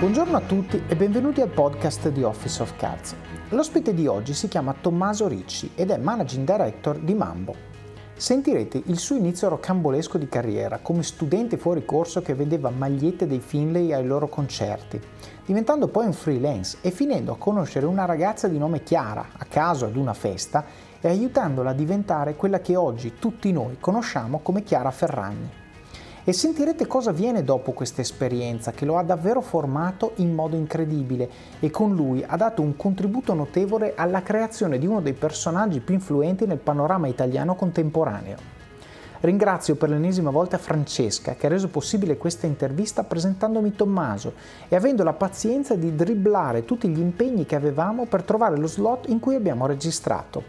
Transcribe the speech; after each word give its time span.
Buongiorno 0.00 0.38
a 0.38 0.40
tutti 0.40 0.82
e 0.88 0.96
benvenuti 0.96 1.42
al 1.42 1.50
podcast 1.50 2.08
di 2.08 2.22
Office 2.22 2.62
of 2.62 2.74
Cards. 2.78 3.14
L'ospite 3.50 3.92
di 3.92 4.06
oggi 4.06 4.32
si 4.32 4.48
chiama 4.48 4.72
Tommaso 4.72 5.28
Ricci 5.28 5.72
ed 5.74 5.90
è 5.90 5.98
Managing 5.98 6.50
Director 6.50 6.98
di 6.98 7.12
Mambo. 7.12 7.54
Sentirete 8.14 8.80
il 8.86 8.98
suo 8.98 9.16
inizio 9.16 9.50
rocambolesco 9.50 10.16
di 10.16 10.26
carriera 10.26 10.78
come 10.80 11.02
studente 11.02 11.58
fuori 11.58 11.84
corso 11.84 12.22
che 12.22 12.34
vendeva 12.34 12.70
magliette 12.70 13.26
dei 13.26 13.40
Finlay 13.40 13.92
ai 13.92 14.06
loro 14.06 14.26
concerti, 14.26 14.98
diventando 15.44 15.88
poi 15.88 16.06
un 16.06 16.14
freelance 16.14 16.78
e 16.80 16.90
finendo 16.90 17.32
a 17.32 17.36
conoscere 17.36 17.84
una 17.84 18.06
ragazza 18.06 18.48
di 18.48 18.56
nome 18.56 18.82
Chiara 18.82 19.32
a 19.36 19.44
caso 19.44 19.84
ad 19.84 19.96
una 19.96 20.14
festa 20.14 20.64
e 20.98 21.08
aiutandola 21.08 21.70
a 21.70 21.74
diventare 21.74 22.36
quella 22.36 22.60
che 22.60 22.74
oggi 22.74 23.16
tutti 23.18 23.52
noi 23.52 23.76
conosciamo 23.78 24.38
come 24.38 24.62
Chiara 24.62 24.90
Ferragni 24.90 25.59
e 26.30 26.32
sentirete 26.32 26.86
cosa 26.86 27.10
viene 27.10 27.42
dopo 27.42 27.72
questa 27.72 28.02
esperienza 28.02 28.70
che 28.70 28.84
lo 28.84 28.96
ha 28.96 29.02
davvero 29.02 29.40
formato 29.40 30.12
in 30.18 30.32
modo 30.32 30.54
incredibile 30.54 31.28
e 31.58 31.70
con 31.70 31.92
lui 31.96 32.24
ha 32.24 32.36
dato 32.36 32.62
un 32.62 32.76
contributo 32.76 33.34
notevole 33.34 33.94
alla 33.96 34.22
creazione 34.22 34.78
di 34.78 34.86
uno 34.86 35.00
dei 35.00 35.14
personaggi 35.14 35.80
più 35.80 35.92
influenti 35.92 36.46
nel 36.46 36.58
panorama 36.58 37.08
italiano 37.08 37.56
contemporaneo. 37.56 38.36
Ringrazio 39.22 39.74
per 39.74 39.88
l'ennesima 39.88 40.30
volta 40.30 40.56
Francesca 40.56 41.34
che 41.34 41.46
ha 41.46 41.50
reso 41.50 41.66
possibile 41.66 42.16
questa 42.16 42.46
intervista 42.46 43.02
presentandomi 43.02 43.72
Tommaso 43.72 44.34
e 44.68 44.76
avendo 44.76 45.02
la 45.02 45.14
pazienza 45.14 45.74
di 45.74 45.96
dribblare 45.96 46.64
tutti 46.64 46.86
gli 46.86 47.00
impegni 47.00 47.44
che 47.44 47.56
avevamo 47.56 48.06
per 48.06 48.22
trovare 48.22 48.56
lo 48.56 48.68
slot 48.68 49.08
in 49.08 49.18
cui 49.18 49.34
abbiamo 49.34 49.66
registrato. 49.66 50.44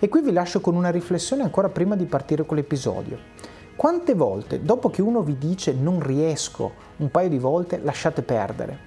E 0.00 0.08
qui 0.08 0.20
vi 0.20 0.32
lascio 0.32 0.60
con 0.60 0.74
una 0.74 0.90
riflessione 0.90 1.44
ancora 1.44 1.68
prima 1.68 1.94
di 1.94 2.06
partire 2.06 2.44
con 2.44 2.56
l'episodio. 2.56 3.51
Quante 3.82 4.14
volte, 4.14 4.62
dopo 4.62 4.90
che 4.90 5.02
uno 5.02 5.22
vi 5.22 5.36
dice 5.36 5.72
non 5.72 5.98
riesco, 5.98 6.70
un 6.98 7.10
paio 7.10 7.28
di 7.28 7.40
volte 7.40 7.80
lasciate 7.82 8.22
perdere? 8.22 8.78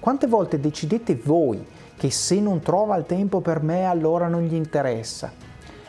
Quante 0.00 0.26
volte 0.26 0.58
decidete 0.58 1.14
voi 1.14 1.64
che 1.96 2.10
se 2.10 2.40
non 2.40 2.58
trova 2.58 2.96
il 2.96 3.06
tempo 3.06 3.40
per 3.40 3.62
me 3.62 3.84
allora 3.84 4.26
non 4.26 4.42
gli 4.42 4.56
interessa? 4.56 5.30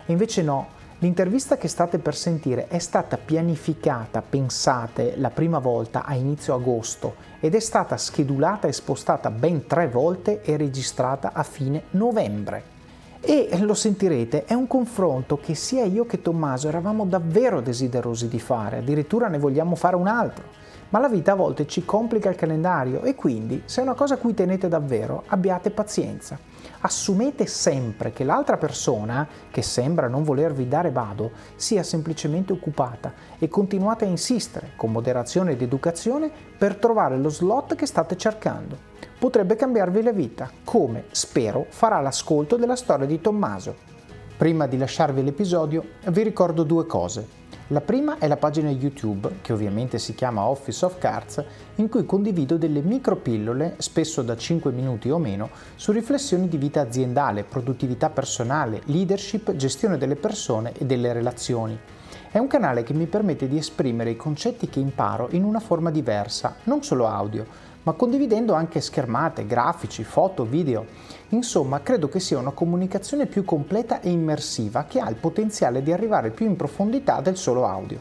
E 0.06 0.12
invece 0.12 0.44
no, 0.44 0.68
l'intervista 1.00 1.58
che 1.58 1.68
state 1.68 1.98
per 1.98 2.16
sentire 2.16 2.68
è 2.68 2.78
stata 2.78 3.18
pianificata, 3.18 4.22
pensate, 4.22 5.16
la 5.18 5.32
prima 5.32 5.58
volta 5.58 6.06
a 6.06 6.14
inizio 6.14 6.54
agosto 6.54 7.16
ed 7.40 7.56
è 7.56 7.60
stata 7.60 7.98
schedulata 7.98 8.68
e 8.68 8.74
spostata 8.74 9.32
ben 9.32 9.66
tre 9.66 9.88
volte 9.88 10.44
e 10.44 10.56
registrata 10.56 11.32
a 11.34 11.42
fine 11.42 11.86
novembre. 11.94 12.71
E 13.24 13.56
lo 13.60 13.76
sentirete, 13.76 14.46
è 14.46 14.56
un 14.56 14.66
confronto 14.66 15.38
che 15.38 15.54
sia 15.54 15.86
io 15.86 16.08
che 16.08 16.24
Tommaso 16.24 16.68
eravamo 16.68 17.06
davvero 17.06 17.62
desiderosi 17.62 18.28
di 18.28 18.40
fare, 18.40 18.80
addirittura 18.80 19.28
ne 19.28 19.38
vogliamo 19.38 19.76
fare 19.76 19.96
un 19.96 20.08
altro. 20.08 20.44
Ma 20.90 20.98
la 20.98 21.08
vita 21.08 21.34
a 21.34 21.36
volte 21.36 21.68
ci 21.68 21.86
complica 21.86 22.30
il 22.30 22.36
calendario 22.36 23.04
e 23.04 23.14
quindi, 23.14 23.62
se 23.66 23.80
è 23.80 23.84
una 23.84 23.94
cosa 23.94 24.16
a 24.16 24.18
cui 24.18 24.34
tenete 24.34 24.68
davvero, 24.68 25.22
abbiate 25.28 25.70
pazienza. 25.70 26.38
Assumete 26.80 27.46
sempre 27.46 28.12
che 28.12 28.24
l'altra 28.24 28.58
persona, 28.58 29.28
che 29.52 29.62
sembra 29.62 30.08
non 30.08 30.24
volervi 30.24 30.68
dare 30.68 30.90
bado, 30.90 31.30
sia 31.56 31.84
semplicemente 31.84 32.54
occupata 32.54 33.14
e 33.38 33.48
continuate 33.48 34.04
a 34.04 34.08
insistere, 34.08 34.72
con 34.76 34.92
moderazione 34.92 35.52
ed 35.52 35.62
educazione, 35.62 36.32
per 36.58 36.76
trovare 36.76 37.18
lo 37.18 37.30
slot 37.30 37.76
che 37.76 37.86
state 37.86 38.18
cercando 38.18 38.90
potrebbe 39.22 39.56
cambiarvi 39.56 40.02
la 40.02 40.12
vita, 40.12 40.50
come 40.64 41.04
spero 41.12 41.68
farà 41.70 42.00
l'ascolto 42.00 42.56
della 42.56 42.76
storia 42.76 43.06
di 43.06 43.22
Tommaso. 43.22 43.76
Prima 44.36 44.66
di 44.66 44.80
lasciarvi 44.80 45.24
l'episodio 45.24 45.90
vi 46.08 46.24
ricordo 46.24 46.64
due 46.64 46.88
cose. 46.88 47.28
La 47.68 47.82
prima 47.82 48.18
è 48.18 48.28
la 48.28 48.38
pagina 48.38 48.72
YouTube, 48.72 49.42
che 49.42 49.54
ovviamente 49.54 50.00
si 50.00 50.16
chiama 50.16 50.48
Office 50.48 50.84
of 50.86 50.98
Cards, 50.98 51.44
in 51.76 51.88
cui 51.88 52.04
condivido 52.04 52.58
delle 52.58 52.82
micropillole, 52.82 53.76
spesso 53.78 54.24
da 54.24 54.36
5 54.36 54.72
minuti 54.72 55.12
o 55.12 55.20
meno, 55.20 55.52
su 55.76 55.92
riflessioni 55.92 56.48
di 56.48 56.58
vita 56.58 56.82
aziendale, 56.82 57.44
produttività 57.44 58.10
personale, 58.10 58.82
leadership, 58.86 59.56
gestione 59.56 60.00
delle 60.00 60.16
persone 60.16 60.74
e 60.76 60.86
delle 60.86 61.14
relazioni. 61.14 61.78
È 62.32 62.40
un 62.40 62.48
canale 62.48 62.82
che 62.82 62.94
mi 62.94 63.06
permette 63.06 63.48
di 63.48 63.58
esprimere 63.58 64.10
i 64.10 64.16
concetti 64.16 64.68
che 64.68 64.80
imparo 64.80 65.28
in 65.32 65.44
una 65.44 65.60
forma 65.60 65.92
diversa, 65.92 66.56
non 66.64 66.82
solo 66.82 67.06
audio, 67.06 67.46
ma 67.84 67.94
condividendo 67.94 68.54
anche 68.54 68.82
schermate, 68.82 69.46
grafici, 69.46 70.04
foto, 70.04 70.46
video. 70.46 70.86
Insomma, 71.30 71.82
credo 71.82 72.10
che 72.10 72.20
sia 72.20 72.38
una 72.38 72.52
comunicazione 72.52 73.26
più 73.26 73.44
completa 73.44 74.02
e 74.02 74.10
immersiva 74.10 74.86
che 74.86 75.00
ha 75.00 75.10
il 75.10 75.16
potenziale 75.16 75.82
di 75.82 75.92
arrivare 75.92 76.30
più 76.30 76.46
in 76.46 76.56
profondità 76.56 77.22
del 77.22 77.38
solo 77.38 77.66
audio. 77.66 78.00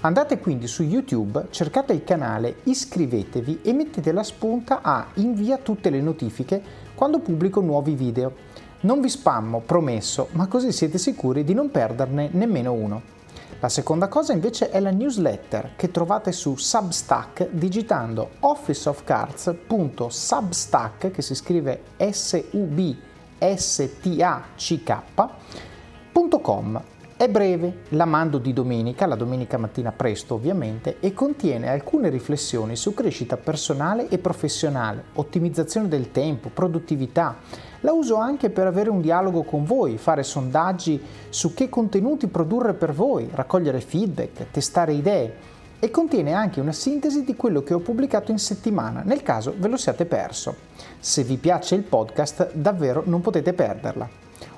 Andate 0.00 0.40
quindi 0.40 0.66
su 0.66 0.82
YouTube, 0.82 1.46
cercate 1.50 1.92
il 1.92 2.02
canale, 2.02 2.56
iscrivetevi 2.64 3.60
e 3.62 3.72
mettete 3.72 4.10
la 4.10 4.24
spunta 4.24 4.80
a 4.82 5.06
invia 5.14 5.58
tutte 5.58 5.90
le 5.90 6.00
notifiche 6.00 6.60
quando 6.94 7.20
pubblico 7.20 7.60
nuovi 7.60 7.94
video. 7.94 8.50
Non 8.80 9.00
vi 9.00 9.08
spammo, 9.08 9.62
promesso, 9.64 10.26
ma 10.32 10.48
così 10.48 10.72
siete 10.72 10.98
sicuri 10.98 11.44
di 11.44 11.54
non 11.54 11.70
perderne 11.70 12.30
nemmeno 12.32 12.72
uno. 12.72 13.20
La 13.62 13.68
seconda 13.68 14.08
cosa 14.08 14.32
invece 14.32 14.70
è 14.70 14.80
la 14.80 14.90
newsletter 14.90 15.74
che 15.76 15.92
trovate 15.92 16.32
su 16.32 16.56
Substack 16.56 17.50
digitando 17.50 18.30
officeofcards.substack 18.40 21.12
che 21.12 21.22
si 21.22 21.36
scrive 21.36 21.82
s 22.10 22.42
u 22.50 22.64
b 22.64 22.96
s 23.38 23.88
t 24.00 24.20
a 24.20 24.42
c 24.56 24.82
k.com. 24.82 26.82
È 27.16 27.28
breve, 27.28 27.82
la 27.90 28.04
mando 28.04 28.38
di 28.38 28.52
domenica, 28.52 29.06
la 29.06 29.14
domenica 29.14 29.58
mattina 29.58 29.92
presto 29.92 30.34
ovviamente, 30.34 30.96
e 30.98 31.14
contiene 31.14 31.70
alcune 31.70 32.08
riflessioni 32.08 32.74
su 32.74 32.92
crescita 32.94 33.36
personale 33.36 34.08
e 34.08 34.18
professionale, 34.18 35.04
ottimizzazione 35.12 35.86
del 35.86 36.10
tempo, 36.10 36.48
produttività, 36.48 37.36
la 37.82 37.92
uso 37.92 38.16
anche 38.16 38.50
per 38.50 38.66
avere 38.66 38.90
un 38.90 39.00
dialogo 39.00 39.42
con 39.42 39.64
voi, 39.64 39.98
fare 39.98 40.22
sondaggi 40.22 41.00
su 41.28 41.54
che 41.54 41.68
contenuti 41.68 42.26
produrre 42.26 42.74
per 42.74 42.92
voi, 42.92 43.28
raccogliere 43.32 43.80
feedback, 43.80 44.50
testare 44.50 44.92
idee 44.92 45.34
e 45.78 45.90
contiene 45.90 46.32
anche 46.32 46.60
una 46.60 46.72
sintesi 46.72 47.24
di 47.24 47.34
quello 47.34 47.62
che 47.62 47.74
ho 47.74 47.80
pubblicato 47.80 48.30
in 48.30 48.38
settimana, 48.38 49.02
nel 49.04 49.22
caso 49.22 49.52
ve 49.56 49.66
lo 49.66 49.76
siate 49.76 50.04
perso. 50.04 50.54
Se 51.00 51.24
vi 51.24 51.36
piace 51.38 51.74
il 51.74 51.82
podcast, 51.82 52.52
davvero 52.52 53.02
non 53.06 53.20
potete 53.20 53.52
perderla. 53.52 54.08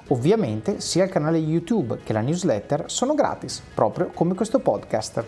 Ovviamente 0.08 0.80
sia 0.80 1.04
il 1.04 1.10
canale 1.10 1.38
YouTube 1.38 2.00
che 2.04 2.12
la 2.12 2.20
newsletter 2.20 2.90
sono 2.90 3.14
gratis, 3.14 3.62
proprio 3.74 4.10
come 4.12 4.34
questo 4.34 4.58
podcast. 4.58 5.24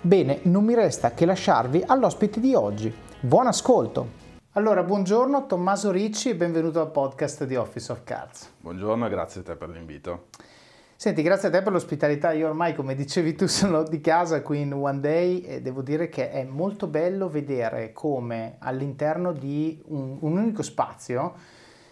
Bene, 0.00 0.40
non 0.42 0.64
mi 0.64 0.74
resta 0.74 1.12
che 1.12 1.26
lasciarvi 1.26 1.84
all'ospite 1.86 2.40
di 2.40 2.54
oggi. 2.54 2.92
Buon 3.20 3.46
ascolto! 3.46 4.19
Allora, 4.54 4.82
buongiorno 4.82 5.46
Tommaso 5.46 5.92
Ricci 5.92 6.30
e 6.30 6.34
benvenuto 6.34 6.80
al 6.80 6.90
podcast 6.90 7.44
di 7.44 7.54
Office 7.54 7.92
of 7.92 8.02
Cards. 8.02 8.50
Buongiorno 8.60 9.06
e 9.06 9.08
grazie 9.08 9.42
a 9.42 9.44
te 9.44 9.54
per 9.54 9.68
l'invito. 9.68 10.26
Senti, 10.96 11.22
grazie 11.22 11.46
a 11.46 11.50
te 11.52 11.62
per 11.62 11.70
l'ospitalità. 11.70 12.32
Io 12.32 12.48
ormai, 12.48 12.74
come 12.74 12.96
dicevi 12.96 13.36
tu, 13.36 13.46
sono 13.48 13.84
di 13.84 14.00
casa 14.00 14.42
qui 14.42 14.62
in 14.62 14.72
One 14.72 14.98
Day 14.98 15.38
e 15.42 15.62
devo 15.62 15.82
dire 15.82 16.08
che 16.08 16.32
è 16.32 16.42
molto 16.42 16.88
bello 16.88 17.28
vedere 17.28 17.92
come 17.92 18.56
all'interno 18.58 19.30
di 19.30 19.80
un, 19.86 20.16
un 20.18 20.36
unico 20.36 20.62
spazio 20.62 21.34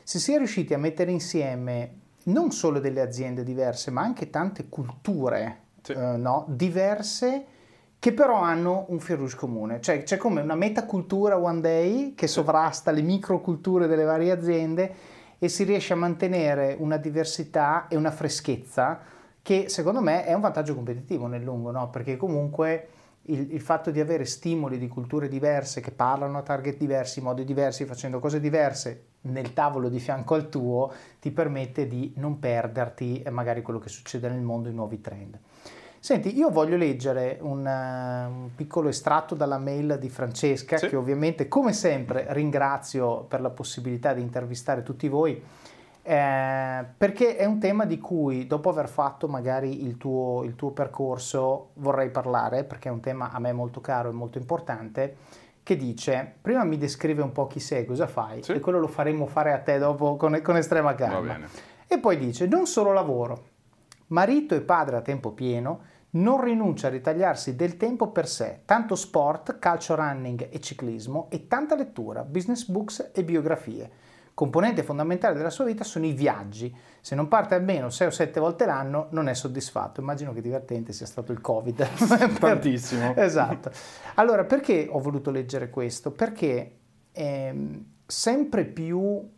si 0.03 0.19
sia 0.19 0.39
riusciti 0.39 0.75
a 0.75 0.79
mettere 0.79 1.13
insieme 1.13 1.93
non 2.25 2.51
solo 2.51 2.81
delle 2.81 3.03
aziende 3.03 3.45
diverse, 3.45 3.93
ma 3.93 4.03
anche 4.03 4.31
tante 4.31 4.69
culture 4.69 5.61
sì. 5.81 5.93
eh, 5.93 6.17
no, 6.17 6.45
diverse 6.49 7.45
che 8.01 8.13
però 8.13 8.41
hanno 8.41 8.87
un 8.89 9.01
rouge 9.05 9.37
comune, 9.37 9.81
cioè 9.81 10.05
c'è 10.05 10.17
come 10.17 10.41
una 10.41 10.55
metacultura 10.55 11.37
one 11.37 11.61
day 11.61 12.15
che 12.15 12.29
sovrasta 12.29 12.93
le 12.93 13.03
microculture 13.03 13.89
delle 13.89 14.05
varie 14.05 14.31
aziende 14.31 14.95
e 15.39 15.49
si 15.49 15.65
riesce 15.65 15.93
a 15.93 15.97
mantenere 15.97 16.77
una 16.79 16.97
diversità 16.97 17.87
e 17.89 17.97
una 17.97 18.11
freschezza 18.11 19.01
che 19.43 19.69
secondo 19.69 20.01
me 20.01 20.25
è 20.25 20.35
un 20.35 20.41
vantaggio 20.41 20.75
competitivo 20.75 21.27
nel 21.27 21.43
lungo, 21.43 21.71
no? 21.71 21.91
perché 21.91 22.17
comunque 22.17 22.89
il, 23.23 23.53
il, 23.53 23.61
fatto 23.61 23.91
di 23.91 24.01
avere 24.01 24.25
stimoli 24.25 24.79
di 24.79 24.89
culture 24.89 25.29
diverse 25.29 25.81
che 25.81 25.91
parlano 25.91 26.39
a 26.39 26.43
target 26.43 26.77
diversi, 26.77 27.21
modi 27.21 27.45
diversi, 27.45 27.85
facendo 27.85 28.21
cose 28.21 28.41
diverse 28.41 29.07
nel 29.23 29.53
tavolo 29.53 29.89
di 29.89 29.99
fianco 29.99 30.35
al 30.35 30.49
tuo 30.49 30.93
ti 31.21 31.31
permette 31.31 31.87
di 31.87 32.13
non 32.17 32.39
perderti 32.39 33.25
magari 33.31 33.63
quello 33.63 33.79
che 33.79 33.89
succede 33.89 34.29
nel 34.29 34.41
mondo, 34.41 34.69
i 34.69 34.75
nuovi 34.75 35.01
trend. 35.01 35.39
Senti, 36.01 36.37
io 36.37 36.51
voglio 36.51 36.77
leggere 36.77 37.39
un, 37.41 37.67
uh, 37.67 38.43
un, 38.43 38.51
piccolo 38.55 38.89
estratto 38.89 39.35
dalla 39.35 39.59
mail 39.59 39.97
di 39.99 40.09
Francesca, 40.09 40.77
sì. 40.77 40.89
che 40.89 40.97
ovviamente, 40.97 41.49
come 41.49 41.73
sempre, 41.73 42.27
ringrazio 42.31 43.25
per 43.25 43.41
la 43.41 43.51
possibilità 43.51 44.13
di 44.15 44.21
intervistare 44.21 44.83
tutti 44.83 45.09
voi, 45.09 45.43
eh, 46.03 46.85
perché 46.97 47.37
è 47.37 47.45
un 47.45 47.59
tema 47.59 47.85
di 47.85 47.99
cui, 47.99 48.47
dopo 48.47 48.71
aver 48.71 48.89
fatto 48.89 49.27
magari 49.27 49.85
il 49.85 49.97
tuo, 49.97 50.45
il 50.45 50.55
tuo, 50.55 50.71
percorso, 50.71 51.71
vorrei 51.75 52.11
parlare, 52.11 52.65
perché 52.65 52.89
è 52.89 52.93
un 52.93 53.01
tema 53.01 53.31
a 53.33 53.41
me 53.41 53.53
molto 53.53 53.81
caro 53.81 54.09
e 54.09 54.13
molto 54.13 54.39
importante, 54.39 55.17
che 55.65 55.77
dice, 55.77 56.37
prima 56.41 56.65
mi 56.65 56.79
descrive 56.79 57.23
un 57.23 57.33
po' 57.33 57.47
chi 57.49 57.61
sei, 57.61 57.85
cosa 57.85 58.07
fai, 58.07 58.43
sì. 58.43 58.53
e 58.53 58.61
quello 58.61 58.79
lo 58.79 58.87
faremo 58.87 59.27
fare 59.27 59.53
a 59.53 59.59
te 59.59 59.79
dopo 59.79 60.17
con, 60.17 60.41
con 60.43 60.57
estrema 60.57 60.95
calma. 60.95 61.39
E 61.87 61.99
poi 61.99 62.17
dice, 62.17 62.47
non 62.47 62.67
solo 62.67 62.93
lavoro, 62.93 63.57
marito 64.09 64.55
e 64.55 64.61
padre 64.61 64.97
a 64.97 65.01
tempo 65.01 65.33
pieno, 65.33 65.81
non 66.11 66.43
rinuncia 66.43 66.87
a 66.87 66.91
ritagliarsi 66.91 67.55
del 67.55 67.77
tempo 67.77 68.11
per 68.11 68.29
sé, 68.29 68.63
tanto 68.65 68.95
sport, 68.95 69.59
calcio 69.59 69.95
running 69.95 70.49
e 70.51 70.61
ciclismo 70.61 71.27
e 71.31 71.47
tanta 71.47 71.75
lettura, 71.75 72.25
business 72.25 72.67
books 72.67 73.11
e 73.13 73.25
biografie. 73.25 73.91
Componente 74.33 74.85
fondamentale 74.85 75.35
della 75.35 75.51
sua 75.51 75.65
vita 75.65 75.83
sono 75.83 76.07
i 76.07 76.13
viaggi. 76.13 76.73
Se 77.01 77.17
non 77.17 77.27
parte 77.27 77.57
almeno 77.57 77.91
6 77.91 78.07
o 78.07 78.11
7 78.11 78.39
volte 78.39 78.67
l'anno 78.67 79.09
non 79.11 79.29
è 79.29 79.35
soddisfatto. 79.35 80.01
Immagino 80.01 80.33
che 80.33 80.41
divertente 80.41 80.93
sia 80.93 81.07
stato 81.07 81.33
il 81.33 81.41
Covid. 81.41 81.85
Tantissimo. 82.39 83.15
esatto. 83.19 83.73
Allora, 84.15 84.45
perché 84.45 84.87
ho 84.89 85.01
voluto 85.01 85.33
leggere 85.33 85.71
questo? 85.71 86.13
Perché 86.13 86.77
ehm, 87.11 87.85
sempre 88.07 88.65
più 88.65 89.29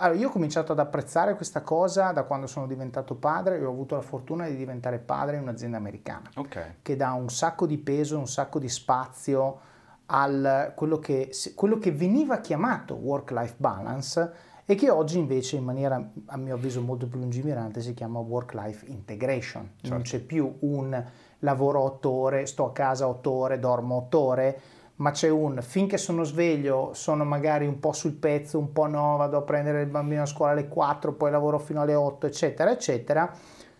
allora, 0.00 0.18
io 0.18 0.28
ho 0.28 0.30
cominciato 0.30 0.72
ad 0.72 0.78
apprezzare 0.78 1.34
questa 1.34 1.62
cosa 1.62 2.12
da 2.12 2.22
quando 2.24 2.46
sono 2.46 2.66
diventato 2.66 3.14
padre 3.14 3.58
e 3.58 3.64
ho 3.64 3.70
avuto 3.70 3.96
la 3.96 4.02
fortuna 4.02 4.46
di 4.46 4.56
diventare 4.56 4.98
padre 4.98 5.36
in 5.36 5.42
un'azienda 5.42 5.76
americana 5.76 6.30
okay. 6.36 6.76
che 6.82 6.96
dà 6.96 7.12
un 7.12 7.28
sacco 7.28 7.66
di 7.66 7.78
peso, 7.78 8.18
un 8.18 8.28
sacco 8.28 8.58
di 8.58 8.68
spazio 8.68 9.60
a 10.06 10.72
quello 10.74 10.98
che, 10.98 11.30
quello 11.54 11.78
che 11.78 11.92
veniva 11.92 12.38
chiamato 12.38 12.94
work-life 12.94 13.54
balance 13.58 14.32
e 14.64 14.74
che 14.74 14.90
oggi 14.90 15.18
invece 15.18 15.56
in 15.56 15.64
maniera 15.64 16.10
a 16.26 16.36
mio 16.36 16.54
avviso 16.54 16.80
molto 16.80 17.06
più 17.06 17.18
lungimirante 17.18 17.80
si 17.80 17.94
chiama 17.94 18.18
work-life 18.18 18.86
integration. 18.86 19.70
Certo. 19.76 19.88
Non 19.88 20.02
c'è 20.02 20.20
più 20.20 20.56
un 20.60 21.04
lavoro 21.40 21.80
otto 21.80 22.10
ore, 22.10 22.46
sto 22.46 22.66
a 22.66 22.72
casa 22.72 23.08
otto 23.08 23.30
ore, 23.30 23.58
dormo 23.58 23.96
otto 23.96 24.18
ore, 24.18 24.60
ma 24.98 25.10
c'è 25.10 25.28
un 25.28 25.60
finché 25.62 25.96
sono 25.96 26.24
sveglio, 26.24 26.90
sono 26.92 27.24
magari 27.24 27.66
un 27.66 27.78
po' 27.78 27.92
sul 27.92 28.14
pezzo, 28.14 28.58
un 28.58 28.72
po' 28.72 28.86
no, 28.86 29.16
vado 29.16 29.36
a 29.36 29.42
prendere 29.42 29.82
il 29.82 29.88
bambino 29.88 30.22
a 30.22 30.26
scuola 30.26 30.52
alle 30.52 30.68
4, 30.68 31.12
poi 31.12 31.30
lavoro 31.30 31.58
fino 31.58 31.80
alle 31.80 31.94
8, 31.94 32.26
eccetera, 32.26 32.70
eccetera. 32.70 33.32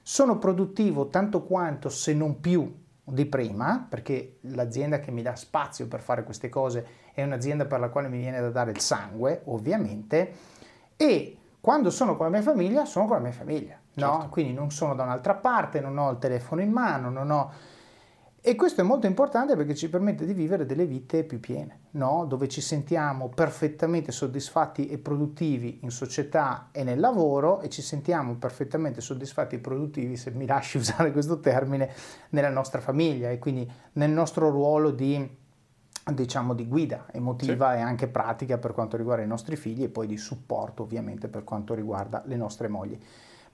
Sono 0.03 0.39
produttivo 0.39 1.09
tanto 1.09 1.43
quanto, 1.43 1.89
se 1.89 2.15
non 2.15 2.41
più, 2.41 2.73
di 3.11 3.27
prima, 3.27 3.87
perché 3.89 4.37
l'azienda 4.43 5.01
che 5.01 5.11
mi 5.11 5.23
dà 5.23 5.35
spazio 5.35 5.89
per 5.89 6.01
fare 6.01 6.25
queste 6.25 6.49
cose 6.49 6.87
è 7.15 7.23
un'azienda 7.23 7.65
per 7.65 7.81
la 7.81 7.89
quale 7.89 8.09
mi 8.09 8.19
viene 8.19 8.41
da 8.41 8.51
dare 8.51 8.71
il 8.71 8.81
sangue, 8.81 9.43
ovviamente, 9.47 10.33
e 10.97 11.37
quando 11.61 11.91
sono 11.91 12.17
con 12.17 12.27
la 12.27 12.33
mia 12.33 12.43
famiglia, 12.43 12.85
sono 12.85 13.07
con 13.07 13.17
la 13.17 13.23
mia 13.23 13.33
famiglia, 13.33 13.79
certo. 13.95 14.19
no? 14.19 14.29
Quindi 14.29 14.53
non 14.53 14.71
sono 14.71 14.95
da 14.95 15.03
un'altra 15.03 15.35
parte, 15.35 15.81
non 15.81 15.99
ho 15.99 16.11
il 16.11 16.19
telefono 16.19 16.61
in 16.61 16.71
mano, 16.71 17.11
non 17.11 17.31
ho 17.31 17.53
e 18.49 18.55
questo 18.55 18.81
è 18.81 18.85
molto 18.85 19.07
importante 19.07 19.57
perché 19.57 19.75
ci 19.75 19.91
permette 19.91 20.25
di 20.25 20.33
vivere 20.33 20.65
delle 20.65 20.87
vite 20.87 21.23
più 21.23 21.39
piene, 21.39 21.81
no? 21.91 22.25
dove 22.25 22.49
ci 22.49 22.63
sentiamo 22.63 23.29
perfettamente 23.29 24.11
soddisfatti 24.11 24.89
e 24.89 24.97
produttivi 24.97 25.81
in 25.83 25.91
società 25.91 26.71
e 26.73 26.83
nel 26.83 26.99
lavoro 26.99 27.61
e 27.61 27.69
ci 27.69 27.83
sentiamo 27.83 28.37
perfettamente 28.37 29.03
soddisfatti 29.03 29.57
e 29.57 29.59
produttivi, 29.59 30.17
se 30.17 30.31
mi 30.31 30.47
lasci 30.47 30.79
usare 30.81 31.13
questo 31.13 31.41
termine, 31.41 31.91
nella 32.31 32.49
nostra 32.49 32.81
famiglia 32.81 33.29
e 33.29 33.39
quindi 33.39 33.71
nel 33.93 34.13
nostro 34.13 34.49
ruolo 34.49 34.93
di, 34.93 35.29
diciamo, 36.11 36.55
di 36.55 36.67
guida 36.67 37.05
emotiva 37.13 37.73
sì. 37.73 37.77
e 37.77 37.81
anche 37.83 38.09
pratica 38.09 38.57
per 38.57 38.73
quanto 38.73 38.97
riguarda 38.97 39.23
i 39.23 39.29
nostri 39.29 39.57
figli 39.57 39.83
e 39.83 39.91
poi 39.91 40.07
di 40.07 40.17
supporto 40.17 40.85
ovviamente 40.85 41.29
per 41.29 41.45
quanto 41.45 41.75
riguarda 41.75 42.23
le 42.25 42.37
nostre 42.37 42.69
mogli. 42.69 42.99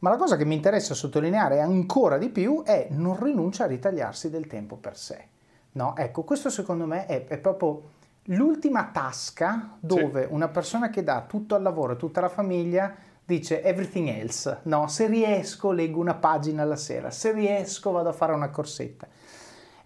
Ma 0.05 0.11
la 0.11 0.17
cosa 0.19 0.37
che 0.37 0.45
mi 0.45 0.55
interessa 0.55 0.93
sottolineare 0.93 1.63
ancora 1.63 2.19
di 2.19 2.29
più 2.29 2.63
è 2.63 2.89
non 2.91 3.19
rinuncia 3.19 3.65
a 3.65 3.69
ritagliarsi 3.69 4.29
del 4.29 4.47
tempo 4.47 4.77
per 4.77 4.99
sé. 4.99 5.29
No? 5.73 5.97
Ecco, 5.97 6.25
questo 6.25 6.51
secondo 6.51 6.85
me 6.85 7.07
è, 7.07 7.25
è 7.27 7.39
proprio 7.39 7.81
l'ultima 8.25 8.91
tasca 8.93 9.79
dove 9.81 10.27
sì. 10.27 10.29
una 10.31 10.49
persona 10.49 10.91
che 10.91 11.03
dà 11.03 11.25
tutto 11.27 11.55
al 11.55 11.63
lavoro 11.63 11.95
e 11.95 11.97
tutta 11.97 12.21
la 12.21 12.29
famiglia 12.29 12.95
dice 13.25 13.63
everything 13.63 14.09
else. 14.09 14.59
No, 14.65 14.89
se 14.89 15.07
riesco 15.07 15.73
leggo 15.73 16.01
una 16.01 16.17
pagina 16.17 16.61
alla 16.65 16.77
sera, 16.77 17.11
se 17.11 17.33
riesco 17.33 17.91
vado 17.91 18.11
a 18.11 18.13
fare 18.13 18.35
una 18.35 18.51
corsetta. 18.51 19.09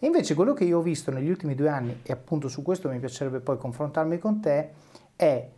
E 0.00 0.04
invece 0.04 0.34
quello 0.34 0.52
che 0.52 0.64
io 0.64 0.78
ho 0.78 0.82
visto 0.82 1.12
negli 1.12 1.30
ultimi 1.30 1.54
due 1.54 1.68
anni, 1.68 2.00
e 2.02 2.12
appunto 2.12 2.48
su 2.48 2.62
questo 2.62 2.88
mi 2.88 2.98
piacerebbe 2.98 3.38
poi 3.38 3.56
confrontarmi 3.56 4.18
con 4.18 4.40
te, 4.40 4.70
è 5.14 5.48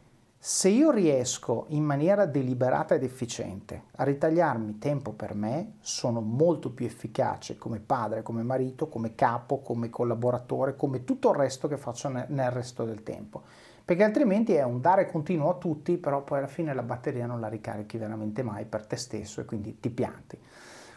se 0.43 0.71
io 0.71 0.91
riesco 0.91 1.67
in 1.69 1.85
maniera 1.85 2.25
deliberata 2.25 2.95
ed 2.95 3.03
efficiente 3.03 3.83
a 3.97 4.05
ritagliarmi 4.05 4.79
tempo 4.79 5.13
per 5.13 5.35
me, 5.35 5.75
sono 5.81 6.23
molto 6.23 6.71
più 6.71 6.87
efficace 6.87 7.59
come 7.59 7.79
padre, 7.79 8.23
come 8.23 8.43
marito, 8.43 8.89
come 8.89 9.15
capo, 9.15 9.59
come 9.59 9.91
collaboratore, 9.91 10.77
come 10.77 11.05
tutto 11.05 11.29
il 11.29 11.37
resto 11.37 11.69
che 11.69 11.77
faccio 11.77 12.09
nel 12.09 12.51
resto 12.51 12.87
del 12.87 13.03
tempo. 13.03 13.43
Perché 13.85 14.03
altrimenti 14.03 14.55
è 14.55 14.63
un 14.63 14.81
dare 14.81 15.11
continuo 15.11 15.51
a 15.51 15.59
tutti, 15.59 15.99
però 15.99 16.23
poi 16.23 16.39
alla 16.39 16.47
fine 16.47 16.73
la 16.73 16.85
batteria 16.85 17.27
non 17.27 17.39
la 17.39 17.49
ricarichi 17.49 17.99
veramente 17.99 18.43
mai 18.43 18.65
per 18.65 18.87
te 18.87 18.97
stesso 18.97 19.43
e 19.43 19.45
quindi 19.45 19.79
ti 19.79 19.91
pianti. 19.91 20.39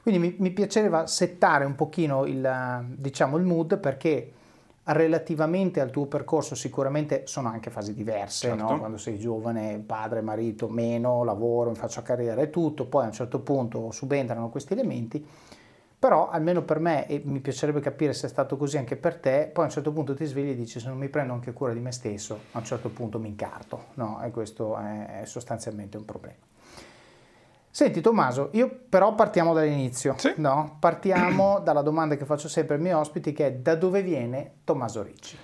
Quindi 0.03 0.21
mi, 0.21 0.35
mi 0.39 0.51
piaceva 0.51 1.05
settare 1.05 1.65
un 1.65 1.75
pochino 1.75 2.23
il, 2.23 2.85
diciamo, 2.95 3.35
il 3.35 3.43
mood 3.43 3.77
perché 3.77 4.31
relativamente 4.85 5.79
al 5.79 5.91
tuo 5.91 6.07
percorso 6.07 6.55
sicuramente 6.55 7.23
sono 7.25 7.47
anche 7.47 7.69
fasi 7.69 7.93
diverse, 7.93 8.49
certo. 8.49 8.63
no? 8.63 8.79
quando 8.79 8.97
sei 8.97 9.17
giovane, 9.17 9.79
padre, 9.79 10.21
marito, 10.21 10.67
meno, 10.67 11.23
lavoro, 11.23 11.69
mi 11.69 11.75
faccio 11.75 12.01
carriera 12.01 12.41
e 12.41 12.49
tutto, 12.49 12.85
poi 12.87 13.03
a 13.03 13.07
un 13.07 13.13
certo 13.13 13.39
punto 13.39 13.91
subentrano 13.91 14.49
questi 14.49 14.73
elementi, 14.73 15.25
però 15.97 16.29
almeno 16.29 16.63
per 16.63 16.79
me, 16.79 17.07
e 17.07 17.21
mi 17.23 17.39
piacerebbe 17.39 17.79
capire 17.79 18.11
se 18.11 18.27
è 18.27 18.29
stato 18.29 18.57
così 18.57 18.77
anche 18.77 18.97
per 18.97 19.15
te, 19.15 19.49
poi 19.53 19.63
a 19.63 19.67
un 19.67 19.73
certo 19.73 19.93
punto 19.93 20.13
ti 20.13 20.25
svegli 20.25 20.49
e 20.49 20.55
dici 20.55 20.81
se 20.81 20.89
non 20.89 20.97
mi 20.97 21.07
prendo 21.07 21.31
anche 21.31 21.53
cura 21.53 21.71
di 21.71 21.79
me 21.79 21.93
stesso, 21.93 22.39
a 22.51 22.57
un 22.57 22.65
certo 22.65 22.89
punto 22.89 23.19
mi 23.19 23.29
incarto, 23.29 23.85
no? 23.93 24.21
e 24.21 24.31
questo 24.31 24.77
è 24.77 25.21
sostanzialmente 25.23 25.95
un 25.95 26.03
problema. 26.03 26.52
Senti 27.75 28.01
Tommaso, 28.01 28.49
io 28.51 28.69
però 28.87 29.15
partiamo 29.15 29.51
dall'inizio, 29.51 30.13
sì. 30.19 30.33
no? 30.37 30.77
Partiamo 30.79 31.57
dalla 31.65 31.81
domanda 31.81 32.15
che 32.15 32.23
faccio 32.23 32.47
sempre 32.47 32.75
ai 32.75 32.81
miei 32.81 32.93
ospiti 32.93 33.33
che 33.33 33.47
è 33.47 33.51
da 33.53 33.73
dove 33.73 34.03
viene 34.03 34.57
Tommaso 34.63 35.01
Ricci? 35.01 35.35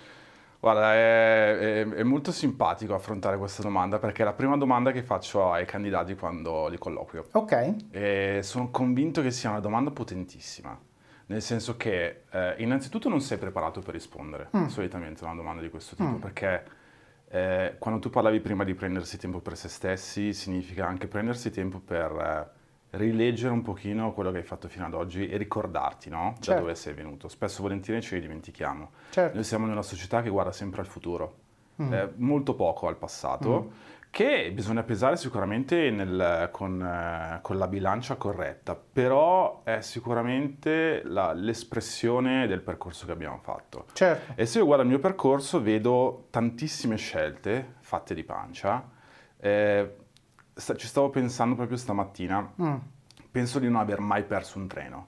Guarda, 0.60 0.94
è, 0.94 1.58
è, 1.58 1.88
è, 1.88 2.04
molto 2.04 2.32
simpatico 2.32 2.94
affrontare 2.94 3.40
questa 3.40 3.64
domanda 3.64 3.98
perché 3.98 4.22
è 4.22 4.26
la 4.26 4.34
prima 4.34 4.58
domanda 4.58 4.92
che 4.92 5.02
faccio 5.02 5.52
ai 5.52 5.66
candidati 5.66 6.14
quando 6.16 6.68
li 6.68 6.78
colloquio. 6.78 7.26
Ok. 7.32 7.76
E 7.90 8.42
sono 8.44 8.70
convinto 8.70 9.24
che 9.24 9.32
sia 9.32 9.50
una 9.50 9.60
domanda 9.60 9.90
potentissima, 9.90 10.80
nel 11.26 11.42
senso 11.42 11.78
che 11.78 12.26
eh, 12.30 12.54
innanzitutto 12.60 13.10
non 13.10 13.22
sei 13.22 13.40
preparato 13.40 13.82
per 13.82 13.96
rispondere 13.96 14.50
mm. 14.56 14.68
solitamente 14.68 15.24
a 15.24 15.30
una 15.30 15.36
domanda 15.36 15.64
di 15.64 15.70
questo 15.72 15.96
tipo 15.96 16.10
mm. 16.12 16.18
perché 16.18 16.64
eh, 17.30 17.76
quando 17.78 18.00
tu 18.00 18.10
parlavi 18.10 18.40
prima 18.40 18.64
di 18.64 18.74
prendersi 18.74 19.18
tempo 19.18 19.40
per 19.40 19.56
se 19.56 19.70
stessi, 19.70 20.34
significa 20.34 20.88
anche 20.88 21.08
prendersi 21.08 21.52
tempo 21.52 21.80
per 21.80 22.12
eh, 22.92 22.98
rileggere 22.98 23.54
un 23.54 23.62
pochino 23.62 24.14
quello 24.14 24.32
che 24.32 24.38
hai 24.38 24.44
fatto 24.44 24.68
fino 24.68 24.86
ad 24.86 24.94
oggi 24.94 25.28
e 25.28 25.38
ricordarti 25.38 26.10
no? 26.10 26.34
certo. 26.36 26.52
da 26.54 26.60
dove 26.60 26.76
sei 26.76 26.94
venuto. 26.94 27.28
Spesso 27.28 27.62
volentieri 27.62 28.02
ci 28.02 28.20
dimentichiamo. 28.20 28.92
Certo. 29.12 29.36
Noi 29.36 29.44
siamo 29.44 29.66
in 29.66 29.72
una 29.72 29.84
società 29.84 30.22
che 30.22 30.30
guarda 30.30 30.52
sempre 30.52 30.82
al 30.82 30.88
futuro, 30.88 31.36
mm. 31.82 31.94
eh, 31.94 32.14
molto 32.16 32.56
poco 32.56 32.88
al 32.88 32.98
passato. 32.98 33.70
Mm 33.70 33.89
che 34.10 34.52
bisogna 34.54 34.84
pesare 34.84 35.18
sicuramente 35.18 35.92
nel, 35.92 36.50
con, 36.52 36.82
eh, 36.82 37.40
con, 37.42 37.58
la 37.58 37.68
bilancia 37.68 38.16
corretta, 38.16 38.76
però 38.76 39.62
è 39.64 39.82
sicuramente 39.82 41.02
la, 41.04 41.32
l'espressione 41.34 42.48
del 42.48 42.62
percorso 42.62 43.06
che 43.06 43.12
abbiamo 43.12 43.38
fatto. 43.38 43.86
Certo. 43.94 44.34
E 44.36 44.46
se 44.46 44.60
io 44.60 44.66
guardo 44.66 44.84
il 44.84 44.90
mio 44.90 45.00
percorso 45.00 45.62
vedo 45.62 46.28
tantissime 46.32 46.96
scelte 46.96 47.76
fatte 47.80 48.14
di 48.14 48.24
pancia. 48.24 48.90
Eh, 49.38 49.96
ci 50.76 50.88
stavo 50.88 51.10
pensando 51.10 51.56
proprio 51.56 51.78
stamattina, 51.78 52.54
mm. 52.62 52.76
penso 53.32 53.60
di 53.60 53.68
non 53.68 53.80
aver 53.80 54.00
mai 54.00 54.24
perso 54.24 54.58
un 54.58 54.68
treno. 54.68 55.08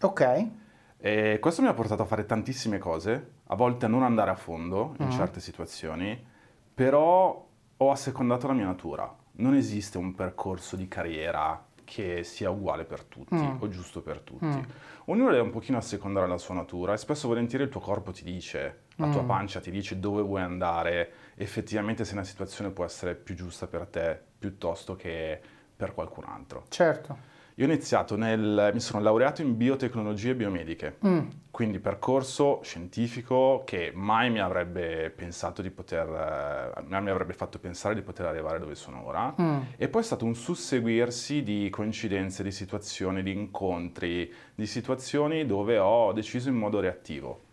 Ok. 0.00 0.48
E 0.96 1.38
questo 1.40 1.62
mi 1.62 1.68
ha 1.68 1.74
portato 1.74 2.02
a 2.02 2.06
fare 2.06 2.26
tantissime 2.26 2.78
cose, 2.78 3.32
a 3.46 3.54
volte 3.54 3.84
a 3.84 3.88
non 3.88 4.02
andare 4.02 4.30
a 4.30 4.34
fondo 4.34 4.94
in 4.98 5.06
mm. 5.06 5.10
certe 5.10 5.40
situazioni, 5.40 6.26
però 6.74 7.48
ho 7.82 7.90
assecondato 7.90 8.46
la 8.46 8.52
mia 8.52 8.66
natura. 8.66 9.14
Non 9.32 9.54
esiste 9.54 9.96
un 9.98 10.14
percorso 10.14 10.76
di 10.76 10.86
carriera 10.86 11.64
che 11.84 12.22
sia 12.22 12.50
uguale 12.50 12.84
per 12.84 13.02
tutti 13.04 13.34
mm. 13.34 13.56
o 13.58 13.68
giusto 13.68 14.02
per 14.02 14.20
tutti. 14.20 14.44
Mm. 14.44 14.62
Ognuno 15.06 15.30
deve 15.30 15.42
un 15.42 15.50
pochino 15.50 15.78
assecondare 15.78 16.28
la 16.28 16.38
sua 16.38 16.54
natura 16.54 16.92
e 16.92 16.98
spesso 16.98 17.26
volentieri 17.26 17.64
il 17.64 17.70
tuo 17.70 17.80
corpo 17.80 18.12
ti 18.12 18.22
dice, 18.22 18.82
la 18.96 19.08
tua 19.08 19.22
mm. 19.22 19.26
pancia 19.26 19.60
ti 19.60 19.70
dice 19.70 19.98
dove 19.98 20.22
vuoi 20.22 20.42
andare, 20.42 21.12
effettivamente 21.34 22.04
se 22.04 22.12
una 22.12 22.22
situazione 22.22 22.70
può 22.70 22.84
essere 22.84 23.14
più 23.14 23.34
giusta 23.34 23.66
per 23.66 23.86
te 23.86 24.20
piuttosto 24.38 24.94
che 24.94 25.40
per 25.74 25.94
qualcun 25.94 26.24
altro. 26.26 26.64
Certo. 26.68 27.16
Io 27.60 27.66
ho 27.66 27.68
iniziato 27.68 28.16
nel, 28.16 28.70
mi 28.72 28.80
sono 28.80 29.02
laureato 29.02 29.42
in 29.42 29.54
biotecnologie 29.54 30.34
biomediche, 30.34 30.96
mm. 31.06 31.18
quindi 31.50 31.78
percorso 31.78 32.60
scientifico 32.62 33.64
che 33.66 33.92
mai 33.94 34.30
mi 34.30 34.40
avrebbe 34.40 35.12
pensato 35.14 35.60
di 35.60 35.68
poter, 35.68 36.08
eh, 36.08 36.82
mai 36.88 37.02
mi 37.02 37.10
avrebbe 37.10 37.34
fatto 37.34 37.58
pensare 37.58 37.94
di 37.94 38.00
poter 38.00 38.24
arrivare 38.24 38.58
dove 38.58 38.74
sono 38.74 39.04
ora. 39.04 39.34
Mm. 39.38 39.58
E 39.76 39.88
poi 39.88 40.00
è 40.00 40.04
stato 40.04 40.24
un 40.24 40.34
susseguirsi 40.34 41.42
di 41.42 41.68
coincidenze, 41.68 42.42
di 42.42 42.50
situazioni, 42.50 43.22
di 43.22 43.32
incontri, 43.32 44.32
di 44.54 44.66
situazioni 44.66 45.44
dove 45.44 45.76
ho 45.76 46.14
deciso 46.14 46.48
in 46.48 46.54
modo 46.54 46.80
reattivo. 46.80 47.48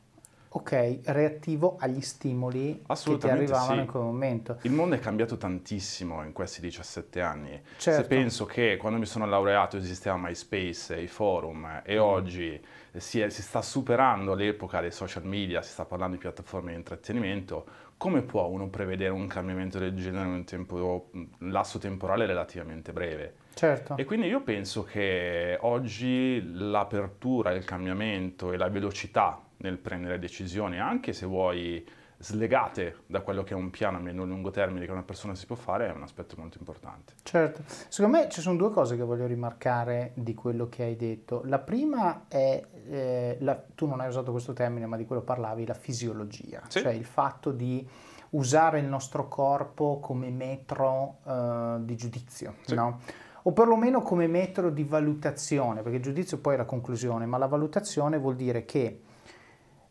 Ok, 0.50 1.00
reattivo 1.04 1.76
agli 1.80 2.02
stimoli 2.02 2.82
che 2.88 3.18
ti 3.18 3.28
arrivavano 3.28 3.74
sì. 3.74 3.80
in 3.80 3.86
quel 3.86 4.04
momento. 4.04 4.58
Il 4.62 4.72
mondo 4.72 4.96
è 4.96 5.00
cambiato 5.00 5.38
tantissimo 5.38 6.24
in 6.24 6.32
questi 6.32 6.62
17 6.62 7.22
anni. 7.22 7.62
Certo. 7.78 8.02
Se 8.02 8.08
penso 8.08 8.46
che 8.46 8.78
quando 8.78 8.98
mi 8.98 9.06
sono 9.06 9.26
laureato 9.26 9.78
esisteva 9.78 10.18
MySpace, 10.18 11.00
i 11.00 11.08
forum 11.08 11.82
e 11.84 11.96
mm. 11.96 12.00
oggi 12.00 12.62
si, 12.96 13.20
è, 13.20 13.30
si, 13.30 13.42
sta 13.42 13.62
superando 13.62 14.34
l'epoca 14.34 14.80
dei 14.80 14.92
social 14.92 15.26
media, 15.26 15.62
si 15.62 15.72
sta 15.72 15.86
parlando 15.86 16.16
di 16.16 16.22
piattaforme 16.22 16.72
di 16.72 16.78
intrattenimento, 16.78 17.66
come 17.98 18.22
può 18.22 18.46
uno 18.46 18.68
prevedere 18.70 19.12
un 19.12 19.28
cambiamento 19.28 19.80
del 19.80 19.96
genere 19.96 20.26
in 20.26 20.34
un, 20.34 20.44
tempo, 20.46 21.10
un 21.12 21.28
lasso 21.52 21.78
temporale 21.80 22.26
relativamente 22.26 22.94
breve? 22.94 23.36
Certo. 23.54 23.98
E 23.98 24.06
quindi 24.06 24.28
io 24.28 24.42
penso 24.42 24.84
che 24.84 25.58
oggi 25.62 26.42
l'apertura, 26.54 27.52
il 27.52 27.66
cambiamento 27.66 28.54
e 28.54 28.58
la 28.58 28.70
velocità 28.70 29.42
nel 29.58 29.78
prendere 29.78 30.20
decisioni, 30.20 30.80
anche 30.80 31.14
se 31.14 31.26
vuoi 31.26 31.86
slegate 32.20 33.04
da 33.06 33.22
quello 33.22 33.44
che 33.44 33.54
è 33.54 33.56
un 33.56 33.70
piano 33.70 33.98
a 33.98 34.00
medio-lungo 34.00 34.50
termine 34.50 34.86
che 34.86 34.92
una 34.92 35.04
persona 35.04 35.36
si 35.36 35.46
può 35.46 35.56
fare, 35.56 35.88
è 35.88 35.92
un 35.92 36.02
aspetto 36.02 36.36
molto 36.38 36.58
importante. 36.58 37.14
Certo, 37.22 37.62
secondo 37.90 38.18
me 38.18 38.30
ci 38.30 38.42
sono 38.42 38.58
due 38.58 38.72
cose 38.72 38.96
che 38.96 39.04
voglio 39.04 39.28
rimarcare 39.28 40.12
di 40.16 40.34
quello 40.34 40.68
che 40.68 40.84
hai 40.84 40.96
detto. 40.96 41.44
La 41.46 41.60
prima 41.60 42.26
è, 42.28 42.64
eh, 42.90 43.38
la, 43.40 43.62
tu 43.76 43.86
non 43.86 44.00
hai 44.00 44.08
usato 44.08 44.32
questo 44.32 44.54
termine, 44.54 44.88
ma 44.88 44.98
di 44.98 45.06
quello 45.06 45.22
parlavi, 45.22 45.66
la 45.66 45.76
fisiologia, 45.76 46.62
sì. 46.68 46.82
cioè 46.82 46.92
il 46.92 47.06
fatto 47.06 47.52
di 47.52 47.88
usare 48.32 48.80
il 48.80 48.86
nostro 48.86 49.28
corpo 49.28 50.00
come 50.02 50.30
metro 50.30 51.20
uh, 51.24 51.84
di 51.84 51.96
giudizio, 51.96 52.56
sì. 52.62 52.76
no? 52.76 53.00
o 53.44 53.54
perlomeno 53.54 54.02
come 54.02 54.28
metro 54.28 54.70
di 54.70 54.84
valutazione, 54.84 55.82
perché 55.82 55.98
il 55.98 56.04
giudizio 56.04 56.40
poi 56.40 56.56
è 56.56 56.58
la 56.58 56.66
conclusione, 56.66 57.26
ma 57.26 57.38
la 57.38 57.48
valutazione 57.48 58.18
vuol 58.18 58.36
dire 58.36 58.66
che 58.66 59.04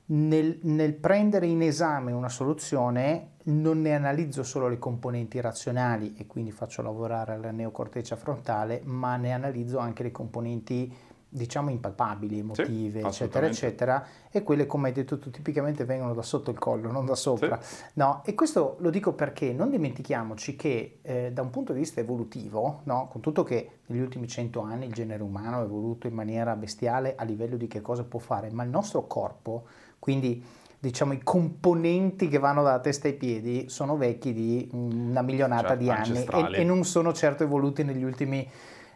nel, 0.06 0.58
nel, 0.62 0.94
prendere 0.94 1.46
in 1.46 1.62
esame 1.62 2.12
una 2.12 2.28
soluzione 2.28 3.32
non 3.44 3.80
ne 3.80 3.94
analizzo 3.94 4.42
solo 4.42 4.68
le 4.68 4.78
componenti 4.78 5.40
razionali 5.40 6.14
e 6.16 6.26
quindi 6.26 6.50
faccio 6.50 6.82
lavorare 6.82 7.38
la 7.38 7.50
neocorteccia 7.50 8.16
frontale, 8.16 8.80
ma 8.84 9.16
ne 9.16 9.32
analizzo 9.32 9.78
anche 9.78 10.02
le 10.02 10.10
componenti 10.10 10.94
diciamo 11.28 11.70
impalpabili, 11.70 12.38
emotive, 12.38 13.00
sì, 13.00 13.06
eccetera, 13.06 13.46
eccetera, 13.46 14.06
e 14.30 14.42
quelle, 14.42 14.64
come 14.64 14.88
hai 14.88 14.94
detto 14.94 15.18
tu, 15.18 15.30
tipicamente 15.30 15.84
vengono 15.84 16.14
da 16.14 16.22
sotto 16.22 16.50
il 16.50 16.58
collo, 16.58 16.90
non 16.90 17.04
da 17.04 17.14
sopra. 17.14 17.60
Sì. 17.60 17.84
No, 17.94 18.22
e 18.24 18.34
questo 18.34 18.76
lo 18.78 18.90
dico 18.90 19.12
perché 19.12 19.52
non 19.52 19.68
dimentichiamoci 19.68 20.56
che 20.56 21.00
eh, 21.02 21.32
da 21.32 21.42
un 21.42 21.50
punto 21.50 21.72
di 21.72 21.80
vista 21.80 22.00
evolutivo, 22.00 22.80
no, 22.84 23.08
con 23.10 23.20
tutto 23.20 23.42
che 23.42 23.80
negli 23.86 24.00
ultimi 24.00 24.28
cento 24.28 24.60
anni 24.60 24.86
il 24.86 24.94
genere 24.94 25.22
umano 25.22 25.60
è 25.60 25.64
evoluto 25.64 26.06
in 26.06 26.14
maniera 26.14 26.56
bestiale 26.56 27.14
a 27.16 27.24
livello 27.24 27.56
di 27.56 27.66
che 27.66 27.82
cosa 27.82 28.04
può 28.04 28.18
fare, 28.18 28.50
ma 28.50 28.62
il 28.62 28.70
nostro 28.70 29.06
corpo 29.06 29.66
quindi 29.98 30.44
diciamo 30.78 31.12
i 31.12 31.20
componenti 31.22 32.28
che 32.28 32.38
vanno 32.38 32.62
dalla 32.62 32.80
testa 32.80 33.08
ai 33.08 33.14
piedi 33.14 33.68
sono 33.68 33.96
vecchi 33.96 34.32
di 34.32 34.68
una 34.72 35.22
milionata 35.22 35.68
cioè, 35.68 35.76
di 35.76 35.90
anni 35.90 36.24
e, 36.24 36.60
e, 36.60 36.64
non 36.64 36.84
sono 36.84 37.12
certo 37.12 37.42
evoluti 37.42 37.82
negli 37.82 38.04
ultimi, 38.04 38.48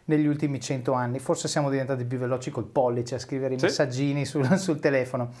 negli 0.05 0.25
ultimi 0.25 0.59
cento 0.59 0.93
anni. 0.93 1.19
Forse 1.19 1.47
siamo 1.47 1.69
diventati 1.69 2.05
più 2.05 2.17
veloci 2.17 2.51
col 2.51 2.65
pollice 2.65 3.15
a 3.15 3.19
scrivere 3.19 3.55
i 3.55 3.59
sì. 3.59 3.65
messaggini 3.65 4.25
sul, 4.25 4.47
sul, 4.57 4.79
telefono. 4.79 5.31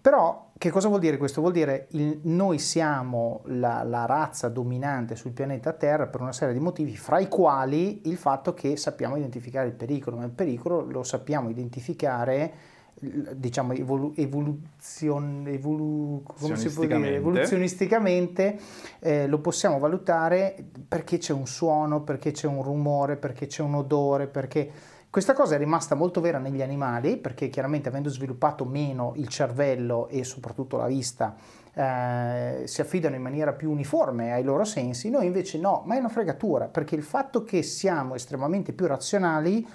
Però 0.00 0.50
che 0.58 0.70
cosa 0.70 0.88
vuol 0.88 1.00
dire 1.00 1.16
questo? 1.16 1.40
Vuol 1.40 1.52
dire 1.52 1.86
il, 1.92 2.20
noi 2.24 2.58
siamo 2.58 3.42
la, 3.46 3.82
la 3.82 4.04
razza 4.06 4.48
dominante 4.48 5.16
sul 5.16 5.32
pianeta 5.32 5.72
Terra 5.72 6.06
per 6.06 6.20
una 6.20 6.32
serie 6.32 6.54
di 6.54 6.60
motivi, 6.60 6.96
fra 6.96 7.18
i 7.18 7.28
quali 7.28 8.02
il 8.04 8.16
fatto 8.16 8.54
che 8.54 8.76
sappiamo 8.76 9.16
identificare 9.16 9.66
il 9.66 9.74
pericolo, 9.74 10.16
ma 10.16 10.24
il 10.24 10.30
pericolo 10.30 10.82
lo 10.82 11.02
sappiamo 11.02 11.48
identificare 11.48 12.74
diciamo 12.98 13.74
evolu- 13.74 14.14
evoluzion- 14.16 15.46
evolu- 15.48 16.22
evoluzionisticamente 17.16 18.58
eh, 19.00 19.26
lo 19.26 19.38
possiamo 19.40 19.78
valutare 19.78 20.56
perché 20.88 21.18
c'è 21.18 21.32
un 21.32 21.46
suono, 21.46 22.02
perché 22.02 22.30
c'è 22.30 22.46
un 22.46 22.62
rumore, 22.62 23.16
perché 23.16 23.46
c'è 23.46 23.62
un 23.62 23.74
odore, 23.74 24.28
perché 24.28 24.70
questa 25.10 25.34
cosa 25.34 25.54
è 25.54 25.58
rimasta 25.58 25.94
molto 25.94 26.20
vera 26.20 26.38
negli 26.38 26.60
animali 26.60 27.16
perché 27.16 27.48
chiaramente 27.48 27.88
avendo 27.88 28.10
sviluppato 28.10 28.64
meno 28.64 29.12
il 29.16 29.28
cervello 29.28 30.08
e 30.08 30.24
soprattutto 30.24 30.76
la 30.76 30.86
vista 30.86 31.34
eh, 31.72 32.62
si 32.64 32.80
affidano 32.80 33.14
in 33.14 33.22
maniera 33.22 33.52
più 33.52 33.70
uniforme 33.70 34.32
ai 34.32 34.42
loro 34.42 34.64
sensi, 34.64 35.10
noi 35.10 35.26
invece 35.26 35.58
no, 35.58 35.82
ma 35.86 35.96
è 35.96 35.98
una 35.98 36.08
fregatura 36.08 36.66
perché 36.66 36.94
il 36.94 37.02
fatto 37.02 37.44
che 37.44 37.62
siamo 37.62 38.14
estremamente 38.14 38.72
più 38.72 38.86
razionali 38.86 39.66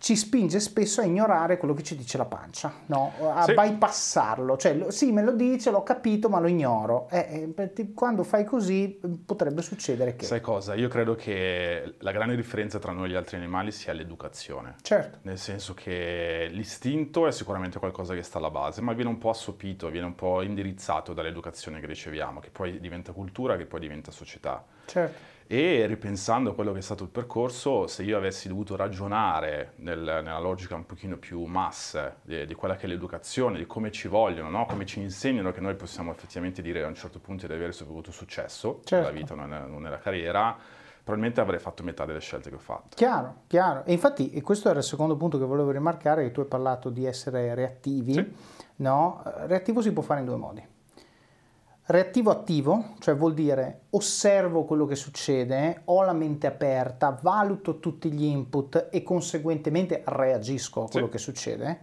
ci 0.00 0.16
spinge 0.16 0.60
spesso 0.60 1.02
a 1.02 1.04
ignorare 1.04 1.58
quello 1.58 1.74
che 1.74 1.82
ci 1.82 1.94
dice 1.94 2.16
la 2.16 2.24
pancia, 2.24 2.72
no? 2.86 3.12
a 3.34 3.42
sì. 3.42 3.52
bypassarlo, 3.52 4.56
cioè 4.56 4.86
sì 4.88 5.12
me 5.12 5.22
lo 5.22 5.32
dice, 5.32 5.70
l'ho 5.70 5.82
capito 5.82 6.30
ma 6.30 6.40
lo 6.40 6.48
ignoro. 6.48 7.06
Eh, 7.10 7.54
eh, 7.54 7.92
quando 7.92 8.22
fai 8.22 8.44
così 8.44 8.98
potrebbe 9.26 9.60
succedere 9.60 10.16
che... 10.16 10.24
Sai 10.24 10.40
cosa? 10.40 10.74
Io 10.74 10.88
credo 10.88 11.14
che 11.14 11.96
la 11.98 12.12
grande 12.12 12.34
differenza 12.34 12.78
tra 12.78 12.92
noi 12.92 13.08
e 13.08 13.10
gli 13.10 13.14
altri 13.14 13.36
animali 13.36 13.72
sia 13.72 13.92
l'educazione. 13.92 14.76
Certo. 14.80 15.18
Nel 15.22 15.36
senso 15.36 15.74
che 15.74 16.48
l'istinto 16.50 17.26
è 17.26 17.30
sicuramente 17.30 17.78
qualcosa 17.78 18.14
che 18.14 18.22
sta 18.22 18.38
alla 18.38 18.50
base, 18.50 18.80
ma 18.80 18.94
viene 18.94 19.10
un 19.10 19.18
po' 19.18 19.28
assopito, 19.28 19.90
viene 19.90 20.06
un 20.06 20.14
po' 20.14 20.40
indirizzato 20.40 21.12
dall'educazione 21.12 21.78
che 21.78 21.86
riceviamo, 21.86 22.40
che 22.40 22.48
poi 22.48 22.80
diventa 22.80 23.12
cultura, 23.12 23.58
che 23.58 23.66
poi 23.66 23.80
diventa 23.80 24.10
società. 24.10 24.64
Certo 24.86 25.38
e 25.52 25.84
ripensando 25.86 26.50
a 26.50 26.54
quello 26.54 26.70
che 26.70 26.78
è 26.78 26.80
stato 26.80 27.02
il 27.02 27.08
percorso, 27.08 27.88
se 27.88 28.04
io 28.04 28.16
avessi 28.16 28.46
dovuto 28.46 28.76
ragionare 28.76 29.72
nel, 29.78 29.98
nella 29.98 30.38
logica 30.38 30.76
un 30.76 30.86
pochino 30.86 31.16
più 31.16 31.42
masse 31.42 32.18
di, 32.22 32.46
di, 32.46 32.54
quella 32.54 32.76
che 32.76 32.86
è 32.86 32.88
l'educazione, 32.88 33.58
di 33.58 33.66
come 33.66 33.90
ci 33.90 34.06
vogliono, 34.06 34.48
no? 34.48 34.64
come 34.66 34.86
ci 34.86 35.00
insegnano 35.00 35.50
che 35.50 35.58
noi 35.58 35.74
possiamo 35.74 36.12
effettivamente 36.12 36.62
dire 36.62 36.84
a 36.84 36.86
un 36.86 36.94
certo 36.94 37.18
punto 37.18 37.48
di 37.48 37.52
avere 37.52 37.74
avuto 37.80 38.12
successo 38.12 38.80
certo. 38.84 39.08
nella 39.08 39.10
vita, 39.10 39.34
non, 39.34 39.48
non 39.48 39.82
nella 39.82 39.98
carriera, 39.98 40.56
probabilmente 41.02 41.40
avrei 41.40 41.58
fatto 41.58 41.82
metà 41.82 42.04
delle 42.04 42.20
scelte 42.20 42.48
che 42.48 42.54
ho 42.54 42.60
fatto. 42.60 42.94
Chiaro, 42.94 43.42
chiaro. 43.48 43.84
E 43.86 43.92
infatti, 43.92 44.30
e 44.30 44.42
questo 44.42 44.68
era 44.68 44.78
il 44.78 44.84
secondo 44.84 45.16
punto 45.16 45.36
che 45.36 45.44
volevo 45.44 45.72
rimarcare, 45.72 46.22
che 46.22 46.30
tu 46.30 46.38
hai 46.38 46.46
parlato 46.46 46.90
di 46.90 47.06
essere 47.06 47.56
reattivi. 47.56 48.12
Sì. 48.12 48.34
No? 48.76 49.20
Reattivo 49.46 49.82
si 49.82 49.92
può 49.92 50.04
fare 50.04 50.20
in 50.20 50.26
due 50.26 50.36
modi 50.36 50.78
Reattivo 51.90 52.30
attivo, 52.30 52.94
cioè 53.00 53.16
vuol 53.16 53.34
dire 53.34 53.86
osservo 53.90 54.62
quello 54.62 54.86
che 54.86 54.94
succede, 54.94 55.80
ho 55.86 56.04
la 56.04 56.12
mente 56.12 56.46
aperta, 56.46 57.18
valuto 57.20 57.80
tutti 57.80 58.12
gli 58.12 58.26
input 58.26 58.90
e 58.92 59.02
conseguentemente 59.02 60.04
reagisco 60.06 60.84
a 60.84 60.88
quello 60.88 61.06
sì. 61.06 61.12
che 61.12 61.18
succede. 61.18 61.80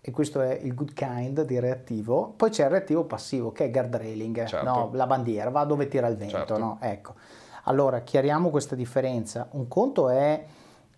E 0.00 0.10
questo 0.10 0.40
è 0.40 0.58
il 0.62 0.72
good 0.72 0.94
kind 0.94 1.42
di 1.42 1.60
reattivo. 1.60 2.32
Poi 2.34 2.48
c'è 2.48 2.64
il 2.64 2.70
reattivo 2.70 3.04
passivo 3.04 3.52
che 3.52 3.66
è 3.66 3.70
guardrailing, 3.70 4.46
certo. 4.46 4.64
no? 4.64 4.90
la 4.94 5.06
bandiera, 5.06 5.50
va 5.50 5.64
dove 5.64 5.86
tira 5.86 6.06
il 6.06 6.16
vento. 6.16 6.34
Certo. 6.34 6.56
No? 6.56 6.78
Ecco. 6.80 7.12
Allora, 7.64 8.00
chiariamo 8.00 8.48
questa 8.48 8.74
differenza. 8.74 9.48
Un 9.50 9.68
conto 9.68 10.08
è 10.08 10.46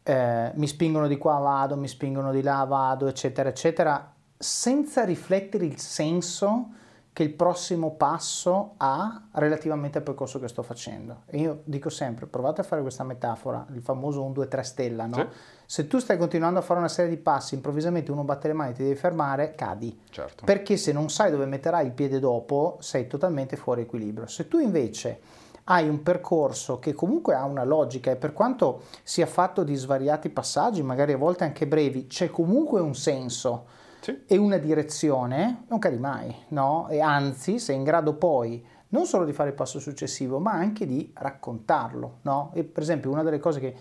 eh, 0.00 0.52
mi 0.54 0.68
spingono 0.68 1.08
di 1.08 1.18
qua, 1.18 1.38
vado, 1.38 1.76
mi 1.76 1.88
spingono 1.88 2.30
di 2.30 2.40
là, 2.40 2.62
vado, 2.62 3.08
eccetera, 3.08 3.48
eccetera, 3.48 4.12
senza 4.38 5.02
riflettere 5.02 5.64
il 5.64 5.80
senso 5.80 6.68
che 7.14 7.22
il 7.22 7.32
prossimo 7.32 7.92
passo 7.92 8.74
ha 8.78 9.28
relativamente 9.34 9.98
al 9.98 10.04
percorso 10.04 10.40
che 10.40 10.48
sto 10.48 10.64
facendo. 10.64 11.22
E 11.26 11.38
io 11.38 11.60
dico 11.62 11.88
sempre, 11.88 12.26
provate 12.26 12.62
a 12.62 12.64
fare 12.64 12.82
questa 12.82 13.04
metafora, 13.04 13.64
il 13.72 13.82
famoso 13.82 14.20
1, 14.24 14.32
2, 14.32 14.48
3 14.48 14.62
stella, 14.64 15.06
no? 15.06 15.14
Sì. 15.14 15.26
Se 15.64 15.86
tu 15.86 16.00
stai 16.00 16.18
continuando 16.18 16.58
a 16.58 16.62
fare 16.62 16.80
una 16.80 16.88
serie 16.88 17.14
di 17.14 17.16
passi, 17.16 17.54
improvvisamente 17.54 18.10
uno 18.10 18.24
batte 18.24 18.48
le 18.48 18.54
mani 18.54 18.72
e 18.72 18.74
ti 18.74 18.82
devi 18.82 18.96
fermare, 18.96 19.54
cadi. 19.54 19.96
Certo. 20.10 20.44
Perché 20.44 20.76
se 20.76 20.90
non 20.90 21.08
sai 21.08 21.30
dove 21.30 21.46
metterai 21.46 21.86
il 21.86 21.92
piede 21.92 22.18
dopo, 22.18 22.78
sei 22.80 23.06
totalmente 23.06 23.54
fuori 23.54 23.82
equilibrio. 23.82 24.26
Se 24.26 24.48
tu 24.48 24.58
invece 24.58 25.20
hai 25.66 25.88
un 25.88 26.02
percorso 26.02 26.80
che 26.80 26.94
comunque 26.94 27.36
ha 27.36 27.44
una 27.44 27.62
logica 27.62 28.10
e 28.10 28.16
per 28.16 28.32
quanto 28.32 28.82
sia 29.04 29.26
fatto 29.26 29.62
di 29.62 29.76
svariati 29.76 30.30
passaggi, 30.30 30.82
magari 30.82 31.12
a 31.12 31.16
volte 31.16 31.44
anche 31.44 31.68
brevi, 31.68 32.08
c'è 32.08 32.28
comunque 32.28 32.80
un 32.80 32.96
senso 32.96 33.66
sì. 34.04 34.24
e 34.26 34.36
una 34.36 34.58
direzione, 34.58 35.64
non 35.68 35.78
cadi 35.78 35.96
mai, 35.96 36.34
no? 36.48 36.88
E 36.90 37.00
anzi, 37.00 37.58
sei 37.58 37.76
in 37.76 37.84
grado 37.84 38.14
poi 38.16 38.62
non 38.88 39.06
solo 39.06 39.24
di 39.24 39.32
fare 39.32 39.48
il 39.48 39.54
passo 39.54 39.80
successivo, 39.80 40.38
ma 40.38 40.52
anche 40.52 40.86
di 40.86 41.10
raccontarlo, 41.14 42.18
no? 42.22 42.50
E 42.52 42.64
per 42.64 42.82
esempio, 42.82 43.10
una 43.10 43.22
delle 43.22 43.38
cose 43.38 43.60
che 43.60 43.74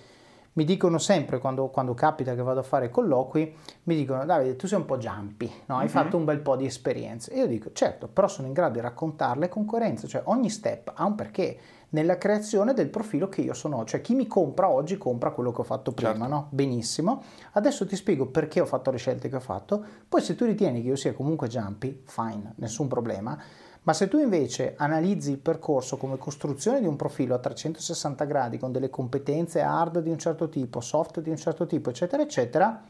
mi 0.54 0.66
dicono 0.66 0.98
sempre 0.98 1.40
quando, 1.40 1.68
quando, 1.68 1.94
capita 1.94 2.36
che 2.36 2.42
vado 2.42 2.60
a 2.60 2.64
fare 2.64 2.90
colloqui, 2.90 3.56
mi 3.84 3.96
dicono 3.96 4.26
Davide 4.26 4.56
tu 4.56 4.68
sei 4.68 4.80
un 4.80 4.86
po' 4.86 4.98
jumpy, 4.98 5.52
no? 5.66 5.76
hai 5.76 5.82
mm-hmm. 5.82 5.90
fatto 5.90 6.18
un 6.18 6.26
bel 6.26 6.40
po' 6.40 6.56
di 6.56 6.66
esperienze. 6.66 7.32
E 7.32 7.40
io 7.40 7.48
dico 7.48 7.72
certo, 7.74 8.08
però 8.08 8.28
sono 8.28 8.48
in 8.48 8.54
grado 8.54 8.74
di 8.74 8.82
raccontarle 8.82 9.50
con 9.50 9.66
coerenza, 9.66 10.08
cioè 10.08 10.22
ogni 10.26 10.50
step 10.50 10.92
ha 10.94 11.06
un 11.06 11.16
perché 11.16 11.58
nella 11.90 12.18
creazione 12.18 12.74
del 12.74 12.90
profilo 12.90 13.30
che 13.30 13.42
io 13.42 13.54
sono, 13.54 13.86
cioè 13.86 14.02
chi 14.02 14.16
mi 14.16 14.28
compra 14.28 14.68
oggi 14.68 14.98
compra 14.98 15.32
quello 15.32 15.52
che 15.52 15.62
ho 15.62 15.64
fatto 15.64 15.92
prima, 15.92 16.12
certo. 16.12 16.28
no? 16.28 16.48
Benissimo. 16.50 17.24
Adesso 17.54 17.86
ti 17.86 17.96
spiego 17.96 18.28
perché 18.28 18.62
ho 18.62 18.66
fatto 18.66 18.90
le 18.92 18.98
scelte 18.98 19.30
che 19.30 19.36
ho 19.36 19.40
fatto, 19.42 19.84
poi 20.08 20.22
se 20.22 20.36
tu 20.36 20.46
ritieni 20.46 20.82
che 20.82 20.88
io 20.88 20.96
sia 20.96 21.14
comunque 21.14 21.48
jumpy, 21.48 22.04
fine, 22.06 22.54
nessun 22.58 22.88
problema. 22.88 23.40
Ma 23.84 23.94
se 23.94 24.08
tu 24.08 24.18
invece 24.18 24.75
analizzi 24.78 25.32
il 25.32 25.40
percorso 25.40 25.98
come 25.98 26.18
costruzione 26.18 26.80
di 26.80 26.88
un 26.88 26.96
profilo 26.96 27.36
a 27.36 27.40
360 27.40 28.24
gradi 28.24 28.58
con 28.58 28.72
delle 28.72 28.90
competenze 28.90 29.62
hard 29.62 30.00
di 30.00 30.10
un 30.10 30.18
certo 30.18 30.48
tipo, 30.48 30.80
soft 30.80 31.20
di 31.20 31.30
un 31.30 31.38
certo 31.38 31.66
tipo, 31.66 31.90
eccetera, 31.90 32.24
eccetera, 32.24 32.82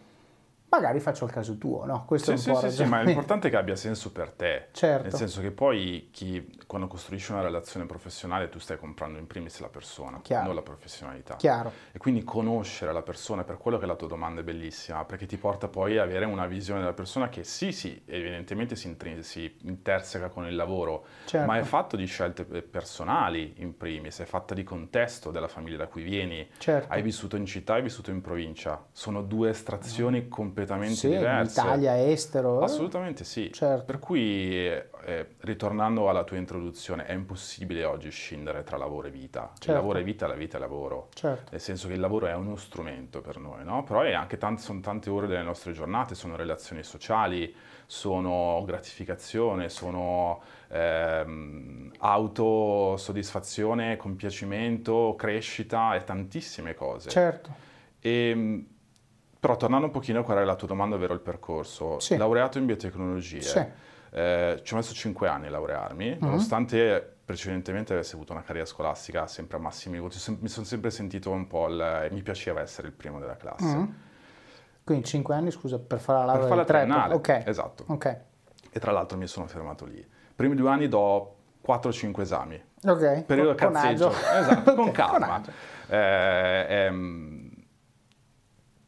magari 0.73 0.99
faccio 0.99 1.25
il 1.25 1.31
caso 1.31 1.57
tuo, 1.59 1.85
no? 1.85 2.03
Questo 2.05 2.35
sì, 2.35 2.49
è 2.49 2.51
un 2.51 2.57
sì, 2.57 2.65
po' 2.65 2.69
sì, 2.69 2.75
sì, 2.75 2.85
ma 2.85 3.01
l'importante 3.03 3.47
è 3.47 3.51
che 3.51 3.57
abbia 3.57 3.75
senso 3.75 4.11
per 4.11 4.31
te. 4.31 4.69
Certo. 4.71 5.03
Nel 5.03 5.13
senso 5.13 5.39
che 5.41 5.51
poi 5.51 6.09
chi, 6.11 6.59
quando 6.65 6.87
costruisci 6.87 7.31
una 7.31 7.41
relazione 7.41 7.85
professionale 7.85 8.49
tu 8.49 8.57
stai 8.57 8.79
comprando 8.79 9.19
in 9.19 9.27
primis 9.27 9.59
la 9.59 9.69
persona, 9.69 10.19
Chiaro. 10.23 10.47
non 10.47 10.55
la 10.55 10.63
professionalità. 10.63 11.35
Chiaro. 11.35 11.71
E 11.91 11.99
quindi 11.99 12.23
conoscere 12.23 12.91
la 12.91 13.03
persona, 13.03 13.43
per 13.43 13.57
quello 13.57 13.77
che 13.77 13.85
la 13.85 13.95
tua 13.95 14.07
domanda 14.07 14.41
è 14.41 14.43
bellissima, 14.43 15.05
perché 15.05 15.27
ti 15.27 15.37
porta 15.37 15.67
poi 15.67 15.99
a 15.99 16.03
avere 16.03 16.25
una 16.25 16.47
visione 16.47 16.79
della 16.79 16.93
persona 16.93 17.29
che 17.29 17.43
sì, 17.43 17.71
sì, 17.71 18.01
evidentemente 18.05 18.75
si, 18.75 18.87
intrin- 18.87 19.21
si 19.21 19.55
interseca 19.61 20.29
con 20.29 20.47
il 20.47 20.55
lavoro, 20.55 21.05
Certo. 21.25 21.45
ma 21.45 21.59
è 21.59 21.63
fatto 21.63 21.95
di 21.95 22.05
scelte 22.05 22.47
eh, 22.51 22.61
personali 22.63 23.53
in 23.57 23.77
primis, 23.77 24.19
è 24.19 24.25
fatta 24.25 24.55
di 24.55 24.63
contesto 24.63 25.29
della 25.29 25.47
famiglia 25.47 25.77
da 25.77 25.87
cui 25.87 26.01
vieni, 26.01 26.49
Certo. 26.57 26.91
hai 26.91 27.03
vissuto 27.03 27.35
in 27.35 27.45
città, 27.45 27.75
hai 27.75 27.83
vissuto 27.83 28.09
in 28.09 28.21
provincia, 28.21 28.83
sono 28.91 29.21
due 29.21 29.49
estrazioni 29.51 30.27
completamente 30.27 30.61
Sì, 30.65 31.07
in 31.07 31.17
diverse. 31.17 31.59
Italia, 31.59 32.09
estero. 32.09 32.61
eh? 32.61 32.63
Assolutamente 32.63 33.23
sì. 33.23 33.51
Certo. 33.53 33.85
Per 33.85 33.99
cui, 33.99 34.65
eh, 34.67 35.27
ritornando 35.39 36.09
alla 36.09 36.23
tua 36.23 36.37
introduzione, 36.37 37.05
è 37.05 37.13
impossibile 37.13 37.83
oggi 37.85 38.09
scindere 38.09 38.63
tra 38.63 38.77
lavoro 38.77 39.07
e 39.07 39.11
vita. 39.11 39.49
Certo. 39.53 39.69
Il 39.71 39.73
lavoro 39.77 39.99
è 39.99 40.03
vita, 40.03 40.27
la 40.27 40.35
vita 40.35 40.57
è 40.57 40.59
lavoro. 40.59 41.09
Certo. 41.13 41.51
Nel 41.51 41.59
senso 41.61 41.87
che 41.87 41.93
il 41.93 41.99
lavoro 41.99 42.27
è 42.27 42.33
uno 42.35 42.55
strumento 42.55 43.21
per 43.21 43.37
noi, 43.39 43.63
no? 43.63 43.83
Però 43.83 44.01
è 44.01 44.13
anche 44.13 44.37
tant- 44.37 44.59
sono 44.59 44.79
tante 44.79 45.09
ore 45.09 45.27
delle 45.27 45.43
nostre 45.43 45.71
giornate, 45.73 46.15
sono 46.15 46.35
relazioni 46.35 46.83
sociali, 46.83 47.53
sono 47.85 48.63
gratificazione, 48.65 49.69
sono 49.69 50.41
ehm, 50.69 51.91
autosoddisfazione, 51.99 53.97
compiacimento, 53.97 55.15
crescita 55.17 55.95
e 55.95 56.03
tantissime 56.03 56.73
cose. 56.73 57.09
Certo. 57.09 57.49
E, 57.99 58.65
però 59.43 59.57
tornando 59.57 59.87
un 59.87 59.91
pochino 59.91 60.21
a 60.21 60.23
qual 60.23 60.37
era 60.37 60.45
la 60.45 60.55
tua 60.55 60.69
domanda, 60.69 60.95
ovvero 60.95 61.13
il 61.13 61.19
percorso. 61.19 61.99
Sì. 61.99 62.15
Laureato 62.15 62.59
in 62.59 62.65
biotecnologie, 62.65 63.41
Sì. 63.41 63.65
eh, 64.11 64.61
ci 64.63 64.73
ho 64.73 64.77
messo 64.77 64.93
5 64.93 65.27
anni 65.27 65.47
a 65.47 65.49
laurearmi, 65.49 66.19
nonostante 66.21 67.15
precedentemente 67.25 67.91
avessi 67.91 68.15
avuto 68.15 68.31
una 68.31 68.41
carriera 68.41 68.65
scolastica 68.65 69.27
sempre 69.27 69.57
a 69.57 69.59
massimi 69.59 69.99
voti, 69.99 70.17
Sem- 70.17 70.37
mi 70.39 70.47
sono 70.47 70.65
sempre 70.65 70.91
sentito 70.91 71.29
un 71.29 71.45
po' 71.47 71.67
il... 71.67 72.07
mi 72.11 72.21
piaceva 72.21 72.61
essere 72.61 72.87
il 72.87 72.93
primo 72.93 73.19
della 73.19 73.35
classe. 73.35 73.75
Mm. 73.75 73.83
Quindi 74.85 75.03
5 75.03 75.35
anni, 75.35 75.51
scusa, 75.51 75.77
per 75.77 75.99
fare 75.99 76.19
la 76.25 76.31
Per 76.31 76.41
laurea 76.41 76.47
fare 76.47 76.59
la 76.61 76.65
triennale, 76.65 77.13
Ok. 77.15 77.41
esatto. 77.45 77.83
Ok. 77.87 78.17
E 78.71 78.79
tra 78.79 78.93
l'altro 78.93 79.17
mi 79.17 79.27
sono 79.27 79.45
fermato 79.47 79.83
lì. 79.83 80.05
Primi 80.33 80.55
due 80.55 80.69
anni 80.69 80.87
do 80.87 81.35
4-5 81.67 82.21
esami, 82.21 82.63
Ok. 82.85 83.23
periodo 83.23 83.55
Con- 83.55 83.71
con 83.71 83.73
cazzeggio, 83.73 84.09
esatto, 84.09 84.73
con 84.75 84.87
Ok, 84.87 84.93
calma. 84.93 85.33
agio. 85.35 85.51
Eh, 85.87 86.65
ehm, 86.69 87.32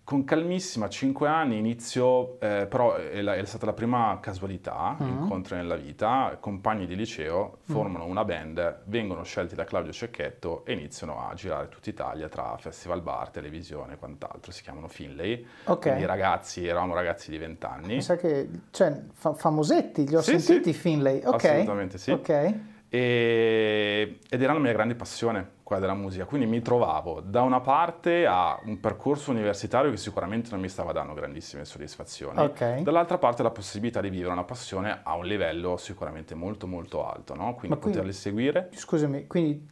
con 0.05 0.23
calmissima, 0.23 0.87
5 0.87 1.27
anni, 1.27 1.57
inizio, 1.57 2.39
eh, 2.39 2.67
però 2.69 2.93
è, 2.93 3.21
la- 3.23 3.33
è 3.33 3.43
stata 3.45 3.65
la 3.65 3.73
prima 3.73 4.19
casualità, 4.21 4.95
Mm. 5.01 5.07
incontro 5.23 5.55
nella 5.55 5.75
vita, 5.75 6.37
compagni 6.39 6.85
di 6.85 6.95
liceo 6.95 7.57
formano 7.63 8.05
una 8.05 8.23
band, 8.23 8.81
vengono 8.85 9.23
scelti 9.23 9.55
da 9.55 9.63
Claudio 9.63 9.91
Cecchetto 9.91 10.63
e 10.63 10.73
iniziano 10.73 11.27
a 11.27 11.33
girare 11.33 11.69
tutta 11.69 11.89
Italia 11.89 12.29
tra 12.29 12.55
festival 12.59 13.01
bar, 13.01 13.31
televisione 13.31 13.93
e 13.93 13.97
quant'altro, 13.97 14.51
si 14.51 14.61
chiamano 14.61 14.87
Finlay, 14.87 15.43
Ok. 15.65 15.79
quindi 15.81 16.05
ragazzi, 16.05 16.67
eravamo 16.67 16.93
ragazzi 16.93 17.31
di 17.31 17.39
20 17.39 17.65
anni. 17.65 17.95
Mi 17.95 18.01
sa 18.03 18.15
che, 18.15 18.47
cioè, 18.69 18.95
fa- 19.11 19.33
famosetti, 19.33 20.07
li 20.07 20.15
ho 20.15 20.21
Sì, 20.21 20.39
sentiti 20.39 20.71
sì. 20.71 20.79
Finlay. 20.79 21.21
Ok. 21.25 21.43
Assolutamente 21.45 21.97
sì. 21.97 22.11
Ok. 22.11 22.53
E- 22.89 24.19
ed 24.29 24.41
era 24.41 24.53
la 24.53 24.59
mia 24.59 24.71
grande 24.71 24.93
passione 24.93 25.53
quella 25.65 25.81
della 25.81 25.95
musica, 25.95 26.25
quindi 26.25 26.45
mi 26.45 26.61
trovavo 26.61 27.21
da 27.21 27.41
una 27.41 27.59
parte 27.59 28.27
a 28.27 28.59
un 28.65 28.79
percorso 28.79 29.31
universitario 29.31 29.89
che 29.89 29.97
sicuramente 29.97 30.51
non 30.51 30.59
mi 30.59 30.69
stava 30.69 30.91
dando 30.91 31.15
grandissime 31.15 31.65
soddisfazioni, 31.65 32.37
Ok. 32.39 32.81
dall'altra 32.81 33.17
parte 33.17 33.41
la 33.41 33.49
possibilità 33.49 33.99
di 33.99 34.09
vivere 34.09 34.31
una 34.31 34.43
passione 34.43 34.99
a 35.01 35.15
un 35.15 35.25
livello 35.25 35.75
sicuramente 35.77 36.35
molto 36.35 36.67
molto 36.67 37.03
alto, 37.09 37.33
no? 37.33 37.55
quindi 37.55 37.77
quindi- 37.79 37.97
poterli 37.97 38.13
seguire. 38.13 38.69
Scusami, 38.73 39.25
quindi 39.25 39.67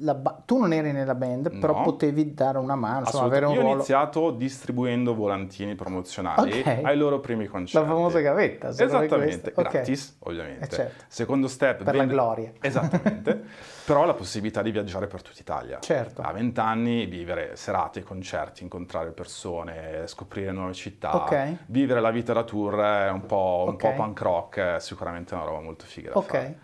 la 0.00 0.14
ba- 0.14 0.42
tu 0.44 0.58
non 0.58 0.74
eri 0.74 0.92
nella 0.92 1.14
band, 1.14 1.58
però 1.58 1.78
No. 1.78 1.82
potevi 1.82 2.34
dare 2.34 2.58
una 2.58 2.76
mano, 2.76 3.00
insomma, 3.06 3.24
avere 3.24 3.46
un 3.46 3.52
Io 3.52 3.58
ho 3.58 3.62
ruolo. 3.62 3.76
iniziato 3.76 4.30
distribuendo 4.32 5.14
volantini 5.14 5.74
promozionali 5.74 6.60
Ok. 6.60 6.80
ai 6.82 6.96
loro 6.98 7.20
primi 7.20 7.44
La 7.44 7.50
concerti. 7.50 7.88
famosa 7.88 8.20
gavetta. 8.20 8.68
Esattamente, 8.68 9.52
gratis 9.56 10.16
ovviamente. 10.20 10.64
Eh, 10.66 10.68
certo. 10.68 11.04
Secondo 11.08 11.48
step... 11.48 11.84
Per 11.84 11.94
la 11.96 12.04
gloria. 12.04 12.52
Esattamente, 12.60 13.44
però 13.88 14.04
la 14.04 14.12
possibilità 14.12 14.60
di 14.60 14.70
viaggiare 14.70 15.06
per 15.06 15.22
tutta 15.22 15.40
Italia. 15.40 15.78
Certo. 15.80 16.20
A 16.20 16.30
20 16.30 16.60
anni 16.60 17.06
vivere 17.06 17.56
serate, 17.56 18.02
concerti, 18.02 18.62
incontrare 18.62 19.12
persone, 19.12 20.06
scoprire 20.06 20.52
nuove 20.52 20.74
città, 20.74 21.14
Ok. 21.14 21.56
vivere 21.68 21.98
la 22.02 22.10
vita 22.10 22.34
da 22.34 22.44
tour 22.44 22.78
è 22.78 23.08
un 23.08 23.24
po', 23.24 23.64
un 23.66 23.72
Ok. 23.74 23.80
po' 23.80 23.94
punk 23.94 24.20
rock, 24.20 24.58
è 24.58 24.80
sicuramente 24.80 25.32
una 25.32 25.44
roba 25.44 25.60
molto 25.60 25.86
figa 25.86 26.10
da 26.10 26.16
Ok. 26.18 26.26
fare. 26.26 26.58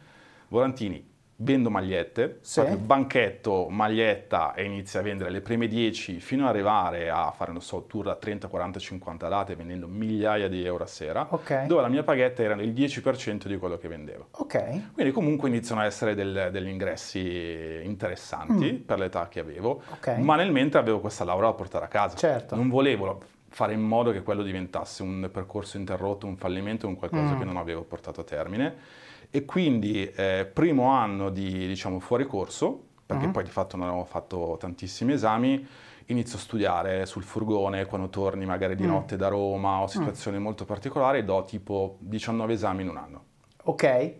Volantini, 0.48 1.13
vendo 1.36 1.68
magliette, 1.68 2.38
Sì. 2.42 2.62
banchetto, 2.76 3.66
maglietta 3.68 4.54
e 4.54 4.64
inizi 4.64 4.98
a 4.98 5.02
vendere 5.02 5.30
le 5.30 5.40
prime 5.40 5.66
10 5.66 6.20
fino 6.20 6.44
ad 6.44 6.50
arrivare 6.50 7.10
a 7.10 7.32
fare, 7.32 7.50
non 7.50 7.60
so, 7.60 7.86
tour 7.86 8.04
da 8.04 8.14
30, 8.14 8.46
40, 8.46 8.78
50 8.78 9.28
date 9.28 9.56
vendendo 9.56 9.88
migliaia 9.88 10.48
di 10.48 10.64
euro 10.64 10.84
a 10.84 10.86
sera, 10.86 11.26
Ok. 11.30 11.64
dove 11.66 11.82
la 11.82 11.88
mia 11.88 12.04
paghetta 12.04 12.42
era 12.42 12.54
il 12.54 12.72
10% 12.72 13.48
di 13.48 13.56
quello 13.58 13.76
che 13.78 13.88
vendevo. 13.88 14.28
Ok. 14.32 14.92
Quindi 14.94 15.12
comunque 15.12 15.48
iniziano 15.48 15.80
a 15.80 15.86
essere 15.86 16.14
del- 16.14 16.50
degli 16.52 16.68
ingressi 16.68 17.80
interessanti 17.82 18.72
per 18.74 18.98
l'età 18.98 19.28
che 19.28 19.40
avevo, 19.40 19.82
Mm. 19.84 19.92
Ok. 19.92 20.08
ma 20.18 20.36
nel 20.36 20.52
mente 20.52 20.78
avevo 20.78 21.00
questa 21.00 21.24
laurea 21.24 21.48
da 21.50 21.54
portare 21.54 21.84
a 21.84 21.88
casa. 21.88 22.16
Certo. 22.16 22.54
Non 22.54 22.68
volevo 22.68 23.20
fare 23.48 23.72
in 23.72 23.80
modo 23.82 24.10
che 24.10 24.22
quello 24.22 24.42
diventasse 24.42 25.02
un 25.02 25.28
percorso 25.32 25.76
interrotto, 25.76 26.26
un 26.26 26.36
fallimento, 26.36 26.86
un 26.86 26.96
qualcosa 26.96 27.34
Mm. 27.34 27.38
che 27.38 27.44
non 27.44 27.56
avevo 27.56 27.82
portato 27.82 28.20
a 28.20 28.24
termine. 28.24 28.74
E 29.36 29.44
quindi 29.44 30.08
eh, 30.14 30.48
primo 30.52 30.90
anno 30.90 31.28
di 31.28 31.66
diciamo, 31.66 31.98
fuori 31.98 32.24
corso, 32.24 32.84
perché 33.04 33.26
Mm. 33.26 33.30
poi 33.32 33.42
di 33.42 33.50
fatto 33.50 33.76
non 33.76 33.88
avevo 33.88 34.04
fatto 34.04 34.56
tantissimi 34.60 35.12
esami, 35.12 35.66
inizio 36.06 36.38
a 36.38 36.40
studiare 36.40 37.04
sul 37.04 37.24
furgone 37.24 37.84
quando 37.86 38.10
torni 38.10 38.46
magari 38.46 38.76
di 38.76 38.84
Mm. 38.84 38.90
notte 38.90 39.16
da 39.16 39.26
Roma 39.26 39.80
o 39.80 39.88
situazioni 39.88 40.38
molto 40.38 40.64
particolari, 40.64 41.24
do 41.24 41.42
tipo 41.42 41.96
19 41.98 42.52
esami 42.52 42.82
in 42.82 42.90
un 42.90 42.96
anno. 42.96 43.24
Ok. 43.64 44.14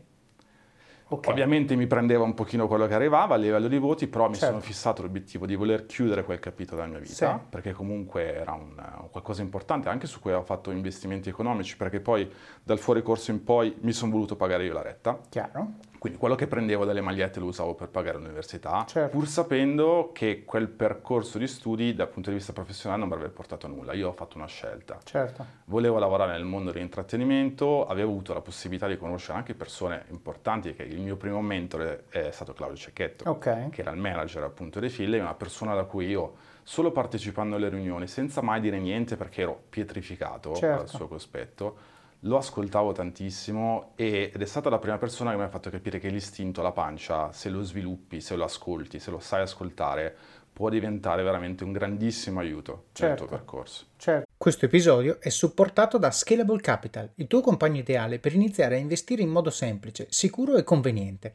Ok. 1.08 1.28
Ovviamente 1.28 1.76
mi 1.76 1.86
prendeva 1.86 2.24
un 2.24 2.34
pochino 2.34 2.66
quello 2.66 2.86
che 2.86 2.94
arrivava 2.94 3.34
a 3.34 3.38
livello 3.38 3.68
di 3.68 3.78
voti, 3.78 4.06
però 4.06 4.28
mi 4.28 4.34
Certo. 4.34 4.46
sono 4.54 4.60
fissato 4.60 5.02
l'obiettivo 5.02 5.44
di 5.46 5.54
voler 5.54 5.86
chiudere 5.86 6.24
quel 6.24 6.38
capitolo 6.40 6.80
della 6.80 6.92
mia 6.92 7.00
vita, 7.00 7.38
Sì. 7.38 7.46
perché 7.50 7.72
comunque 7.72 8.34
era 8.34 8.52
un, 8.52 8.72
un 8.76 9.10
qualcosa 9.10 9.42
importante, 9.42 9.88
anche 9.88 10.06
su 10.06 10.18
cui 10.20 10.32
ho 10.32 10.42
fatto 10.42 10.70
investimenti 10.70 11.28
economici, 11.28 11.76
perché 11.76 12.00
poi 12.00 12.28
dal 12.62 12.78
fuori 12.78 13.02
corso 13.02 13.30
in 13.30 13.44
poi 13.44 13.76
mi 13.80 13.92
sono 13.92 14.12
voluto 14.12 14.34
pagare 14.36 14.64
io 14.64 14.72
la 14.72 14.82
retta. 14.82 15.18
Chiaro. 15.28 15.72
Quindi 16.04 16.20
quello 16.20 16.34
che 16.34 16.46
prendevo 16.46 16.84
dalle 16.84 17.00
magliette 17.00 17.40
lo 17.40 17.46
usavo 17.46 17.72
per 17.74 17.88
pagare 17.88 18.18
l'università, 18.18 18.84
Certo. 18.86 19.16
pur 19.16 19.26
sapendo 19.26 20.10
che 20.12 20.44
quel 20.44 20.68
percorso 20.68 21.38
di 21.38 21.46
studi 21.46 21.94
dal 21.94 22.10
punto 22.10 22.28
di 22.28 22.36
vista 22.36 22.52
professionale 22.52 23.00
non 23.00 23.08
mi 23.08 23.14
avrebbe 23.14 23.32
portato 23.32 23.64
a 23.64 23.70
nulla. 23.70 23.94
Io 23.94 24.08
ho 24.08 24.12
fatto 24.12 24.36
una 24.36 24.44
scelta. 24.44 24.98
Certo. 25.02 25.46
Volevo 25.64 25.98
lavorare 25.98 26.32
nel 26.32 26.44
mondo 26.44 26.72
dell'intrattenimento, 26.72 27.86
avevo 27.86 28.10
avuto 28.10 28.34
la 28.34 28.42
possibilità 28.42 28.86
di 28.86 28.98
conoscere 28.98 29.38
anche 29.38 29.54
persone 29.54 30.04
importanti, 30.10 30.74
che 30.74 30.82
il 30.82 31.00
mio 31.00 31.16
primo 31.16 31.40
mentore 31.40 32.04
è 32.10 32.30
stato 32.32 32.52
Claudio 32.52 32.76
Cecchetto, 32.76 33.30
Ok. 33.30 33.70
che 33.70 33.80
era 33.80 33.90
il 33.90 33.96
manager 33.98 34.42
appunto 34.42 34.80
dei 34.80 34.90
Fille, 34.90 35.18
una 35.18 35.32
persona 35.32 35.74
da 35.74 35.84
cui 35.84 36.06
io, 36.06 36.34
solo 36.64 36.90
partecipando 36.92 37.56
alle 37.56 37.70
riunioni, 37.70 38.06
senza 38.08 38.42
mai 38.42 38.60
dire 38.60 38.78
niente 38.78 39.16
perché 39.16 39.40
ero 39.40 39.58
pietrificato 39.70 40.54
Certo. 40.54 40.76
dal 40.76 40.88
suo 40.90 41.08
cospetto, 41.08 41.76
lo 42.24 42.36
ascoltavo 42.38 42.92
tantissimo 42.92 43.92
e- 43.96 44.30
ed 44.34 44.40
è 44.40 44.46
stata 44.46 44.70
la 44.70 44.78
prima 44.78 44.98
persona 44.98 45.30
che 45.30 45.36
mi 45.36 45.42
ha 45.42 45.48
fatto 45.48 45.70
capire 45.70 45.98
che 45.98 46.08
l'istinto 46.08 46.60
alla 46.60 46.72
pancia, 46.72 47.32
se 47.32 47.48
lo 47.48 47.62
sviluppi, 47.62 48.20
se 48.20 48.36
lo 48.36 48.44
ascolti, 48.44 48.98
se 48.98 49.10
lo 49.10 49.18
sai 49.18 49.42
ascoltare, 49.42 50.14
può 50.52 50.68
diventare 50.68 51.22
veramente 51.22 51.64
un 51.64 51.72
grandissimo 51.72 52.40
aiuto 52.40 52.72
nel 52.72 52.82
Certo. 52.92 53.26
tuo 53.26 53.36
percorso. 53.36 53.86
Certo. 53.96 54.28
Questo 54.36 54.66
episodio 54.66 55.20
è 55.20 55.28
supportato 55.28 55.98
da 55.98 56.10
Scalable 56.10 56.60
Capital, 56.60 57.10
il 57.16 57.26
tuo 57.26 57.40
compagno 57.40 57.80
ideale 57.80 58.18
per 58.18 58.34
iniziare 58.34 58.76
a 58.76 58.78
investire 58.78 59.22
in 59.22 59.30
modo 59.30 59.50
semplice, 59.50 60.06
sicuro 60.10 60.56
e 60.56 60.62
conveniente. 60.62 61.34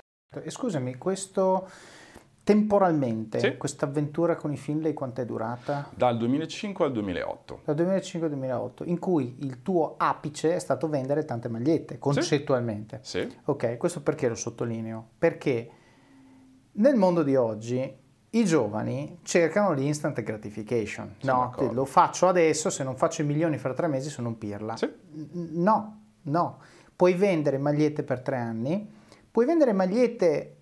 E 0.33 0.49
scusami, 0.49 0.95
questo 0.95 1.67
temporalmente, 2.41 3.39
sì. 3.39 3.57
questa 3.57 3.85
avventura 3.85 4.37
con 4.37 4.53
i 4.53 4.55
Finlay 4.55 4.93
quanto 4.93 5.19
è 5.19 5.25
durata? 5.25 5.89
Dal 5.93 6.17
2005 6.17 6.85
al 6.85 6.93
2008. 6.93 7.59
Dal 7.65 7.75
2005 7.75 8.29
al 8.29 8.35
2008, 8.35 8.85
in 8.85 8.97
cui 8.97 9.35
il 9.39 9.61
tuo 9.61 9.95
apice 9.97 10.55
è 10.55 10.59
stato 10.59 10.87
vendere 10.87 11.25
tante 11.25 11.49
magliette, 11.49 11.99
concettualmente. 11.99 12.99
Sì. 13.01 13.27
sì. 13.29 13.37
Ok, 13.43 13.75
questo 13.75 14.01
perché 14.01 14.29
lo 14.29 14.35
sottolineo? 14.35 15.05
Perché 15.17 15.69
nel 16.73 16.95
mondo 16.95 17.23
di 17.23 17.35
oggi 17.35 17.93
i 18.29 18.45
giovani 18.45 19.19
cercano 19.23 19.73
l'instant 19.73 20.21
gratification. 20.21 21.15
Sono 21.17 21.53
no, 21.57 21.71
lo 21.73 21.83
faccio 21.83 22.29
adesso, 22.29 22.69
se 22.69 22.85
non 22.85 22.95
faccio 22.95 23.21
i 23.21 23.25
milioni 23.25 23.57
fra 23.57 23.73
tre 23.73 23.87
mesi 23.87 24.09
sono 24.09 24.29
un 24.29 24.37
pirla. 24.37 24.77
Sì. 24.77 24.89
No, 25.33 26.03
no. 26.21 26.59
Puoi 26.95 27.15
vendere 27.15 27.57
magliette 27.57 28.03
per 28.03 28.21
tre 28.21 28.37
anni 28.37 28.99
puoi 29.31 29.45
vendere 29.45 29.73
magliette 29.73 30.55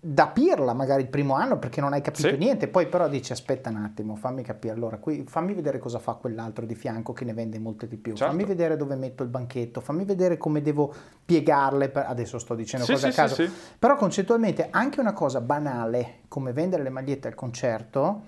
da 0.00 0.28
pirla 0.28 0.72
magari 0.72 1.02
il 1.02 1.08
primo 1.08 1.34
anno 1.34 1.58
perché 1.58 1.82
non 1.82 1.92
hai 1.92 2.00
capito 2.00 2.28
sì. 2.28 2.36
niente, 2.36 2.68
poi 2.68 2.86
però 2.86 3.06
dici 3.06 3.32
aspetta 3.32 3.68
un 3.68 3.76
attimo, 3.76 4.14
fammi 4.14 4.42
capire 4.42 4.72
allora, 4.72 4.96
qui, 4.96 5.24
fammi 5.28 5.52
vedere 5.52 5.78
cosa 5.78 5.98
fa 5.98 6.14
quell'altro 6.14 6.64
di 6.64 6.74
fianco 6.74 7.12
che 7.12 7.26
ne 7.26 7.34
vende 7.34 7.58
molte 7.58 7.86
di 7.86 7.98
più, 7.98 8.14
certo. 8.14 8.32
fammi 8.32 8.46
vedere 8.46 8.78
dove 8.78 8.94
metto 8.94 9.22
il 9.22 9.28
banchetto, 9.28 9.82
fammi 9.82 10.06
vedere 10.06 10.38
come 10.38 10.62
devo 10.62 10.92
piegarle, 11.22 11.90
per... 11.90 12.06
adesso 12.06 12.38
sto 12.38 12.54
dicendo 12.54 12.86
sì, 12.86 12.92
cose 12.92 13.12
sì, 13.12 13.20
a 13.20 13.22
caso, 13.22 13.44
però 13.78 13.96
concettualmente 13.96 14.68
anche 14.70 15.00
una 15.00 15.12
cosa 15.12 15.42
banale 15.42 16.20
come 16.28 16.52
vendere 16.52 16.82
le 16.82 16.90
magliette 16.90 17.28
al 17.28 17.34
concerto 17.34 18.22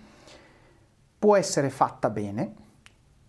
può 1.18 1.36
essere 1.36 1.70
fatta 1.70 2.10
bene 2.10 2.68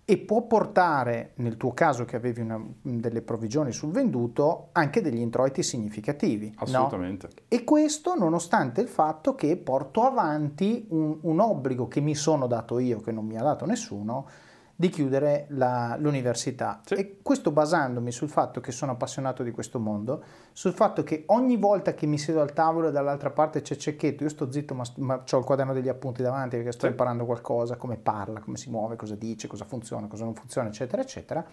e 0.04 0.18
può 0.18 0.42
portare, 0.44 1.32
nel 1.36 1.58
tuo 1.58 1.74
caso 1.74 2.06
che 2.06 2.16
avevi 2.16 2.42
una, 2.42 2.62
delle 2.82 3.22
provvigioni 3.22 3.72
sul 3.72 3.92
venduto, 3.92 4.70
anche 4.74 5.02
degli 5.02 5.20
introiti 5.20 5.64
significativi. 5.64 6.54
Assolutamente. 6.58 7.28
No? 7.28 7.34
E 7.48 7.64
questo 7.64 8.16
nonostante 8.16 8.82
il 8.82 8.88
fatto 8.88 9.36
che 9.36 9.56
porto 9.58 10.04
avanti 10.04 10.86
un, 10.90 11.18
un 11.22 11.40
obbligo 11.40 11.88
che 11.88 12.02
mi 12.02 12.16
sono 12.16 12.48
dato 12.48 12.80
io, 12.80 13.00
che 13.00 13.12
non 13.12 13.26
mi 13.26 13.38
ha 13.38 13.44
dato 13.44 13.66
nessuno, 13.66 14.28
di 14.82 14.89
chiudere 14.89 15.46
la, 15.50 15.96
l'università. 16.00 16.82
Sì. 16.84 16.96
E 16.96 17.20
questo 17.22 17.52
basandomi 17.52 18.12
sul 18.12 18.30
fatto 18.30 18.60
che 18.62 18.72
sono 18.72 18.94
appassionato 18.94 19.44
di 19.44 19.52
questo 19.52 19.78
mondo, 19.78 20.24
sul 20.54 20.74
fatto 20.74 21.04
che 21.04 21.26
ogni 21.28 21.56
volta 21.56 21.94
che 21.94 22.08
mi 22.08 22.17
siedo 22.17 22.41
al 22.41 22.52
tavolo 22.52 22.88
e 22.88 22.91
dall'altra 22.91 23.30
parte 23.30 23.62
c'è 23.62 23.76
Cecchetto, 23.76 24.24
io 24.24 24.30
sto 24.30 24.52
zitto 24.52 24.74
ma, 24.74 24.84
ma 24.96 25.24
ho 25.32 25.38
il 25.38 25.46
quaderno 25.46 25.74
degli 25.74 25.88
appunti 25.88 26.24
davanti 26.24 26.56
perché 26.56 26.72
sto 26.72 26.88
sì. 26.88 26.91
imparando 26.91 27.26
qualcosa, 27.26 27.76
come 27.76 27.98
parla, 27.98 28.39
come 28.39 28.58
si 28.58 28.72
muove, 28.72 28.96
cosa 28.96 29.13
dice, 29.13 29.48
cosa 29.48 29.65
funziona, 29.65 30.08
cosa 30.08 30.24
non 30.24 30.34
funziona, 30.34 30.70
eccetera, 30.70 31.04
eccetera. 31.04 31.46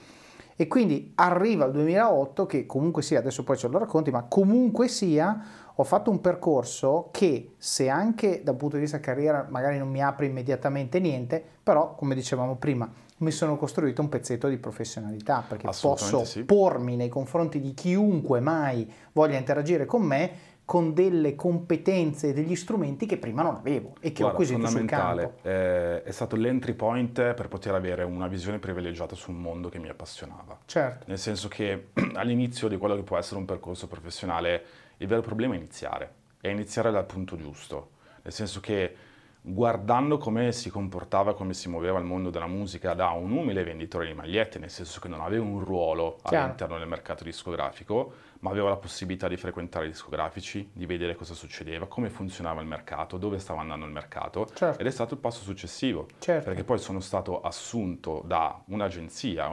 E 0.61 0.67
quindi 0.67 1.13
arriva 1.15 1.67
il 1.67 1.71
2008 1.71 2.47
che 2.47 2.67
comunque 2.67 3.01
sia, 3.01 3.21
adesso 3.21 3.45
poi 3.45 3.57
ce 3.57 3.69
lo 3.69 3.79
racconti, 3.79 4.11
ma 4.11 4.25
comunque 4.25 4.89
sia 4.89 5.41
ho 5.73 5.85
fatto 5.85 6.11
un 6.11 6.21
percorso 6.21 7.11
che 7.13 7.55
se 7.59 7.89
anche 7.89 8.43
dal 8.43 8.57
punto 8.57 8.75
di 8.75 8.83
vista 8.83 8.99
carriera 8.99 9.47
magari 9.49 9.79
non 9.79 9.89
mi 9.89 10.03
apre 10.03 10.27
immediatamente 10.27 10.99
niente, 10.99 11.41
però 11.63 11.95
come 11.95 12.17
dicevamo 12.17 12.57
prima 12.57 12.91
mi 13.19 13.31
sono 13.31 13.57
costruito 13.57 14.01
un 14.01 14.09
pezzetto 14.09 14.49
di 14.49 14.59
professionalità 14.59 15.45
perché 15.47 15.69
posso 15.81 16.25
sì. 16.25 16.45
pormi 16.45 16.97
nei 16.97 17.09
confronti 17.09 17.61
di 17.61 17.73
chiunque 17.75 18.41
mai 18.41 18.91
voglia 19.13 19.39
interagire 19.39 19.87
con 19.87 20.03
me 20.03 20.31
con 20.69 20.93
delle 20.93 21.35
competenze 21.35 22.29
e 22.29 22.33
degli 22.35 22.55
strumenti 22.55 23.07
che 23.07 23.17
prima 23.17 23.41
non 23.41 23.55
avevo 23.55 23.95
e 24.01 24.13
che 24.13 24.21
Guarda, 24.21 24.27
ho 24.27 24.31
acquisito 24.33 24.67
sul 24.67 24.85
campo. 24.85 25.39
Eh, 25.41 26.03
è 26.03 26.11
stato 26.11 26.37
l'entry 26.37 26.75
point 26.75 27.33
per 27.33 27.49
poter 27.49 27.73
avere 27.73 28.03
una 28.03 28.27
visione 28.27 28.59
privilegiata 28.59 29.15
su 29.15 29.31
un 29.31 29.41
mondo 29.41 29.71
che 29.71 29.79
mi 29.79 29.89
appassionava. 29.89 30.59
Certo. 30.67 31.07
Nel 31.09 31.17
senso 31.17 31.49
che 31.49 31.87
all'inizio 32.17 32.69
di 32.69 32.77
quello 32.77 32.97
che 32.97 33.03
può 33.03 33.17
essere 33.17 33.41
un 33.41 33.47
percorso 33.47 33.87
professionale 33.87 34.63
il 34.99 35.07
vero 35.07 35.23
problema 35.23 35.55
è 35.55 35.57
iniziare, 35.57 36.13
è 36.39 36.49
iniziare 36.49 36.91
dal 36.91 37.07
punto 37.07 37.37
giusto, 37.37 37.93
nel 38.21 38.35
senso 38.35 38.61
che 38.61 38.95
guardando 39.41 40.19
come 40.19 40.53
si 40.53 40.69
comportava, 40.69 41.35
come 41.35 41.55
si 41.55 41.71
muoveva 41.71 41.99
il 41.99 42.05
mondo 42.05 42.29
della 42.29 42.47
musica 42.47 42.93
da 42.93 43.09
un 43.09 43.31
umile 43.31 43.65
venditore 43.65 44.07
di 44.07 44.13
magliette, 44.13 44.59
nel 44.59 44.69
senso 44.69 45.01
che 45.01 45.09
non 45.09 45.23
aveva 45.23 45.45
un 45.45 45.65
ruolo 45.65 46.19
Chiaro. 46.23 46.45
all'interno 46.45 46.79
del 46.79 46.89
mercato 46.89 47.25
discografico, 47.25 48.13
ma 48.41 48.51
avevo 48.51 48.69
la 48.69 48.77
possibilità 48.77 49.29
di 49.29 49.37
frequentare 49.37 49.87
i 49.87 49.89
discografici, 49.89 50.71
di 50.73 50.87
vedere 50.87 51.15
cosa 51.15 51.35
succedeva, 51.35 51.87
come 51.87 52.09
funzionava 52.09 52.61
il 52.61 52.67
mercato, 52.67 53.19
dove 53.19 53.39
stava 53.39 53.61
andando 53.61 53.87
il 53.87 53.93
mercato 53.93 54.49
certo. 54.55 54.81
ed 54.81 54.87
è 54.87 54.91
stato 54.91 55.15
il 55.15 55.21
passo 55.21 55.43
successivo, 55.43 56.09
certo. 56.19 56.45
perché 56.45 56.65
poi 56.65 56.79
sono 56.79 57.01
stato 57.01 57.41
assunto 57.41 58.23
da 58.25 58.61
un'agenzia 58.67 59.51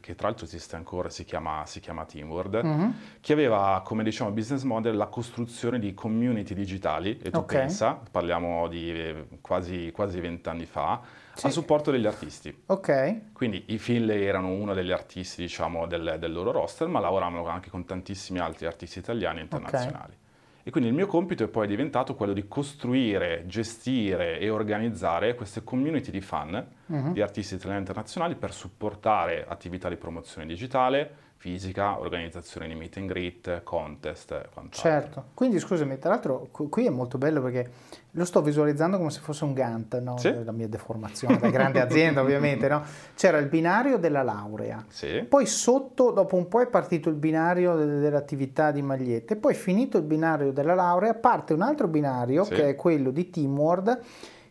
che 0.00 0.14
tra 0.14 0.28
l'altro 0.28 0.46
esiste 0.46 0.76
ancora, 0.76 1.10
si 1.10 1.24
chiama, 1.24 1.64
si 1.66 1.80
chiama 1.80 2.04
Teamword, 2.04 2.60
mm-hmm. 2.64 2.90
che 3.20 3.32
aveva 3.32 3.82
come 3.84 4.02
diciamo 4.02 4.30
business 4.30 4.62
model 4.62 4.96
la 4.96 5.06
costruzione 5.06 5.78
di 5.78 5.94
community 5.94 6.54
digitali 6.54 7.18
e 7.22 7.30
tu 7.30 7.38
okay. 7.38 7.60
pensa, 7.60 8.00
parliamo 8.10 8.68
di 8.68 8.90
eh, 8.90 9.26
quasi, 9.40 9.90
quasi 9.92 10.20
20 10.20 10.48
anni 10.48 10.66
fa, 10.66 11.00
sì. 11.34 11.46
a 11.46 11.50
supporto 11.50 11.90
degli 11.90 12.06
artisti. 12.06 12.62
Ok. 12.66 13.32
Quindi 13.32 13.64
i 13.68 13.78
Finlay 13.78 14.22
erano 14.22 14.48
uno 14.48 14.74
degli 14.74 14.92
artisti, 14.92 15.42
diciamo, 15.42 15.86
del, 15.86 16.16
del 16.18 16.32
loro 16.32 16.50
roster, 16.50 16.88
ma 16.88 17.00
lavoravano 17.00 17.46
anche 17.46 17.70
con 17.70 17.84
tantissimi 17.84 18.38
altri 18.38 18.66
artisti 18.66 18.98
italiani 18.98 19.40
e 19.40 19.42
internazionali. 19.42 20.12
Okay. 20.12 20.20
E 20.64 20.70
quindi 20.70 20.90
il 20.90 20.94
mio 20.94 21.06
compito 21.06 21.42
è 21.42 21.48
poi 21.48 21.66
diventato 21.66 22.14
quello 22.14 22.32
di 22.32 22.46
costruire, 22.46 23.44
gestire 23.46 24.38
e 24.38 24.48
organizzare 24.48 25.34
queste 25.34 25.64
community 25.64 26.12
di 26.12 26.20
fan 26.20 26.64
uh-huh. 26.86 27.12
di 27.12 27.20
artisti 27.20 27.54
italiani 27.54 27.78
e 27.78 27.80
internazionali 27.80 28.36
per 28.36 28.52
supportare 28.52 29.44
attività 29.48 29.88
di 29.88 29.96
promozione 29.96 30.46
digitale, 30.46 31.30
fisica, 31.34 31.98
organizzazione 31.98 32.68
di 32.68 32.74
meet 32.76 32.96
and 32.98 33.08
greet, 33.08 33.62
contest 33.64 34.30
e 34.30 34.48
quant'altro. 34.54 34.80
Certo, 34.80 35.24
quindi 35.34 35.58
scusami, 35.58 35.98
tra 35.98 36.10
l'altro 36.10 36.48
qui 36.52 36.86
è 36.86 36.90
molto 36.90 37.18
bello 37.18 37.42
perché 37.42 37.68
lo 38.14 38.24
sto 38.26 38.42
visualizzando 38.42 38.98
come 38.98 39.10
se 39.10 39.20
fosse 39.20 39.44
un 39.44 39.54
Gantt, 39.54 39.96
no? 39.98 40.18
sì? 40.18 40.34
la 40.44 40.52
mia 40.52 40.68
deformazione 40.68 41.38
da 41.38 41.48
grande 41.48 41.80
azienda 41.82 42.20
ovviamente, 42.20 42.68
no? 42.68 42.82
c'era 43.14 43.38
il 43.38 43.48
binario 43.48 43.98
della 43.98 44.22
laurea, 44.22 44.84
sì. 44.88 45.24
poi 45.28 45.46
sotto 45.46 46.10
dopo 46.10 46.36
un 46.36 46.46
po' 46.48 46.60
è 46.60 46.66
partito 46.66 47.08
il 47.08 47.14
binario 47.14 47.74
dell'attività 47.74 48.70
di 48.70 48.82
magliette, 48.82 49.36
poi 49.36 49.54
finito 49.54 49.96
il 49.96 50.04
binario 50.04 50.52
della 50.52 50.74
laurea 50.74 51.14
parte 51.14 51.54
un 51.54 51.62
altro 51.62 51.88
binario 51.88 52.44
sì. 52.44 52.54
che 52.54 52.68
è 52.70 52.74
quello 52.74 53.10
di 53.10 53.30
Teamword 53.30 54.00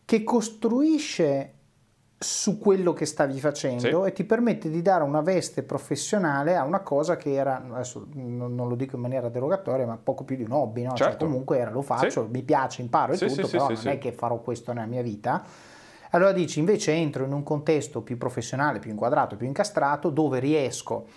che 0.05 0.23
costruisce 0.23 1.53
su 2.23 2.59
quello 2.59 2.93
che 2.93 3.07
stavi 3.07 3.39
facendo 3.39 4.03
sì. 4.03 4.09
e 4.09 4.13
ti 4.13 4.23
permette 4.23 4.69
di 4.69 4.83
dare 4.83 5.03
una 5.03 5.21
veste 5.21 5.63
professionale 5.63 6.55
a 6.55 6.63
una 6.63 6.81
cosa 6.81 7.17
che 7.17 7.33
era, 7.33 7.63
adesso 7.71 8.05
non, 8.13 8.55
lo 8.55 8.75
dico 8.75 8.95
in 8.95 9.01
maniera 9.01 9.27
derogatoria, 9.27 9.87
ma 9.87 9.97
poco 9.97 10.23
più 10.23 10.35
di 10.35 10.43
un 10.43 10.51
hobby, 10.51 10.83
no? 10.83 10.89
Cioè, 10.89 11.07
certo. 11.07 11.19
Cioè, 11.21 11.27
comunque 11.27 11.57
era, 11.57 11.71
lo 11.71 11.81
faccio, 11.81 12.25
sì. 12.25 12.31
mi 12.31 12.43
piace, 12.43 12.83
imparo 12.83 13.13
e 13.13 13.17
sì, 13.17 13.25
tutto, 13.25 13.47
però 13.47 13.69
non 13.69 13.87
è 13.87 13.97
che 13.97 14.11
farò 14.11 14.39
questo 14.39 14.71
nella 14.71 14.85
mia 14.85 15.01
vita. 15.01 15.43
Allora 16.11 16.31
dici, 16.31 16.59
invece 16.59 16.91
entro 16.91 17.25
in 17.25 17.33
un 17.33 17.41
contesto 17.41 18.01
più 18.01 18.19
professionale, 18.19 18.77
più 18.77 18.91
inquadrato, 18.91 19.35
più 19.35 19.47
incastrato, 19.47 20.11
dove 20.11 20.39
riesco 20.39 21.07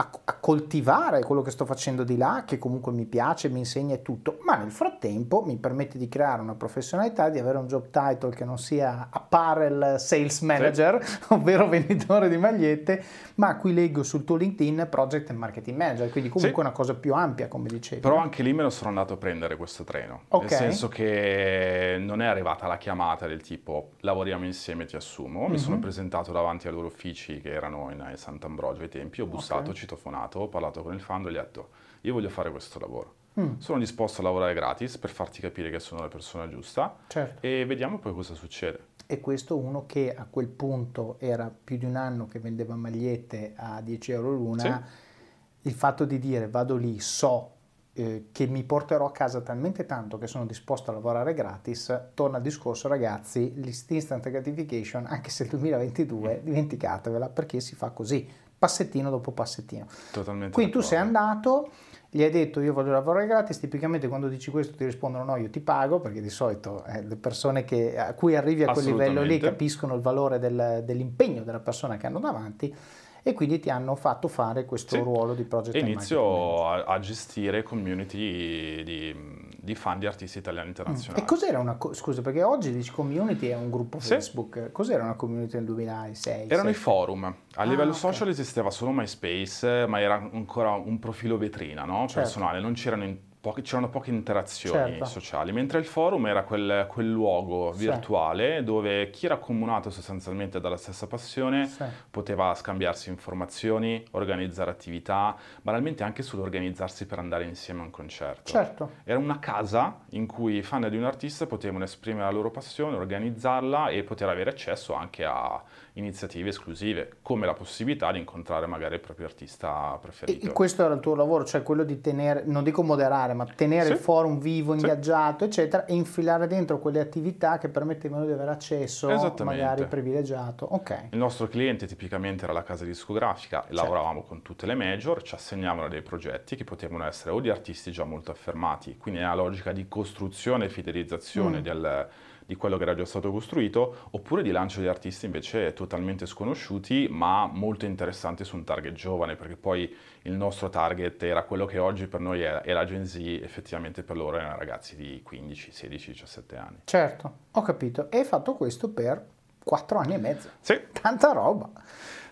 a, 0.00 0.10
a, 0.24 0.32
coltivare 0.40 1.22
quello 1.22 1.42
che 1.42 1.50
sto 1.50 1.66
facendo 1.66 2.04
di 2.04 2.16
là, 2.16 2.44
che 2.46 2.58
comunque 2.58 2.90
mi 2.90 3.04
piace, 3.04 3.50
mi 3.50 3.58
insegna 3.58 3.94
e 3.94 4.02
tutto, 4.02 4.38
ma 4.44 4.56
nel 4.56 4.70
frattempo 4.70 5.42
mi 5.44 5.56
permette 5.56 5.98
di 5.98 6.08
creare 6.08 6.40
una 6.40 6.54
professionalità, 6.54 7.28
di 7.28 7.38
avere 7.38 7.58
un 7.58 7.66
job 7.66 7.90
title 7.90 8.30
che 8.30 8.44
non 8.44 8.58
sia 8.58 9.08
apparel 9.10 9.96
sales 9.98 10.40
manager, 10.40 11.04
sì. 11.04 11.18
ovvero 11.34 11.68
venditore 11.68 12.30
di 12.30 12.38
magliette, 12.38 13.02
ma 13.36 13.56
qui 13.56 13.74
leggo 13.74 14.02
sul 14.02 14.24
tuo 14.24 14.36
LinkedIn 14.36 14.86
project 14.90 15.30
and 15.30 15.38
marketing 15.38 15.76
manager, 15.76 16.10
quindi 16.10 16.30
comunque 16.30 16.62
sì. 16.62 16.66
una 16.66 16.74
cosa 16.74 16.94
più 16.94 17.12
ampia, 17.12 17.48
come 17.48 17.68
dicevi. 17.68 18.00
Però 18.00 18.16
anche 18.16 18.42
lì 18.42 18.54
me 18.54 18.62
lo 18.62 18.70
sono 18.70 18.88
andato 18.88 19.14
a 19.14 19.16
prendere 19.18 19.56
questo 19.56 19.84
treno, 19.84 20.22
okay. 20.28 20.48
nel 20.48 20.58
senso 20.58 20.88
che 20.88 21.98
non 22.00 22.22
è 22.22 22.26
arrivata 22.26 22.66
la 22.66 22.78
chiamata 22.78 23.26
del 23.26 23.42
tipo 23.42 23.90
lavoriamo 24.00 24.46
insieme, 24.46 24.86
ti 24.86 24.96
assumo, 24.96 25.40
mm-hmm. 25.40 25.50
mi 25.50 25.58
sono 25.58 25.74
mhm. 25.74 25.82
presentato 25.82 26.32
davanti 26.32 26.68
ai 26.68 26.72
loro 26.72 26.86
uffici 26.86 27.40
che 27.40 27.52
erano 27.52 27.90
in 27.90 28.12
Sant'Ambrogio 28.14 28.82
ai 28.82 28.88
tempi, 28.88 29.20
ho 29.20 29.26
bussato, 29.26 29.70
okay 29.70 29.89
citofonato, 29.90 30.40
ho 30.40 30.48
parlato 30.48 30.82
con 30.82 30.94
il 30.94 31.00
fando 31.00 31.28
e 31.28 31.32
gli 31.32 31.36
ho 31.36 31.42
detto 31.42 31.68
io 32.02 32.12
voglio 32.12 32.28
fare 32.28 32.50
questo 32.50 32.78
lavoro. 32.78 33.14
Mm. 33.38 33.58
Sono 33.58 33.78
disposto 33.78 34.20
a 34.20 34.24
lavorare 34.24 34.54
gratis 34.54 34.98
per 34.98 35.10
farti 35.10 35.40
capire 35.40 35.70
che 35.70 35.78
sono 35.78 36.00
la 36.00 36.08
persona 36.08 36.48
giusta 36.48 36.96
certo. 37.06 37.46
e 37.46 37.64
vediamo 37.66 37.98
poi 37.98 38.12
cosa 38.12 38.34
succede. 38.34 38.88
E 39.06 39.20
questo 39.20 39.56
uno 39.56 39.86
che 39.86 40.14
a 40.14 40.26
quel 40.28 40.48
punto 40.48 41.16
era 41.18 41.52
più 41.52 41.76
di 41.76 41.84
un 41.84 41.96
anno 41.96 42.28
che 42.28 42.38
vendeva 42.38 42.74
magliette 42.76 43.54
a 43.56 43.80
10 43.80 44.12
euro 44.12 44.32
l'una, 44.32 44.62
sì. 44.62 45.68
il 45.68 45.74
fatto 45.74 46.04
di 46.04 46.18
dire 46.18 46.48
vado 46.48 46.76
lì, 46.76 47.00
so 47.00 47.56
eh, 47.92 48.28
che 48.30 48.46
mi 48.46 48.62
porterò 48.62 49.06
a 49.06 49.12
casa 49.12 49.40
talmente 49.40 49.84
tanto 49.84 50.16
che 50.16 50.28
sono 50.28 50.46
disposto 50.46 50.90
a 50.90 50.94
lavorare 50.94 51.34
gratis, 51.34 52.10
torna 52.14 52.36
al 52.36 52.42
discorso 52.42 52.86
ragazzi, 52.88 53.52
l'instant 53.56 54.28
gratification, 54.30 55.06
anche 55.06 55.30
se 55.30 55.42
il 55.44 55.48
2022, 55.50 56.40
dimenticatevela 56.42 57.28
perché 57.28 57.60
si 57.60 57.74
fa 57.74 57.90
così, 57.90 58.28
passettino 58.60 59.08
dopo 59.08 59.32
passettino. 59.32 59.86
Totalmente 60.12 60.52
Quindi 60.52 60.70
tu 60.70 60.80
sei 60.82 60.98
andato, 60.98 61.70
gli 62.10 62.22
hai 62.22 62.30
detto 62.30 62.60
io 62.60 62.74
voglio 62.74 62.92
lavorare 62.92 63.26
gratis, 63.26 63.58
tipicamente 63.58 64.06
quando 64.06 64.28
dici 64.28 64.50
questo 64.50 64.76
ti 64.76 64.84
rispondono 64.84 65.24
no, 65.24 65.36
io 65.36 65.48
ti 65.48 65.60
pago, 65.60 65.98
perché 65.98 66.20
di 66.20 66.28
solito 66.28 66.84
eh, 66.84 67.02
le 67.02 67.16
persone 67.16 67.64
che, 67.64 67.98
a 67.98 68.12
cui 68.12 68.36
arrivi 68.36 68.62
a 68.62 68.70
quel 68.70 68.84
livello 68.84 69.22
lì 69.22 69.38
capiscono 69.38 69.94
il 69.94 70.02
valore 70.02 70.38
del- 70.38 70.82
dell'impegno 70.84 71.42
della 71.42 71.60
persona 71.60 71.96
che 71.96 72.06
hanno 72.06 72.18
davanti 72.20 72.74
e 73.22 73.32
quindi 73.32 73.60
ti 73.60 73.70
hanno 73.70 73.94
fatto 73.94 74.28
fare 74.28 74.66
questo 74.66 74.96
Sì. 74.96 75.02
ruolo 75.02 75.34
di 75.34 75.44
project 75.44 75.76
E 75.76 75.78
inizio 75.80 76.66
a, 76.66 76.84
a 76.84 76.98
gestire 76.98 77.62
community 77.62 78.82
di, 78.82 79.39
di 79.62 79.74
fan 79.74 79.98
di 79.98 80.06
artisti 80.06 80.38
italiani 80.38 80.68
manager. 80.68 80.86
internazionali. 80.88 81.22
E 81.22 81.26
cos'era 81.26 81.58
una 81.58 81.74
co- 81.76 81.92
scusa, 81.92 82.22
perché 82.22 82.42
oggi 82.42 82.72
dici 82.72 82.90
community 82.90 83.48
è 83.48 83.54
un 83.56 83.70
gruppo 83.70 84.00
Sì. 84.00 84.08
Facebook, 84.08 84.72
cos'era 84.72 85.02
una 85.04 85.14
community 85.14 85.56
nel 85.56 85.64
2006? 85.66 86.32
Erano 86.48 86.70
i 86.70 86.72
2007? 86.72 86.78
forum. 86.78 87.24
A 87.24 87.34
Ah, 87.56 87.64
livello 87.64 87.90
ok. 87.90 87.96
social 87.96 88.28
esisteva 88.28 88.70
solo 88.70 88.90
MySpace, 88.92 89.86
ma 89.86 90.00
era 90.00 90.14
ancora 90.14 90.70
un 90.72 90.98
profilo 90.98 91.36
vetrina, 91.36 91.84
no? 91.84 92.06
Certo. 92.06 92.14
personale, 92.20 92.60
non 92.60 92.72
c'erano, 92.72 93.04
in- 93.04 93.18
poche, 93.40 93.62
c'erano 93.62 93.88
poche 93.88 94.10
interazioni 94.10 94.90
Certo. 94.90 95.04
sociali, 95.06 95.50
mentre 95.52 95.78
il 95.78 95.86
forum 95.86 96.26
era 96.26 96.42
quel, 96.42 96.86
quel 96.88 97.10
luogo 97.10 97.72
Sì. 97.72 97.86
virtuale 97.86 98.62
dove 98.62 99.08
chi 99.10 99.24
era 99.26 99.34
accomunato 99.34 99.88
sostanzialmente 99.90 100.60
dalla 100.60 100.76
stessa 100.76 101.06
passione 101.06 101.66
Sì. 101.66 101.84
poteva 102.10 102.54
scambiarsi 102.54 103.08
informazioni, 103.08 104.04
organizzare 104.12 104.70
attività, 104.70 105.34
banalmente 105.62 106.02
anche 106.02 106.22
solo 106.22 106.42
organizzarsi 106.42 107.06
per 107.06 107.18
andare 107.18 107.44
insieme 107.44 107.80
a 107.80 107.84
un 107.84 107.90
concerto. 107.90 108.50
Certo. 108.50 108.90
Era 109.04 109.18
una 109.18 109.38
casa 109.38 110.00
in 110.10 110.26
cui 110.26 110.56
i 110.56 110.62
fan 110.62 110.86
di 110.90 110.96
un 110.96 111.04
artista 111.04 111.46
potevano 111.46 111.84
esprimere 111.84 112.24
la 112.24 112.30
loro 112.30 112.50
passione, 112.50 112.96
organizzarla 112.96 113.88
e 113.88 114.02
poter 114.02 114.28
avere 114.28 114.50
accesso 114.50 114.92
anche 114.94 115.24
a 115.24 115.62
iniziative 115.94 116.50
esclusive, 116.50 117.18
come 117.22 117.46
la 117.46 117.52
possibilità 117.54 118.12
di 118.12 118.18
incontrare 118.18 118.66
magari 118.66 118.94
il 118.94 119.00
proprio 119.00 119.26
artista 119.26 119.94
E 119.94 119.98
preferito. 119.98 120.52
questo 120.52 120.84
era 120.84 120.94
il 120.94 121.00
tuo 121.00 121.14
lavoro, 121.14 121.44
cioè 121.44 121.62
quello 121.62 121.84
di 121.84 122.00
tenere, 122.00 122.42
non 122.44 122.62
dico 122.64 122.82
moderare, 122.82 123.29
ma 123.34 123.44
tenere 123.46 123.86
Sì. 123.86 123.92
il 123.92 123.98
forum 123.98 124.38
vivo, 124.40 124.74
ingaggiato, 124.74 125.44
eccetera, 125.44 125.84
e 125.84 125.94
infilare 125.94 126.46
dentro 126.46 126.78
quelle 126.78 127.00
attività 127.00 127.58
che 127.58 127.68
permettevano 127.68 128.24
di 128.26 128.32
avere 128.32 128.50
accesso 128.50 129.08
magari 129.44 129.86
privilegiato. 129.86 130.66
Ok. 130.70 131.08
Il 131.10 131.18
nostro 131.18 131.46
cliente 131.48 131.86
tipicamente 131.86 132.44
era 132.44 132.52
la 132.52 132.62
casa 132.62 132.84
discografica 132.84 133.60
Certo. 133.60 133.74
lavoravamo 133.74 134.22
con 134.22 134.42
tutte 134.42 134.66
le 134.66 134.74
major, 134.74 135.22
ci 135.22 135.34
assegnavano 135.34 135.88
dei 135.88 136.02
progetti 136.02 136.56
che 136.56 136.64
potevano 136.64 137.04
essere 137.06 137.30
o 137.30 137.40
di 137.40 137.50
artisti 137.50 137.90
già 137.90 138.04
molto 138.04 138.30
affermati, 138.30 138.96
quindi 138.96 139.20
nella 139.20 139.34
logica 139.34 139.72
di 139.72 139.86
costruzione 139.88 140.66
e 140.66 140.68
fidelizzazione 140.68 141.58
Mm. 141.58 141.62
del- 141.62 142.08
di 142.50 142.56
quello 142.56 142.76
che 142.76 142.82
era 142.82 142.96
già 142.96 143.04
stato 143.04 143.30
costruito, 143.30 144.08
oppure 144.10 144.42
di 144.42 144.50
lancio 144.50 144.80
di 144.80 144.88
artisti 144.88 145.24
invece 145.24 145.72
totalmente 145.72 146.26
sconosciuti, 146.26 147.06
ma 147.08 147.46
molto 147.46 147.86
interessanti 147.86 148.42
su 148.42 148.56
un 148.56 148.64
target 148.64 148.92
giovane, 148.94 149.36
perché 149.36 149.54
poi 149.54 149.94
il 150.22 150.32
nostro 150.32 150.68
target 150.68 151.22
era 151.22 151.44
quello 151.44 151.64
che 151.64 151.78
oggi 151.78 152.08
per 152.08 152.18
noi 152.18 152.40
è, 152.40 152.50
è 152.62 152.72
la 152.72 152.84
Gen 152.84 153.06
Z, 153.06 153.14
effettivamente 153.40 154.02
per 154.02 154.16
loro 154.16 154.36
erano 154.38 154.58
ragazzi 154.58 154.96
di 154.96 155.20
15, 155.22 155.70
16, 155.70 156.10
17 156.10 156.56
anni. 156.56 156.76
Certo, 156.82 157.32
ho 157.52 157.62
capito. 157.62 158.10
E 158.10 158.18
hai 158.18 158.24
fatto 158.24 158.54
questo 158.56 158.88
per 158.90 159.24
quattro 159.62 159.98
anni 159.98 160.14
e 160.14 160.18
mezzo. 160.18 160.48
Sì, 160.58 160.76
Tanta 160.90 161.30
roba. 161.30 161.70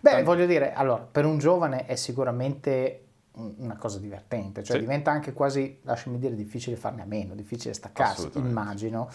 Beh, 0.00 0.10
Tant- 0.10 0.24
voglio 0.24 0.46
dire, 0.46 0.72
allora, 0.72 1.06
per 1.08 1.26
un 1.26 1.38
giovane 1.38 1.86
è 1.86 1.94
sicuramente 1.94 3.04
un- 3.34 3.54
una 3.58 3.76
cosa 3.76 4.00
divertente, 4.00 4.64
cioè 4.64 4.74
Sì. 4.78 4.82
diventa 4.82 5.12
anche 5.12 5.32
quasi, 5.32 5.78
lasciami 5.82 6.18
dire, 6.18 6.34
difficile 6.34 6.74
farne 6.74 7.02
a 7.02 7.04
meno, 7.04 7.36
difficile 7.36 7.72
staccarsi, 7.72 8.30
immagino, 8.34 9.08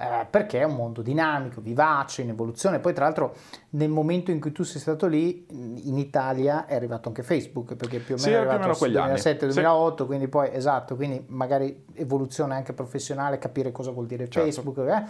eh, 0.00 0.26
perché 0.30 0.60
è 0.60 0.64
un 0.64 0.76
mondo 0.76 1.02
dinamico, 1.02 1.60
vivace, 1.60 2.22
in 2.22 2.28
evoluzione. 2.28 2.78
Poi, 2.78 2.92
tra 2.94 3.04
l'altro, 3.04 3.34
nel 3.70 3.88
momento 3.88 4.30
in 4.30 4.38
cui 4.40 4.52
tu 4.52 4.62
sei 4.62 4.80
stato 4.80 5.06
lì, 5.06 5.44
in 5.50 5.98
Italia 5.98 6.66
è 6.66 6.74
arrivato 6.76 7.08
anche 7.08 7.22
Facebook, 7.24 7.74
perché 7.74 7.98
più 7.98 8.14
o 8.14 8.18
Sì, 8.18 8.30
meno 8.30 8.42
è 8.42 8.44
era 8.44 8.50
più 8.58 8.58
o 8.68 8.70
arrivato 8.70 8.84
meno 8.86 9.18
quegli 9.22 9.36
anni. 9.36 9.64
2007-2008, 10.00 10.06
quindi 10.06 10.28
poi, 10.28 10.50
esatto, 10.52 10.94
quindi 10.94 11.24
magari 11.28 11.84
evoluzione 11.94 12.54
anche 12.54 12.72
professionale, 12.72 13.38
capire 13.38 13.72
cosa 13.72 13.90
vuol 13.90 14.06
dire 14.06 14.28
Certo. 14.28 14.40
Facebook, 14.62 14.78
eh? 14.88 15.02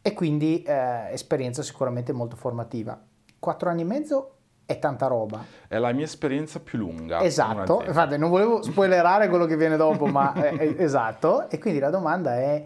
e 0.00 0.12
quindi 0.14 0.62
eh, 0.62 1.08
esperienza 1.12 1.62
sicuramente 1.62 2.12
molto 2.12 2.36
formativa. 2.36 2.98
Quattro 3.38 3.68
anni 3.70 3.82
e 3.82 3.84
mezzo 3.84 4.30
è 4.64 4.78
tanta 4.78 5.06
roba. 5.08 5.44
è 5.68 5.78
la 5.78 5.92
mia 5.92 6.04
esperienza 6.04 6.58
più 6.60 6.78
lunga. 6.78 7.20
Esatto, 7.22 7.82
infatti 7.86 8.16
non 8.16 8.30
volevo 8.30 8.62
spoilerare 8.62 9.28
quello 9.28 9.44
che 9.46 9.56
viene 9.56 9.76
dopo, 9.76 10.06
ma 10.06 10.32
è- 10.32 10.56
è- 10.56 10.74
esatto. 10.82 11.48
E 11.50 11.58
quindi 11.58 11.80
la 11.80 11.90
domanda 11.90 12.36
è 12.36 12.64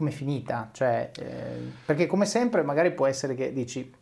come 0.00 0.12
finita? 0.12 0.70
Cioè, 0.72 1.10
eh, 1.18 1.72
perché 1.84 2.06
come 2.06 2.24
sempre 2.24 2.62
magari 2.62 2.94
può 2.94 3.04
essere 3.04 3.34
che 3.34 3.52
dici, 3.52 3.92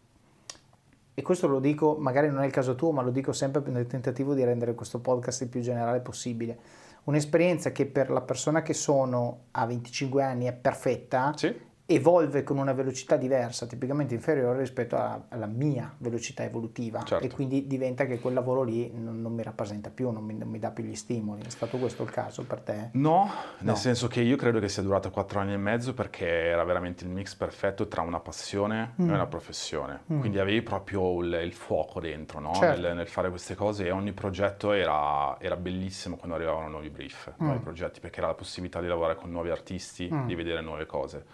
e 1.13 1.23
questo 1.23 1.49
lo 1.49 1.59
dico, 1.59 1.97
magari 1.99 2.31
non 2.31 2.43
è 2.43 2.47
il 2.47 2.53
caso 2.53 2.77
tuo, 2.77 2.93
ma 2.93 3.03
lo 3.03 3.11
dico 3.11 3.33
sempre 3.33 3.61
nel 3.73 3.89
tentativo 3.89 4.33
di 4.33 4.45
rendere 4.45 4.77
questo 4.77 5.01
podcast 5.01 5.43
il 5.43 5.49
più 5.49 5.61
generale 5.61 5.99
possibile. 5.99 6.57
Un'esperienza 7.05 7.73
che 7.73 7.87
per 7.87 8.11
la 8.11 8.21
persona 8.21 8.63
che 8.63 8.75
sono 8.75 9.47
a 9.51 9.67
25 9.67 10.23
anni 10.23 10.45
è 10.45 10.53
perfetta, 10.53 11.33
Sì, 11.35 11.53
evolve 11.99 12.43
con 12.43 12.59
una 12.59 12.75
velocità 12.75 13.17
diversa, 13.17 13.65
tipicamente 13.67 14.13
inferiore 14.13 14.59
rispetto 14.59 14.95
alla, 14.97 15.25
alla 15.31 15.47
mia 15.47 15.91
velocità 15.97 16.45
evolutiva 16.45 17.03
Certo. 17.03 17.25
e 17.25 17.31
quindi 17.31 17.67
diventa 17.67 18.05
che 18.05 18.19
quel 18.21 18.35
lavoro 18.35 18.63
lì 18.63 18.93
non, 18.95 19.23
non 19.23 19.33
mi 19.33 19.43
rappresenta 19.43 19.89
più, 19.89 20.11
non 20.11 20.23
mi, 20.23 20.37
non 20.37 20.49
mi 20.49 20.59
dà 20.59 20.71
più 20.71 20.85
gli 20.85 20.95
stimoli. 20.95 21.41
È 21.47 21.49
stato 21.49 21.79
questo 21.79 22.03
il 22.03 22.11
caso 22.11 22.45
per 22.45 22.61
te? 22.61 22.91
No, 22.93 23.31
nel 23.61 23.71
No. 23.71 23.75
senso 23.75 24.07
che 24.07 24.21
io 24.21 24.37
credo 24.37 24.59
che 24.61 24.69
sia 24.69 24.83
durato 24.83 25.11
quattro 25.11 25.41
anni 25.41 25.55
e 25.55 25.57
mezzo 25.57 25.95
perché 25.95 26.27
era 26.27 26.63
veramente 26.63 27.05
il 27.05 27.11
mix 27.11 27.35
perfetto 27.35 27.89
tra 27.89 28.03
una 28.03 28.21
passione 28.21 28.93
Mm. 29.01 29.09
e 29.09 29.13
una 29.15 29.27
professione. 29.27 30.01
Mm. 30.13 30.21
Quindi 30.21 30.39
avevi 30.39 30.61
proprio 30.61 31.23
il, 31.23 31.41
il 31.43 31.55
fuoco 31.55 32.01
dentro 32.01 32.39
no? 32.39 32.53
Certo. 32.53 32.83
nel, 32.83 32.97
nel 32.97 33.09
fare 33.09 33.31
queste 33.31 33.55
cose 33.55 33.87
e 33.87 33.91
ogni 33.91 34.13
progetto 34.13 34.73
era, 34.73 35.41
era 35.41 35.57
bellissimo 35.57 36.17
quando 36.17 36.37
arrivavano 36.37 36.69
nuovi 36.69 36.91
brief, 36.91 37.31
Mm. 37.41 37.47
nuovi 37.47 37.61
progetti, 37.61 38.01
perché 38.01 38.19
era 38.19 38.27
la 38.29 38.35
possibilità 38.35 38.83
di 38.83 38.89
lavorare 38.89 39.15
con 39.17 39.31
nuovi 39.31 39.49
artisti, 39.49 40.11
Mm. 40.13 40.27
di 40.27 40.35
vedere 40.35 40.61
nuove 40.61 40.85
cose. 40.85 41.25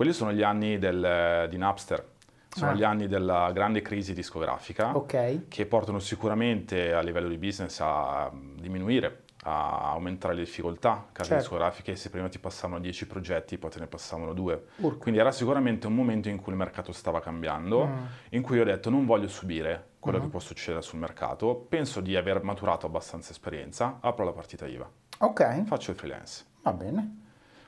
Mm. 0.00 0.02
Quelli 0.02 0.12
sono 0.14 0.32
gli 0.32 0.42
anni 0.42 0.78
del- 0.78 1.46
di 1.50 1.58
Napster, 1.58 2.02
sono 2.48 2.70
Ah. 2.70 2.74
gli 2.74 2.82
anni 2.82 3.06
della 3.06 3.50
grande 3.52 3.82
crisi 3.82 4.14
discografica 4.14 4.96
Ok, 4.96 5.48
che 5.48 5.66
portano 5.66 5.98
sicuramente 5.98 6.94
a 6.94 7.00
livello 7.02 7.28
di 7.28 7.36
business 7.36 7.80
a 7.80 8.30
diminuire, 8.32 9.24
a 9.42 9.90
aumentare 9.92 10.34
le 10.34 10.40
difficoltà. 10.44 11.06
Case 11.12 11.28
Certo. 11.28 11.42
discografiche, 11.42 11.96
se 11.96 12.08
prima 12.08 12.28
ti 12.28 12.38
passavano 12.38 12.80
10 12.80 13.06
progetti, 13.06 13.58
poi 13.58 13.68
te 13.70 13.78
ne 13.78 13.86
passavano 13.88 14.32
due. 14.32 14.68
Urca. 14.76 14.96
Quindi 15.02 15.20
era 15.20 15.32
sicuramente 15.32 15.86
un 15.86 15.94
momento 15.94 16.30
in 16.30 16.38
cui 16.40 16.52
il 16.52 16.58
mercato 16.58 16.92
stava 16.92 17.20
cambiando, 17.20 17.86
Mm. 17.86 18.04
in 18.30 18.40
cui 18.42 18.58
ho 18.58 18.64
detto 18.64 18.88
non 18.88 19.04
voglio 19.04 19.28
subire 19.28 19.88
quello 20.00 20.16
Mhm. 20.16 20.24
che 20.24 20.30
può 20.30 20.40
succedere 20.40 20.80
sul 20.82 20.98
mercato, 20.98 21.54
penso 21.68 22.00
di 22.00 22.16
aver 22.16 22.42
maturato 22.42 22.86
abbastanza 22.86 23.32
esperienza, 23.32 23.98
apro 24.00 24.24
la 24.24 24.32
partita 24.32 24.66
IVA, 24.66 24.88
ok, 25.18 25.64
faccio 25.64 25.90
il 25.90 25.96
freelance. 25.98 26.44
va 26.62 26.72
bene. 26.72 27.18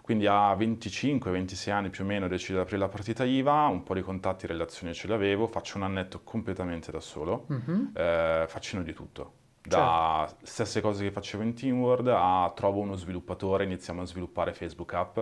Quindi 0.03 0.27
a 0.27 0.53
25-26 0.55 1.71
anni 1.71 1.89
più 1.89 2.03
o 2.03 2.07
meno 2.07 2.27
decido 2.29 2.59
di 2.59 2.65
aprire 2.65 2.81
la 2.81 2.89
partita 2.89 3.25
IVA, 3.25 3.67
un 3.67 3.85
po' 3.85 3.95
di 3.95 4.03
contatti 4.03 4.45
e 4.45 4.49
relazioni 4.49 4.93
ce 4.95 5.07
l'avevo, 5.07 5.47
faccio 5.47 5.77
un 5.79 5.85
annetto 5.85 6.21
completamente 6.25 6.91
da 6.91 6.99
solo, 7.01 7.45
Mhm. 7.47 7.93
eh, 7.95 8.45
facendo 8.49 8.85
di 8.85 8.93
tutto. 8.93 9.33
Da 9.63 10.29
stesse 10.43 10.81
cose 10.81 11.05
che 11.05 11.13
facevo 11.13 11.45
in 11.45 11.55
Teamworld 11.55 12.09
a 12.09 12.53
trovo 12.55 12.81
uno 12.81 12.97
sviluppatore, 12.97 13.63
iniziamo 13.63 14.03
a 14.03 14.05
sviluppare 14.05 14.53
Facebook 14.53 14.93
App 14.93 15.21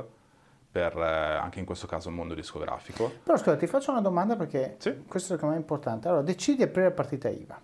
per 0.72 0.96
eh, 0.96 1.04
anche 1.36 1.58
in 1.58 1.66
questo 1.66 1.86
caso 1.86 2.08
il 2.08 2.14
mondo 2.14 2.32
discografico. 2.32 3.12
Però 3.22 3.36
scusa, 3.36 3.56
ti 3.56 3.66
faccio 3.66 3.90
una 3.90 4.00
domanda 4.00 4.36
perché 4.36 4.76
Sì. 4.78 5.02
questo 5.06 5.34
secondo 5.34 5.48
me 5.54 5.56
è 5.56 5.60
importante. 5.60 6.08
Allora, 6.08 6.22
decidi 6.22 6.56
di 6.56 6.62
aprire 6.62 6.84
la 6.88 6.94
partita 6.94 7.28
IVA. 7.28 7.60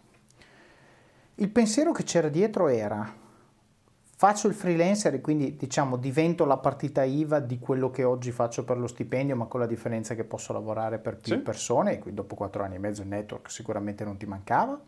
Il 1.37 1.49
pensiero 1.49 1.93
che 1.93 2.03
c'era 2.03 2.29
dietro 2.29 2.69
era 2.69 3.11
faccio 4.19 4.49
il 4.49 4.55
freelancer 4.55 5.13
e 5.15 5.21
quindi 5.21 5.57
diciamo 5.57 5.97
divento 5.99 6.47
la 6.47 6.57
partita 6.57 7.05
IVA 7.05 7.39
di 7.39 7.59
quello 7.59 7.91
che 7.91 8.03
oggi 8.03 8.33
faccio 8.33 8.65
per 8.65 8.79
lo 8.79 8.87
stipendio, 8.87 9.37
ma 9.37 9.45
con 9.45 9.61
la 9.61 9.67
differenza 9.67 10.15
che 10.15 10.25
posso 10.25 10.55
lavorare 10.55 10.99
per 10.99 11.19
più 11.19 11.35
Sì. 11.35 11.41
persone 11.41 11.93
e 11.93 11.99
quindi 11.99 12.21
dopo 12.21 12.35
quattro 12.35 12.63
anni 12.63 12.77
e 12.77 12.79
mezzo 12.79 13.03
il 13.03 13.09
network 13.09 13.51
sicuramente 13.51 14.05
non 14.05 14.17
ti 14.17 14.25
mancava. 14.25 14.81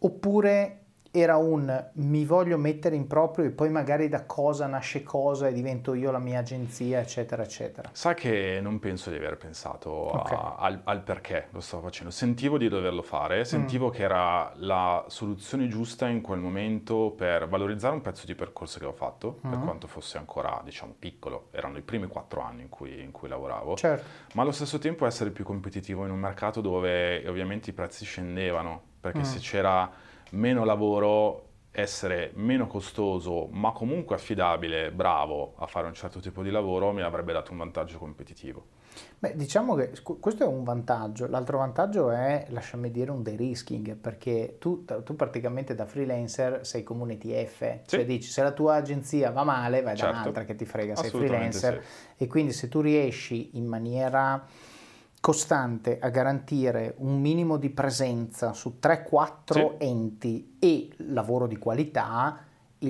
Oppure 0.00 0.78
era 1.10 1.36
un 1.36 1.86
mi 1.94 2.24
voglio 2.26 2.58
mettere 2.58 2.94
in 2.94 3.06
proprio 3.06 3.46
e 3.46 3.50
poi 3.50 3.70
magari 3.70 4.08
da 4.08 4.24
cosa 4.26 4.66
nasce 4.66 5.02
cosa 5.02 5.48
e 5.48 5.52
divento 5.52 5.94
io 5.94 6.10
la 6.10 6.18
mia 6.18 6.40
agenzia, 6.40 7.00
eccetera, 7.00 7.42
eccetera. 7.42 7.88
Sai 7.92 8.14
che 8.14 8.58
non 8.62 8.78
penso 8.78 9.08
di 9.10 9.16
aver 9.16 9.36
pensato 9.38 10.10
a- 10.10 10.56
al, 10.58 10.80
al 10.84 11.02
perché 11.02 11.48
lo 11.52 11.60
stavo 11.60 11.82
facendo. 11.84 12.10
Sentivo 12.12 12.58
di 12.58 12.68
doverlo 12.68 13.02
fare, 13.02 13.38
Mm. 13.40 13.42
sentivo 13.42 13.88
che 13.90 14.02
era 14.02 14.52
la 14.56 15.04
soluzione 15.08 15.66
giusta 15.68 16.06
in 16.08 16.20
quel 16.20 16.40
momento 16.40 17.10
per 17.16 17.48
valorizzare 17.48 17.94
un 17.94 18.02
pezzo 18.02 18.26
di 18.26 18.34
percorso 18.34 18.78
che 18.78 18.84
ho 18.86 18.92
fatto, 18.92 19.38
per 19.40 19.56
Mhm. 19.58 19.64
quanto 19.64 19.86
fosse 19.86 20.18
ancora, 20.18 20.60
diciamo, 20.64 20.94
piccolo. 20.98 21.48
Erano 21.52 21.78
i 21.78 21.82
primi 21.82 22.06
quattro 22.06 22.42
anni 22.42 22.62
in 22.62 22.68
cui, 22.68 23.00
in 23.02 23.10
cui 23.12 23.28
lavoravo. 23.28 23.76
Certo. 23.76 24.26
ma 24.34 24.42
allo 24.42 24.52
stesso 24.52 24.78
tempo 24.78 25.06
essere 25.06 25.30
più 25.30 25.42
competitivo 25.44 26.04
in 26.04 26.10
un 26.10 26.18
mercato 26.18 26.60
dove 26.60 27.26
ovviamente 27.26 27.70
i 27.70 27.72
prezzi 27.72 28.04
scendevano, 28.04 28.80
perché 29.00 29.20
Mm. 29.20 29.22
se 29.22 29.38
c'era 29.38 29.90
meno 30.30 30.64
lavoro 30.64 31.44
essere 31.70 32.32
meno 32.34 32.66
costoso, 32.66 33.48
ma 33.52 33.72
comunque 33.72 34.16
affidabile, 34.16 34.90
bravo 34.90 35.54
a 35.58 35.66
fare 35.66 35.86
un 35.86 35.94
certo 35.94 36.18
tipo 36.18 36.42
di 36.42 36.50
lavoro, 36.50 36.92
mi 36.92 37.02
avrebbe 37.02 37.32
dato 37.32 37.52
un 37.52 37.58
vantaggio 37.58 37.98
competitivo. 37.98 38.76
Beh, 39.20 39.36
diciamo 39.36 39.74
che 39.74 39.92
questo 40.18 40.42
è 40.42 40.46
un 40.46 40.64
vantaggio. 40.64 41.28
L'altro 41.28 41.58
vantaggio 41.58 42.10
è, 42.10 42.46
lasciami 42.48 42.90
dire, 42.90 43.12
un 43.12 43.22
de-risking, 43.22 43.94
perché 43.94 44.56
tu, 44.58 44.84
tu 44.84 45.14
praticamente 45.14 45.74
da 45.74 45.86
freelancer 45.86 46.66
sei 46.66 46.82
come 46.82 47.02
un 47.02 47.10
ETF, 47.10 47.58
sì. 47.58 47.80
cioè 47.86 48.04
dici 48.04 48.28
se 48.28 48.42
la 48.42 48.50
tua 48.50 48.74
agenzia 48.74 49.30
va 49.30 49.44
male 49.44 49.82
vai 49.82 49.96
certo. 49.96 50.12
da 50.12 50.20
un'altra 50.20 50.44
che 50.44 50.56
ti 50.56 50.64
frega, 50.64 50.96
sei 50.96 51.10
freelancer 51.10 51.82
sì. 51.82 52.24
e 52.24 52.26
quindi 52.26 52.52
se 52.52 52.68
tu 52.68 52.80
riesci 52.80 53.56
in 53.56 53.66
maniera 53.66 54.44
costante 55.20 55.98
a 55.98 56.08
garantire 56.10 56.94
un 56.98 57.20
minimo 57.20 57.56
di 57.56 57.70
presenza 57.70 58.52
su 58.52 58.78
3-4 58.80 59.52
sì. 59.52 59.70
enti 59.78 60.56
e 60.58 60.90
lavoro 60.98 61.46
di 61.46 61.56
qualità, 61.56 62.44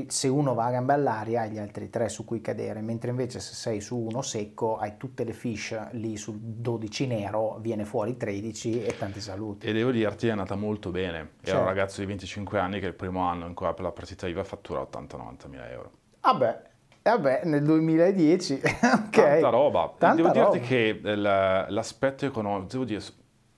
se 0.07 0.29
uno 0.29 0.53
va 0.53 0.67
a 0.67 0.71
gambe 0.71 0.93
all'aria 0.93 1.43
hai 1.43 1.51
gli 1.51 1.59
altri 1.59 1.89
tre 1.89 2.11
su 2.11 2.25
cui 2.25 2.41
cadere, 2.41 2.83
mentre 2.83 3.11
invece 3.11 3.41
se 3.41 3.55
sei 3.55 3.81
su 3.81 3.97
uno 3.97 4.21
secco 4.21 4.77
hai 4.77 4.99
tutte 4.99 5.25
le 5.25 5.33
fish 5.33 5.93
lì 5.93 6.17
sul 6.17 6.39
12 6.39 7.07
nero, 7.07 7.59
viene 7.61 7.87
fuori 7.87 8.17
13 8.17 8.85
e 8.85 8.99
tanti 8.99 9.21
saluti. 9.21 9.67
E 9.67 9.73
devo 9.73 9.91
dirti 9.91 10.27
è 10.29 10.31
andata 10.31 10.57
molto 10.57 10.91
bene, 10.91 11.17
era 11.17 11.29
certo. 11.43 11.61
un 11.61 11.67
ragazzo 11.67 12.01
di 12.01 12.07
25 12.07 12.59
anni 12.59 12.81
che 12.81 12.87
il 12.87 12.95
primo 12.95 13.21
anno 13.21 13.47
in 13.47 13.55
cui 13.55 13.67
apre 13.67 13.85
la 13.85 13.93
partita 13.93 14.29
IVA 14.29 14.45
fattura 14.45 14.83
80-90 14.83 15.49
mila 15.49 15.71
euro. 15.71 15.91
Vabbè, 16.21 16.63
Vabbè, 17.11 17.43
nel 17.45 17.63
2010, 17.63 18.61
ok. 18.63 19.11
Tanta 19.11 19.49
roba. 19.49 19.95
Tanta 19.97 20.15
devo 20.15 20.33
roba. 20.33 20.51
dirti 20.51 20.67
che 20.67 21.01
l'aspetto 21.03 22.27
economico, 22.27 22.67
devo 22.73 22.85
dire, 22.85 23.03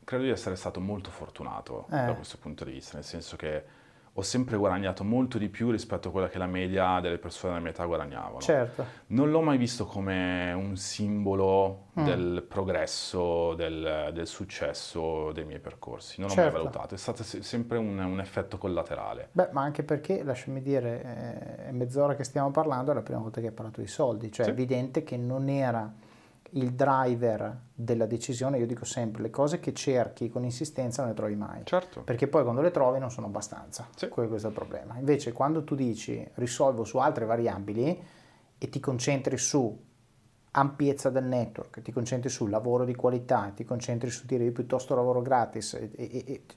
credo 0.05 0.25
di 0.25 0.31
essere 0.31 0.57
stato 0.57 0.81
molto 0.81 1.11
fortunato 1.11 1.87
eh. 1.91 2.07
da 2.07 2.15
questo 2.15 2.39
punto 2.39 2.65
di 2.65 2.73
vista, 2.73 2.95
nel 2.95 3.05
senso 3.05 3.37
che 3.37 3.65
ho 4.15 4.23
sempre 4.23 4.57
guadagnato 4.57 5.05
molto 5.05 5.39
di 5.39 5.49
più 5.49 5.71
rispetto 5.71 6.09
a 6.09 6.11
quella 6.11 6.29
che 6.29 6.39
la 6.39 6.47
media 6.47 6.99
delle 7.01 7.19
persone 7.19 7.53
della 7.53 7.63
mia 7.63 7.73
età 7.73 7.85
guadagnavano. 7.85 8.41
Certo. 8.41 8.85
Non 9.09 9.31
l'ho 9.31 9.41
mai 9.41 9.57
visto 9.57 9.87
come 9.87 10.53
un 10.53 10.77
simbolo 10.77 11.87
mm. 11.99 12.05
del 12.05 12.45
progresso, 12.47 13.55
del, 13.55 14.11
del, 14.13 14.27
successo 14.27 15.31
dei 15.33 15.45
miei 15.45 15.61
percorsi. 15.61 16.21
Non 16.21 16.29
certo. 16.29 16.43
l'ho 16.43 16.47
mai 16.47 16.63
certo. 16.63 16.79
valutato, 16.79 16.95
è 16.95 16.99
stato 16.99 17.23
sempre 17.23 17.79
un, 17.79 17.99
un, 17.99 18.21
effetto 18.21 18.59
collaterale. 18.59 19.29
Beh, 19.33 19.51
ma 19.53 19.63
anche 19.63 19.85
perché, 19.85 20.25
lasciami 20.25 20.61
dire, 20.61 21.03
eh, 21.03 21.69
è 21.69 21.71
mezz'ora 21.71 22.17
che 22.17 22.25
stiamo 22.25 22.51
parlando, 22.51 22.91
è 22.91 22.95
la 22.95 23.03
prima 23.03 23.21
volta 23.21 23.41
che 23.41 23.47
hai 23.47 23.53
parlato 23.53 23.81
di 23.81 23.87
soldi, 23.87 24.33
cioè 24.33 24.45
sì. 24.45 24.51
è 24.51 24.55
evidente 24.55 25.05
che 25.05 25.17
non 25.17 25.49
era 25.49 25.91
il 26.53 26.73
driver 26.73 27.59
della 27.75 28.07
decisione, 28.07 28.59
io 28.59 28.67
dico 28.67 28.85
sempre, 28.85 29.23
le 29.23 29.31
cose 29.31 29.61
che 29.61 29.73
cerchi 29.73 30.29
con 30.29 30.45
insistenza 30.45 31.03
non 31.03 31.11
le 31.11 31.17
trovi 31.17 31.37
mai. 31.37 31.63
Certo. 31.65 32.03
Perché 32.03 32.29
poi 32.29 32.43
quando 32.43 32.61
le 32.61 32.71
trovi 32.71 32.99
non 32.99 33.11
sono 33.11 33.27
abbastanza. 33.27 33.89
Sì. 33.95 34.09
Questo 34.09 34.47
è 34.47 34.51
il 34.51 34.57
problema. 34.57 34.97
Invece 34.99 35.33
quando 35.33 35.65
tu 35.65 35.75
dici 35.75 36.27
risolvo 36.35 36.85
su 36.85 36.99
altre 36.99 37.25
variabili 37.25 38.03
e 38.59 38.69
ti 38.69 38.81
concentri 38.81 39.39
su 39.39 39.89
ampiezza 40.53 41.11
del 41.11 41.25
network, 41.25 41.81
ti 41.81 41.93
concentri 41.93 42.29
sul 42.29 42.51
lavoro 42.51 42.85
di 42.85 42.95
qualità, 42.95 43.53
ti 43.55 43.65
concentri 43.65 44.11
su 44.11 44.27
dire 44.27 44.45
io 44.45 44.53
piuttosto 44.53 44.97
lavoro 44.97 45.23
gratis, 45.23 45.79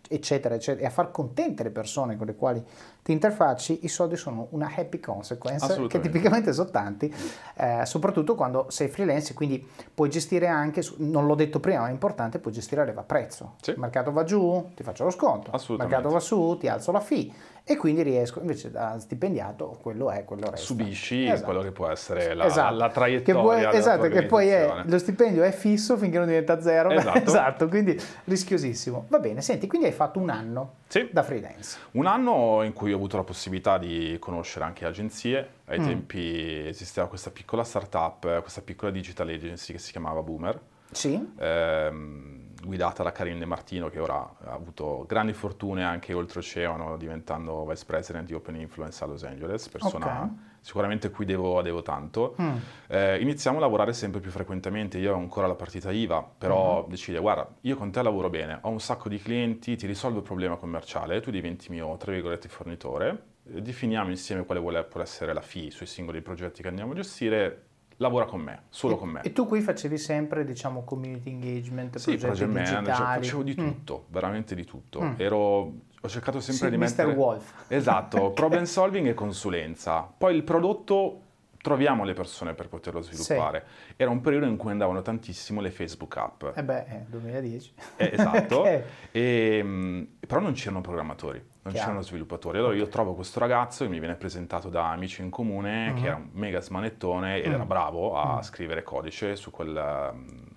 eccetera, 0.10 0.56
eccetera, 0.56 0.84
e 0.84 0.88
a 0.88 0.90
far 0.90 1.12
contente 1.12 1.62
le 1.62 1.70
persone 1.70 2.18
con 2.18 2.26
le 2.26 2.36
quali 2.36 2.64
ti 3.04 3.12
interfacci, 3.12 3.80
i 3.84 3.88
soldi 3.88 4.16
sono 4.16 4.48
una 4.52 4.72
happy 4.76 5.00
consequence, 5.00 5.86
che 5.88 6.00
tipicamente 6.00 6.54
sono 6.54 6.72
tanti, 6.72 7.14
eh, 7.58 7.86
soprattutto 7.86 8.34
quando 8.34 8.66
sei 8.70 8.88
freelance, 8.88 9.36
quindi 9.36 9.64
puoi 9.94 10.10
gestire 10.10 10.48
anche, 10.48 10.82
non 10.98 11.28
l'ho 11.28 11.36
detto 11.36 11.60
prima, 11.60 11.82
ma 11.82 11.90
è 11.90 11.92
importante, 11.92 12.40
puoi 12.40 12.54
gestire 12.54 12.82
a 12.82 12.86
leva 12.86 13.04
prezzo. 13.04 13.56
Sì. 13.62 13.72
Il 13.72 13.80
mercato 13.80 14.12
va 14.12 14.24
giù, 14.24 14.72
ti 14.74 14.82
faccio 14.82 15.04
lo 15.04 15.12
sconto, 15.12 15.52
il 15.52 15.78
mercato 15.78 16.10
va 16.10 16.20
su, 16.20 16.58
ti 16.60 16.68
alzo 16.68 16.92
la 16.92 17.00
fee 17.00 17.52
e 17.66 17.78
quindi 17.78 18.02
riesco, 18.02 18.42
invece 18.42 18.72
da 18.72 19.00
stipendiato, 19.00 19.78
quello 19.82 20.12
è, 20.12 20.26
quello 20.26 20.50
resta. 20.50 20.66
Subisci 20.66 21.26
esatto. 21.26 21.46
quello 21.46 21.62
che 21.62 21.72
può 21.72 21.88
essere 21.88 22.34
la, 22.34 22.46
esatto. 22.46 22.76
la 22.76 22.90
traiettoria. 22.90 23.24
Che 23.24 23.40
puoi, 23.40 23.78
esatto, 23.78 24.08
che 24.10 24.24
poi 24.24 24.48
è, 24.50 24.84
lo 24.84 24.98
stipendio 24.98 25.44
è 25.44 25.52
fisso 25.54 25.96
finché 25.96 26.18
non 26.18 26.28
diventa 26.28 26.60
zero. 26.62 26.92
Esatto. 27.04 27.18
esatto, 27.20 27.68
quindi 27.70 28.00
rischiosissimo. 28.26 29.06
Va 29.08 29.20
bene, 29.20 29.42
senti, 29.42 29.68
quindi 29.68 29.88
hai 29.88 29.94
fatto 29.94 30.20
un 30.20 30.30
anno 30.30 30.76
sì. 30.88 31.08
da 31.12 31.24
freelance. 31.24 31.78
Un 31.92 32.06
anno 32.06 32.64
in 32.64 32.74
cui 32.74 32.92
ho 32.92 32.96
avuto 32.96 33.18
la 33.18 33.24
possibilità 33.24 33.78
di 33.78 34.18
conoscere 34.20 34.66
anche 34.66 34.86
agenzie. 34.86 35.48
Ai 35.66 35.80
mm. 35.80 35.86
tempi 35.86 36.68
esisteva 36.68 37.08
questa 37.08 37.32
piccola 37.32 37.64
startup, 37.64 38.42
questa 38.42 38.62
piccola 38.62 38.92
digital 38.92 39.30
agency 39.30 39.72
che 39.74 39.80
si 39.80 39.92
chiamava 39.92 40.22
Boomer. 40.22 40.60
Sì. 40.92 41.34
Ehm, 41.40 42.43
guidata 42.64 43.04
da 43.04 43.12
Karin 43.12 43.40
De 43.40 43.46
Martino 43.46 43.90
che 43.90 44.00
ora 44.00 44.16
ha 44.16 44.52
avuto 44.52 45.06
grandi 45.08 45.34
fortune 45.34 45.84
anche 45.84 46.14
oltreoceano 46.14 46.98
diventando 46.98 47.66
vice 47.66 47.86
president 47.86 48.26
di 48.26 48.34
Open 48.34 48.56
Influence 48.56 49.04
a 49.04 49.08
Los 49.08 49.24
Angeles, 49.24 49.68
persona 49.70 50.24
okay. 50.24 50.30
sicuramente 50.62 51.10
cui 51.10 51.26
devo, 51.26 51.62
devo 51.62 51.82
tanto. 51.82 52.36
Mm. 52.42 52.56
Eh, 52.88 53.20
iniziamo 53.20 53.58
a 53.58 53.62
lavorare 53.62 53.94
sempre 53.94 54.20
più 54.20 54.32
frequentemente, 54.32 54.98
io 54.98 55.14
ho 55.14 55.18
ancora 55.18 55.48
la 55.48 55.56
partita 55.56 55.92
IVA, 55.92 56.24
però 56.38 56.86
mm. 56.86 56.90
decide 56.90 57.20
guarda 57.20 57.48
io 57.62 57.76
con 57.76 57.92
te 57.92 58.02
lavoro 58.02 58.30
bene, 58.30 58.60
ho 58.62 58.70
un 58.70 58.80
sacco 58.80 59.10
di 59.10 59.20
clienti, 59.20 59.76
ti 59.76 59.86
risolvo 59.86 60.18
il 60.18 60.24
problema 60.24 60.56
commerciale, 60.56 61.22
tu 61.22 61.32
diventi 61.32 61.70
mio 61.70 61.96
tra 61.98 62.12
virgolette 62.12 62.48
fornitore, 62.48 63.32
definiamo 63.44 64.10
insieme 64.10 64.46
quale 64.46 64.62
vuole 64.62 64.88
essere 65.02 65.34
la 65.34 65.42
fee 65.42 65.70
sui 65.70 65.86
singoli 65.86 66.22
progetti 66.22 66.62
che 66.62 66.70
andiamo 66.70 66.94
a 66.94 66.96
gestire 66.96 67.72
lavora 67.98 68.26
con 68.26 68.42
me, 68.42 68.64
solo 68.70 68.96
e, 68.96 68.98
con 68.98 69.10
me. 69.10 69.22
E 69.22 69.32
tu 69.32 69.48
qui 69.48 69.62
facevi 69.62 69.98
sempre, 69.98 70.44
diciamo, 70.46 70.84
community 70.84 71.30
engagement, 71.30 71.98
sì, 71.98 72.18
progetti 72.18 72.46
project 72.46 72.52
manager, 72.52 72.96
cioè, 72.96 73.06
facevo 73.06 73.44
di 73.44 73.56
mm. 73.60 73.68
tutto, 73.68 74.06
mm. 74.08 74.12
veramente 74.14 74.56
di 74.56 74.66
tutto. 74.66 75.02
Mm. 75.02 75.14
Ero, 75.18 75.38
ho 75.38 76.08
cercato 76.08 76.40
sempre 76.40 76.66
sì, 76.66 76.72
di 76.72 76.78
mettere... 76.78 77.12
Mr. 77.12 77.18
Wolf. 77.18 77.54
Esatto, 77.70 78.32
problem 78.36 78.64
solving 78.64 79.08
e 79.08 79.14
consulenza. 79.14 80.02
Poi 80.02 80.36
il 80.36 80.44
prodotto 80.44 81.20
troviamo 81.62 82.04
le 82.04 82.14
persone 82.14 82.54
per 82.54 82.68
poterlo 82.68 83.02
sviluppare. 83.02 83.66
Sì. 83.66 83.94
Era 83.98 84.12
un 84.12 84.20
periodo 84.22 84.46
in 84.46 84.58
cui 84.58 84.72
andavano 84.72 85.02
tantissimo 85.02 85.62
le 85.62 85.72
Facebook 85.72 86.18
app. 86.18 86.44
Eh 86.56 86.64
beh, 86.64 87.06
2010. 87.08 87.74
Eh, 87.96 88.10
esatto, 88.14 88.60
okay. 88.62 88.84
e, 89.12 89.58
ehm, 89.60 90.08
però 90.28 90.42
non 90.42 90.54
c'erano 90.54 90.82
programmatori 90.82 91.52
non 91.64 91.74
c'erano 91.74 92.02
sviluppatori. 92.02 92.58
Allora 92.58 92.76
io 92.76 92.88
trovo 92.88 93.14
questo 93.14 93.40
ragazzo 93.40 93.84
che 93.84 93.90
mi 93.90 94.00
viene 94.00 94.16
presentato 94.16 94.70
da 94.70 94.92
amici 94.92 95.22
in 95.22 95.30
comune, 95.30 95.90
uh-huh. 95.90 96.02
che 96.02 96.06
era 96.08 96.16
un 96.16 96.30
mega 96.34 96.62
smanettone 96.62 97.38
ed 97.38 97.48
uh-huh. 97.48 97.54
era 97.54 97.66
bravo 97.66 98.16
a 98.16 98.36
uh-huh. 98.36 98.42
scrivere 98.42 98.84
codice 98.84 99.36
su 99.36 99.50
quella, 99.50 100.14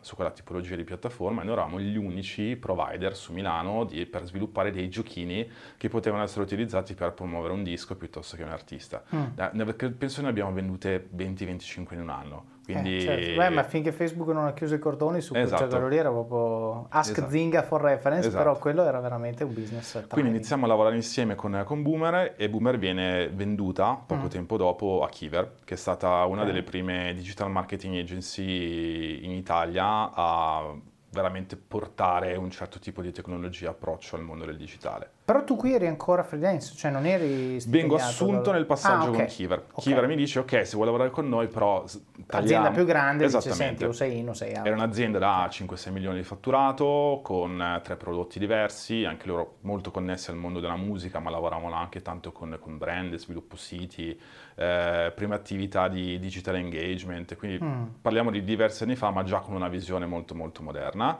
su 0.07 0.15
quella, 0.15 0.31
tipologia 0.31 0.77
di 0.77 0.85
piattaforma 0.85 1.43
e 1.43 1.45
noi 1.45 1.55
eravamo 1.55 1.81
gli 1.81 1.97
unici 1.97 2.55
provider 2.55 3.17
su 3.17 3.33
Milano 3.33 3.85
di, 3.85 4.07
per 4.07 4.25
sviluppare 4.25 4.71
dei 4.71 4.89
giochini 4.89 5.51
che 5.77 5.89
potevano 5.89 6.23
essere 6.23 6.43
utilizzati 6.43 6.95
per 6.95 7.13
promuovere 7.13 7.53
un 7.53 7.65
disco 7.65 7.97
piuttosto 7.97 8.37
che 8.37 8.45
un 8.45 8.51
artista. 8.51 9.03
Eh, 9.11 9.91
penso 9.91 10.23
ne 10.23 10.29
abbiamo 10.29 10.53
vendute 10.53 11.09
20-25 11.15 11.95
in 11.95 12.01
un 12.01 12.11
anno. 12.11 12.55
Quindi... 12.67 12.97
Eh, 12.97 13.01
certo. 13.01 13.37
Beh, 13.37 13.49
ma 13.51 13.63
finché 13.63 13.93
Facebook 13.93 14.29
non 14.31 14.45
ha 14.47 14.53
chiuso 14.53 14.75
i 14.75 14.81
cordoni 14.81 15.21
su 15.21 15.35
esatto. 15.37 15.69
quello 15.69 15.87
lì 15.87 15.97
era 15.97 16.11
proprio 16.11 16.87
Ask 16.89 17.13
esatto. 17.13 17.31
Zinga 17.31 17.63
for 17.63 17.81
reference, 17.81 18.27
esatto. 18.27 18.43
però 18.43 18.59
quello 18.59 18.85
era 18.85 18.99
veramente 18.99 19.45
un 19.45 19.55
business. 19.55 19.93
Tiny. 19.93 20.07
Quindi 20.09 20.31
iniziamo 20.31 20.65
a 20.65 20.69
lavorare 20.69 20.97
insieme 20.97 21.37
con, 21.37 21.63
con, 21.65 21.83
Boomer 21.83 22.35
e 22.37 22.49
Boomer 22.49 22.77
viene 22.77 23.29
venduta 23.29 24.01
poco 24.05 24.25
mm. 24.25 24.29
tempo 24.29 24.57
dopo 24.57 25.05
a 25.05 25.09
Kiver, 25.09 25.59
che 25.65 25.75
è 25.75 25.77
stata 25.77 26.25
una 26.25 26.43
eh. 26.43 26.47
delle 26.47 26.63
prime 26.65 27.15
digital 27.15 27.51
marketing 27.51 27.99
agency 27.99 29.25
in 29.25 29.31
Italia 29.31 29.96
a 30.05 30.75
veramente 31.11 31.57
portare 31.57 32.37
un 32.37 32.51
certo 32.51 32.79
tipo 32.79 33.03
di 33.03 33.13
tecnologia, 33.13 33.71
approccio 33.71 34.17
al 34.17 34.23
mondo 34.23 34.45
del 34.45 34.57
digitale. 34.57 35.16
Però 35.27 35.43
tu 35.43 35.57
qui 35.57 35.75
eri 35.75 35.89
ancora 35.89 36.23
freelance, 36.23 36.77
cioè 36.77 36.89
non 36.89 37.05
eri 37.05 37.59
Vengo 37.67 37.97
assunto 37.97 38.43
dal... 38.43 38.55
nel 38.55 38.65
passaggio 38.65 39.07
ah, 39.07 39.09
okay. 39.09 39.17
con 39.17 39.27
Kiver. 39.27 39.59
Okay. 39.73 39.83
Kiver 39.83 40.07
mi 40.07 40.15
dice, 40.15 40.39
ok, 40.39 40.65
se 40.65 40.75
vuoi 40.75 40.87
lavorare 40.87 41.11
con 41.11 41.29
noi, 41.29 41.49
però 41.49 41.85
tagliamo... 42.27 42.45
Azienda 42.45 42.71
più 42.71 42.85
grande, 42.85 43.27
dice, 43.27 43.51
senti, 43.51 43.85
o 43.85 43.91
sei 43.91 44.19
in 44.19 44.29
o 44.29 44.35
sei 44.35 44.55
out. 44.55 44.65
Era 44.65 44.77
un'azienda 44.77 45.19
da 45.19 45.49
5-6 45.51 45.91
milioni 45.91 46.19
di 46.19 46.23
fatturato, 46.23 47.23
con 47.25 47.61
eh, 47.61 47.81
tre 47.83 47.97
prodotti 47.97 48.39
diversi, 48.39 49.05
anche 49.05 49.27
loro 49.27 49.57
molto 49.63 49.91
connessi 49.91 50.31
al 50.31 50.37
mondo 50.37 50.61
della 50.61 50.77
musica, 50.77 51.19
ma 51.19 51.31
lavoravano 51.31 51.75
anche 51.75 52.03
tanto 52.03 52.31
con, 52.31 52.57
con 52.61 52.79
brand, 52.79 53.17
sviluppo 53.17 53.57
siti, 53.57 54.17
eh, 54.55 55.13
prime 55.13 55.35
attività 55.35 55.89
di 55.89 56.21
digital 56.21 56.55
engagement, 56.55 57.35
quindi 57.35 57.65
mm. 57.65 57.85
parliamo 58.01 58.31
di 58.31 58.45
diversi 58.45 58.85
anni 58.85 58.95
fa, 58.95 59.11
ma 59.11 59.25
già 59.25 59.41
con 59.41 59.57
una 59.57 59.67
visione 59.67 60.07
molto 60.07 60.37
molto 60.37 60.63
moderna 60.63 61.19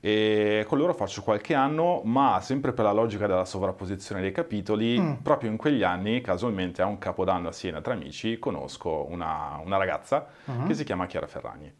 e 0.00 0.64
con 0.66 0.78
loro 0.78 0.94
faccio 0.94 1.22
qualche 1.22 1.54
anno, 1.54 2.02
ma 2.04 2.40
sempre 2.40 2.72
per 2.72 2.84
la 2.84 2.92
logica 2.92 3.26
della 3.26 3.44
sovrapposizione 3.44 4.20
dei 4.20 4.32
capitoli, 4.32 4.98
mm. 4.98 5.12
proprio 5.22 5.50
in 5.50 5.56
quegli 5.56 5.82
anni, 5.82 6.20
casualmente 6.20 6.82
a 6.82 6.86
un 6.86 6.98
capodanno 6.98 7.48
a 7.48 7.52
Siena 7.52 7.80
tra 7.80 7.94
amici, 7.94 8.38
conosco 8.38 9.06
una, 9.08 9.60
una 9.64 9.76
ragazza 9.76 10.26
uh-huh. 10.44 10.66
che 10.66 10.74
si 10.74 10.84
chiama 10.84 11.06
Chiara 11.06 11.26
Ferragni. 11.26 11.72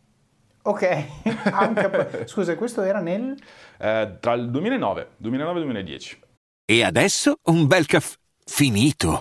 Ok, 0.62 2.24
scusa, 2.26 2.56
questo 2.56 2.82
era 2.82 3.00
nel? 3.00 3.36
Eh, 3.78 4.16
tra 4.18 4.32
il 4.32 4.50
2009, 4.50 5.10
2009 5.16 5.60
2010. 5.60 6.20
E 6.64 6.82
adesso 6.82 7.38
un 7.44 7.68
bel 7.68 7.86
caffè 7.86 8.16
finito. 8.44 9.20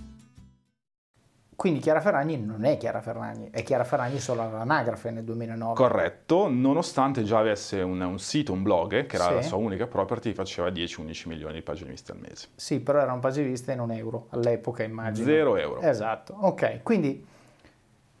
Quindi 1.61 1.79
Chiara 1.79 2.01
Ferragni 2.01 2.43
non 2.43 2.65
è 2.65 2.75
Chiara 2.77 3.01
Ferragni, 3.01 3.49
è 3.51 3.61
Chiara 3.61 3.83
Ferragni 3.83 4.17
solo 4.17 4.41
all'anagrafe 4.41 5.11
nel 5.11 5.23
2009. 5.23 5.75
Corretto, 5.75 6.47
nonostante 6.49 7.21
già 7.23 7.37
avesse 7.37 7.81
un, 7.81 8.01
un 8.01 8.17
sito, 8.17 8.51
un 8.51 8.63
blog, 8.63 9.05
che 9.05 9.15
era 9.15 9.25
Sì. 9.27 9.33
la 9.35 9.41
sua 9.43 9.57
unica 9.57 9.85
property, 9.85 10.33
faceva 10.33 10.69
10-11 10.69 11.27
milioni 11.27 11.53
di 11.53 11.61
pagine 11.61 11.91
viste 11.91 12.13
al 12.13 12.17
mese. 12.17 12.47
Sì, 12.55 12.79
però 12.79 12.97
era 13.01 13.13
un 13.13 13.19
page 13.19 13.43
vista 13.43 13.71
in 13.71 13.79
un 13.79 13.91
euro 13.91 14.25
all'epoca, 14.31 14.81
immagino. 14.81 15.27
Zero 15.27 15.55
euro. 15.55 15.81
Esatto, 15.81 16.35
ok. 16.35 16.79
Quindi, 16.81 17.23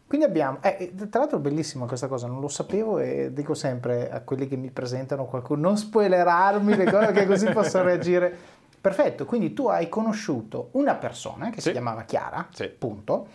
quindi 0.05 0.25
abbiamo... 0.27 0.59
eh, 0.61 0.93
tra 1.09 1.21
l'altro 1.21 1.39
bellissima 1.39 1.87
questa 1.87 2.05
cosa, 2.07 2.27
non 2.27 2.41
lo 2.41 2.47
sapevo 2.47 2.99
e 2.99 3.33
dico 3.33 3.55
sempre 3.55 4.11
a 4.11 4.21
quelli 4.21 4.47
che 4.47 4.55
mi 4.55 4.69
presentano 4.69 5.25
qualcuno, 5.25 5.61
non 5.61 5.77
spoilerarmi 5.77 6.75
le 6.75 6.91
cose 6.91 7.11
che 7.11 7.25
così 7.25 7.49
posso 7.49 7.81
reagire. 7.81 8.59
Perfetto, 8.81 9.25
quindi 9.25 9.53
tu 9.53 9.67
hai 9.67 9.87
conosciuto 9.89 10.69
una 10.71 10.95
persona 10.95 11.49
che 11.51 11.61
si 11.61 11.67
Sì. 11.67 11.71
chiamava 11.71 12.01
Chiara, 12.03 12.47
Sì. 12.51 12.67
punto, 12.67 13.27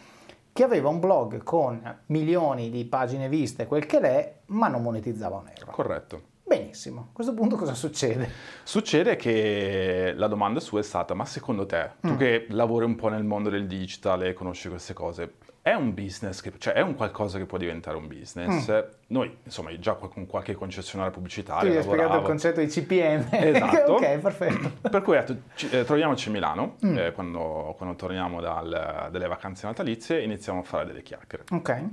che 0.52 0.64
aveva 0.64 0.88
un 0.88 0.98
blog 0.98 1.42
con 1.44 1.98
milioni 2.06 2.68
di 2.70 2.84
pagine 2.84 3.28
viste, 3.28 3.66
quel 3.66 3.86
che 3.86 4.00
l'è, 4.00 4.34
ma 4.46 4.66
non 4.68 4.82
monetizzava 4.82 5.36
un 5.36 5.48
euro. 5.56 5.70
Corretto. 5.70 6.22
Benissimo, 6.42 7.00
a 7.00 7.12
questo 7.12 7.34
punto 7.34 7.56
cosa 7.56 7.74
succede? 7.74 8.28
Succede 8.64 9.16
che 9.16 10.12
la 10.16 10.26
domanda 10.28 10.60
sua 10.60 10.80
è 10.80 10.82
stata, 10.82 11.12
ma 11.14 11.24
secondo 11.24 11.66
te, 11.66 11.90
tu 12.00 12.12
Mm. 12.12 12.16
che 12.16 12.46
lavori 12.50 12.84
un 12.84 12.94
po' 12.96 13.08
nel 13.08 13.24
mondo 13.24 13.48
del 13.50 13.66
digital 13.66 14.22
e 14.24 14.32
conosci 14.32 14.68
queste 14.68 14.94
cose, 14.94 15.34
è 15.66 15.74
un 15.74 15.94
business, 15.94 16.40
che, 16.42 16.52
cioè 16.58 16.74
è 16.74 16.80
un 16.80 16.94
qualcosa 16.94 17.38
che 17.38 17.44
può 17.44 17.58
diventare 17.58 17.96
un 17.96 18.06
business? 18.06 18.84
Noi, 19.08 19.36
insomma, 19.42 19.76
già 19.80 19.94
con 19.94 20.24
qualche 20.26 20.54
concessionaria 20.54 21.10
Mm. 21.10 21.14
Tu 21.14 21.18
pubblicitaria 21.20 21.72
gli 21.72 21.76
hai 21.76 21.82
spiegato 21.82 22.18
il 22.18 22.22
concetto 22.22 22.60
di 22.60 22.66
CPM. 22.68 23.26
Esatto. 23.34 23.92
ok, 23.94 24.18
perfetto. 24.18 24.70
Per 24.88 25.02
cui 25.02 25.18
ci- 25.56 25.68
eh, 25.70 25.82
troviamoci 25.84 26.28
a 26.28 26.32
Milano, 26.32 26.76
Mm. 26.86 26.98
eh, 26.98 27.10
quando, 27.12 27.74
quando 27.76 27.96
torniamo 27.96 28.40
dal- 28.40 29.08
dalle 29.10 29.26
vacanze 29.26 29.66
natalizie, 29.66 30.22
iniziamo 30.22 30.60
a 30.60 30.62
fare 30.62 30.86
delle 30.86 31.02
chiacchiere. 31.02 31.44
Ok. 31.50 31.84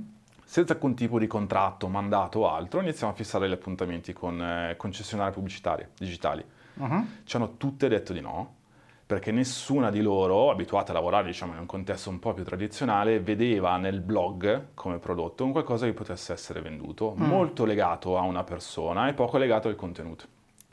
Senza 0.44 0.74
alcun 0.74 0.94
tipo 0.94 1.18
di 1.18 1.26
contratto, 1.26 1.88
mandato 1.88 2.40
o 2.40 2.48
altro, 2.54 2.80
iniziamo 2.80 3.12
a 3.12 3.16
fissare 3.16 3.48
gli 3.48 3.52
appuntamenti 3.52 4.12
con 4.12 4.40
eh, 4.40 4.74
concessionarie 4.76 5.32
pubblicitarie, 5.32 5.88
digitali. 5.98 6.44
Mhm. 6.74 7.22
Ci 7.24 7.34
hanno 7.36 7.56
tutte 7.56 7.88
detto 7.88 8.12
di 8.12 8.20
no, 8.20 8.54
perché 9.06 9.30
nessuna 9.32 9.90
di 9.90 10.00
loro, 10.00 10.50
abituata 10.50 10.92
a 10.92 10.94
lavorare 10.94 11.26
diciamo, 11.26 11.52
in 11.52 11.58
un 11.58 11.66
contesto 11.66 12.08
un 12.10 12.18
po' 12.18 12.32
più 12.32 12.42
tradizionale, 12.44 13.20
vedeva 13.20 13.76
nel 13.76 14.00
blog 14.00 14.68
come 14.74 14.98
prodotto 14.98 15.44
un 15.44 15.52
qualcosa 15.52 15.86
che 15.86 15.92
potesse 15.92 16.32
essere 16.32 16.60
venduto, 16.60 17.14
Mm. 17.18 17.22
molto 17.24 17.64
legato 17.64 18.16
a 18.16 18.22
una 18.22 18.44
persona 18.44 19.08
e 19.08 19.14
poco 19.14 19.36
legato 19.38 19.68
al 19.68 19.76
contenuto. 19.76 20.24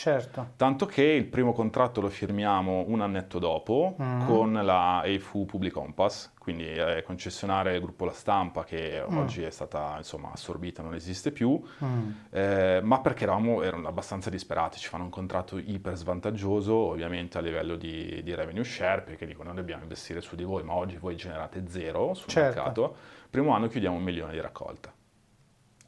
Certo. 0.02 0.54
Tanto 0.56 0.88
che 0.88 1.04
il 1.04 1.26
primo 1.26 1.54
contratto 1.54 2.02
lo 2.02 2.10
firmiamo 2.10 2.86
un 2.88 3.02
annetto 3.02 3.38
dopo 3.38 3.96
Mm. 4.02 4.26
con 4.26 4.52
la 4.54 5.04
EFU 5.06 5.46
Public 5.46 5.74
Compass, 5.74 6.32
quindi 6.40 6.66
eh, 6.74 7.04
concessionaria 7.06 7.72
del 7.72 7.82
gruppo 7.82 8.06
La 8.06 8.12
Stampa 8.12 8.64
che 8.64 9.06
Mm. 9.08 9.16
oggi 9.18 9.44
è 9.44 9.52
stata 9.52 9.94
insomma, 9.98 10.32
assorbita, 10.32 10.82
non 10.82 10.96
esiste 10.96 11.32
più, 11.32 11.62
Mm. 11.84 12.10
eh, 12.32 12.80
ma 12.82 13.00
perché 13.02 13.26
eravamo 13.26 13.62
erano 13.62 13.88
abbastanza 13.88 14.32
disperati, 14.32 14.80
ci 14.80 14.88
fanno 14.88 15.04
un 15.04 15.12
contratto 15.12 15.60
iper 15.60 15.96
svantaggioso 15.96 16.74
ovviamente 16.74 17.38
a 17.38 17.42
livello 17.42 17.76
di, 17.76 18.24
di 18.24 18.34
revenue 18.34 18.64
share 18.64 19.02
perché 19.02 19.28
dicono 19.28 19.50
noi 19.50 19.58
dobbiamo 19.60 19.84
investire 19.84 20.20
su 20.20 20.36
di 20.36 20.44
voi 20.44 20.64
ma 20.64 20.74
oggi 20.74 20.98
voi 20.98 21.16
generate 21.16 21.66
zero 21.68 22.16
sul 22.16 22.28
Certo. 22.28 22.56
mercato, 22.60 22.96
primo 23.30 23.54
anno 23.54 23.68
chiudiamo 23.68 23.98
un 23.98 24.04
milione 24.04 24.32
di 24.34 24.42
raccolta 24.42 24.92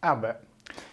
Ah 0.01 0.15
beh. 0.15 0.35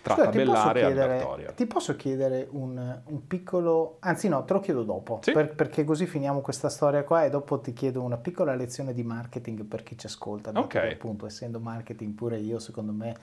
Tra 0.03 0.15
Scusa, 0.15 0.29
ti 0.31 0.39
posso 0.39 0.53
tabellare 0.53 0.81
e 0.81 0.85
chiedere- 0.85 1.13
Albertoria. 1.13 1.53
Ti 1.53 1.67
posso 1.67 1.97
chiedere 1.97 2.49
un, 2.51 3.01
un 3.05 3.27
piccolo... 3.27 3.97
Anzi 4.01 4.29
no, 4.29 4.45
te 4.45 4.53
lo 4.53 4.61
chiedo 4.61 4.83
dopo, 4.83 5.21
Sì. 5.23 5.33
per- 5.33 5.55
perché 5.55 5.85
così 5.85 6.07
finiamo 6.07 6.41
questa 6.41 6.69
storia 6.69 7.05
qua 7.05 7.25
e 7.25 7.31
dopo 7.31 7.61
ti 7.61 7.73
chiedo 7.73 8.03
una 8.03 8.17
piccola 8.17 8.55
lezione 8.55 8.93
di 8.93 9.03
marketing 9.03 9.65
per 9.65 9.83
chi 9.83 9.97
ci 9.97 10.07
ascolta. 10.07 10.51
dato 10.51 10.65
Ok. 10.67 10.73
che, 10.73 10.93
appunto, 10.93 11.27
essendo 11.27 11.61
marketing 11.61 12.15
pure 12.15 12.39
io, 12.39 12.59
secondo 12.59 12.93
me 12.93 13.15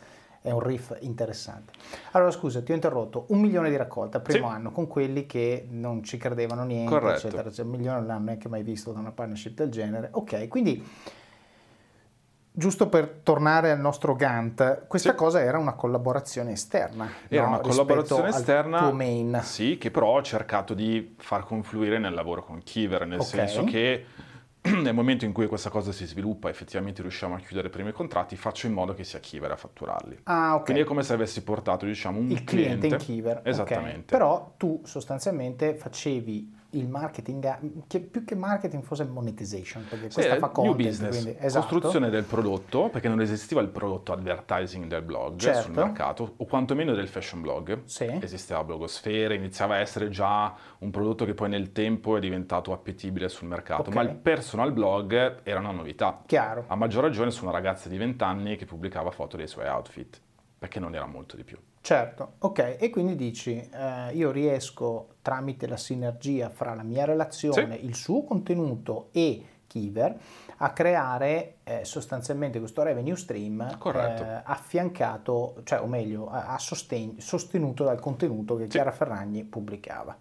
è 0.41 0.52
un 0.52 0.60
riff 0.62 0.95
interessante. 1.02 1.74
Allora 2.12 2.32
scusa, 2.32 2.62
ti 2.62 2.72
ho 2.72 2.76
interrotto. 2.76 3.26
Un 3.30 3.39
milione 3.41 3.70
di 3.70 3.76
raccolta, 3.76 4.20
primo 4.22 4.48
Sì. 4.48 4.54
anno, 4.54 4.72
con 4.72 4.88
quelli 4.88 5.26
che 5.26 5.68
non 5.70 6.04
ci 6.04 6.18
credevano 6.18 6.64
niente, 6.64 6.91
Corretto. 6.91 7.28
eccetera. 7.28 7.52
Cioè, 7.52 7.66
un 7.66 7.72
milione 7.72 7.98
non 7.98 8.08
l'hanno 8.08 8.26
neanche 8.26 8.48
mai 8.48 8.64
visto 8.64 8.91
da 8.93 9.00
una 9.00 9.12
partnership 9.12 9.56
del 9.56 9.70
genere. 9.70 10.10
Ok, 10.14 10.48
quindi... 10.48 10.86
Giusto 12.60 12.89
per 12.89 13.20
tornare 13.22 13.70
al 13.70 13.80
nostro 13.80 14.16
Gantt, 14.16 14.88
questa 14.88 15.12
Sì. 15.12 15.16
cosa 15.16 15.41
era 15.43 15.60
una 15.60 15.74
collaborazione 15.74 16.53
esterna. 16.53 17.08
Era 17.28 17.43
no? 17.43 17.49
una 17.49 17.60
collaborazione 17.60 18.30
esterna, 18.30 18.91
main. 18.91 19.39
sì, 19.43 19.78
che 19.78 19.91
però 19.91 20.08
ho 20.16 20.24
cercato 20.24 20.74
di 20.74 21.14
far 21.20 21.43
confluire 21.45 21.99
nel 21.99 22.16
lavoro 22.16 22.43
con 22.43 22.64
Kiver, 22.64 23.05
nel 23.05 23.20
Ok. 23.20 23.26
senso 23.28 23.64
che 23.64 24.05
nel 24.74 24.95
momento 24.95 25.24
in 25.24 25.34
cui 25.34 25.45
questa 25.45 25.70
cosa 25.70 25.91
si 25.91 26.08
sviluppa, 26.08 26.49
effettivamente 26.49 27.03
riusciamo 27.03 27.36
a 27.36 27.38
chiudere 27.38 27.68
i 27.68 27.70
primi 27.70 27.91
contratti, 27.91 28.36
faccio 28.36 28.66
in 28.66 28.74
modo 28.74 28.95
che 28.95 29.03
sia 29.03 29.20
Kiver 29.20 29.51
a 29.51 29.55
fatturarli. 29.55 30.22
Ah, 30.24 30.55
ok. 30.55 30.64
Quindi 30.64 30.82
è 30.82 30.86
come 30.86 31.03
se 31.03 31.14
avessi 31.14 31.43
portato, 31.43 31.86
diciamo, 31.86 32.18
un 32.18 32.32
il 32.32 32.43
cliente 32.43 32.88
in 32.88 32.97
Kiver. 32.97 33.41
Esattamente. 33.43 34.05
Però 34.18 34.55
tu 34.58 34.82
sostanzialmente 34.84 35.76
facevi 35.76 36.55
il 36.78 36.88
marketing, 36.88 37.86
che 37.88 37.99
più 37.99 38.23
che 38.23 38.36
marketing 38.36 38.84
fosse 38.84 39.03
monetization, 39.05 39.84
perché 39.89 40.09
Sì, 40.09 40.15
questa 40.15 40.38
fa 40.38 40.45
new 40.47 40.53
content, 40.53 40.75
business, 40.88 41.21
quindi, 41.23 41.38
esatto. 41.39 41.67
costruzione 41.67 42.09
del 42.09 42.23
prodotto, 42.23 42.89
perché 42.89 43.07
non 43.07 43.21
esisteva 43.21 43.61
il 43.61 43.69
prodotto 43.69 44.13
advertising 44.13 44.86
del 44.86 45.01
blog 45.01 45.39
Certo. 45.39 45.61
sul 45.63 45.73
mercato, 45.73 46.34
o 46.38 46.45
quantomeno 46.45 46.93
del 46.93 47.07
fashion 47.07 47.41
blog. 47.41 47.82
Sì. 47.86 48.05
Esisteva 48.21 48.63
Blogosfera, 48.63 49.34
iniziava 49.34 49.75
a 49.75 49.80
essere 49.80 50.09
già 50.09 50.53
un 50.80 50.91
prodotto 50.91 51.25
che 51.25 51.34
poi 51.34 51.49
nel 51.49 51.71
tempo 51.71 52.17
è 52.17 52.19
diventato 52.19 52.71
appetibile 52.73 53.30
sul 53.30 53.47
mercato, 53.47 53.89
Ok. 53.89 53.95
ma 53.95 54.01
il 54.01 54.15
personal 54.15 54.71
blog 54.71 55.39
era 55.43 55.59
una 55.59 55.71
novità. 55.71 56.21
Chiaro. 56.25 56.65
A 56.67 56.75
maggior 56.75 57.03
ragione 57.03 57.32
su 57.32 57.43
una 57.43 57.51
ragazza 57.53 57.89
di 57.89 57.97
20 57.97 58.23
anni 58.23 58.55
che 58.55 58.65
pubblicava 58.65 59.11
foto 59.11 59.38
dei 59.38 59.47
suoi 59.47 59.67
outfit, 59.67 60.19
perché 60.58 60.80
non 60.80 60.95
era 60.95 61.05
molto 61.05 61.36
di 61.36 61.43
più. 61.43 61.58
Certo, 61.82 62.34
ok, 62.39 62.76
e 62.80 62.89
quindi 62.89 63.16
dici, 63.16 63.58
eh, 63.58 64.12
io 64.14 64.32
riesco 64.32 65.16
tramite 65.22 65.68
la 65.68 65.78
sinergia 65.78 66.49
fra 66.49 66.74
la 66.74 66.84
mia 66.84 67.05
relazione, 67.05 67.78
Sì. 67.78 67.86
il 67.86 67.95
suo 67.95 68.24
contenuto 68.24 69.10
e 69.12 69.45
Kiver 69.68 70.18
a 70.58 70.72
creare 70.74 71.58
eh, 71.64 71.86
sostanzialmente 71.86 72.60
questo 72.60 72.82
revenue 72.84 73.16
stream 73.16 73.62
eh, 73.62 74.41
affiancato, 74.43 75.62
cioè 75.64 75.82
o 75.82 75.86
meglio, 75.88 76.30
a, 76.30 76.58
sostegn- 76.58 77.20
sostenuto 77.20 77.84
dal 77.84 77.99
contenuto 77.99 78.55
che 78.58 78.68
Chiara 78.68 78.91
Ferragni 78.91 79.43
pubblicava. 79.43 80.16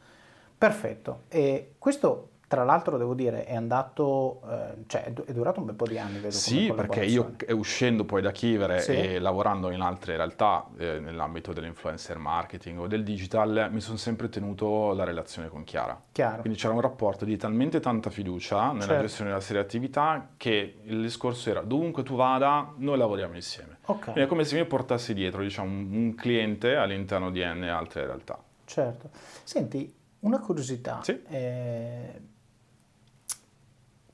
Perfetto, 0.58 1.22
e 1.28 1.74
questo 1.78 2.30
tra 2.48 2.62
l'altro 2.62 2.96
devo 2.96 3.14
dire 3.14 3.44
è 3.44 3.56
andato, 3.56 4.40
eh, 4.48 4.84
cioè 4.86 5.04
è 5.04 5.10
du- 5.10 5.24
è 5.24 5.32
durato 5.32 5.58
un 5.58 5.66
bel 5.66 5.74
po' 5.74 5.86
di 5.86 5.98
anni, 5.98 6.18
vedo. 6.18 6.30
Sì, 6.30 6.72
perché 6.74 7.04
io 7.04 7.34
uscendo 7.50 8.04
poi 8.04 8.22
da 8.22 8.30
Kiver 8.30 8.80
Sì. 8.80 8.92
e 8.92 9.18
lavorando 9.18 9.70
in 9.70 9.80
altre 9.80 10.16
realtà 10.16 10.64
eh, 10.78 11.00
nell'ambito 11.00 11.52
dell'influencer 11.52 12.18
marketing 12.18 12.78
o 12.78 12.86
del 12.86 13.02
digital, 13.02 13.68
mi 13.72 13.80
sono 13.80 13.96
sempre 13.96 14.28
tenuto 14.28 14.92
la 14.94 15.02
relazione 15.04 15.48
con 15.48 15.64
Chiara. 15.64 16.00
Chiaro. 16.12 16.40
Quindi 16.42 16.58
c'era 16.58 16.72
un 16.72 16.80
rapporto 16.80 17.24
di 17.24 17.36
talmente 17.36 17.80
tanta 17.80 18.10
fiducia 18.10 18.70
nella 18.70 18.84
Certo. 18.86 19.02
gestione 19.02 19.30
della 19.30 19.42
serie 19.42 19.62
attività 19.62 20.28
che 20.36 20.76
il 20.84 21.00
discorso 21.02 21.50
era 21.50 21.62
dovunque 21.62 22.04
tu 22.04 22.14
vada, 22.14 22.72
noi 22.76 22.96
lavoriamo 22.96 23.34
insieme. 23.34 23.78
Ok. 23.86 24.02
Quindi 24.04 24.20
è 24.20 24.26
come 24.26 24.44
se 24.44 24.56
io 24.58 24.66
portassi 24.66 25.14
dietro 25.14 25.42
diciamo, 25.42 25.68
un 25.68 26.14
cliente 26.14 26.76
all'interno 26.76 27.30
di 27.32 27.40
N 27.44 27.64
altre 27.64 28.06
realtà. 28.06 28.38
Certo. 28.64 29.10
Senti, 29.42 29.92
una 30.20 30.38
curiosità. 30.40 31.00
Sì. 31.02 31.20
Eh, 31.28 32.20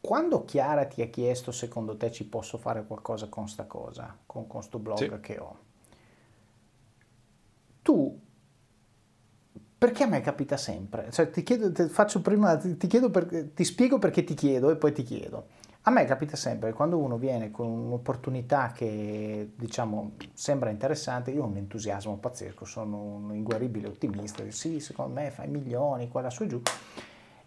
quando 0.03 0.45
Chiara 0.45 0.85
ti 0.87 1.01
ha 1.01 1.07
chiesto, 1.07 1.53
secondo 1.53 1.97
te 1.97 2.11
ci 2.11 2.27
posso 2.27 2.59
fare 2.59 2.85
qualcosa 2.85 3.29
con 3.29 3.49
sta 3.49 3.67
cosa, 3.67 4.19
con 4.27 4.49
questo 4.49 4.81
blog 4.81 4.99
Sì. 4.99 5.21
che 5.21 5.39
ho, 5.39 5.57
tu, 7.83 8.21
perché 9.79 10.03
a 10.03 10.07
me 10.09 10.21
capita 10.21 10.57
sempre, 10.57 11.09
cioè 11.13 11.31
ti 11.31 11.45
chiedo, 11.45 11.71
ti 11.71 11.85
faccio 11.85 12.21
prima, 12.21 12.57
ti, 12.57 12.77
ti 12.77 12.89
chiedo 12.89 13.11
per- 13.11 13.51
ti 13.55 13.65
spiego 13.65 13.99
perché 14.01 14.25
ti 14.25 14.35
chiedo 14.35 14.71
e 14.71 14.77
poi 14.77 14.93
ti 14.93 15.05
chiedo. 15.05 15.47
A 15.83 15.91
me 15.91 16.05
capita 16.05 16.37
sempre 16.37 16.71
che 16.71 16.75
quando 16.77 16.99
uno 16.99 17.17
viene 17.17 17.53
con 17.53 17.67
un'opportunità 17.69 18.73
che 18.73 19.53
diciamo 19.57 20.13
sembra 20.33 20.71
interessante, 20.71 21.31
io 21.31 21.43
ho 21.45 21.47
un 21.47 21.57
entusiasmo 21.57 22.17
pazzesco, 22.19 22.65
sono 22.65 22.97
un 23.03 23.35
inguaribile 23.35 23.87
ottimista, 23.87 24.43
sì, 24.51 24.81
secondo 24.81 25.15
me 25.15 25.31
fai 25.31 25.49
milioni, 25.49 26.09
qua, 26.09 26.23
là, 26.23 26.31
su 26.31 26.43
e 26.43 26.47
giù. 26.49 26.61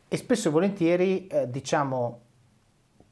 E 0.07 0.17
spesso 0.17 0.49
e 0.49 0.51
volentieri, 0.51 1.27
eh, 1.27 1.49
diciamo, 1.49 2.19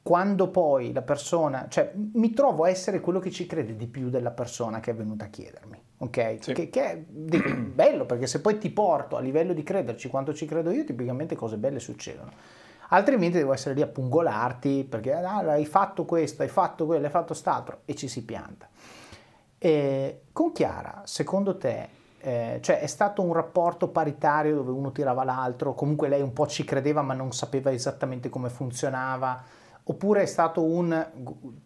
quando 0.04 0.50
poi 0.50 0.92
la 0.92 1.00
persona, 1.00 1.66
cioè 1.70 1.90
mi 1.94 2.34
trovo 2.34 2.64
a 2.64 2.68
essere 2.68 3.00
quello 3.00 3.20
che 3.20 3.30
ci 3.30 3.46
crede 3.46 3.74
di 3.74 3.86
più 3.86 4.10
della 4.10 4.32
persona 4.32 4.78
che 4.78 4.90
è 4.90 4.94
venuta 4.94 5.24
a 5.24 5.28
chiedermi, 5.28 5.82
ok? 5.96 6.36
Sì. 6.40 6.52
Che, 6.52 6.68
che 6.68 6.84
è 6.84 6.96
bello 7.08 8.04
perché 8.04 8.26
se 8.26 8.42
poi 8.42 8.58
ti 8.58 8.68
porto 8.68 9.16
a 9.16 9.20
livello 9.20 9.54
di 9.54 9.62
crederci 9.62 10.10
quanto 10.10 10.34
ci 10.34 10.44
credo 10.44 10.70
io, 10.70 10.84
tipicamente 10.84 11.34
cose 11.36 11.56
belle 11.56 11.78
succedono. 11.78 12.30
Altrimenti 12.90 13.38
devo 13.38 13.54
essere 13.54 13.74
lì 13.74 13.80
a 13.80 13.86
pungolarti 13.86 14.84
perché 14.84 15.14
ah, 15.14 15.38
hai 15.38 15.64
fatto 15.64 16.04
questo, 16.04 16.42
hai 16.42 16.48
fatto 16.48 16.84
quello, 16.84 17.06
hai 17.06 17.10
fatto 17.10 17.28
quest'altro 17.28 17.80
e 17.86 17.94
ci 17.94 18.06
si 18.06 18.26
pianta. 18.26 18.68
E 19.56 20.24
con 20.32 20.52
Chiara, 20.52 21.00
secondo 21.06 21.56
te, 21.56 21.88
eh, 22.18 22.58
cioè 22.60 22.80
è 22.80 22.86
stato 22.86 23.22
un 23.22 23.32
rapporto 23.32 23.88
paritario 23.88 24.56
dove 24.56 24.70
uno 24.70 24.92
tirava 24.92 25.24
l'altro, 25.24 25.72
comunque 25.72 26.08
lei 26.08 26.20
un 26.20 26.34
po' 26.34 26.46
ci 26.46 26.62
credeva 26.62 27.00
ma 27.00 27.14
non 27.14 27.32
sapeva 27.32 27.72
esattamente 27.72 28.28
come 28.28 28.50
funzionava, 28.50 29.62
oppure 29.84 30.22
è 30.22 30.26
stato 30.26 30.62
un 30.62 31.06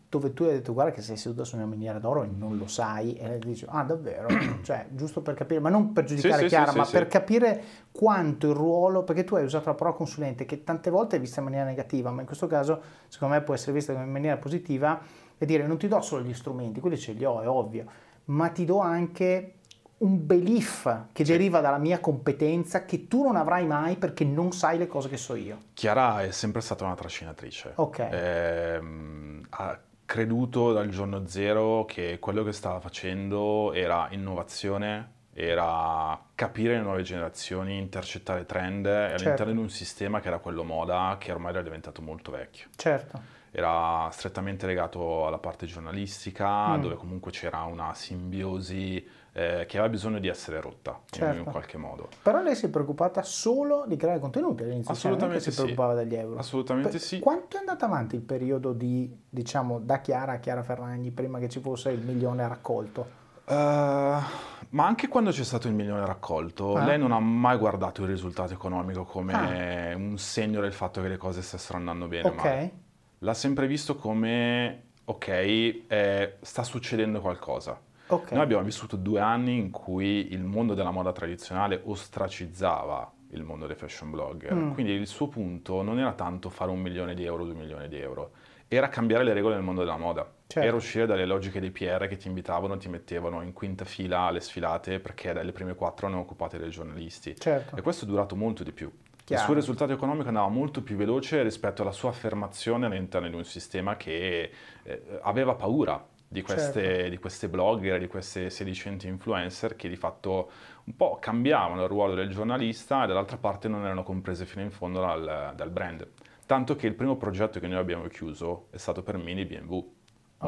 dove 0.08 0.32
tu 0.32 0.44
hai 0.44 0.52
detto 0.52 0.72
guarda 0.72 0.90
che 0.90 1.02
sei 1.02 1.16
seduto 1.16 1.44
su 1.44 1.56
una 1.56 1.66
miniera 1.66 1.98
d'oro 1.98 2.22
e 2.22 2.26
non 2.26 2.56
lo 2.56 2.66
sai 2.66 3.14
e 3.14 3.28
lei 3.28 3.38
dice 3.38 3.66
ah 3.68 3.84
davvero, 3.84 4.28
cioè 4.62 4.86
giusto 4.90 5.20
per 5.20 5.34
capire, 5.34 5.60
ma 5.60 5.68
non 5.68 5.92
per 5.92 6.04
giudicare 6.04 6.42
sì, 6.42 6.48
Chiara, 6.48 6.72
sì, 6.72 6.78
ma 6.78 6.84
sì, 6.84 6.92
per 6.92 7.06
capire 7.06 7.62
quanto 7.92 8.48
il 8.48 8.54
ruolo, 8.54 9.04
perché 9.04 9.24
tu 9.24 9.34
hai 9.34 9.44
usato 9.44 9.68
la 9.68 9.74
parola 9.74 9.94
consulente 9.94 10.46
che 10.46 10.64
tante 10.64 10.90
volte 10.90 11.16
è 11.16 11.20
vista 11.20 11.40
in 11.40 11.44
maniera 11.46 11.66
negativa, 11.66 12.10
ma 12.10 12.20
in 12.20 12.26
questo 12.26 12.46
caso 12.46 12.80
secondo 13.08 13.34
me 13.34 13.42
può 13.42 13.54
essere 13.54 13.72
vista 13.72 13.92
in 13.92 14.10
maniera 14.10 14.38
positiva 14.38 14.98
e 15.36 15.46
dire 15.46 15.66
non 15.66 15.76
ti 15.76 15.86
do 15.88 16.00
solo 16.00 16.22
gli 16.22 16.34
strumenti, 16.34 16.80
quelli 16.80 16.96
ce 16.96 17.12
li 17.12 17.24
ho, 17.24 17.40
è 17.42 17.48
ovvio, 17.48 17.84
ma 18.26 18.48
ti 18.48 18.64
do 18.64 18.78
anche 18.78 19.57
un 19.98 20.26
belief 20.26 21.06
che 21.12 21.24
deriva 21.24 21.60
dalla 21.60 21.78
mia 21.78 21.98
competenza 21.98 22.84
che 22.84 23.08
tu 23.08 23.24
non 23.24 23.36
avrai 23.36 23.66
mai 23.66 23.96
perché 23.96 24.24
non 24.24 24.52
sai 24.52 24.78
le 24.78 24.86
cose 24.86 25.08
che 25.08 25.16
so 25.16 25.34
io. 25.34 25.58
Chiara 25.74 26.22
è 26.22 26.30
sempre 26.30 26.60
stata 26.60 26.84
una 26.84 26.94
trascinatrice. 26.94 27.72
Ok. 27.74 28.08
Ehm, 28.10 29.46
ha 29.50 29.78
creduto 30.04 30.72
dal 30.72 30.88
giorno 30.88 31.26
zero 31.26 31.84
che 31.84 32.18
quello 32.18 32.42
che 32.42 32.52
stava 32.52 32.80
facendo 32.80 33.72
era 33.72 34.08
innovazione, 34.10 35.16
era 35.40 36.20
capire 36.34 36.74
le 36.74 36.80
nuove 36.82 37.02
generazioni, 37.02 37.78
intercettare 37.78 38.44
trend 38.44 38.86
all'interno 38.86 39.18
Certo. 39.36 39.44
di 39.52 39.56
un 39.58 39.70
sistema 39.70 40.20
che 40.20 40.26
era 40.28 40.38
quello 40.38 40.64
moda, 40.64 41.16
che 41.18 41.30
ormai 41.30 41.52
era 41.52 41.62
diventato 41.62 42.02
molto 42.02 42.32
vecchio. 42.32 42.66
Certo. 42.74 43.36
Era 43.50 44.08
strettamente 44.10 44.66
legato 44.66 45.26
alla 45.26 45.38
parte 45.38 45.64
giornalistica, 45.66 46.76
Mm. 46.76 46.80
dove 46.82 46.94
comunque 46.96 47.30
c'era 47.30 47.62
una 47.62 47.94
simbiosi 47.94 49.16
eh, 49.34 49.66
che 49.68 49.76
aveva 49.78 49.88
bisogno 49.92 50.18
di 50.18 50.26
essere 50.26 50.60
rotta 50.60 50.90
in- 50.90 50.98
Certo. 51.10 51.38
in 51.38 51.44
qualche 51.44 51.76
modo. 51.78 52.08
Però 52.22 52.42
lei 52.42 52.56
si 52.56 52.66
è 52.66 52.68
preoccupata 52.70 53.22
solo 53.22 53.84
di 53.86 53.96
creare 53.96 54.18
contenuti 54.18 54.64
all'inizio, 54.64 54.86
cioè 54.94 54.96
Assolutamente 54.96 55.40
si 55.40 55.50
sì. 55.52 55.56
preoccupava 55.60 55.94
degli 55.94 56.16
euro. 56.16 56.38
Assolutamente 56.38 56.90
Per- 56.90 57.00
sì. 57.00 57.20
Quanto 57.20 57.56
è 57.56 57.60
andato 57.60 57.84
avanti 57.84 58.16
il 58.16 58.22
periodo 58.22 58.72
di, 58.72 59.08
diciamo, 59.28 59.78
da 59.78 60.00
Chiara 60.00 60.32
a 60.32 60.38
Chiara 60.38 60.64
Ferragni 60.64 61.12
prima 61.12 61.38
che 61.38 61.48
ci 61.48 61.60
fosse 61.60 61.90
il 61.90 62.00
milione 62.00 62.48
raccolto? 62.48 63.06
Eh, 63.48 64.46
ma 64.70 64.86
anche 64.86 65.08
quando 65.08 65.30
c'è 65.30 65.44
stato 65.44 65.68
il 65.68 65.74
milione 65.74 66.04
raccolto, 66.04 66.74
Ah. 66.74 66.84
lei 66.84 66.98
non 66.98 67.12
ha 67.12 67.18
mai 67.20 67.56
guardato 67.56 68.02
il 68.02 68.08
risultato 68.08 68.52
economico 68.52 69.04
come 69.04 69.94
un 69.96 70.18
segno 70.18 70.60
del 70.60 70.72
fatto 70.72 71.00
che 71.00 71.08
le 71.08 71.16
cose 71.16 71.40
stessero 71.42 71.78
andando 71.78 72.06
bene 72.08 72.28
o 72.28 72.32
Ok, 72.32 72.44
male. 72.44 72.72
L'ha 73.20 73.34
sempre 73.34 73.66
visto 73.66 73.96
come, 73.96 74.82
ok, 75.04 75.28
eh, 75.28 76.36
sta 76.40 76.62
succedendo 76.62 77.20
qualcosa. 77.20 77.80
ok. 78.08 78.32
Noi 78.32 78.42
abbiamo 78.42 78.62
vissuto 78.62 78.96
due 78.96 79.20
anni 79.20 79.56
in 79.58 79.70
cui 79.70 80.32
il 80.32 80.44
mondo 80.44 80.74
della 80.74 80.90
moda 80.90 81.12
tradizionale 81.12 81.80
ostracizzava 81.84 83.12
il 83.32 83.42
mondo 83.42 83.66
dei 83.66 83.76
fashion 83.76 84.10
blogger. 84.10 84.54
Mm. 84.54 84.72
Quindi 84.72 84.92
il 84.92 85.06
suo 85.06 85.28
punto 85.28 85.82
non 85.82 85.98
era 85.98 86.12
tanto 86.12 86.48
fare 86.48 86.70
un 86.70 86.80
milione 86.80 87.14
di 87.14 87.24
euro, 87.24 87.44
due 87.44 87.54
milioni 87.54 87.86
di 87.88 87.98
euro, 87.98 88.30
era 88.68 88.88
cambiare 88.88 89.24
le 89.24 89.32
regole 89.32 89.54
del 89.54 89.64
mondo 89.64 89.80
della 89.80 89.96
moda. 89.96 90.30
Certo. 90.46 90.66
Era 90.66 90.76
uscire 90.76 91.06
dalle 91.06 91.24
logiche 91.24 91.58
dei 91.60 91.70
PR 91.70 92.06
che 92.06 92.16
ti 92.16 92.28
invitavano 92.28 92.74
e 92.74 92.78
ti 92.78 92.88
mettevano 92.88 93.42
in 93.42 93.52
quinta 93.52 93.84
fila 93.84 94.20
alle 94.20 94.40
sfilate 94.40 95.00
perché 95.00 95.32
dalle 95.32 95.52
prime 95.52 95.74
quattro 95.74 96.06
erano 96.06 96.22
occupate 96.22 96.58
dai 96.58 96.70
giornalisti. 96.70 97.34
Certo. 97.38 97.76
E 97.76 97.82
questo 97.82 98.04
è 98.04 98.08
durato 98.08 98.36
molto 98.36 98.62
di 98.62 98.72
più. 98.72 98.90
Chiaro. 99.24 99.42
Il 99.42 99.46
suo 99.46 99.54
risultato 99.54 99.92
economico 99.92 100.28
andava 100.28 100.48
molto 100.48 100.82
più 100.82 100.96
veloce 100.96 101.42
rispetto 101.42 101.82
alla 101.82 101.92
sua 101.92 102.10
affermazione 102.10 102.86
all'interno 102.86 103.28
di 103.28 103.34
un 103.34 103.44
sistema 103.44 103.96
che 103.96 104.50
eh, 104.82 105.02
aveva 105.20 105.54
paura 105.54 106.02
di 106.26 106.42
queste, 106.42 106.82
Certo. 106.82 107.08
di 107.08 107.18
queste 107.18 107.48
blogger, 107.48 107.98
di 107.98 108.06
queste 108.06 108.50
sedicenti 108.50 109.06
influencer 109.06 109.76
che 109.76 109.88
di 109.88 109.96
fatto 109.96 110.50
un 110.84 110.96
po' 110.96 111.18
cambiavano 111.20 111.82
il 111.82 111.88
ruolo 111.88 112.14
del 112.14 112.30
giornalista 112.30 113.04
e 113.04 113.06
dall'altra 113.06 113.36
parte 113.36 113.68
non 113.68 113.84
erano 113.84 114.02
comprese 114.02 114.46
fino 114.46 114.62
in 114.62 114.70
fondo 114.70 115.00
dal, 115.00 115.52
dal 115.54 115.70
brand. 115.70 116.06
Tanto 116.48 116.76
che 116.76 116.86
il 116.86 116.94
primo 116.94 117.16
progetto 117.18 117.60
che 117.60 117.66
noi 117.66 117.76
abbiamo 117.76 118.04
chiuso 118.06 118.68
è 118.70 118.78
stato 118.78 119.02
per 119.02 119.18
Mini 119.18 119.44
BMW, 119.44 119.92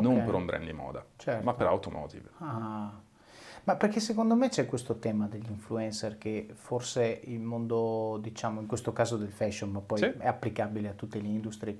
non 0.01 0.16
Ok. 0.16 0.24
per 0.24 0.32
un 0.34 0.46
brand 0.46 0.64
di 0.64 0.72
moda, 0.72 1.05
Certo. 1.16 1.44
ma 1.44 1.53
per 1.53 1.66
automotive. 1.66 2.30
Ah. 2.38 2.90
Ma 3.64 3.76
perché 3.76 4.01
secondo 4.01 4.34
me 4.34 4.48
c'è 4.48 4.64
questo 4.64 4.96
tema 4.98 5.26
degli 5.26 5.51
influencer 5.51 6.16
che 6.16 6.48
forse 6.55 7.20
il 7.24 7.40
mondo, 7.40 8.18
diciamo 8.22 8.61
in 8.62 8.66
questo 8.66 8.94
caso 8.94 9.18
del 9.18 9.30
fashion, 9.30 9.72
ma 9.72 9.80
poi 9.80 9.98
Sì. 9.98 10.05
è 10.07 10.26
applicabile 10.26 10.88
a 10.88 10.92
tutte 10.92 11.20
le 11.20 11.28
industrie, 11.28 11.78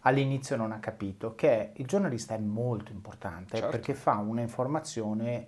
all'inizio 0.00 0.54
non 0.56 0.70
ha 0.72 0.78
capito 0.78 1.34
che 1.34 1.70
il 1.76 1.86
giornalista 1.86 2.34
è 2.34 2.38
molto 2.38 2.92
importante 2.92 3.56
Certo. 3.56 3.70
perché 3.70 3.94
fa 3.94 4.16
una 4.16 4.42
informazione, 4.42 5.46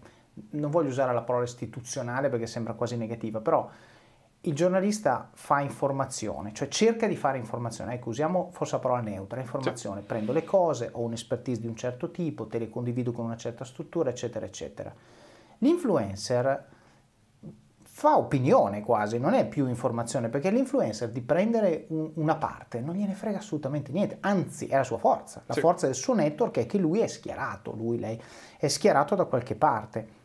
non 0.52 0.70
voglio 0.70 0.88
usare 0.88 1.12
la 1.12 1.20
parola 1.20 1.44
istituzionale 1.44 2.30
perché 2.30 2.46
sembra 2.46 2.72
quasi 2.72 2.96
negativa, 2.96 3.42
però 3.42 3.68
il 4.46 4.54
giornalista 4.54 5.30
fa 5.32 5.60
informazione, 5.60 6.52
cioè 6.52 6.68
cerca 6.68 7.06
di 7.06 7.16
fare 7.16 7.38
informazione, 7.38 7.94
ecco 7.94 8.10
usiamo 8.10 8.50
forse 8.52 8.74
la 8.74 8.80
parola 8.80 9.00
neutra, 9.00 9.40
informazione, 9.40 10.02
prendo 10.02 10.32
le 10.32 10.44
cose, 10.44 10.90
ho 10.92 11.00
un'expertise 11.00 11.60
di 11.60 11.66
un 11.66 11.76
certo 11.76 12.10
tipo, 12.10 12.46
te 12.46 12.58
le 12.58 12.68
condivido 12.68 13.12
con 13.12 13.24
una 13.24 13.36
certa 13.36 13.64
struttura, 13.64 14.10
eccetera, 14.10 14.44
eccetera. 14.44 14.92
L'influencer 15.58 16.66
fa 17.82 18.18
opinione 18.18 18.82
quasi, 18.82 19.18
non 19.18 19.34
è 19.34 19.46
più 19.46 19.66
informazione, 19.68 20.28
perché 20.28 20.50
l'influencer 20.50 21.10
di 21.10 21.22
prendere 21.22 21.86
un- 21.88 22.10
una 22.14 22.34
parte 22.36 22.80
non 22.80 22.96
gliene 22.96 23.14
frega 23.14 23.38
assolutamente 23.38 23.92
niente, 23.92 24.18
anzi 24.20 24.66
è 24.66 24.76
la 24.76 24.84
sua 24.84 24.98
forza, 24.98 25.42
la 25.46 25.54
Sì. 25.54 25.60
forza 25.60 25.86
del 25.86 25.94
suo 25.94 26.12
network 26.14 26.58
è 26.58 26.66
che 26.66 26.76
lui 26.76 27.00
è 27.00 27.06
schierato, 27.06 27.72
lui, 27.72 27.98
lei 27.98 28.20
è 28.58 28.68
schierato 28.68 29.14
da 29.14 29.24
qualche 29.24 29.54
parte. 29.54 30.22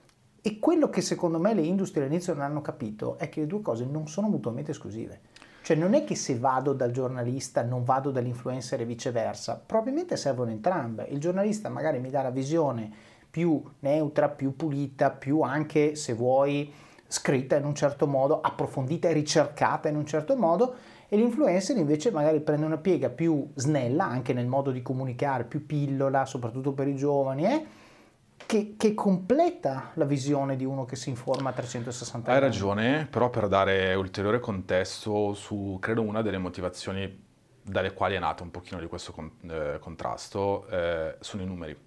E 0.50 0.58
quello 0.58 0.90
che 0.90 1.02
secondo 1.02 1.38
me 1.38 1.54
le 1.54 1.62
industrie 1.62 2.04
all'inizio 2.06 2.34
non 2.34 2.42
hanno 2.42 2.62
capito 2.62 3.20
è 3.20 3.30
che 3.30 3.42
le 3.42 3.46
due 3.46 3.62
cose 3.62 3.86
non 3.86 4.08
sono 4.08 4.30
mutuamente 4.30 4.72
esclusive. 4.72 5.20
Cioè 5.62 5.78
non 5.78 5.94
è 5.94 6.04
che 6.04 6.16
se 6.16 6.40
vado 6.40 6.74
dal 6.74 6.90
giornalista 6.90 7.62
non 7.62 7.84
vado 7.84 8.10
dall'influencer 8.10 8.82
e 8.82 8.86
viceversa, 8.86 9.62
probabilmente 9.64 10.18
servono 10.18 10.50
entrambe. 10.50 11.06
Il 11.12 11.20
giornalista 11.20 11.70
magari 11.70 12.00
mi 12.00 12.10
dà 12.10 12.24
la 12.24 12.32
visione 12.32 12.92
più 13.30 13.62
neutra, 13.82 14.28
più 14.28 14.56
pulita, 14.56 15.12
più 15.12 15.42
anche 15.42 15.94
se 15.94 16.14
vuoi 16.14 16.74
scritta 17.06 17.56
in 17.56 17.66
un 17.66 17.76
certo 17.76 18.08
modo, 18.08 18.42
approfondita 18.42 19.08
e 19.08 19.14
ricercata 19.14 19.88
in 19.88 19.98
un 19.98 20.08
certo 20.08 20.36
modo 20.36 20.74
e 21.08 21.16
l'influencer 21.16 21.78
invece 21.78 22.10
magari 22.10 22.40
prende 22.40 22.66
una 22.66 22.78
piega 22.78 23.10
più 23.10 23.48
snella 23.54 24.04
anche 24.04 24.34
nel 24.34 24.48
modo 24.48 24.72
di 24.72 24.82
comunicare, 24.82 25.44
più 25.44 25.68
pillola, 25.68 26.26
soprattutto 26.26 26.72
per 26.72 26.88
i 26.88 26.96
giovani, 26.96 27.46
eh, 27.46 27.66
che, 28.46 28.76
che 28.78 28.94
completa 28.94 29.92
la 29.96 30.06
visione 30.06 30.56
di 30.56 30.66
uno 30.66 30.86
che 30.86 30.96
si 30.96 31.10
informa 31.10 31.50
a 31.50 31.54
360 31.54 32.32
Hai 32.32 32.38
gradi. 32.40 32.54
ragione, 32.54 33.08
però 33.10 33.30
per 33.30 33.48
dare 33.48 33.94
ulteriore 33.94 34.40
contesto 34.40 35.34
su, 35.34 35.78
credo, 35.80 36.02
una 36.02 36.22
delle 36.22 36.38
motivazioni 36.38 37.28
dalle 37.62 37.94
quali 37.94 38.16
è 38.16 38.20
nato 38.20 38.42
un 38.44 38.52
pochino 38.52 38.80
di 38.80 38.88
questo 38.88 39.12
con- 39.12 39.32
eh, 39.48 39.78
contrasto, 39.80 40.68
eh, 40.70 41.18
sono 41.20 41.44
i 41.44 41.46
numeri. 41.46 41.78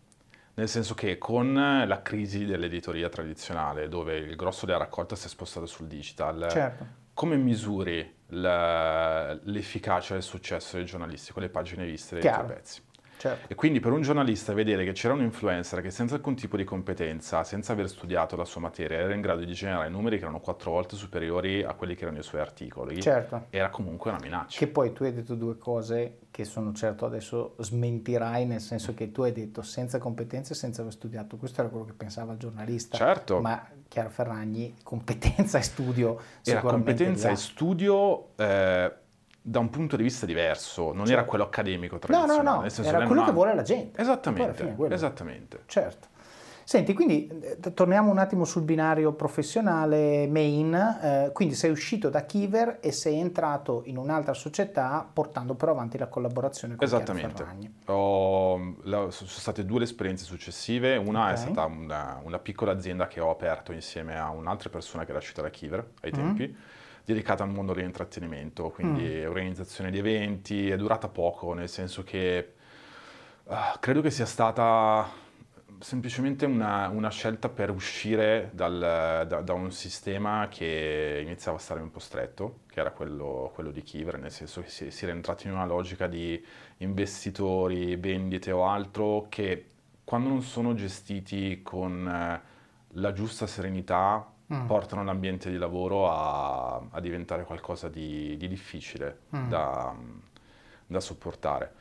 Nel 0.55 0.69
senso 0.69 0.95
che 0.95 1.17
con 1.19 1.55
la 1.55 2.03
crisi 2.03 2.45
dell'editoria 2.45 3.09
tradizionale, 3.09 3.89
dove 3.89 4.17
il 4.19 4.37
grosso 4.37 4.67
della 4.67 4.79
raccolta 4.79 5.17
si 5.17 5.27
è 5.27 5.29
spostato 5.29 5.65
sul 5.67 5.87
digital, 5.87 6.47
Certo, 6.51 6.87
come 7.15 7.37
misuri 7.37 8.15
la- 8.29 9.33
l'efficacia 9.45 10.15
e 10.15 10.19
il 10.19 10.23
successo 10.23 10.77
dei 10.77 10.85
giornalisti 10.85 11.33
con 11.33 11.43
le 11.43 11.49
pagine 11.49 11.85
viste 11.87 12.15
dei 12.17 12.23
Chiaro. 12.23 12.45
tuoi 12.45 12.57
pezzi? 12.57 12.83
Certo. 13.23 13.47
E 13.53 13.55
quindi 13.55 13.79
per 13.79 13.93
un 13.93 14.03
giornalista 14.03 14.53
vedere 14.53 14.85
che 14.85 14.93
c'era 14.93 15.14
un 15.14 15.23
influencer 15.23 15.81
che 15.81 15.91
senza 15.91 16.16
alcun 16.16 16.35
tipo 16.35 16.57
di 16.57 16.64
competenza, 16.64 17.45
senza 17.45 17.73
aver 17.73 17.89
studiato 17.89 18.35
la 18.37 18.45
sua 18.45 18.61
materia, 18.61 18.99
era 18.99 19.14
in 19.14 19.20
grado 19.20 19.45
di 19.45 19.53
generare 19.53 19.89
numeri 19.89 20.16
che 20.16 20.23
erano 20.23 20.41
quattro 20.41 20.73
volte 20.73 20.97
superiori 20.97 21.62
a 21.62 21.75
quelli 21.75 21.95
che 21.95 22.03
erano 22.03 22.18
i 22.18 22.23
suoi 22.23 22.41
articoli, 22.41 23.01
Certo. 23.01 23.47
era 23.51 23.70
comunque 23.70 24.11
una 24.11 24.18
minaccia. 24.20 24.59
Che 24.59 24.66
poi 24.66 24.93
tu 24.93 25.05
hai 25.05 25.12
detto 25.12 25.35
due 25.35 25.57
cose 25.57 26.18
che 26.33 26.45
sono 26.45 26.73
certo 26.73 27.05
adesso 27.05 27.55
smentirai, 27.59 28.47
nel 28.47 28.61
senso 28.61 28.95
che 28.95 29.12
tu 29.12 29.23
hai 29.23 29.33
detto 29.33 29.62
senza 29.62 29.99
competenze 29.99 30.55
senza 30.55 30.81
aver 30.81 30.93
studiato. 30.93 31.37
Questo 31.37 31.61
era 31.61 31.68
quello 31.68 31.85
che 31.85 31.93
pensava 31.93 32.33
il 32.33 32.39
giornalista. 32.39 32.97
Certo. 32.97 33.41
Ma 33.41 33.62
Chiara 33.87 34.09
Ferragni, 34.09 34.75
competenza 34.83 35.59
e 35.59 35.62
studio 35.62 36.18
Era 36.43 36.61
competenza 36.61 37.29
e 37.29 37.37
studio 37.37 38.35
eh, 38.37 38.91
da 39.45 39.59
un 39.59 39.70
punto 39.70 39.97
di 39.97 40.05
vista 40.05 40.24
diverso, 40.24 40.93
non 40.93 41.07
era 41.07 41.16
Certo. 41.16 41.28
quello 41.28 41.45
accademico 41.45 41.95
No, 41.95 42.01
no, 42.01 42.07
tradizionale. 42.07 42.57
no, 42.57 42.61
nel 42.62 42.70
senso 42.70 42.90
era 42.90 42.99
quello 42.99 43.14
non 43.20 43.24
che 43.24 43.32
vuole 43.32 43.55
la 43.55 43.62
gente. 43.62 44.01
Alla 44.01 44.05
fine 44.05 44.12
Esattamente, 44.12 44.74
quello. 44.74 44.95
esattamente. 44.95 45.61
Certo. 45.66 46.11
Senti, 46.64 46.95
quindi 46.95 47.28
eh, 47.28 47.74
torniamo 47.74 48.11
un 48.11 48.18
attimo 48.18 48.45
sul 48.45 48.62
binario 48.62 49.12
professionale 49.12 50.28
main, 50.28 50.72
eh, 50.72 51.30
quindi 51.32 51.55
sei 51.57 51.70
uscito 51.70 52.09
da 52.09 52.24
Kiver 52.24 52.78
e 52.80 52.93
sei 52.93 53.18
entrato 53.18 53.82
in 53.86 53.97
un'altra 53.97 54.32
società 54.32 55.07
portando 55.12 55.55
però 55.55 55.72
avanti 55.72 55.99
la 55.99 56.07
collaborazione 56.07 56.76
con 56.76 56.86
Esattamente. 56.86 57.45
Ho, 57.86 58.74
la, 58.84 59.11
sono 59.11 59.28
state 59.28 59.64
due 59.64 59.78
le 59.78 59.84
esperienze 59.84 60.24
successive, 60.24 60.97
una 60.97 61.22
okay. 61.22 61.34
è 61.34 61.36
stata 61.36 61.64
una, 61.64 62.20
una, 62.22 62.38
piccola 62.38 62.70
azienda 62.70 63.09
che 63.09 63.20
ho 63.20 63.30
aperto 63.30 63.72
insieme 63.72 64.16
a 64.16 64.30
un'altra 64.30 64.70
persona 64.70 65.05
che 65.05 65.11
era 65.11 65.18
uscita 65.18 65.43
da 65.43 65.51
Kiver 65.51 65.84
ai 66.03 66.12
mm-hmm. 66.14 66.26
tempi 66.26 66.57
dedicata 67.05 67.43
al 67.43 67.51
mondo 67.51 67.73
dell'intrattenimento, 67.73 68.71
quindi 68.71 69.03
mm. 69.03 69.27
organizzazione 69.27 69.91
di 69.91 69.99
eventi, 69.99 70.71
è 70.71 70.77
durata 70.77 71.09
poco, 71.09 71.53
nel 71.53 71.69
senso 71.69 72.03
che 72.03 72.53
uh, 73.45 73.55
credo 73.81 74.01
che 74.01 74.11
sia 74.11 74.27
stata 74.27 75.21
semplicemente 75.83 76.47
una, 76.47 76.89
una, 76.89 77.11
scelta 77.11 77.49
per 77.49 77.71
uscire 77.71 78.51
dal, 78.55 78.79
da, 79.27 79.41
da, 79.41 79.53
un 79.53 79.73
sistema 79.73 80.47
che 80.49 81.21
iniziava 81.25 81.57
a 81.57 81.61
stare 81.61 81.81
un 81.81 81.91
po' 81.91 81.99
stretto, 81.99 82.61
che 82.69 82.79
era 82.81 82.93
quello, 82.93 83.51
quello 83.53 83.73
di 83.73 83.83
Kiver, 83.83 84.19
nel 84.19 84.31
senso 84.31 84.63
che 84.63 84.69
si, 84.69 84.91
si, 84.93 85.05
era 85.05 85.13
entrati 85.13 85.49
in 85.49 85.55
una 85.55 85.67
logica 85.67 86.07
di 86.07 86.43
investitori, 86.79 87.97
vendite 87.97 88.53
o 88.53 88.65
altro, 88.65 89.27
che 89.29 89.67
quando 90.05 90.29
non 90.29 90.43
sono 90.43 90.75
gestiti 90.75 91.63
con 91.63 92.09
eh, 92.09 92.41
la 92.97 93.13
giusta 93.13 93.47
serenità 93.47 94.32
mm. 94.53 94.67
portano 94.67 95.05
l'ambiente 95.05 95.51
di 95.51 95.57
lavoro 95.57 96.11
a, 96.11 96.81
a 96.91 97.01
diventare 97.01 97.45
qualcosa 97.45 97.89
di, 97.89 98.37
di 98.37 98.49
difficile 98.49 99.21
mm. 99.35 99.49
da, 99.49 99.95
da, 100.87 101.01
sopportare. 101.01 101.75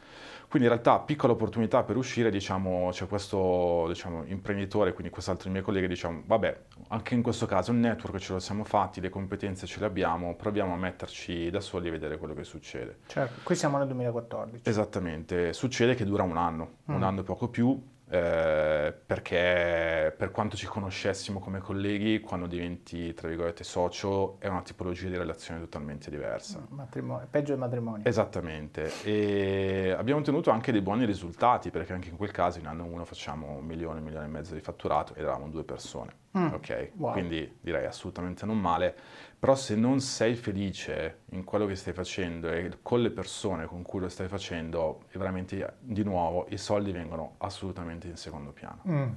Quindi 0.48 0.68
in 0.68 0.74
realtà 0.74 1.00
piccola 1.00 1.32
opportunità 1.32 1.84
per 1.84 1.96
uscire, 1.96 2.30
diciamo, 2.30 2.90
c'è 2.92 3.08
questo 3.08 3.86
diciamo, 3.88 4.26
imprenditore, 4.26 4.92
quindi 4.92 5.10
quest'altro 5.10 5.46
dei 5.46 5.54
miei 5.54 5.64
colleghi, 5.64 5.88
diciamo, 5.88 6.24
vabbè, 6.26 6.60
anche 6.90 7.14
in 7.14 7.22
questo 7.22 7.46
caso 7.46 7.72
il 7.72 7.78
network 7.78 8.18
ce 8.18 8.34
lo 8.34 8.40
siamo 8.40 8.66
fatti, 8.66 9.00
le 9.00 9.08
competenze 9.08 9.66
ce 9.66 9.80
le 9.80 9.86
abbiamo, 9.86 10.36
proviamo 10.36 10.74
a 10.74 10.78
metterci 10.78 11.50
da 11.50 11.62
soli 11.62 11.88
e 11.88 11.92
vedere 11.92 12.18
quello 12.18 12.34
che 12.34 12.44
succede. 12.44 12.98
Certo, 13.08 13.40
qui 13.44 13.56
siamo 13.56 13.78
nel 13.78 13.88
2014. 13.88 14.68
Esattamente, 14.68 15.54
succede 15.54 15.96
che 15.96 16.04
dura 16.04 16.24
un 16.24 16.36
anno, 16.36 16.72
mm. 16.92 16.96
un 16.96 17.04
anno 17.04 17.22
e 17.22 17.24
poco 17.24 17.48
più, 17.48 17.82
eh, 18.12 18.93
perché 19.05 20.14
per 20.18 20.32
quanto 20.32 20.57
ci 20.57 20.66
conoscessimo 20.66 21.39
come 21.39 21.59
colleghi, 21.59 22.20
quando 22.20 22.45
diventi, 22.45 23.14
tra 23.14 23.30
virgolette, 23.30 23.64
socio, 23.64 24.36
è 24.39 24.47
una 24.47 24.62
tipologia 24.62 25.07
di 25.07 25.16
relazione 25.16 25.62
totalmente 25.62 26.09
diversa. 26.09 26.59
Mm, 26.59 26.76
matrimonio, 26.76 27.28
peggio 27.32 27.51
del 27.51 27.59
matrimonio. 27.59 28.05
Esattamente, 28.05 28.91
e 29.03 29.95
abbiamo 29.97 30.20
ottenuto 30.20 30.49
anche 30.49 30.74
dei 30.74 30.82
buoni 30.82 31.05
risultati, 31.05 31.70
perché 31.70 31.93
anche 31.93 32.09
in 32.09 32.18
quel 32.18 32.32
caso 32.32 32.59
in 32.59 32.68
anno 32.68 32.84
1 32.84 33.05
facciamo 33.05 33.51
un 33.51 33.64
milione, 33.64 33.99
un 33.99 34.03
milione 34.03 34.26
e 34.26 34.30
mezzo 34.30 34.53
di 34.53 34.59
fatturato 34.59 35.14
ed 35.14 35.22
eravamo 35.22 35.47
due 35.47 35.64
persone. 35.64 36.21
Mm. 36.38 36.54
Ok, 36.54 36.92
wow. 36.96 37.12
quindi 37.12 37.58
direi 37.60 37.86
assolutamente 37.86 38.46
non 38.46 38.60
male, 38.60 38.96
però 39.38 39.54
se 39.56 39.76
non 39.76 40.00
sei 40.00 40.36
felice 40.36 41.24
in 41.32 41.44
quello 41.44 41.66
che 41.66 41.76
stai 41.76 41.94
facendo 41.94 42.50
e 42.50 42.72
con 42.82 43.02
le 43.02 43.12
persone 43.12 43.66
con 43.66 43.82
cui 43.82 44.00
lo 44.00 44.08
stai 44.08 44.28
facendo, 44.28 45.04
veramente 45.14 45.78
di 45.80 46.04
nuovo 46.04 46.46
i 46.50 46.58
soldi 46.58 46.92
vengono 46.92 47.36
assolutamente 47.40 48.08
in 48.08 48.16
secondo 48.16 48.52
piano. 48.52 48.82
Mm. 48.88 49.10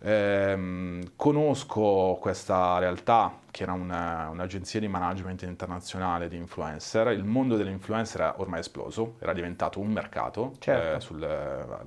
Eh, 0.00 1.00
conosco 1.16 2.16
questa 2.20 2.78
realtà 2.78 3.40
che 3.50 3.64
era 3.64 3.72
una, 3.72 4.28
un'agenzia 4.30 4.78
di 4.78 4.86
management 4.86 5.42
internazionale 5.42 6.28
di 6.28 6.36
influencer, 6.36 7.08
il 7.08 7.24
mondo 7.24 7.56
dell'influencer 7.56 8.20
era 8.20 8.40
ormai 8.40 8.60
esploso, 8.60 9.16
era 9.18 9.32
diventato 9.32 9.80
un 9.80 9.90
mercato 9.90 10.54
certo. 10.60 10.96
eh, 10.96 11.00
sul, 11.00 11.22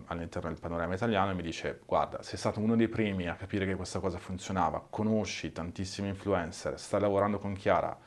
all'interno 0.08 0.50
del 0.50 0.60
panorama 0.60 0.94
italiano 0.94 1.32
e 1.32 1.34
mi 1.34 1.42
dice 1.42 1.80
guarda 1.86 2.22
sei 2.24 2.38
stato 2.38 2.60
uno 2.60 2.76
dei 2.76 2.90
primi 2.90 3.30
a 3.30 3.36
capire 3.36 3.66
che 3.66 3.76
questa 3.76 4.00
cosa 4.00 4.18
funzionava, 4.18 4.86
conosci 4.90 5.54
tantissimi 5.54 6.10
influencer, 6.10 6.78
stai 6.78 7.00
lavorando 7.00 7.40
con 7.40 7.54
Chiara 7.54 7.98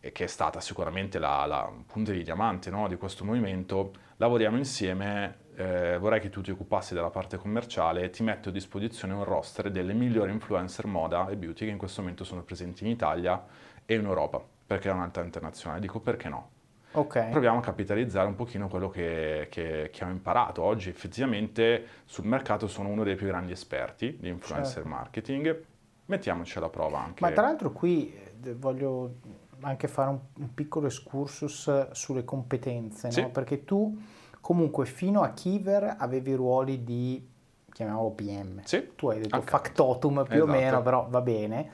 e 0.00 0.12
che 0.12 0.24
è 0.24 0.28
stata 0.28 0.60
sicuramente 0.60 1.18
la, 1.18 1.44
la 1.44 1.70
punta 1.86 2.12
di 2.12 2.22
diamante 2.22 2.70
no, 2.70 2.88
di 2.88 2.96
questo 2.96 3.26
movimento, 3.26 3.92
lavoriamo 4.16 4.56
insieme 4.56 5.48
eh, 5.60 5.98
vorrei 5.98 6.20
che 6.20 6.30
tu 6.30 6.40
ti 6.40 6.50
occupassi 6.50 6.94
della 6.94 7.10
parte 7.10 7.36
commerciale 7.36 8.02
e 8.02 8.10
ti 8.10 8.22
metto 8.22 8.48
a 8.48 8.52
disposizione 8.52 9.12
un 9.12 9.24
roster 9.24 9.70
delle 9.70 9.92
migliori 9.92 10.32
influencer 10.32 10.86
moda 10.86 11.28
e 11.28 11.36
beauty 11.36 11.66
che 11.66 11.70
in 11.70 11.76
questo 11.76 12.00
momento 12.00 12.24
sono 12.24 12.42
presenti 12.42 12.84
in 12.84 12.90
Italia 12.90 13.44
e 13.84 13.94
in 13.94 14.06
Europa, 14.06 14.42
perché 14.66 14.88
è 14.88 14.92
un'alta 14.92 15.20
internazionale. 15.22 15.80
Dico 15.80 16.00
perché 16.00 16.30
no? 16.30 16.48
Okay. 16.92 17.30
Proviamo 17.30 17.58
a 17.58 17.60
capitalizzare 17.60 18.26
un 18.26 18.34
pochino 18.36 18.68
quello 18.68 18.88
che, 18.88 19.48
che, 19.50 19.90
che, 19.92 20.04
ho 20.04 20.08
imparato. 20.08 20.62
Oggi 20.62 20.88
effettivamente 20.88 21.86
sul 22.06 22.24
mercato 22.24 22.66
sono 22.66 22.88
uno 22.88 23.04
dei 23.04 23.14
più 23.14 23.26
grandi 23.26 23.52
esperti 23.52 24.16
di 24.18 24.28
influencer 24.28 24.72
certo. 24.72 24.88
marketing. 24.88 25.64
Mettiamoci 26.06 26.56
alla 26.56 26.70
prova 26.70 27.00
anche. 27.04 27.22
Ma 27.22 27.30
tra 27.32 27.42
l'altro 27.42 27.70
qui 27.70 28.12
eh, 28.12 28.54
voglio 28.54 29.16
anche 29.60 29.88
fare 29.88 30.08
un, 30.08 30.18
un 30.38 30.54
piccolo 30.54 30.86
excursus 30.86 31.90
sulle 31.90 32.24
competenze, 32.24 33.10
sì. 33.10 33.20
no? 33.20 33.30
perché 33.30 33.64
tu 33.64 33.96
Comunque 34.40 34.86
fino 34.86 35.22
a 35.22 35.30
Kiver 35.30 35.96
avevi 35.98 36.34
ruoli 36.34 36.82
di, 36.84 37.26
chiamiamolo 37.72 38.10
PM. 38.10 38.62
Sì. 38.64 38.92
Tu 38.96 39.08
hai 39.08 39.20
detto 39.20 39.36
okay. 39.36 39.48
factotum 39.48 40.24
più 40.24 40.44
esatto. 40.44 40.50
o 40.50 40.54
meno, 40.54 40.82
però 40.82 41.06
va 41.08 41.20
bene. 41.20 41.70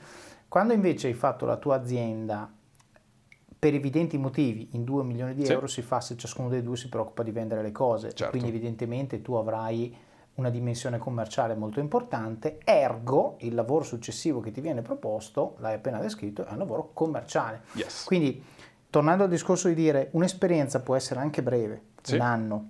Quando 0.47 0.73
invece 0.73 1.07
hai 1.07 1.13
fatto 1.13 1.45
la 1.45 1.57
tua 1.57 1.75
azienda 1.75 2.51
per 3.59 3.73
evidenti 3.73 4.17
motivi 4.17 4.69
in 4.73 4.83
2 4.83 5.03
milioni 5.03 5.33
di 5.33 5.45
sì. 5.45 5.51
euro 5.51 5.67
si 5.67 5.81
fa 5.81 5.99
se 5.99 6.15
ciascuno 6.15 6.47
dei 6.47 6.61
due 6.61 6.77
si 6.77 6.89
preoccupa 6.89 7.23
di 7.23 7.31
vendere 7.31 7.61
le 7.61 7.71
cose. 7.71 8.13
Certo. 8.13 8.29
Quindi 8.31 8.49
evidentemente 8.49 9.21
tu 9.21 9.33
avrai 9.33 9.95
una 10.35 10.49
dimensione 10.49 10.99
commerciale 10.99 11.55
molto 11.55 11.79
importante, 11.79 12.59
ergo 12.63 13.37
il 13.39 13.55
lavoro 13.55 13.83
successivo 13.83 14.39
che 14.39 14.51
ti 14.51 14.61
viene 14.61 14.83
proposto, 14.83 15.55
l'hai 15.57 15.73
appena 15.73 15.99
descritto, 15.99 16.45
è 16.45 16.51
un 16.51 16.59
lavoro 16.59 16.91
commerciale. 16.93 17.61
Yes. 17.73 18.03
Quindi 18.03 18.43
tornando 18.89 19.23
al 19.23 19.29
discorso 19.29 19.67
di 19.67 19.73
dire 19.73 20.09
un'esperienza 20.11 20.81
può 20.81 20.95
essere 20.95 21.19
anche 21.19 21.41
breve, 21.41 21.81
sì. 22.07 22.15
un 22.15 22.21
anno, 22.21 22.69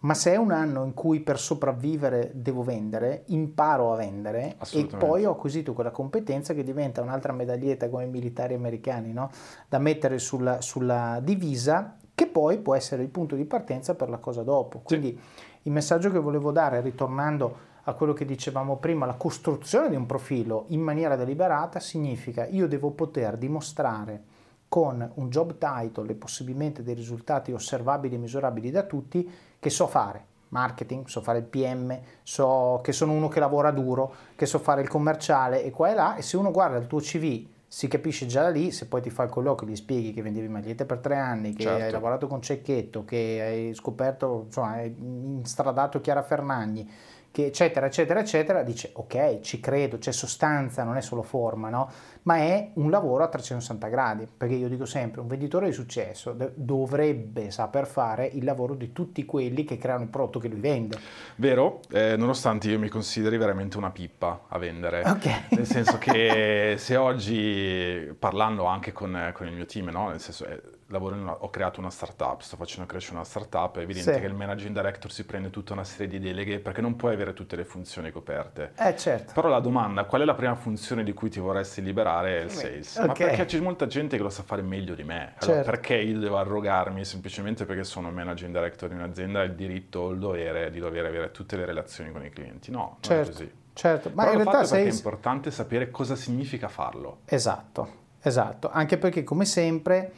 ma 0.00 0.14
se 0.14 0.32
è 0.32 0.36
un 0.36 0.52
anno 0.52 0.84
in 0.84 0.94
cui 0.94 1.18
per 1.20 1.40
sopravvivere 1.40 2.30
devo 2.34 2.62
vendere, 2.62 3.24
imparo 3.26 3.92
a 3.92 3.96
vendere 3.96 4.56
e 4.70 4.86
poi 4.86 5.24
ho 5.24 5.32
acquisito 5.32 5.72
quella 5.72 5.90
competenza 5.90 6.54
che 6.54 6.62
diventa 6.62 7.02
un'altra 7.02 7.32
medaglietta 7.32 7.88
come 7.88 8.04
i 8.04 8.08
militari 8.08 8.54
americani 8.54 9.12
no? 9.12 9.30
da 9.68 9.78
mettere 9.78 10.18
sulla, 10.18 10.60
sulla, 10.60 11.18
divisa 11.20 11.96
che 12.14 12.28
poi 12.28 12.58
può 12.58 12.76
essere 12.76 13.02
il 13.02 13.08
punto 13.08 13.34
di 13.34 13.44
partenza 13.44 13.96
per 13.96 14.08
la 14.08 14.18
cosa 14.18 14.42
dopo. 14.44 14.80
Quindi 14.84 15.08
sì. 15.08 15.42
il 15.62 15.72
messaggio 15.72 16.12
che 16.12 16.18
volevo 16.20 16.52
dare, 16.52 16.80
ritornando 16.80 17.66
a 17.82 17.92
quello 17.94 18.12
che 18.12 18.24
dicevamo 18.24 18.76
prima, 18.76 19.04
la 19.04 19.14
costruzione 19.14 19.88
di 19.88 19.96
un 19.96 20.06
profilo 20.06 20.66
in 20.68 20.80
maniera 20.80 21.16
deliberata 21.16 21.80
significa 21.80 22.46
io 22.46 22.68
devo 22.68 22.90
poter 22.90 23.36
dimostrare 23.36 24.22
con 24.68 25.10
un 25.14 25.28
job 25.30 25.56
title 25.58 26.10
e 26.10 26.14
possibilmente 26.14 26.82
dei 26.82 26.94
risultati 26.94 27.52
osservabili 27.52 28.14
e 28.14 28.18
misurabili 28.18 28.70
da 28.70 28.82
tutti 28.82 29.28
che 29.58 29.70
so 29.70 29.86
fare 29.86 30.26
marketing, 30.48 31.06
so 31.06 31.20
fare 31.20 31.38
il 31.38 31.44
PM, 31.44 31.98
so 32.22 32.80
che 32.82 32.92
sono 32.92 33.12
uno 33.12 33.28
che 33.28 33.40
lavora 33.40 33.70
duro, 33.70 34.14
che 34.34 34.46
so 34.46 34.58
fare 34.58 34.80
il 34.80 34.88
commerciale 34.88 35.62
e 35.62 35.70
qua 35.70 35.90
e 35.90 35.94
là 35.94 36.16
e 36.16 36.22
se 36.22 36.36
uno 36.36 36.50
guarda 36.50 36.78
il 36.78 36.86
tuo 36.86 37.00
CV 37.00 37.46
si 37.70 37.86
capisce 37.86 38.24
già 38.24 38.42
da 38.42 38.48
lì, 38.48 38.70
se 38.72 38.86
poi 38.86 39.02
ti 39.02 39.10
fa 39.10 39.24
il 39.24 39.30
colloquio, 39.30 39.70
gli 39.70 39.76
spieghi 39.76 40.14
che 40.14 40.22
vendevi 40.22 40.48
magliette 40.48 40.86
per 40.86 40.98
tre 40.98 41.16
anni, 41.16 41.52
che 41.52 41.64
certo. 41.64 41.84
hai 41.84 41.90
lavorato 41.90 42.26
con 42.26 42.40
Cecchetto, 42.40 43.04
che 43.04 43.42
hai 43.42 43.74
scoperto, 43.74 44.44
insomma, 44.46 44.70
hai 44.72 44.94
instradato 44.98 46.00
Chiara 46.00 46.22
Fernagni, 46.22 46.90
che 47.38 47.46
eccetera 47.46 47.86
eccetera 47.86 48.18
eccetera, 48.18 48.62
dice 48.64 48.90
ok, 48.94 49.38
ci 49.42 49.60
credo, 49.60 49.98
c'è 49.98 50.10
sostanza, 50.10 50.82
non 50.82 50.96
è 50.96 51.00
solo 51.00 51.22
forma, 51.22 51.68
no? 51.68 51.88
ma 52.22 52.38
è 52.38 52.72
un 52.74 52.90
lavoro 52.90 53.22
a 53.22 53.28
360 53.28 53.86
gradi, 53.86 54.26
perché 54.36 54.54
io 54.54 54.68
dico 54.68 54.84
sempre, 54.84 55.20
un 55.20 55.28
venditore 55.28 55.66
di 55.66 55.72
successo 55.72 56.36
dovrebbe 56.54 57.52
saper 57.52 57.86
fare 57.86 58.26
il 58.26 58.42
lavoro 58.42 58.74
di 58.74 58.92
tutti 58.92 59.24
quelli 59.24 59.62
che 59.62 59.78
creano 59.78 60.02
il 60.02 60.08
prodotto 60.08 60.40
che 60.40 60.48
lui 60.48 60.58
vende. 60.58 60.98
Vero, 61.36 61.80
eh, 61.92 62.16
nonostante 62.16 62.68
io 62.68 62.78
mi 62.80 62.88
consideri 62.88 63.36
veramente 63.36 63.76
una 63.76 63.90
pippa 63.90 64.46
a 64.48 64.58
vendere, 64.58 65.02
okay. 65.08 65.44
nel 65.54 65.66
senso 65.66 65.96
che 65.98 66.74
se 66.76 66.96
oggi 66.96 68.14
parlando 68.18 68.64
anche 68.64 68.90
con, 68.90 69.30
con 69.32 69.46
il 69.46 69.54
mio 69.54 69.64
team, 69.64 69.90
no? 69.90 70.08
nel 70.08 70.20
senso... 70.20 70.44
Eh, 70.44 70.76
una, 70.96 71.32
ho 71.32 71.50
creato 71.50 71.80
una 71.80 71.90
startup, 71.90 72.40
sto 72.40 72.56
facendo 72.56 72.86
crescere 72.86 73.16
una 73.16 73.24
startup, 73.24 73.76
è 73.78 73.82
evidente 73.82 74.14
sì. 74.14 74.20
che 74.20 74.26
il 74.26 74.34
managing 74.34 74.74
director 74.74 75.12
si 75.12 75.24
prende 75.24 75.50
tutta 75.50 75.74
una 75.74 75.84
serie 75.84 76.08
di 76.08 76.18
deleghe 76.18 76.60
perché 76.60 76.80
non 76.80 76.96
puoi 76.96 77.12
avere 77.12 77.34
tutte 77.34 77.56
le 77.56 77.64
funzioni 77.64 78.10
coperte. 78.10 78.72
Eh 78.76 78.96
certo. 78.96 79.32
Però 79.34 79.48
la 79.48 79.60
domanda, 79.60 80.04
qual 80.04 80.22
è 80.22 80.24
la 80.24 80.34
prima 80.34 80.54
funzione 80.54 81.04
di 81.04 81.12
cui 81.12 81.28
ti 81.28 81.40
vorresti 81.40 81.82
liberare 81.82 82.40
è 82.40 82.44
il 82.44 82.50
sales. 82.50 82.96
Okay. 82.96 83.06
Ma 83.06 83.12
perché 83.12 83.44
c'è 83.44 83.60
molta 83.60 83.86
gente 83.86 84.16
che 84.16 84.22
lo 84.22 84.30
sa 84.30 84.42
fare 84.42 84.62
meglio 84.62 84.94
di 84.94 85.04
me. 85.04 85.34
Allora, 85.38 85.56
certo. 85.56 85.70
perché 85.70 85.96
io 85.96 86.18
devo 86.18 86.38
arrogarmi 86.38 87.04
semplicemente 87.04 87.66
perché 87.66 87.84
sono 87.84 88.10
managing 88.10 88.52
director 88.52 88.88
di 88.88 88.94
un'azienda 88.94 89.42
il 89.42 89.54
diritto 89.54 90.00
o 90.00 90.10
il 90.10 90.18
dovere 90.18 90.70
di 90.70 90.78
dover 90.78 91.04
avere 91.04 91.30
tutte 91.32 91.56
le 91.56 91.66
relazioni 91.66 92.10
con 92.10 92.24
i 92.24 92.30
clienti? 92.30 92.70
No, 92.70 92.96
certo. 93.00 93.14
non 93.14 93.30
è 93.30 93.32
così. 93.32 93.56
Certo, 93.74 94.10
ma 94.12 94.24
Però 94.24 94.36
in 94.36 94.42
realtà 94.42 94.64
sei... 94.64 94.86
è 94.86 94.90
importante 94.90 95.50
sapere 95.52 95.90
cosa 95.90 96.16
significa 96.16 96.66
farlo. 96.66 97.18
Esatto, 97.26 97.88
esatto, 98.20 98.70
anche 98.72 98.98
perché 98.98 99.22
come 99.22 99.44
sempre 99.44 100.10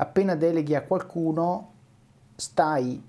appena 0.00 0.34
deleghi 0.34 0.74
a 0.74 0.82
qualcuno 0.82 1.72
stai 2.34 3.02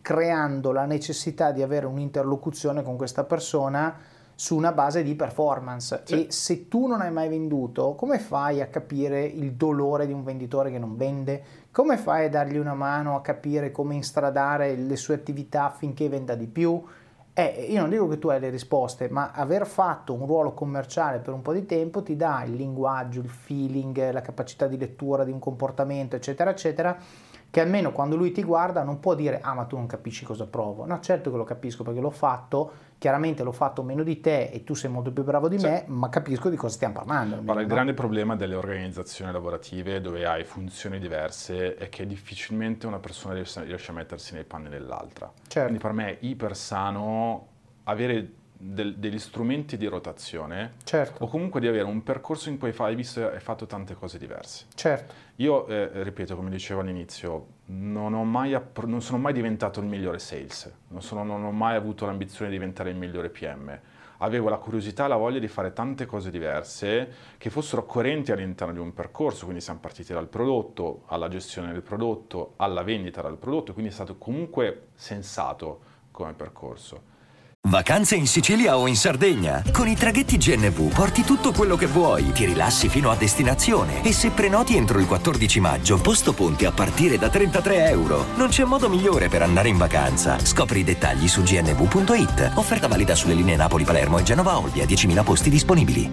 creando 0.00 0.72
la 0.72 0.84
necessità 0.86 1.50
di 1.52 1.62
avere 1.62 1.86
un'interlocuzione 1.86 2.82
con 2.82 2.96
questa 2.96 3.24
persona 3.24 3.96
su 4.34 4.56
una 4.56 4.70
base 4.70 5.02
di 5.02 5.16
performance 5.16 6.02
Sì. 6.04 6.26
e 6.26 6.32
se 6.32 6.68
tu 6.68 6.86
non 6.86 7.00
hai 7.00 7.10
mai 7.10 7.28
venduto, 7.28 7.94
come 7.94 8.20
fai 8.20 8.60
a 8.60 8.68
capire 8.68 9.24
il 9.24 9.54
dolore 9.54 10.06
di 10.06 10.12
un 10.12 10.22
venditore 10.22 10.70
che 10.70 10.78
non 10.78 10.96
vende? 10.96 11.42
Come 11.72 11.96
fai 11.96 12.26
a 12.26 12.30
dargli 12.30 12.56
una 12.56 12.74
mano 12.74 13.16
a 13.16 13.20
capire 13.20 13.72
come 13.72 13.96
instradare 13.96 14.76
le 14.76 14.96
sue 14.96 15.14
attività 15.14 15.64
affinché 15.64 16.08
venda 16.08 16.36
di 16.36 16.46
più? 16.46 16.80
Eh, 17.38 17.68
io 17.70 17.82
non 17.82 17.90
dico 17.90 18.08
che 18.08 18.18
tu 18.18 18.26
hai 18.30 18.40
le 18.40 18.50
risposte, 18.50 19.08
ma 19.08 19.30
aver 19.30 19.64
fatto 19.64 20.12
un 20.12 20.26
ruolo 20.26 20.54
commerciale 20.54 21.20
per 21.20 21.34
un 21.34 21.40
po' 21.40 21.52
di 21.52 21.64
tempo 21.66 22.02
ti 22.02 22.16
dà 22.16 22.42
il 22.42 22.54
linguaggio, 22.54 23.20
il 23.20 23.28
feeling, 23.28 24.10
la 24.10 24.22
capacità 24.22 24.66
di 24.66 24.76
lettura 24.76 25.22
di 25.22 25.30
un 25.30 25.38
comportamento, 25.38 26.16
eccetera, 26.16 26.50
eccetera, 26.50 26.98
che 27.50 27.60
almeno 27.60 27.92
quando 27.92 28.14
lui 28.14 28.30
ti 28.30 28.42
guarda 28.42 28.82
non 28.82 29.00
può 29.00 29.14
dire 29.14 29.40
ah 29.40 29.54
ma 29.54 29.64
tu 29.64 29.76
non 29.76 29.86
capisci 29.86 30.24
cosa 30.24 30.46
provo. 30.46 30.84
No, 30.84 31.00
certo 31.00 31.30
che 31.30 31.36
lo 31.36 31.44
capisco 31.44 31.82
perché 31.82 32.00
l'ho 32.00 32.10
fatto, 32.10 32.70
chiaramente 32.98 33.42
l'ho 33.42 33.52
fatto 33.52 33.82
meno 33.82 34.02
di 34.02 34.20
te 34.20 34.50
e 34.50 34.64
tu 34.64 34.74
sei 34.74 34.90
molto 34.90 35.10
più 35.12 35.24
bravo 35.24 35.48
di 35.48 35.58
Sì. 35.58 35.66
me, 35.66 35.84
ma 35.86 36.08
capisco 36.10 36.50
di 36.50 36.56
cosa 36.56 36.74
stiamo 36.74 36.94
parlando. 36.94 37.36
almeno, 37.36 37.42
Guarda, 37.44 37.62
il 37.62 37.68
no? 37.68 37.74
grande 37.74 37.94
problema 37.94 38.36
delle 38.36 38.54
organizzazioni 38.54 39.32
lavorative 39.32 40.00
dove 40.00 40.26
hai 40.26 40.44
funzioni 40.44 40.98
diverse 40.98 41.74
è 41.76 41.88
che 41.88 42.06
difficilmente 42.06 42.86
una 42.86 42.98
persona 42.98 43.32
riesce, 43.34 43.64
riesce 43.64 43.90
a 43.90 43.94
mettersi 43.94 44.34
nei 44.34 44.44
panni 44.44 44.68
dell'altra. 44.68 45.32
Certo. 45.46 45.60
Quindi 45.68 45.78
per 45.78 45.92
me 45.92 46.06
è 46.10 46.16
iper 46.20 46.54
sano 46.56 47.46
avere 47.84 48.32
del- 48.60 48.96
degli 48.96 49.18
strumenti 49.20 49.76
di 49.76 49.86
rotazione 49.86 50.74
Certo, 50.82 51.22
o 51.24 51.28
comunque 51.28 51.60
di 51.60 51.68
avere 51.68 51.84
un 51.84 52.02
percorso 52.02 52.48
in 52.48 52.58
cui 52.58 52.74
hai 52.76 52.94
visto 52.96 53.30
e 53.30 53.38
fatto 53.38 53.66
tante 53.66 53.94
cose 53.94 54.18
diverse. 54.18 54.66
certo, 54.74 55.14
Io, 55.36 55.68
eh, 55.68 56.02
ripeto, 56.02 56.34
come 56.34 56.50
dicevo 56.50 56.80
all'inizio, 56.80 57.46
non, 57.66 58.12
ho 58.14 58.24
mai 58.24 58.54
appro- 58.54 58.88
non 58.88 59.00
sono 59.00 59.18
mai 59.18 59.32
diventato 59.32 59.78
il 59.78 59.86
migliore 59.86 60.18
sales, 60.18 60.70
non, 60.88 61.00
sono- 61.00 61.22
non 61.22 61.44
ho 61.44 61.52
mai 61.52 61.76
avuto 61.76 62.04
l'ambizione 62.06 62.50
di 62.50 62.56
diventare 62.56 62.90
il 62.90 62.96
migliore 62.96 63.28
PM. 63.30 63.78
Avevo 64.20 64.48
la 64.48 64.56
curiosità 64.56 65.04
e 65.04 65.08
la 65.08 65.14
voglia 65.14 65.38
di 65.38 65.46
fare 65.46 65.72
tante 65.72 66.04
cose 66.04 66.30
diverse 66.32 67.08
che 67.38 67.50
fossero 67.50 67.86
coerenti 67.86 68.32
all'interno 68.32 68.72
di 68.72 68.80
un 68.80 68.92
percorso, 68.92 69.44
quindi 69.44 69.62
siamo 69.62 69.78
partiti 69.78 70.12
dal 70.12 70.26
prodotto 70.26 71.02
alla 71.06 71.28
gestione 71.28 71.70
del 71.70 71.82
prodotto, 71.82 72.54
alla 72.56 72.82
vendita 72.82 73.22
del 73.22 73.36
prodotto, 73.36 73.72
quindi 73.72 73.92
è 73.92 73.94
stato 73.94 74.16
comunque 74.16 74.88
sensato 74.94 75.80
come 76.10 76.32
percorso. 76.32 77.16
Vacanze 77.68 78.16
in 78.16 78.26
Sicilia 78.26 78.78
o 78.78 78.86
in 78.86 78.96
Sardegna? 78.96 79.62
Con 79.70 79.86
i 79.88 79.94
traghetti 79.94 80.38
GNV 80.38 80.90
porti 80.90 81.22
tutto 81.22 81.52
quello 81.52 81.76
che 81.76 81.84
vuoi, 81.84 82.32
ti 82.32 82.46
rilassi 82.46 82.88
fino 82.88 83.10
a 83.10 83.14
destinazione 83.14 84.02
e 84.04 84.12
se 84.12 84.30
prenoti 84.30 84.74
entro 84.74 84.98
il 84.98 85.06
14 85.06 85.60
maggio, 85.60 86.00
posto 86.00 86.32
ponti 86.32 86.64
a 86.64 86.72
partire 86.72 87.18
da 87.18 87.28
33 87.28 87.90
euro. 87.90 88.24
Non 88.36 88.48
c'è 88.48 88.64
modo 88.64 88.88
migliore 88.88 89.28
per 89.28 89.42
andare 89.42 89.68
in 89.68 89.76
vacanza. 89.76 90.38
Scopri 90.38 90.80
i 90.80 90.84
dettagli 90.84 91.28
su 91.28 91.42
gnv.it. 91.42 92.52
Offerta 92.54 92.88
valida 92.88 93.14
sulle 93.14 93.34
linee 93.34 93.56
Napoli-Palermo 93.56 94.16
e 94.16 94.22
Genova-Olbia, 94.22 94.86
10.000 94.86 95.22
posti 95.22 95.50
disponibili. 95.50 96.10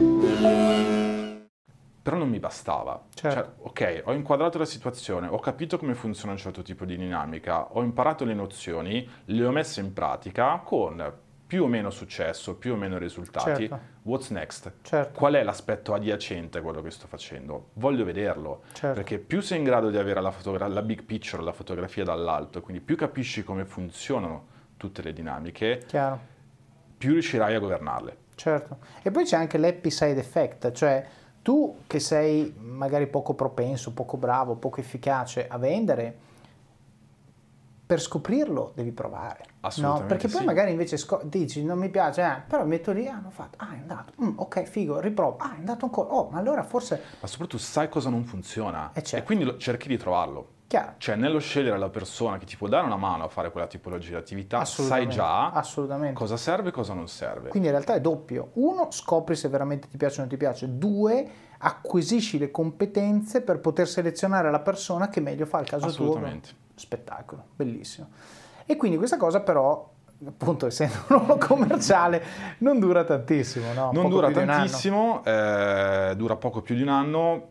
Però 2.01 2.17
non 2.17 2.29
mi 2.29 2.39
bastava. 2.39 3.01
Certo. 3.13 3.39
Cioè, 3.39 3.49
ok, 3.61 4.01
ho 4.07 4.13
inquadrato 4.13 4.57
la 4.57 4.65
situazione, 4.65 5.27
ho 5.27 5.39
capito 5.39 5.79
come 5.79 5.95
funziona 5.95 6.33
un 6.33 6.37
certo 6.37 6.61
tipo 6.61 6.83
di 6.83 6.97
dinamica, 6.97 7.71
ho 7.71 7.81
imparato 7.81 8.25
le 8.25 8.33
nozioni, 8.33 9.09
le 9.23 9.45
ho 9.45 9.51
messe 9.51 9.79
in 9.79 9.93
pratica 9.93 10.61
con 10.63 11.23
più 11.55 11.63
o 11.63 11.67
meno 11.67 11.89
successo, 11.89 12.55
più 12.55 12.73
o 12.73 12.75
meno 12.75 12.97
risultati. 12.97 13.69
Certo. 13.69 13.79
What's 14.01 14.29
next? 14.29 14.69
certo, 14.81 15.17
Qual 15.17 15.35
è 15.35 15.41
l'aspetto 15.41 15.93
adiacente 15.93 16.57
a 16.57 16.61
quello 16.61 16.81
che 16.81 16.91
sto 16.91 17.07
facendo? 17.07 17.69
Voglio 17.75 18.03
vederlo, 18.03 18.63
certo. 18.73 18.93
perché 18.93 19.19
più 19.19 19.39
sei 19.39 19.59
in 19.59 19.63
grado 19.63 19.89
di 19.89 19.95
avere 19.97 20.19
la, 20.19 20.31
fotogra- 20.31 20.67
la 20.67 20.81
big 20.81 21.03
picture, 21.03 21.41
la 21.41 21.53
fotografia 21.53 22.03
dall'alto, 22.03 22.59
quindi 22.59 22.83
più 22.83 22.97
capisci 22.97 23.45
come 23.45 23.63
funzionano 23.63 24.47
tutte 24.75 25.01
le 25.01 25.13
dinamiche, 25.13 25.83
Chiaro. 25.87 26.19
più 26.97 27.13
riuscirai 27.13 27.55
a 27.55 27.59
governarle. 27.59 28.17
Certo, 28.35 28.79
e 29.01 29.09
poi 29.11 29.23
c'è 29.23 29.37
anche 29.37 29.57
l'happy 29.57 29.89
side 29.89 30.19
effect, 30.19 30.73
cioè 30.73 31.05
tu 31.41 31.83
che 31.87 32.01
sei 32.01 32.53
magari 32.59 33.07
poco 33.07 33.33
propenso, 33.33 33.93
poco 33.93 34.17
bravo, 34.17 34.55
poco 34.55 34.81
efficace 34.81 35.47
a 35.47 35.57
vendere, 35.57 36.17
per 37.85 38.01
scoprirlo 38.01 38.71
devi 38.75 38.91
provare. 38.91 39.43
no? 39.47 39.53
Assolutamente 39.67 40.07
Perché 40.13 40.27
poi 40.27 40.39
sì. 40.41 40.45
magari 40.45 40.71
invece 40.71 40.97
sco- 40.97 41.21
dici 41.23 41.63
non 41.63 41.77
mi 41.77 41.89
piace, 41.89 42.21
eh, 42.23 42.41
però 42.47 42.65
metto 42.65 42.91
lì, 42.91 43.07
ah, 43.07 43.15
hanno 43.15 43.29
fatto, 43.29 43.57
ah 43.59 43.73
è 43.73 43.77
andato, 43.77 44.13
Mm, 44.23 44.31
ok 44.37 44.63
figo, 44.63 44.99
riprovo, 44.99 45.37
ah 45.37 45.53
è 45.53 45.57
andato 45.57 45.85
ancora, 45.85 46.09
oh 46.09 46.29
ma 46.31 46.39
allora 46.39 46.63
forse, 46.63 47.01
Ma 47.19 47.27
soprattutto 47.27 47.61
sai 47.61 47.87
cosa 47.89 48.09
non 48.09 48.23
funziona 48.23 48.89
Eh, 48.93 49.03
certo. 49.03 49.17
e 49.17 49.23
quindi 49.23 49.55
cerchi 49.59 49.87
di 49.87 49.97
trovarlo. 49.97 50.49
chiaro, 50.67 50.93
Cioè, 50.97 51.15
nello 51.15 51.37
scegliere 51.39 51.77
la 51.77 51.89
persona 51.89 52.37
che 52.39 52.45
ti 52.45 52.57
può 52.57 52.67
dare 52.67 52.85
una 52.87 52.95
mano 52.97 53.23
a 53.23 53.27
fare 53.27 53.51
quella 53.51 53.67
tipologia 53.67 54.09
di 54.09 54.15
attività, 54.15 54.57
sai 54.57 54.63
assolutamente, 54.63 55.13
già 55.13 55.51
assolutamente. 55.51 56.13
cosa 56.15 56.37
serve 56.37 56.69
e 56.69 56.71
cosa 56.71 56.93
non 56.95 57.07
serve. 57.07 57.49
Quindi 57.49 57.67
in 57.67 57.73
realtà 57.75 57.93
è 57.93 58.01
doppio. 58.01 58.49
Uno, 58.53 58.87
scopri 58.89 59.35
se 59.35 59.47
veramente 59.47 59.87
ti 59.87 59.97
piace 59.97 60.15
o 60.17 60.19
non 60.21 60.29
ti 60.29 60.37
piace. 60.37 60.75
Due, 60.77 61.27
acquisisci 61.59 62.39
le 62.39 62.49
competenze 62.49 63.41
per 63.41 63.59
poter 63.59 63.87
selezionare 63.87 64.49
la 64.49 64.59
persona 64.59 65.07
che 65.07 65.19
meglio 65.21 65.45
fa 65.45 65.59
il 65.59 65.67
caso 65.67 65.85
tuo. 65.91 66.05
Assolutamente. 66.07 66.63
Spettacolo, 66.75 67.45
bellissimo. 67.55 68.09
E 68.65 68.75
quindi 68.75 68.97
questa 68.97 69.17
cosa 69.17 69.41
però, 69.41 69.91
appunto 70.25 70.65
essendo 70.67 70.95
un 71.09 71.17
ruolo 71.19 71.37
commerciale, 71.37 72.23
non 72.59 72.79
dura 72.79 73.03
tantissimo, 73.03 73.73
no? 73.73 73.91
non 73.91 74.03
Poco 74.03 74.09
dura 74.09 74.31
tantissimo, 74.31 75.23
eh, 75.23 76.13
dura 76.15 76.35
poco 76.35 76.61
più 76.61 76.75
di 76.75 76.81
un 76.81 76.89
anno. 76.89 77.49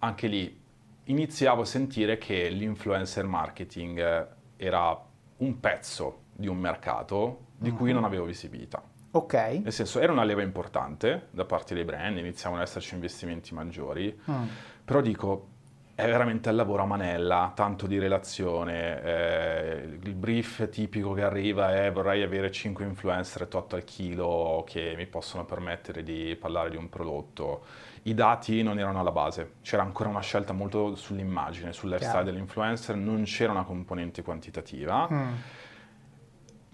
Anche 0.00 0.26
lì 0.26 0.60
iniziavo 1.04 1.62
a 1.62 1.64
sentire 1.64 2.18
che 2.18 2.48
l'influencer 2.48 3.24
marketing 3.26 4.28
era 4.56 5.00
un 5.38 5.60
pezzo 5.60 6.20
di 6.34 6.46
un 6.48 6.56
mercato 6.58 7.46
di 7.56 7.70
cui 7.70 7.92
non 7.92 8.04
avevo 8.04 8.24
visibilità. 8.24 8.82
Ok. 9.14 9.34
Nel 9.34 9.72
senso, 9.72 10.00
era 10.00 10.10
una 10.10 10.24
leva 10.24 10.42
importante 10.42 11.28
da 11.30 11.44
parte 11.44 11.74
dei 11.74 11.84
brand, 11.84 12.16
iniziavano 12.16 12.62
ad 12.62 12.66
esserci 12.66 12.94
investimenti 12.94 13.52
maggiori, 13.54 14.18
Mm. 14.30 14.42
però 14.84 15.00
dico, 15.00 15.48
è 15.94 16.06
veramente 16.06 16.48
il 16.48 16.56
lavoro 16.56 16.84
a 16.84 16.86
manella, 16.86 17.52
tanto 17.54 17.86
di 17.86 17.98
relazione, 17.98 19.02
eh, 19.02 19.98
il 20.02 20.14
brief 20.14 20.68
tipico 20.70 21.12
che 21.12 21.22
arriva 21.22 21.74
è 21.84 21.92
vorrei 21.92 22.22
avere 22.22 22.50
5 22.50 22.84
influencer 22.84 23.46
tot 23.46 23.74
al 23.74 23.84
chilo 23.84 24.64
che 24.66 24.94
mi 24.96 25.06
possono 25.06 25.44
permettere 25.44 26.02
di 26.02 26.34
parlare 26.40 26.70
di 26.70 26.76
un 26.76 26.88
prodotto. 26.88 27.64
I 28.04 28.14
dati 28.14 28.62
non 28.62 28.78
erano 28.78 29.00
alla 29.00 29.12
base, 29.12 29.56
c'era 29.62 29.82
ancora 29.82 30.08
una 30.08 30.20
scelta 30.20 30.54
molto 30.54 30.96
sull'immagine, 30.96 31.72
sul 31.72 31.90
lifestyle 31.90 32.24
dell'influencer, 32.24 32.96
non 32.96 33.24
c'era 33.24 33.52
una 33.52 33.64
componente 33.64 34.22
quantitativa. 34.22 35.08
Mm. 35.12 35.32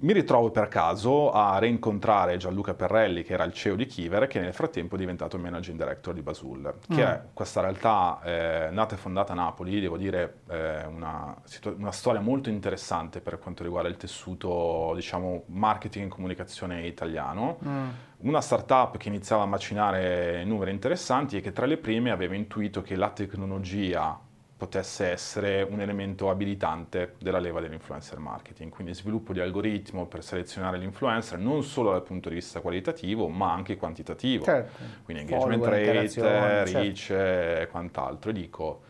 Mi 0.00 0.12
ritrovo 0.12 0.52
per 0.52 0.68
caso 0.68 1.32
a 1.32 1.58
rincontrare 1.58 2.36
Gianluca 2.36 2.72
Perrelli, 2.72 3.24
che 3.24 3.32
era 3.32 3.42
il 3.42 3.52
CEO 3.52 3.74
di 3.74 3.84
Kiver, 3.86 4.28
che 4.28 4.38
nel 4.38 4.52
frattempo 4.52 4.94
è 4.94 4.98
diventato 4.98 5.38
managing 5.38 5.76
director 5.76 6.14
di 6.14 6.22
Basul, 6.22 6.72
che 6.86 6.94
Mm. 6.94 7.06
è 7.08 7.22
questa 7.34 7.60
realtà 7.60 8.20
eh, 8.22 8.68
nata 8.70 8.94
e 8.94 8.98
fondata 8.98 9.32
a 9.32 9.34
Napoli, 9.34 9.80
devo 9.80 9.96
dire 9.96 10.42
eh, 10.50 10.86
una, 10.86 11.34
situa- 11.42 11.74
una 11.76 11.90
storia 11.90 12.20
molto 12.20 12.48
interessante 12.48 13.20
per 13.20 13.40
quanto 13.40 13.64
riguarda 13.64 13.88
il 13.88 13.96
tessuto, 13.96 14.92
diciamo, 14.94 15.42
marketing 15.46 16.04
e 16.06 16.08
comunicazione 16.08 16.86
italiano. 16.86 17.58
Mm. 17.66 17.88
Una 18.18 18.40
startup 18.40 18.96
che 18.98 19.08
iniziava 19.08 19.42
a 19.42 19.46
macinare 19.46 20.44
numeri 20.44 20.70
interessanti 20.70 21.36
e 21.36 21.40
che 21.40 21.50
tra 21.50 21.66
le 21.66 21.76
prime 21.76 22.12
aveva 22.12 22.36
intuito 22.36 22.82
che 22.82 22.94
la 22.94 23.10
tecnologia 23.10 24.16
potesse 24.58 25.06
essere 25.06 25.62
un 25.62 25.80
elemento 25.80 26.30
abilitante 26.30 27.14
della 27.20 27.38
leva 27.38 27.60
dell'influencer 27.60 28.18
marketing, 28.18 28.72
quindi 28.72 28.92
sviluppo 28.92 29.32
di 29.32 29.38
algoritmo 29.38 30.06
per 30.06 30.24
selezionare 30.24 30.78
l'influencer 30.78 31.38
non 31.38 31.62
solo 31.62 31.92
dal 31.92 32.02
punto 32.02 32.28
di 32.28 32.34
vista 32.34 32.60
qualitativo 32.60 33.28
ma 33.28 33.52
anche 33.52 33.76
quantitativo, 33.76 34.44
Certo. 34.44 34.82
quindi 35.04 35.22
engagement 35.22 35.64
rate, 35.64 36.08
certo. 36.10 36.72
reach 36.72 37.10
e 37.10 37.68
quant'altro. 37.70 38.30
E 38.30 38.32
dico, 38.32 38.82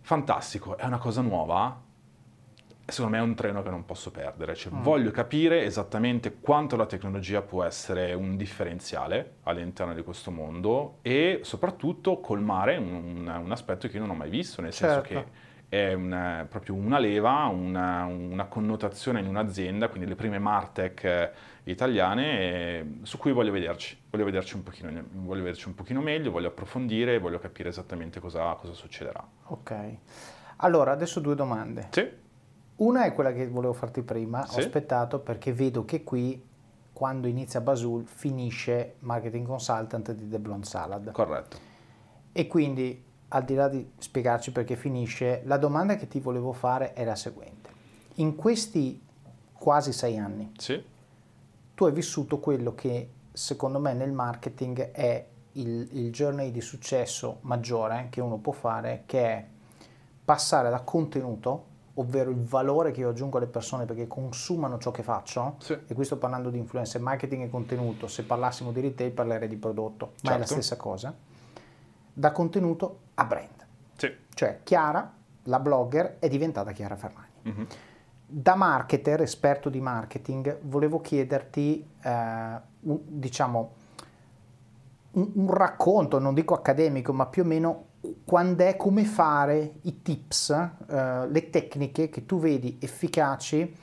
fantastico, 0.00 0.78
è 0.78 0.86
una 0.86 0.96
cosa 0.96 1.20
nuova, 1.20 1.78
secondo 2.90 3.16
me 3.16 3.22
è 3.22 3.24
un 3.26 3.34
treno 3.34 3.62
che 3.62 3.68
non 3.70 3.84
posso 3.84 4.10
perdere, 4.10 4.54
cioè 4.54 4.72
Mm. 4.72 4.82
voglio 4.82 5.10
capire 5.10 5.62
esattamente 5.64 6.38
quanto 6.40 6.74
la 6.76 6.86
tecnologia 6.86 7.42
può 7.42 7.62
essere 7.64 8.14
un 8.14 8.36
differenziale 8.36 9.34
all'interno 9.42 9.92
di 9.92 10.02
questo 10.02 10.30
mondo 10.30 10.98
e 11.02 11.40
soprattutto 11.42 12.18
colmare 12.20 12.76
un, 12.78 13.26
un- 13.42 13.52
aspetto 13.52 13.88
che 13.88 13.96
io 13.96 14.00
non 14.02 14.10
ho 14.10 14.14
mai 14.14 14.30
visto, 14.30 14.62
nel 14.62 14.72
senso 14.72 15.02
Certo. 15.02 15.08
che 15.08 15.46
è 15.68 15.92
un- 15.92 16.46
proprio 16.48 16.74
una 16.74 16.98
leva, 16.98 17.44
una, 17.44 18.04
una 18.06 18.46
connotazione 18.46 19.20
in 19.20 19.26
un'azienda, 19.26 19.88
quindi 19.88 20.08
le 20.08 20.14
prime 20.14 20.38
Martech 20.38 21.04
eh, 21.04 21.30
italiane, 21.64 22.40
eh, 22.40 22.86
su 23.02 23.18
cui 23.18 23.32
voglio 23.32 23.52
vederci, 23.52 23.98
voglio 24.08 24.24
vederci 24.24 24.54
un 24.56 24.62
pochino, 24.62 24.90
voglio 25.12 25.42
vederci 25.42 25.68
un 25.68 25.74
pochino 25.74 26.00
meglio, 26.00 26.30
voglio 26.30 26.48
approfondire, 26.48 27.18
voglio 27.18 27.38
capire 27.38 27.68
esattamente 27.68 28.18
cosa, 28.18 28.54
cosa 28.54 28.72
succederà. 28.72 29.22
Ok. 29.48 29.74
Allora, 30.60 30.92
adesso 30.92 31.20
due 31.20 31.34
domande. 31.34 31.88
Sì, 31.90 32.08
Una 32.78 33.04
è 33.04 33.12
quella 33.14 33.32
che 33.32 33.48
volevo 33.48 33.72
farti 33.72 34.02
prima, 34.02 34.46
Sì. 34.46 34.56
ho 34.56 34.58
aspettato 34.60 35.18
perché 35.18 35.52
vedo 35.52 35.84
che 35.84 36.04
qui 36.04 36.44
quando 36.92 37.26
inizia 37.26 37.60
Basul 37.60 38.06
finisce 38.06 38.94
Marketing 39.00 39.46
Consultant 39.46 40.12
di 40.12 40.28
The 40.28 40.38
Blonde 40.38 40.66
Salad. 40.66 41.10
corretto. 41.12 41.56
E 42.32 42.46
quindi, 42.46 43.04
al 43.28 43.44
di 43.44 43.54
là 43.54 43.68
di 43.68 43.88
spiegarci 43.98 44.52
perché 44.52 44.76
finisce, 44.76 45.42
la 45.44 45.56
domanda 45.56 45.96
che 45.96 46.06
ti 46.08 46.20
volevo 46.20 46.52
fare 46.52 46.92
è 46.92 47.04
la 47.04 47.14
seguente. 47.16 47.70
In 48.16 48.36
questi 48.36 49.00
quasi 49.52 49.92
sei 49.92 50.18
anni, 50.18 50.52
Sì, 50.56 50.80
tu 51.74 51.84
hai 51.84 51.92
vissuto 51.92 52.38
quello 52.38 52.74
che 52.74 53.10
secondo 53.32 53.78
me 53.80 53.92
nel 53.94 54.12
marketing 54.12 54.90
è 54.92 55.24
il, 55.52 55.88
il 55.92 56.10
journey 56.12 56.50
di 56.52 56.60
successo 56.60 57.38
maggiore 57.42 58.06
che 58.10 58.20
uno 58.20 58.36
può 58.38 58.52
fare, 58.52 59.02
che 59.06 59.24
è 59.24 59.46
passare 60.24 60.70
da 60.70 60.80
contenuto, 60.80 61.64
ovvero 61.98 62.30
il 62.30 62.42
valore 62.42 62.90
che 62.92 63.00
io 63.00 63.08
aggiungo 63.10 63.38
alle 63.38 63.46
persone 63.46 63.84
perché 63.84 64.06
consumano 64.06 64.78
ciò 64.78 64.90
che 64.90 65.02
faccio, 65.02 65.56
Sì. 65.58 65.76
e 65.86 65.94
qui 65.94 66.04
sto 66.04 66.16
parlando 66.16 66.48
di 66.50 66.58
influencer 66.58 67.00
marketing 67.00 67.42
e 67.44 67.50
contenuto, 67.50 68.06
se 68.06 68.24
parlassimo 68.24 68.70
di 68.72 68.80
retail 68.80 69.10
parlerei 69.10 69.48
di 69.48 69.56
prodotto, 69.56 70.12
ma 70.22 70.30
è 70.30 70.38
la 70.38 70.38
Certo. 70.38 70.52
stessa 70.54 70.76
cosa, 70.76 71.14
da 72.12 72.32
contenuto 72.32 72.98
a 73.14 73.24
brand. 73.24 73.66
Sì. 73.96 74.12
Cioè 74.32 74.60
Chiara, 74.62 75.12
la 75.44 75.58
blogger, 75.60 76.16
è 76.18 76.28
diventata 76.28 76.70
Chiara 76.72 76.96
Ferragni. 76.96 77.26
Mhm. 77.42 77.66
Da 78.30 78.54
marketer, 78.54 79.22
esperto 79.22 79.68
di 79.68 79.80
marketing, 79.80 80.58
volevo 80.62 81.00
chiederti, 81.00 81.88
eh, 82.02 82.10
un- 82.80 83.00
diciamo, 83.06 83.72
un, 85.12 85.30
un 85.34 85.50
racconto, 85.52 86.18
non 86.18 86.34
dico 86.34 86.54
accademico, 86.54 87.12
ma 87.12 87.26
più 87.26 87.42
o 87.42 87.46
meno 87.46 87.84
quando 88.24 88.64
è 88.64 88.76
come 88.76 89.04
fare 89.04 89.74
i 89.82 90.02
tips, 90.02 90.50
eh, 90.50 91.28
le 91.28 91.50
tecniche 91.50 92.08
che 92.08 92.26
tu 92.26 92.38
vedi 92.38 92.78
efficaci 92.80 93.76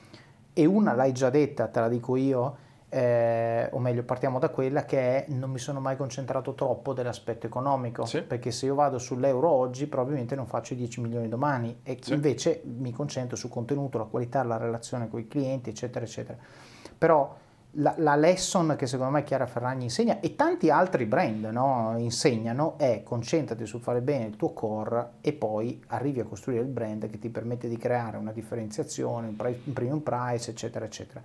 e 0.52 0.64
una 0.64 0.94
l'hai 0.94 1.12
già 1.12 1.30
detta, 1.30 1.66
te 1.68 1.80
la 1.80 1.88
dico 1.88 2.16
io, 2.16 2.56
eh, 2.88 3.68
o 3.72 3.78
meglio 3.78 4.04
partiamo 4.04 4.38
da 4.38 4.48
quella 4.48 4.84
che 4.84 4.98
è 4.98 5.30
non 5.32 5.50
mi 5.50 5.58
sono 5.58 5.80
mai 5.80 5.96
concentrato 5.96 6.54
troppo 6.54 6.92
dell'aspetto 6.94 7.46
economico, 7.46 8.04
Sì. 8.06 8.22
perché 8.22 8.50
se 8.50 8.66
io 8.66 8.74
vado 8.74 8.98
sull'euro 8.98 9.48
oggi 9.50 9.86
probabilmente 9.86 10.34
non 10.34 10.46
faccio 10.46 10.72
i 10.72 10.76
10 10.76 11.00
milioni 11.00 11.28
domani 11.28 11.80
e 11.82 11.98
Sì. 12.00 12.14
invece 12.14 12.62
mi 12.64 12.92
concentro 12.92 13.36
sul 13.36 13.50
contenuto, 13.50 13.98
la 13.98 14.04
qualità, 14.04 14.42
la 14.44 14.56
relazione 14.56 15.08
con 15.08 15.20
i 15.20 15.26
clienti, 15.28 15.70
eccetera, 15.70 16.04
eccetera. 16.04 16.38
Però 16.96 17.36
la, 17.72 17.94
la 17.98 18.16
lesson 18.16 18.74
che 18.76 18.86
secondo 18.86 19.12
me 19.12 19.24
Chiara 19.24 19.46
Ferragni 19.46 19.84
insegna 19.84 20.20
e 20.20 20.34
tanti 20.34 20.70
altri 20.70 21.04
brand 21.04 21.44
no, 21.46 21.94
insegnano 21.98 22.78
è 22.78 23.02
concentrati 23.04 23.66
su 23.66 23.78
fare 23.78 24.00
bene 24.00 24.26
il 24.26 24.36
tuo 24.36 24.52
core 24.52 25.14
e 25.20 25.32
poi 25.32 25.82
arrivi 25.88 26.20
a 26.20 26.24
costruire 26.24 26.62
il 26.62 26.68
brand 26.68 27.08
che 27.08 27.18
ti 27.18 27.28
permette 27.28 27.68
di 27.68 27.76
creare 27.76 28.16
una 28.16 28.32
differenziazione, 28.32 29.28
un, 29.28 29.36
pri- 29.36 29.60
un 29.64 29.72
premium 29.72 30.00
price, 30.00 30.50
eccetera, 30.50 30.84
eccetera. 30.84 31.22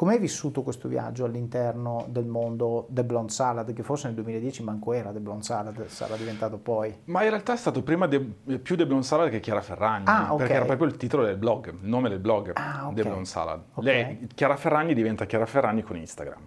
Come 0.00 0.14
hai 0.14 0.18
vissuto 0.18 0.62
questo 0.62 0.88
viaggio 0.88 1.26
all'interno 1.26 2.06
del 2.08 2.24
mondo 2.24 2.86
The 2.88 3.04
Blonde 3.04 3.30
Salad, 3.30 3.70
che 3.74 3.82
forse 3.82 4.06
nel 4.06 4.14
2010 4.14 4.62
manco 4.62 4.94
era 4.94 5.12
The 5.12 5.18
Blonde 5.20 5.42
Salad, 5.44 5.84
sarà 5.88 6.16
diventato 6.16 6.56
poi? 6.56 7.00
Ma 7.04 7.22
in 7.22 7.28
realtà 7.28 7.52
è 7.52 7.56
stato 7.58 7.82
prima 7.82 8.06
de- 8.06 8.18
più 8.62 8.78
The 8.78 8.86
Blonde 8.86 9.04
Salad 9.04 9.28
che 9.28 9.40
Chiara 9.40 9.60
Ferragni, 9.60 10.04
Ah, 10.06 10.32
ok. 10.32 10.38
perché 10.38 10.54
era 10.54 10.64
proprio 10.64 10.86
il 10.88 10.96
titolo 10.96 11.24
del 11.26 11.36
blog, 11.36 11.66
il 11.82 11.86
nome 11.86 12.08
del 12.08 12.18
blog, 12.18 12.52
Ah, 12.54 12.86
ok. 12.88 12.94
The 12.94 13.02
Blonde 13.02 13.24
Salad. 13.26 13.60
Ok. 13.74 13.84
Lei, 13.84 14.26
Chiara 14.34 14.56
Ferragni 14.56 14.94
diventa 14.94 15.26
Chiara 15.26 15.44
Ferragni 15.44 15.82
con 15.82 15.98
Instagram, 15.98 16.46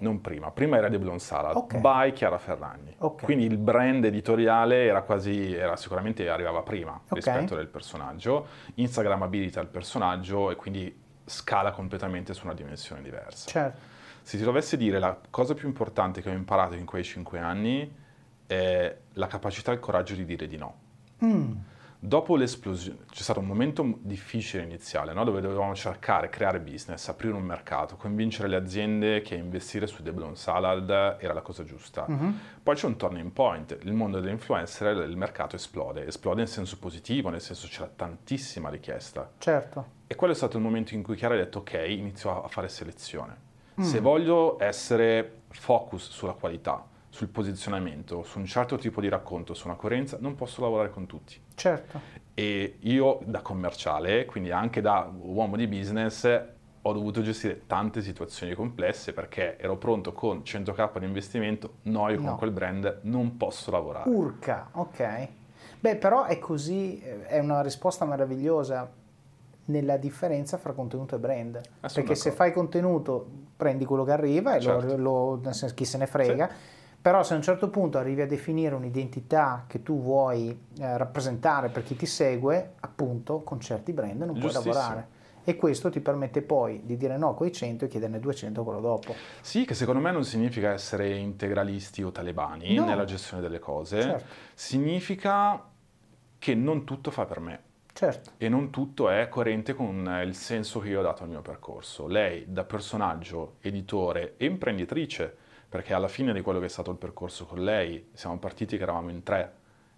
non 0.00 0.20
prima. 0.20 0.50
Prima 0.50 0.76
era 0.78 0.90
The 0.90 0.98
Blonde 0.98 1.20
Salad, 1.20 1.78
by 1.78 2.12
Chiara 2.14 2.38
Ferragni. 2.38 2.96
Quindi 3.22 3.44
il 3.44 3.58
brand 3.58 4.04
editoriale 4.06 4.86
era 4.86 5.02
quasi, 5.02 5.54
era 5.54 5.76
sicuramente 5.76 6.28
arrivava 6.28 6.62
prima 6.62 7.00
rispetto 7.10 7.54
del 7.54 7.68
personaggio. 7.68 8.44
Instagram 8.74 9.22
abilita 9.22 9.60
il 9.60 9.68
personaggio 9.68 10.50
e 10.50 10.56
quindi 10.56 11.06
scala 11.28 11.70
completamente 11.72 12.34
su 12.34 12.44
una 12.44 12.54
dimensione 12.54 13.02
diversa. 13.02 13.48
certo, 13.48 13.78
Se 14.22 14.36
ti 14.36 14.44
dovessi 14.44 14.76
dire 14.76 14.98
la 14.98 15.18
cosa 15.30 15.54
più 15.54 15.68
importante 15.68 16.20
che 16.22 16.28
ho 16.30 16.32
imparato 16.34 16.74
in 16.74 16.84
quei 16.84 17.04
cinque 17.04 17.38
anni 17.38 17.94
è 18.46 18.96
la 19.14 19.26
capacità 19.26 19.70
e 19.70 19.74
il 19.74 19.80
coraggio 19.80 20.14
di 20.14 20.24
dire 20.24 20.46
di 20.46 20.56
no. 20.56 20.74
Mm, 21.24 21.52
Dopo 22.00 22.36
l'esplosione, 22.36 23.06
c'è 23.10 23.22
stato 23.22 23.40
un 23.40 23.46
momento 23.46 23.98
difficile 24.02 24.62
iniziale, 24.62 25.12
no? 25.12 25.24
dove 25.24 25.40
dovevamo 25.40 25.74
cercare, 25.74 26.28
creare 26.28 26.60
business, 26.60 27.08
aprire 27.08 27.34
un 27.34 27.42
mercato, 27.42 27.96
convincere 27.96 28.46
le 28.46 28.54
aziende 28.54 29.20
che 29.20 29.34
investire 29.34 29.88
su 29.88 30.00
The 30.04 30.12
Blonde 30.12 30.36
Salad 30.36 30.88
era 31.18 31.32
la 31.32 31.40
cosa 31.40 31.64
giusta. 31.64 32.04
mhm, 32.06 32.38
Poi 32.62 32.76
c'è 32.76 32.86
un 32.86 32.96
turning 32.96 33.32
point, 33.32 33.76
il 33.82 33.92
mondo 33.94 34.20
dell'influencer, 34.20 34.96
il 35.08 35.16
mercato 35.16 35.56
esplode, 35.56 36.06
esplode 36.06 36.40
in 36.42 36.46
senso 36.46 36.78
positivo, 36.78 37.30
nel 37.30 37.40
senso 37.40 37.66
c'era 37.66 37.90
tantissima 37.92 38.68
richiesta. 38.70 39.32
certo, 39.38 39.96
E 40.10 40.14
quello 40.14 40.32
è 40.32 40.36
stato 40.36 40.56
il 40.56 40.62
momento 40.62 40.94
in 40.94 41.02
cui 41.02 41.16
Chiara 41.16 41.34
ha 41.34 41.36
detto 41.38 41.58
ok, 41.58 41.84
inizio 41.86 42.42
a 42.42 42.48
fare 42.48 42.68
selezione. 42.68 43.36
Mm. 43.78 43.82
Se 43.84 44.00
voglio 44.00 44.56
essere 44.58 45.40
focus 45.50 46.08
sulla 46.10 46.32
qualità, 46.32 46.82
sul 47.10 47.28
posizionamento, 47.28 48.22
su 48.22 48.38
un 48.38 48.46
certo 48.46 48.76
tipo 48.76 49.00
di 49.02 49.08
racconto, 49.10 49.52
su 49.54 49.66
una 49.66 49.76
coerenza, 49.76 50.16
non 50.20 50.34
posso 50.34 50.62
lavorare 50.62 50.90
con 50.90 51.06
tutti. 51.06 51.38
certo, 51.54 52.00
E 52.34 52.76
io 52.80 53.18
da 53.24 53.40
commerciale, 53.42 54.24
quindi 54.24 54.50
anche 54.50 54.80
da 54.80 55.10
uomo 55.14 55.56
di 55.56 55.66
business, 55.66 56.24
ho 56.80 56.92
dovuto 56.92 57.20
gestire 57.20 57.66
tante 57.66 58.00
situazioni 58.00 58.54
complesse 58.54 59.12
perché 59.12 59.58
ero 59.58 59.76
pronto 59.76 60.12
con 60.12 60.38
100k 60.42 60.98
di 61.00 61.04
investimento, 61.04 61.74
no, 61.82 62.08
io 62.08 62.16
con 62.16 62.24
No. 62.26 62.36
quel 62.36 62.52
brand 62.52 63.00
non 63.02 63.36
posso 63.36 63.70
lavorare. 63.70 64.08
Urca, 64.08 64.68
ok. 64.72 65.28
Beh, 65.80 65.96
però 65.96 66.24
è 66.24 66.38
così, 66.38 67.00
eh, 67.02 67.26
è 67.26 67.38
una 67.40 67.60
risposta 67.60 68.04
meravigliosa 68.04 68.90
nella 69.68 69.96
differenza 69.96 70.56
fra 70.58 70.72
contenuto 70.72 71.16
e 71.16 71.18
brand. 71.18 71.60
sono 71.60 71.92
Perché 71.92 72.14
se 72.14 72.30
fai 72.32 72.52
contenuto, 72.52 73.26
prendi 73.56 73.84
quello 73.84 74.04
che 74.04 74.12
arriva 74.12 74.54
e 74.54 74.62
lo- 74.62 74.80
Certo. 74.80 74.96
lo- 74.96 75.40
senso, 75.52 75.74
chi 75.74 75.84
se 75.84 75.98
ne 75.98 76.06
frega. 76.06 76.48
Però 77.00 77.22
se 77.22 77.32
a 77.34 77.36
un 77.36 77.42
certo 77.42 77.70
punto 77.70 77.96
arrivi 77.96 78.22
a 78.22 78.26
definire 78.26 78.74
un'identità 78.74 79.64
che 79.68 79.82
tu 79.82 80.00
vuoi 80.02 80.48
eh, 80.80 80.96
rappresentare 80.96 81.68
per 81.68 81.84
chi 81.84 81.94
ti 81.96 82.06
segue, 82.06 82.72
appunto, 82.80 83.40
con 83.42 83.60
certi 83.60 83.92
brand 83.92 84.20
non 84.22 84.38
puoi 84.38 84.52
lavorare. 84.52 85.16
E 85.44 85.56
questo 85.56 85.88
ti 85.88 86.00
permette 86.00 86.42
poi 86.42 86.82
di 86.84 86.96
dire 86.98 87.16
no 87.16 87.30
a 87.30 87.34
quei 87.34 87.52
100 87.52 87.84
e 87.86 87.88
chiederne 87.88 88.18
200 88.18 88.64
quello 88.64 88.80
dopo. 88.80 89.14
Sì, 89.40 89.64
che 89.64 89.72
secondo 89.74 90.00
me 90.00 90.10
non 90.10 90.24
significa 90.24 90.72
essere 90.72 91.16
integralisti 91.16 92.02
o 92.02 92.10
talebani 92.10 92.74
No. 92.74 92.84
nella 92.84 93.04
gestione 93.04 93.42
delle 93.42 93.58
cose, 93.58 94.02
Certo. 94.02 94.24
significa 94.54 95.64
che 96.38 96.54
non 96.54 96.84
tutto 96.84 97.10
fa 97.10 97.24
per 97.24 97.40
me 97.40 97.60
Certo, 97.98 98.30
e 98.36 98.48
non 98.48 98.70
tutto 98.70 99.10
è 99.10 99.28
coerente 99.28 99.74
con 99.74 100.06
eh, 100.06 100.22
il 100.22 100.36
senso 100.36 100.78
che 100.78 100.88
io 100.88 101.00
ho 101.00 101.02
dato 101.02 101.24
al 101.24 101.28
mio 101.30 101.42
percorso. 101.42 102.06
Lei, 102.06 102.44
da 102.46 102.62
personaggio, 102.62 103.56
editore 103.60 104.34
e 104.36 104.44
imprenditrice, 104.44 105.36
perché 105.68 105.94
alla 105.94 106.06
fine 106.06 106.32
di 106.32 106.40
quello 106.40 106.60
che 106.60 106.66
è 106.66 106.68
stato 106.68 106.92
il 106.92 106.96
percorso 106.96 107.44
con 107.44 107.64
lei, 107.64 108.10
siamo 108.12 108.38
partiti 108.38 108.76
che 108.76 108.84
eravamo 108.84 109.10
in 109.10 109.24
tre, 109.24 109.52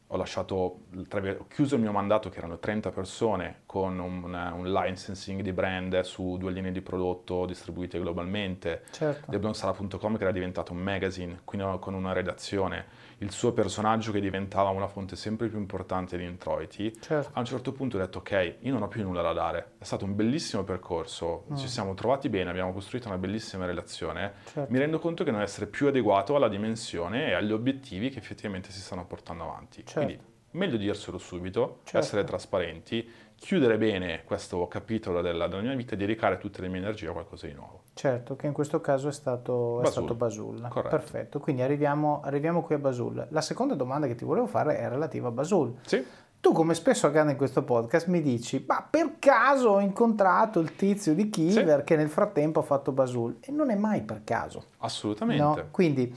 ho 0.07 0.17
lasciato, 0.17 0.55
ho 0.55 1.47
chiuso 1.47 1.75
il 1.75 1.83
mio 1.83 1.93
mandato 1.93 2.31
che 2.31 2.39
erano 2.39 2.59
30 2.59 2.91
persone 2.91 3.61
con 3.67 3.99
un, 3.99 4.25
un 4.25 4.73
licensing 4.73 5.43
di 5.43 5.53
brand 5.53 6.01
su 6.01 6.39
due 6.39 6.53
linee 6.53 6.73
di 6.73 6.81
prodotto 6.81 7.45
distribuite 7.45 8.01
globalmente, 8.01 8.85
certo. 8.93 9.31
TheBlondsala.com 9.31 10.17
che 10.17 10.23
era 10.23 10.33
diventato 10.33 10.73
un 10.73 10.79
magazine, 10.79 11.43
quindi 11.45 11.79
con 11.79 11.93
una 11.93 12.15
redazione, 12.15 12.87
il 13.21 13.31
suo 13.33 13.53
personaggio 13.53 14.13
che 14.13 14.21
diventava 14.21 14.71
una 14.71 14.89
fonte 14.89 15.17
sempre 15.17 15.49
più 15.49 15.59
importante 15.59 16.17
di 16.17 16.25
introiti, 16.25 16.95
certo. 17.01 17.31
a 17.33 17.41
un 17.41 17.45
certo 17.45 17.73
punto 17.73 17.97
ho 17.97 18.01
detto 18.01 18.19
ok, 18.19 18.57
io 18.61 18.73
non 18.73 18.83
ho 18.83 18.89
più 18.89 19.03
nulla 19.03 19.23
da 19.23 19.33
dare, 19.33 19.73
è 19.79 19.85
stato 19.85 20.05
un 20.05 20.15
bellissimo 20.15 20.65
percorso, 20.65 21.45
ci 21.57 21.69
siamo 21.69 21.95
trovati 21.95 22.29
bene, 22.29 22.51
abbiamo 22.51 22.73
costruito 22.73 23.09
una 23.09 23.19
bellissima 23.19 23.67
relazione, 23.67 24.33
certo. 24.53 24.73
mi 24.73 24.79
rendo 24.79 24.99
conto 24.99 25.23
che 25.25 25.31
non 25.31 25.43
essere 25.43 25.67
più 25.67 25.87
adeguato 25.89 26.35
alla 26.35 26.49
dimensione 26.49 27.29
e 27.29 27.33
agli 27.35 27.53
obiettivi 27.53 28.09
che 28.11 28.19
effettivamente 28.19 28.71
si 28.71 28.81
stanno 28.81 29.05
portando 29.07 29.45
avanti. 29.45 29.85
Certo. 29.85 29.93
Quindi 29.93 30.19
meglio 30.53 30.77
dirselo 30.77 31.19
subito, 31.19 31.81
Certo. 31.85 31.99
essere 31.99 32.25
trasparenti, 32.25 33.09
chiudere 33.41 33.79
bene 33.79 34.23
questo 34.25 34.69
capitolo 34.69 35.23
della, 35.23 35.49
della 35.49 35.63
mia 35.63 35.75
vita 35.75 35.95
e 35.95 35.97
dedicare 35.97 36.39
tutte 36.39 36.61
le 36.61 36.69
mie 36.69 36.79
energie 36.79 37.09
a 37.09 37.13
qualcosa 37.13 37.47
di 37.47 37.55
nuovo. 37.55 37.85
Certo, 37.95 38.37
che 38.37 38.47
in 38.47 38.53
questo 38.53 38.81
caso 38.81 39.09
è 39.09 39.13
stato 39.13 39.79
è 39.81 39.83
Basul. 39.85 39.93
stato 39.93 40.15
Basul. 40.15 40.67
Corretto. 40.69 40.97
Perfetto, 40.97 41.41
quindi 41.41 41.63
arriviamo, 41.63 42.21
arriviamo 42.23 42.63
qui 42.63 42.75
a 42.77 42.79
Basul. 42.79 43.27
La 43.31 43.41
seconda 43.41 43.75
domanda 43.75 44.07
che 44.07 44.15
ti 44.15 44.25
volevo 44.25 44.47
fare 44.47 44.79
è 44.79 44.89
relativa 44.89 45.29
a 45.29 45.31
Basul. 45.33 45.75
Sì, 45.87 46.05
Tu, 46.41 46.53
come 46.53 46.73
spesso 46.75 47.07
accade 47.07 47.33
in 47.33 47.37
questo 47.37 47.63
podcast, 47.65 48.07
mi 48.09 48.23
dici, 48.23 48.65
ma 48.67 48.87
per 48.89 49.17
caso 49.19 49.71
ho 49.71 49.81
incontrato 49.81 50.61
il 50.61 50.75
tizio 50.77 51.15
di 51.15 51.29
Kiver 51.29 51.83
che 51.85 51.97
nel 51.97 52.09
frattempo 52.09 52.61
ha 52.61 52.63
fatto 52.63 52.93
Basul. 52.93 53.37
E 53.41 53.51
non 53.53 53.71
è 53.71 53.75
mai 53.75 54.03
per 54.03 54.23
caso. 54.25 54.65
assolutamente. 54.79 55.43
No? 55.43 55.67
Quindi 55.71 56.15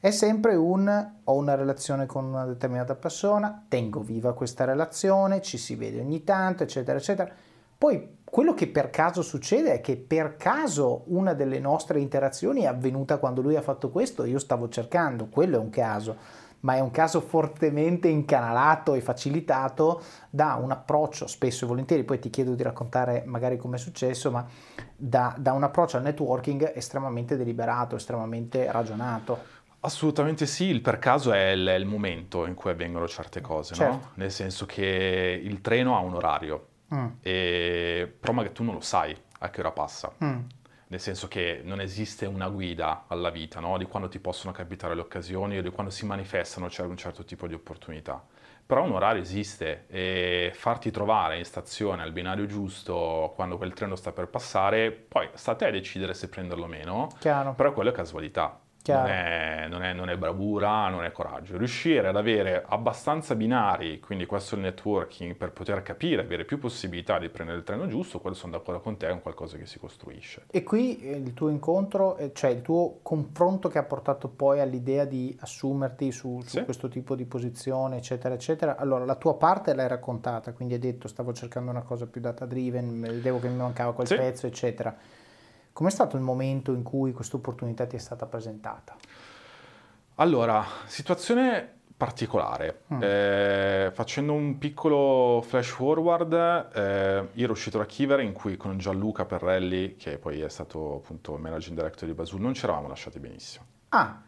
è 0.00 0.10
sempre 0.10 0.54
un 0.54 1.10
ho 1.24 1.34
una 1.34 1.54
relazione 1.54 2.06
con 2.06 2.24
una 2.24 2.44
determinata 2.44 2.94
persona, 2.94 3.64
tengo 3.68 4.00
viva 4.00 4.34
questa 4.34 4.64
relazione, 4.64 5.42
ci 5.42 5.58
si 5.58 5.74
vede 5.74 6.00
ogni 6.00 6.22
tanto, 6.24 6.62
eccetera, 6.62 6.98
eccetera. 6.98 7.30
Poi 7.78 8.18
quello 8.24 8.54
che 8.54 8.68
per 8.68 8.90
caso 8.90 9.22
succede 9.22 9.74
è 9.74 9.80
che 9.80 9.96
per 9.96 10.36
caso 10.36 11.04
una 11.06 11.34
delle 11.34 11.58
nostre 11.58 12.00
interazioni 12.00 12.62
è 12.62 12.66
avvenuta 12.66 13.18
quando 13.18 13.42
lui 13.42 13.56
ha 13.56 13.62
fatto 13.62 13.90
questo, 13.90 14.24
io 14.24 14.38
stavo 14.38 14.68
cercando, 14.68 15.28
quello 15.28 15.56
è 15.56 15.58
un 15.58 15.70
caso, 15.70 16.16
ma 16.60 16.74
è 16.74 16.80
un 16.80 16.90
caso 16.90 17.20
fortemente 17.20 18.08
incanalato 18.08 18.94
e 18.94 19.00
facilitato 19.00 20.02
da 20.30 20.58
un 20.60 20.70
approccio, 20.70 21.26
spesso 21.26 21.64
e 21.64 21.68
volentieri, 21.68 22.04
poi 22.04 22.18
ti 22.18 22.30
chiedo 22.30 22.54
di 22.54 22.62
raccontare 22.62 23.22
magari 23.26 23.56
come 23.56 23.76
è 23.76 23.78
successo, 23.78 24.30
ma 24.30 24.44
da, 24.96 25.34
da 25.38 25.52
un 25.52 25.62
approccio 25.62 25.98
al 25.98 26.02
networking 26.02 26.72
estremamente 26.74 27.36
deliberato, 27.36 27.96
estremamente 27.96 28.70
ragionato. 28.70 29.54
Assolutamente 29.86 30.46
sì, 30.46 30.64
il 30.64 30.80
per 30.80 30.98
caso 30.98 31.32
è 31.32 31.50
il, 31.50 31.64
è 31.66 31.74
il 31.74 31.86
momento 31.86 32.44
in 32.46 32.54
cui 32.54 32.70
avvengono 32.70 33.06
certe 33.06 33.40
cose, 33.40 33.74
Certo. 33.74 33.92
no? 33.92 34.10
Nel 34.14 34.32
senso 34.32 34.66
che 34.66 35.40
il 35.42 35.60
treno 35.60 35.96
ha 35.96 36.00
un 36.00 36.14
orario, 36.14 36.66
Mm, 36.94 37.06
e... 37.20 38.14
però 38.20 38.32
magari 38.32 38.54
tu 38.54 38.62
non 38.62 38.74
lo 38.74 38.80
sai 38.80 39.16
a 39.40 39.50
che 39.50 39.60
ora 39.60 39.72
passa. 39.72 40.12
mm, 40.22 40.38
nel 40.88 41.00
senso 41.00 41.26
che 41.26 41.60
non 41.64 41.80
esiste 41.80 42.26
una 42.26 42.48
guida 42.48 43.06
alla 43.08 43.30
vita, 43.30 43.58
no? 43.58 43.76
di 43.76 43.86
quando 43.86 44.08
ti 44.08 44.20
possono 44.20 44.52
capitare 44.52 44.94
le 44.94 45.00
occasioni 45.00 45.58
o 45.58 45.62
di 45.62 45.70
quando 45.70 45.90
si 45.90 46.06
manifestano 46.06 46.66
un 46.66 46.96
certo 46.96 47.24
tipo 47.24 47.48
di 47.48 47.54
opportunità. 47.54 48.24
Però 48.64 48.82
un 48.84 48.92
orario 48.92 49.20
esiste 49.22 49.86
e 49.88 50.52
farti 50.54 50.90
trovare 50.92 51.38
in 51.38 51.44
stazione 51.44 52.02
al 52.02 52.12
binario 52.12 52.46
giusto 52.46 53.32
quando 53.34 53.56
quel 53.56 53.72
treno 53.74 53.94
sta 53.96 54.12
per 54.12 54.28
passare, 54.28 54.90
poi 54.92 55.28
sta 55.34 55.52
a 55.52 55.54
te 55.56 55.70
decidere 55.72 56.14
se 56.14 56.28
prenderlo 56.28 56.64
o 56.64 56.68
meno, 56.68 57.08
Chiaro. 57.18 57.54
però 57.54 57.72
quello 57.72 57.90
è 57.90 57.92
casualità. 57.92 58.60
Non 58.92 59.06
è, 59.06 59.66
non, 59.68 59.82
è, 59.82 59.92
non 59.92 60.10
è, 60.10 60.16
bravura, 60.16 60.88
non 60.88 61.04
è 61.04 61.12
coraggio. 61.12 61.56
Riuscire 61.56 62.08
ad 62.08 62.16
avere 62.16 62.64
abbastanza 62.66 63.34
binari, 63.34 64.00
quindi 64.00 64.26
questo 64.26 64.54
è 64.54 64.58
il 64.58 64.64
networking, 64.64 65.34
per 65.34 65.52
poter 65.52 65.82
capire, 65.82 66.22
avere 66.22 66.44
più 66.44 66.58
possibilità 66.58 67.18
di 67.18 67.28
prendere 67.28 67.58
il 67.58 67.64
treno 67.64 67.86
giusto, 67.86 68.20
quello 68.20 68.36
sono 68.36 68.52
d'accordo 68.52 68.80
con 68.80 68.96
te, 68.96 69.08
è 69.08 69.12
un 69.12 69.22
qualcosa 69.22 69.56
che 69.56 69.66
si 69.66 69.78
costruisce. 69.78 70.44
E 70.50 70.62
qui 70.62 71.00
eh, 71.00 71.16
il 71.16 71.34
tuo 71.34 71.48
incontro, 71.48 72.16
eh, 72.16 72.32
cioè 72.32 72.50
il 72.50 72.62
tuo 72.62 72.98
confronto 73.02 73.68
che 73.68 73.78
ha 73.78 73.84
portato 73.84 74.28
poi 74.28 74.60
all'idea 74.60 75.04
di 75.04 75.36
assumerti 75.40 76.12
su, 76.12 76.40
su 76.42 76.58
sì. 76.58 76.64
questo 76.64 76.88
tipo 76.88 77.14
di 77.14 77.24
posizione, 77.24 77.96
eccetera, 77.96 78.34
eccetera. 78.34 78.76
Allora, 78.76 79.04
la 79.04 79.16
tua 79.16 79.36
parte 79.36 79.74
l'hai 79.74 79.88
raccontata, 79.88 80.52
quindi 80.52 80.74
hai 80.74 80.80
detto 80.80 81.08
stavo 81.08 81.32
cercando 81.32 81.70
una 81.70 81.82
cosa 81.82 82.06
più 82.06 82.20
data 82.20 82.46
driven, 82.46 83.00
vedevo 83.00 83.38
che 83.38 83.48
mi 83.48 83.56
mancava 83.56 83.92
quel 83.92 84.06
sì. 84.06 84.16
pezzo, 84.16 84.46
eccetera 84.46 84.96
Com'è 85.76 85.90
stato 85.90 86.16
il 86.16 86.22
momento 86.22 86.72
in 86.72 86.82
cui 86.82 87.12
questa 87.12 87.36
opportunità 87.36 87.84
ti 87.84 87.96
è 87.96 87.98
stata 87.98 88.24
presentata? 88.24 88.96
Allora, 90.14 90.64
situazione 90.86 91.80
particolare. 91.94 92.84
Mm. 92.94 93.00
Eh, 93.02 93.90
facendo 93.92 94.32
un 94.32 94.56
piccolo 94.56 95.42
flash 95.42 95.68
forward, 95.68 96.32
eh, 96.32 97.28
io 97.30 97.44
ero 97.44 97.52
uscito 97.52 97.76
da 97.76 97.84
Kiver 97.84 98.20
in 98.20 98.32
cui 98.32 98.56
con 98.56 98.78
Gianluca 98.78 99.26
Perrelli, 99.26 99.96
che 99.96 100.16
poi 100.16 100.40
è 100.40 100.48
stato 100.48 100.94
appunto 100.94 101.36
managing 101.36 101.76
director 101.76 102.08
di 102.08 102.14
Basul, 102.14 102.40
non 102.40 102.54
ci 102.54 102.64
eravamo 102.64 102.88
lasciati 102.88 103.18
benissimo. 103.18 103.66
Ah, 103.90 104.22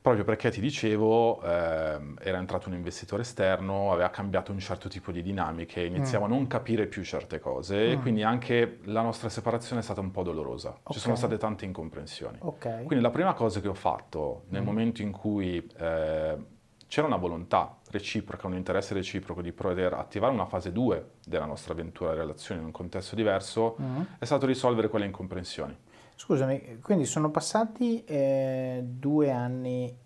proprio 0.00 0.24
perché 0.24 0.50
ti 0.50 0.60
dicevo, 0.60 1.42
ehm, 1.42 2.18
era 2.22 2.38
entrato 2.38 2.68
un 2.68 2.74
investitore 2.74 3.22
esterno, 3.22 3.92
aveva 3.92 4.08
cambiato 4.08 4.50
un 4.50 4.58
certo 4.58 4.88
tipo 4.88 5.12
di 5.12 5.22
dinamiche, 5.22 5.82
iniziavo 5.82 6.26
mm. 6.26 6.30
a 6.30 6.34
non 6.34 6.46
capire 6.46 6.86
più 6.86 7.04
certe 7.04 7.38
cose 7.38 7.76
mm. 7.76 7.90
e 7.90 7.98
quindi 7.98 8.22
anche 8.22 8.78
la 8.84 9.02
nostra 9.02 9.28
separazione 9.28 9.80
è 9.80 9.84
stata 9.84 10.00
un 10.00 10.10
po' 10.10 10.22
dolorosa, 10.22 10.70
okay. 10.70 10.94
ci 10.94 11.00
sono 11.00 11.16
state 11.16 11.36
tante 11.36 11.66
incomprensioni. 11.66 12.38
Okay. 12.40 12.84
Quindi 12.84 13.04
la 13.04 13.10
prima 13.10 13.34
cosa 13.34 13.60
che 13.60 13.68
ho 13.68 13.74
fatto 13.74 14.44
nel 14.48 14.62
mm. 14.62 14.64
momento 14.64 15.02
in 15.02 15.10
cui 15.10 15.70
eh, 15.76 16.36
c'era 16.86 17.06
una 17.06 17.16
volontà 17.16 17.76
reciproca, 17.90 18.46
un 18.46 18.54
interesse 18.54 18.94
reciproco 18.94 19.42
di 19.42 19.52
poter 19.52 19.92
attivare 19.92 20.32
una 20.32 20.46
fase 20.46 20.72
2 20.72 21.10
della 21.26 21.44
nostra 21.44 21.74
avventura 21.74 22.14
relazione 22.14 22.60
in 22.60 22.66
un 22.66 22.72
contesto 22.72 23.14
diverso, 23.14 23.76
mm. 23.80 24.00
è 24.18 24.24
stato 24.24 24.46
risolvere 24.46 24.88
quelle 24.88 25.04
incomprensioni. 25.04 25.76
Scusami, 26.20 26.80
quindi 26.82 27.06
sono 27.06 27.30
passati 27.30 28.04
eh, 28.04 28.82
due 28.84 29.30
anni, 29.30 29.96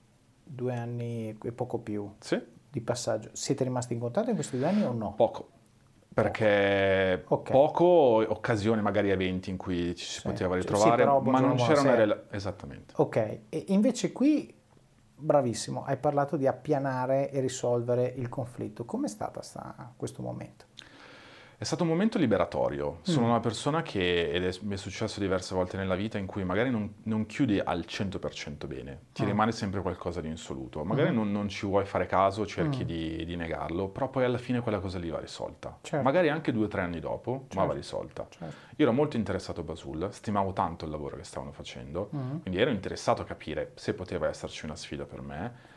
due 0.44 0.72
anni 0.72 1.36
e 1.42 1.50
poco 1.50 1.78
più 1.78 2.08
sì. 2.20 2.40
di 2.70 2.80
passaggio. 2.80 3.30
Siete 3.32 3.64
rimasti 3.64 3.94
in 3.94 3.98
contatto 3.98 4.28
in 4.28 4.36
questi 4.36 4.56
due 4.56 4.68
anni 4.68 4.84
o 4.84 4.92
no? 4.92 5.14
Poco. 5.14 5.48
Perché 6.14 7.24
okay. 7.26 7.52
poco 7.52 7.84
occasione, 7.84 8.80
magari 8.80 9.10
eventi 9.10 9.50
in 9.50 9.56
cui 9.56 9.96
ci 9.96 10.04
si 10.04 10.20
sì. 10.20 10.28
poteva 10.28 10.54
ritrovare, 10.54 11.02
sì, 11.02 11.28
ma 11.28 11.40
non 11.40 11.56
c'era 11.56 11.80
una 11.80 11.96
relazione. 11.96 12.36
Esattamente. 12.36 12.94
Ok, 12.98 13.16
e 13.48 13.64
invece 13.68 14.12
qui, 14.12 14.54
bravissimo, 15.16 15.82
hai 15.84 15.96
parlato 15.96 16.36
di 16.36 16.46
appianare 16.46 17.32
e 17.32 17.40
risolvere 17.40 18.06
il 18.14 18.28
conflitto. 18.28 18.84
Com'è 18.84 19.08
stato 19.08 19.40
questo 19.96 20.22
momento? 20.22 20.66
È 21.56 21.64
stato 21.64 21.82
un 21.82 21.88
momento 21.88 22.18
liberatorio. 22.18 22.98
Sono 23.02 23.26
mm. 23.26 23.30
una 23.30 23.40
persona 23.40 23.82
che, 23.82 24.30
ed 24.30 24.44
è, 24.44 24.50
mi 24.62 24.74
è 24.74 24.76
successo 24.76 25.20
diverse 25.20 25.54
volte 25.54 25.76
nella 25.76 25.94
vita, 25.94 26.18
in 26.18 26.26
cui 26.26 26.44
magari 26.44 26.70
non, 26.70 26.94
non 27.04 27.26
chiudi 27.26 27.60
al 27.60 27.84
100% 27.86 28.66
bene, 28.66 29.00
ti 29.12 29.22
ah. 29.22 29.26
rimane 29.26 29.52
sempre 29.52 29.80
qualcosa 29.80 30.20
di 30.20 30.28
insoluto. 30.28 30.84
Magari 30.84 31.10
mm. 31.10 31.14
non, 31.14 31.32
non, 31.32 31.48
ci 31.48 31.66
vuoi 31.66 31.84
fare 31.84 32.06
caso, 32.06 32.46
cerchi 32.46 32.82
mm. 32.82 32.86
di, 32.86 33.24
di, 33.24 33.36
negarlo, 33.36 33.88
però 33.88 34.08
poi 34.08 34.24
alla 34.24 34.38
fine 34.38 34.60
quella 34.60 34.80
cosa 34.80 34.98
lì 34.98 35.08
va 35.08 35.20
risolta. 35.20 35.78
Certo. 35.80 36.04
Magari 36.04 36.28
anche 36.28 36.52
due 36.52 36.64
o 36.64 36.68
tre 36.68 36.80
anni 36.80 37.00
dopo, 37.00 37.40
certo. 37.42 37.58
ma 37.58 37.64
va 37.64 37.72
risolta. 37.72 38.26
Certo. 38.28 38.54
Io 38.76 38.84
ero 38.84 38.92
molto 38.92 39.16
interessato 39.16 39.60
a 39.60 39.64
Basul, 39.64 40.08
stimavo 40.10 40.52
tanto 40.52 40.84
il 40.84 40.90
lavoro 40.90 41.16
che 41.16 41.24
stavano 41.24 41.52
facendo, 41.52 42.10
mm. 42.14 42.40
quindi 42.42 42.60
ero 42.60 42.70
interessato 42.70 43.22
a 43.22 43.24
capire 43.24 43.72
se 43.74 43.94
poteva 43.94 44.28
esserci 44.28 44.64
una 44.64 44.76
sfida 44.76 45.04
per 45.04 45.20
me 45.20 45.72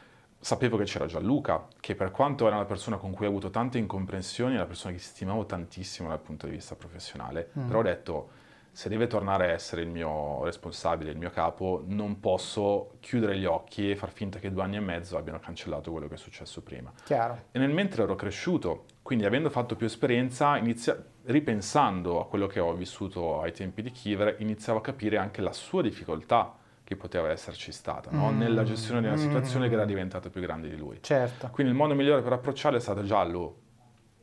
sapevo 0.48 0.78
che 0.78 0.86
c'era 0.86 1.08
Gianluca, 1.08 1.68
che 1.78 1.94
per 1.94 2.10
quanto 2.10 2.48
era 2.48 2.56
una 2.56 2.64
persona 2.64 2.96
con 2.96 3.12
cui 3.12 3.26
ho 3.26 3.30
avuto 3.30 3.50
tante 3.50 3.80
incomprensioni, 3.80 4.54
è 4.54 4.56
una 4.56 4.66
persona 4.66 4.94
che 4.94 5.00
stimavo 5.00 5.46
tantissimo 5.46 6.08
dal 6.08 6.22
punto 6.22 6.46
di 6.46 6.54
vista 6.54 6.74
professionale, 6.76 7.50
mm. 7.60 7.68
però 7.68 7.80
ho 7.80 7.84
detto, 7.84 8.30
se 8.72 8.88
deve 8.88 9.08
tornare 9.08 9.50
a 9.50 9.52
essere 9.52 9.82
il 9.82 9.90
mio 9.90 10.46
responsabile, 10.46 11.12
il 11.12 11.18
mio 11.18 11.32
capo, 11.32 11.84
non 11.88 12.22
posso 12.22 12.94
chiudere 13.02 13.38
gli 13.38 13.44
occhi 13.44 13.92
e 13.92 13.98
far 13.98 14.10
finta 14.10 14.40
che 14.40 14.50
due 14.50 14.64
anni 14.64 14.78
e 14.78 14.80
mezzo 14.80 15.18
abbiano 15.18 15.40
cancellato 15.40 15.92
quello 15.92 16.08
che 16.08 16.14
è 16.14 16.18
successo 16.18 16.62
prima. 16.62 16.94
Chiaro. 17.04 17.48
E 17.52 17.60
nel 17.60 17.72
mentre 17.72 18.04
ero 18.04 18.16
cresciuto, 18.16 18.86
quindi 19.02 19.26
avendo 19.26 19.50
fatto 19.50 19.76
più 19.76 19.86
esperienza, 19.86 20.56
inizia- 20.56 20.98
ripensando 21.24 22.22
a 22.22 22.26
quello 22.26 22.48
che 22.48 22.62
ho 22.62 22.74
vissuto 22.74 23.42
ai 23.42 23.52
tempi 23.52 23.82
di 23.82 23.92
Kiver, 23.92 24.38
iniziavo 24.40 24.80
a 24.80 24.82
capire 24.82 25.18
anche 25.18 25.42
la 25.42 25.52
sua 25.52 25.82
difficoltà 25.82 26.56
che 26.88 26.96
poteva 26.96 27.30
esserci 27.30 27.74
stata, 27.74 28.10
no? 28.12 28.32
mm. 28.32 28.38
nella 28.38 28.64
gestione 28.64 29.02
di 29.02 29.08
una 29.08 29.18
situazione 29.18 29.66
mm. 29.66 29.70
che 29.70 29.76
era 29.76 29.84
diventata 29.84 30.30
più 30.30 30.40
grande 30.40 30.70
di 30.70 30.78
lui. 30.78 31.00
Certo. 31.02 31.50
Quindi 31.52 31.74
il 31.74 31.78
modo 31.78 31.94
migliore 31.94 32.22
per 32.22 32.32
approcciarlo 32.32 32.78
è 32.78 32.80
stato 32.80 33.04
giallo. 33.04 33.58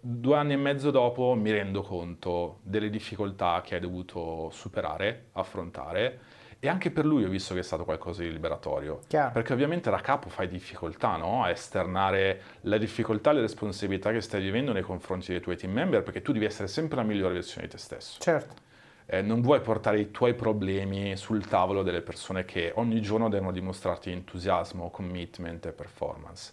Due 0.00 0.34
anni 0.34 0.54
e 0.54 0.56
mezzo 0.56 0.90
dopo 0.90 1.34
mi 1.34 1.50
rendo 1.50 1.82
conto 1.82 2.60
delle 2.62 2.88
difficoltà 2.88 3.60
che 3.62 3.74
hai 3.74 3.82
dovuto 3.82 4.48
superare, 4.50 5.26
affrontare 5.32 6.20
e 6.58 6.66
anche 6.66 6.90
per 6.90 7.04
lui 7.04 7.24
ho 7.24 7.28
visto 7.28 7.52
che 7.52 7.60
è 7.60 7.62
stato 7.62 7.84
qualcosa 7.84 8.22
di 8.22 8.32
liberatorio. 8.32 9.00
Chiaro. 9.08 9.32
Perché 9.32 9.52
ovviamente 9.52 9.90
da 9.90 10.00
capo 10.00 10.30
fai 10.30 10.48
difficoltà 10.48 11.16
no? 11.16 11.44
a 11.44 11.50
esternare 11.50 12.40
la 12.62 12.78
difficoltà 12.78 13.32
e 13.32 13.34
le 13.34 13.40
responsabilità 13.42 14.10
che 14.10 14.22
stai 14.22 14.40
vivendo 14.40 14.72
nei 14.72 14.80
confronti 14.80 15.32
dei 15.32 15.42
tuoi 15.42 15.58
team 15.58 15.74
member 15.74 16.02
perché 16.02 16.22
tu 16.22 16.32
devi 16.32 16.46
essere 16.46 16.68
sempre 16.68 16.96
la 16.96 17.02
migliore 17.02 17.34
versione 17.34 17.66
di 17.66 17.72
te 17.72 17.78
stesso. 17.78 18.18
Certo 18.20 18.63
eh, 19.06 19.20
non 19.22 19.40
vuoi 19.40 19.60
portare 19.60 20.00
i 20.00 20.10
tuoi 20.10 20.34
problemi 20.34 21.16
sul 21.16 21.46
tavolo 21.46 21.82
delle 21.82 22.00
persone 22.00 22.44
che 22.44 22.72
ogni 22.76 23.00
giorno 23.00 23.28
devono 23.28 23.52
dimostrarti 23.52 24.10
entusiasmo, 24.10 24.90
commitment 24.90 25.66
e 25.66 25.72
performance. 25.72 26.52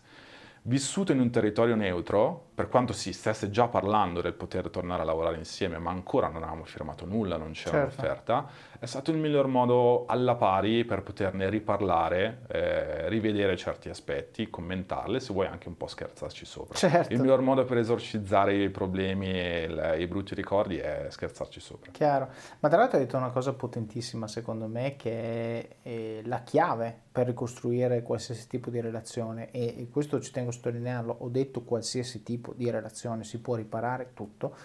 Vissuto 0.64 1.12
in 1.12 1.20
un 1.20 1.32
territorio 1.32 1.76
neutro, 1.76 2.49
per 2.54 2.68
quanto 2.70 2.93
si 2.93 3.14
stesse 3.14 3.49
già 3.49 3.68
parlando 3.68 4.22
del 4.22 4.34
poter 4.34 4.70
tornare 4.70 5.02
a 5.02 5.06
lavorare 5.06 5.38
insieme, 5.38 5.80
ma 5.80 5.89
ancora 5.89 6.28
non 6.28 6.43
avevamo 6.43 6.66
firmato 6.66 7.04
nulla, 7.06 7.36
non 7.36 7.54
c'era 7.54 7.78
certo. 7.78 8.02
un'offerta, 8.02 8.47
è 8.82 8.88
stato 8.88 9.11
il 9.11 9.17
miglior 9.17 9.45
modo 9.45 10.05
alla 10.07 10.34
pari 10.34 10.84
per 10.86 11.03
poterne 11.03 11.51
riparlare, 11.51 12.39
eh, 12.47 13.09
rivedere 13.09 13.55
certi 13.55 13.89
aspetti, 13.89 14.49
commentarli, 14.49 15.19
se 15.19 15.34
vuoi 15.34 15.45
anche 15.45 15.67
un 15.67 15.77
po' 15.77 15.86
scherzarci 15.86 16.45
sopra. 16.45 16.73
Certo. 16.73 17.13
Il 17.13 17.19
miglior 17.19 17.41
modo 17.41 17.63
per 17.63 17.77
esorcizzare 17.77 18.55
i 18.55 18.71
problemi 18.71 19.29
e 19.29 19.97
i 19.99 20.07
brutti 20.07 20.34
ricordi 20.34 20.77
è 20.77 21.05
scherzarci 21.09 21.59
sopra. 21.59 21.91
Chiaro, 21.91 22.29
ma 22.59 22.69
tra 22.69 22.79
l'altro 22.79 22.97
hai 22.97 23.03
detto 23.03 23.17
una 23.17 23.29
cosa 23.29 23.53
potentissima 23.53 24.27
secondo 24.27 24.65
me 24.65 24.95
che 24.95 25.77
è, 25.84 25.88
è 25.88 26.21
la 26.23 26.41
chiave 26.41 27.01
per 27.11 27.27
ricostruire 27.27 28.01
qualsiasi 28.01 28.47
tipo 28.47 28.71
di 28.71 28.82
relazione 28.82 29.51
e, 29.51 29.75
e 29.77 29.89
questo 29.91 30.19
ci 30.19 30.32
tengo 30.32 30.49
a 30.49 30.53
sottolinearlo, 30.53 31.17
ho 31.19 31.29
detto 31.29 31.61
qualsiasi 31.61 32.23
tipo 32.23 32.51
di 32.55 32.67
relazione 32.71 33.25
si 33.25 33.39
può 33.41 33.53
riparare 33.53 34.13
tutto, 34.15 34.55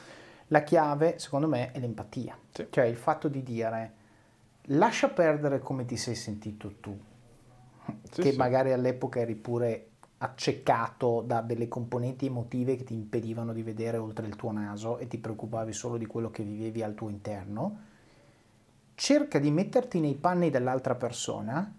la 0.46 0.62
chiave 0.62 1.18
secondo 1.18 1.48
me 1.48 1.70
è 1.72 1.78
l'empatia, 1.78 2.34
sì. 2.50 2.68
cioè 2.70 2.86
il 2.86 2.96
fatto 2.96 3.28
di 3.28 3.42
dire 3.42 4.04
lascia 4.66 5.08
perdere 5.08 5.58
come 5.60 5.84
ti 5.84 5.96
sei 5.96 6.14
sentito 6.14 6.76
tu, 6.80 6.98
sì, 8.10 8.22
che 8.22 8.32
sì. 8.32 8.36
magari 8.36 8.72
all'epoca 8.72 9.20
eri 9.20 9.34
pure 9.34 9.90
accecato 10.18 11.20
da 11.20 11.42
delle 11.42 11.68
componenti 11.68 12.26
emotive 12.26 12.76
che 12.76 12.84
ti 12.84 12.94
impedivano 12.94 13.52
di 13.52 13.62
vedere 13.62 13.98
oltre 13.98 14.26
il 14.26 14.34
tuo 14.34 14.50
naso 14.50 14.98
e 14.98 15.06
ti 15.08 15.18
preoccupavi 15.18 15.72
solo 15.72 15.98
di 15.98 16.06
quello 16.06 16.30
che 16.30 16.42
vivevi 16.42 16.82
al 16.82 16.94
tuo 16.94 17.10
interno, 17.10 17.78
cerca 18.94 19.38
di 19.38 19.50
metterti 19.50 20.00
nei 20.00 20.14
panni 20.14 20.48
dell'altra 20.48 20.94
persona 20.94 21.70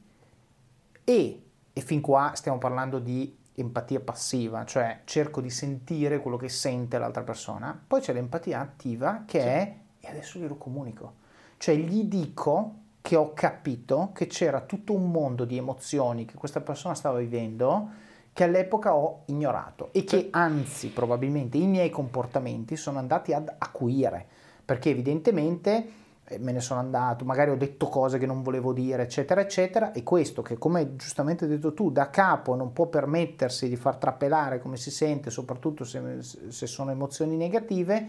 e, 1.04 1.44
e 1.74 1.82
fin 1.82 2.00
qua 2.00 2.34
stiamo 2.36 2.60
parlando 2.60 3.00
di 3.00 3.36
empatia 3.56 4.02
passiva, 4.02 4.66
cioè 4.66 5.02
cerco 5.06 5.42
di 5.42 5.50
sentire 5.50 6.20
quello 6.20 6.38
che 6.38 6.48
sente 6.48 7.00
l'altra 7.00 7.24
persona, 7.24 7.82
poi 7.88 8.02
c'è 8.02 8.14
l'empatia 8.14 8.60
attiva 8.60 9.24
che 9.26 9.42
sì. 9.42 9.48
è 9.48 9.78
e 10.00 10.08
adesso 10.08 10.38
glielo 10.38 10.58
comunico, 10.58 11.26
cioè 11.58 11.76
gli 11.76 12.04
dico 12.04 12.74
che 13.02 13.16
ho 13.16 13.34
capito 13.34 14.12
che 14.14 14.28
c'era 14.28 14.62
tutto 14.62 14.94
un 14.94 15.10
mondo 15.10 15.46
di 15.46 15.58
emozioni 15.58 16.26
che 16.26 16.36
questa 16.36 16.62
persona 16.62 16.94
stava 16.94 17.20
vivendo 17.20 17.90
che 18.34 18.44
all'epoca 18.44 18.94
ho 18.94 19.24
ignorato 19.26 19.90
e 19.94 20.04
che 20.04 20.28
anzi 20.30 20.90
probabilmente 20.90 21.58
i 21.58 21.66
miei 21.66 21.90
comportamenti 21.90 22.76
sono 22.76 23.00
andati 23.00 23.34
ad 23.34 23.52
acuire, 23.58 24.24
perché 24.64 24.92
evidentemente 24.92 25.92
me 26.38 26.52
ne 26.52 26.60
sono 26.60 26.80
andato, 26.80 27.26
magari 27.26 27.50
ho 27.50 27.56
detto 27.56 27.88
cose 27.88 28.18
che 28.18 28.26
non 28.26 28.44
volevo 28.44 28.74
dire, 28.74 29.04
eccetera, 29.04 29.42
eccetera, 29.42 29.92
e 29.92 30.04
questo 30.04 30.44
che 30.44 30.58
come 30.58 30.96
giustamente 30.98 31.46
hai 31.46 31.50
detto 31.50 31.74
tu, 31.74 31.90
da 31.90 32.10
capo 32.10 32.54
non 32.54 32.74
può 32.74 32.88
permettersi 32.88 33.70
di 33.70 33.76
far 33.76 33.96
trapelare 33.96 34.60
come 34.60 34.78
si 34.78 34.92
sente, 34.92 35.32
soprattutto 35.32 35.84
se, 35.84 36.22
se 36.22 36.68
sono 36.68 36.92
emozioni 36.92 37.38
negative, 37.38 38.08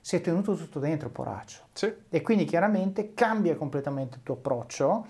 si 0.00 0.16
è 0.16 0.20
tenuto 0.20 0.54
tutto 0.54 0.78
dentro, 0.78 1.08
poraccio. 1.08 1.62
Sì. 1.72 1.92
E 2.08 2.22
quindi 2.22 2.44
chiaramente 2.44 3.14
cambia 3.14 3.56
completamente 3.56 4.16
il 4.16 4.22
tuo 4.22 4.34
approccio 4.34 5.06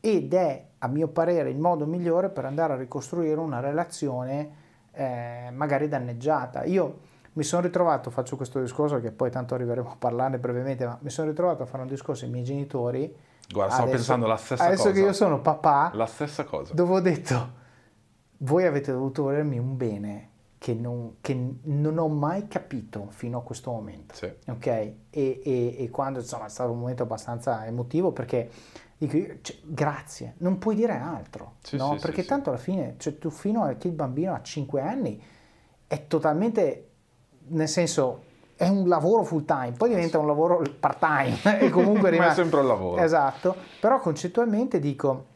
ed 0.00 0.34
è, 0.34 0.64
a 0.78 0.88
mio 0.88 1.08
parere, 1.08 1.50
il 1.50 1.58
modo 1.58 1.86
migliore 1.86 2.28
per 2.28 2.44
andare 2.44 2.72
a 2.72 2.76
ricostruire 2.76 3.38
una 3.38 3.60
relazione 3.60 4.60
eh, 4.92 5.48
magari 5.52 5.88
danneggiata. 5.88 6.64
Io 6.64 6.98
mi 7.34 7.44
sono 7.44 7.62
ritrovato, 7.62 8.10
faccio 8.10 8.36
questo 8.36 8.60
discorso 8.60 9.00
che 9.00 9.12
poi 9.12 9.30
tanto 9.30 9.54
arriveremo 9.54 9.90
a 9.92 9.96
parlarne 9.96 10.38
brevemente, 10.38 10.84
ma 10.84 10.98
mi 11.00 11.10
sono 11.10 11.28
ritrovato 11.28 11.62
a 11.62 11.66
fare 11.66 11.82
un 11.82 11.88
discorso 11.88 12.24
ai 12.24 12.30
miei 12.30 12.44
genitori. 12.44 13.14
Guarda, 13.48 13.74
stavo 13.74 13.88
adesso, 13.88 13.96
pensando 13.96 14.26
la 14.26 14.36
stessa 14.36 14.64
adesso 14.64 14.82
cosa. 14.82 14.90
Adesso 14.90 15.04
che 15.04 15.10
io 15.10 15.14
sono 15.14 15.40
papà, 15.40 15.90
la 15.94 16.06
stessa 16.06 16.44
cosa. 16.44 16.74
dove 16.74 16.92
ho 16.94 17.00
detto, 17.00 17.52
voi 18.38 18.66
avete 18.66 18.92
dovuto 18.92 19.22
volermi 19.22 19.58
un 19.58 19.76
bene 19.76 20.30
che 20.62 20.74
non, 20.74 21.16
che 21.20 21.36
non, 21.62 21.98
ho 21.98 22.06
mai 22.06 22.46
capito 22.46 23.06
fino 23.08 23.38
a 23.38 23.42
questo 23.42 23.72
momento. 23.72 24.14
Sì. 24.14 24.32
Ok? 24.46 24.66
E, 24.66 24.94
e, 25.10 25.40
e, 25.76 25.90
quando 25.90 26.20
insomma 26.20 26.46
è 26.46 26.48
stato 26.48 26.70
un 26.70 26.78
momento 26.78 27.02
abbastanza 27.02 27.66
emotivo 27.66 28.12
perché 28.12 28.48
dico 28.96 29.16
io, 29.16 29.38
cioè, 29.40 29.56
grazie, 29.64 30.34
non 30.38 30.58
puoi 30.58 30.76
dire 30.76 30.92
altro, 30.92 31.54
sì, 31.62 31.76
no? 31.76 31.94
sì, 31.94 31.98
perché 32.06 32.24
tanto 32.24 32.50
alla 32.50 32.60
fine, 32.60 32.94
cioè, 32.98 33.18
tu 33.18 33.28
fino 33.30 33.64
a 33.64 33.72
che 33.72 33.88
il 33.88 33.94
bambino 33.94 34.34
ha 34.34 34.40
5 34.40 34.80
anni 34.80 35.20
è 35.88 36.06
totalmente, 36.06 36.90
nel 37.48 37.66
senso, 37.66 38.22
è 38.54 38.68
un 38.68 38.86
lavoro 38.86 39.24
full 39.24 39.44
time, 39.44 39.72
poi 39.72 39.88
diventa 39.88 40.20
un 40.20 40.28
lavoro 40.28 40.62
part 40.78 41.00
time 41.00 41.58
e 41.58 41.70
comunque 41.70 42.10
rimane 42.10 42.30
è 42.30 42.34
sempre 42.34 42.60
un 42.60 42.68
lavoro. 42.68 43.02
Esatto, 43.02 43.56
però 43.80 43.98
concettualmente 43.98 44.78
dico 44.78 45.30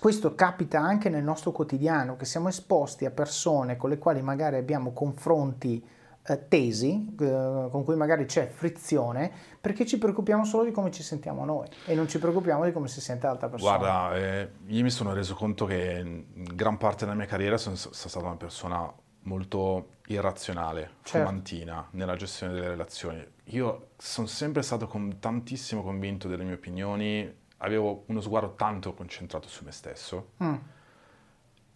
questo 0.00 0.34
capita 0.34 0.80
anche 0.80 1.08
nel 1.10 1.22
nostro 1.22 1.52
quotidiano, 1.52 2.16
che 2.16 2.24
siamo 2.24 2.48
esposti 2.48 3.04
a 3.04 3.10
persone 3.10 3.76
con 3.76 3.90
le 3.90 3.98
quali 3.98 4.22
magari 4.22 4.56
abbiamo 4.56 4.92
confronti 4.92 5.84
eh, 6.26 6.48
tesi, 6.48 7.14
eh, 7.20 7.68
con 7.70 7.84
cui 7.84 7.94
magari 7.94 8.24
c'è 8.24 8.48
frizione, 8.48 9.30
perché 9.60 9.84
ci 9.84 9.98
preoccupiamo 9.98 10.44
solo 10.46 10.64
di 10.64 10.70
come 10.70 10.90
ci 10.90 11.02
sentiamo 11.02 11.44
noi 11.44 11.68
e 11.84 11.94
non 11.94 12.08
ci 12.08 12.18
preoccupiamo 12.18 12.64
di 12.64 12.72
come 12.72 12.88
si 12.88 13.02
sente 13.02 13.26
l'altra 13.26 13.50
persona. 13.50 13.76
Guarda, 13.76 14.16
eh, 14.16 14.50
io 14.68 14.82
mi 14.82 14.90
sono 14.90 15.12
reso 15.12 15.34
conto 15.34 15.66
che 15.66 16.24
gran 16.34 16.78
parte 16.78 17.04
della 17.04 17.16
mia 17.16 17.26
carriera 17.26 17.58
sono, 17.58 17.76
sono 17.76 17.92
stata 17.94 18.24
una 18.24 18.36
persona 18.36 18.90
molto 19.24 19.88
irrazionale, 20.06 20.92
Certo. 21.02 21.26
fumantina 21.26 21.88
nella 21.92 22.16
gestione 22.16 22.54
delle 22.54 22.68
relazioni. 22.68 23.26
Io 23.48 23.88
sono 23.98 24.26
sempre 24.26 24.62
stato 24.62 24.86
con- 24.86 25.18
tantissimo 25.18 25.82
convinto 25.82 26.28
delle 26.28 26.44
mie 26.44 26.54
opinioni, 26.54 27.42
avevo 27.58 28.04
uno 28.06 28.20
sguardo 28.20 28.54
tanto 28.54 28.94
concentrato 28.94 29.48
su 29.48 29.64
me 29.64 29.72
stesso. 29.72 30.32
Mm, 30.42 30.54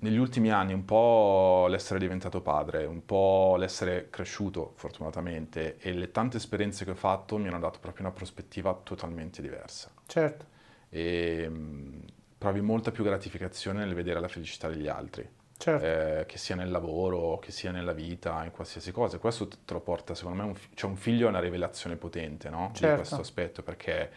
Negli 0.00 0.16
ultimi 0.16 0.50
anni 0.52 0.72
un 0.72 0.84
po' 0.84 1.66
l'essere 1.68 1.98
diventato 1.98 2.40
padre, 2.40 2.84
un 2.84 3.04
po' 3.04 3.56
l'essere 3.58 4.10
cresciuto 4.10 4.72
fortunatamente 4.76 5.76
e 5.78 5.92
le 5.92 6.12
tante 6.12 6.36
esperienze 6.36 6.84
che 6.84 6.92
ho 6.92 6.94
fatto 6.94 7.36
mi 7.36 7.48
hanno 7.48 7.58
dato 7.58 7.80
proprio 7.80 8.06
una 8.06 8.14
prospettiva 8.14 8.72
totalmente 8.84 9.42
diversa 9.42 9.90
certo, 10.06 10.46
e 10.88 11.48
mh, 11.48 12.04
provi 12.38 12.60
molta 12.60 12.92
più 12.92 13.02
gratificazione 13.02 13.80
nel 13.84 13.94
vedere 13.94 14.20
la 14.20 14.28
felicità 14.28 14.68
degli 14.68 14.86
altri, 14.86 15.28
certo, 15.56 15.84
eh, 15.84 16.24
che 16.26 16.38
sia 16.38 16.54
nel 16.54 16.70
lavoro, 16.70 17.38
che 17.40 17.50
sia 17.50 17.72
nella 17.72 17.92
vita, 17.92 18.44
in 18.44 18.52
qualsiasi 18.52 18.92
cosa. 18.92 19.18
Questo 19.18 19.48
te 19.48 19.72
lo 19.72 19.80
porta, 19.80 20.14
secondo 20.14 20.40
me, 20.42 20.48
un, 20.48 20.54
fi- 20.54 20.68
cioè 20.74 20.90
un 20.90 20.96
figlio 20.96 21.26
è 21.26 21.28
una 21.28 21.40
rivelazione 21.40 21.96
potente 21.96 22.48
no? 22.50 22.70
Certo. 22.72 22.86
di 22.86 22.94
questo 22.94 23.20
aspetto, 23.20 23.62
perché 23.64 24.10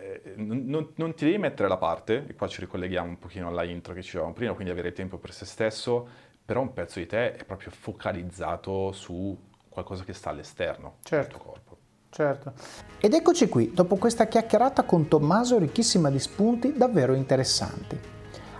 eh, 0.00 0.32
non, 0.36 0.92
non- 0.94 1.14
ti 1.14 1.24
devi 1.24 1.38
mettere 1.38 1.68
da 1.68 1.76
parte, 1.76 2.24
e 2.28 2.34
qua 2.34 2.46
ci 2.48 2.60
ricolleghiamo 2.60 3.08
un 3.08 3.18
pochino 3.18 3.48
alla 3.48 3.64
intro 3.64 3.92
che 3.94 4.00
ci 4.02 4.10
dicevamo 4.10 4.32
prima, 4.32 4.52
quindi 4.54 4.72
avere 4.72 4.92
tempo 4.92 5.18
per 5.18 5.32
se 5.32 5.44
stesso, 5.44 6.08
però 6.44 6.60
un 6.62 6.72
pezzo 6.72 6.98
di 6.98 7.06
te 7.06 7.36
è 7.36 7.44
proprio 7.44 7.70
focalizzato 7.70 8.92
su 8.92 9.36
qualcosa 9.68 10.02
che 10.04 10.12
sta 10.12 10.30
all'esterno 10.30 10.96
Certo. 11.02 11.28
del 11.28 11.36
tuo 11.36 11.50
corpo. 11.52 11.76
certo. 12.10 12.52
Ed 12.98 13.14
eccoci 13.14 13.48
qui, 13.48 13.72
dopo 13.72 13.96
questa 13.96 14.26
chiacchierata 14.26 14.82
con 14.82 15.06
Tommaso 15.08 15.58
ricchissima 15.58 16.10
di 16.10 16.18
spunti 16.18 16.72
davvero 16.76 17.14
interessanti. 17.14 17.98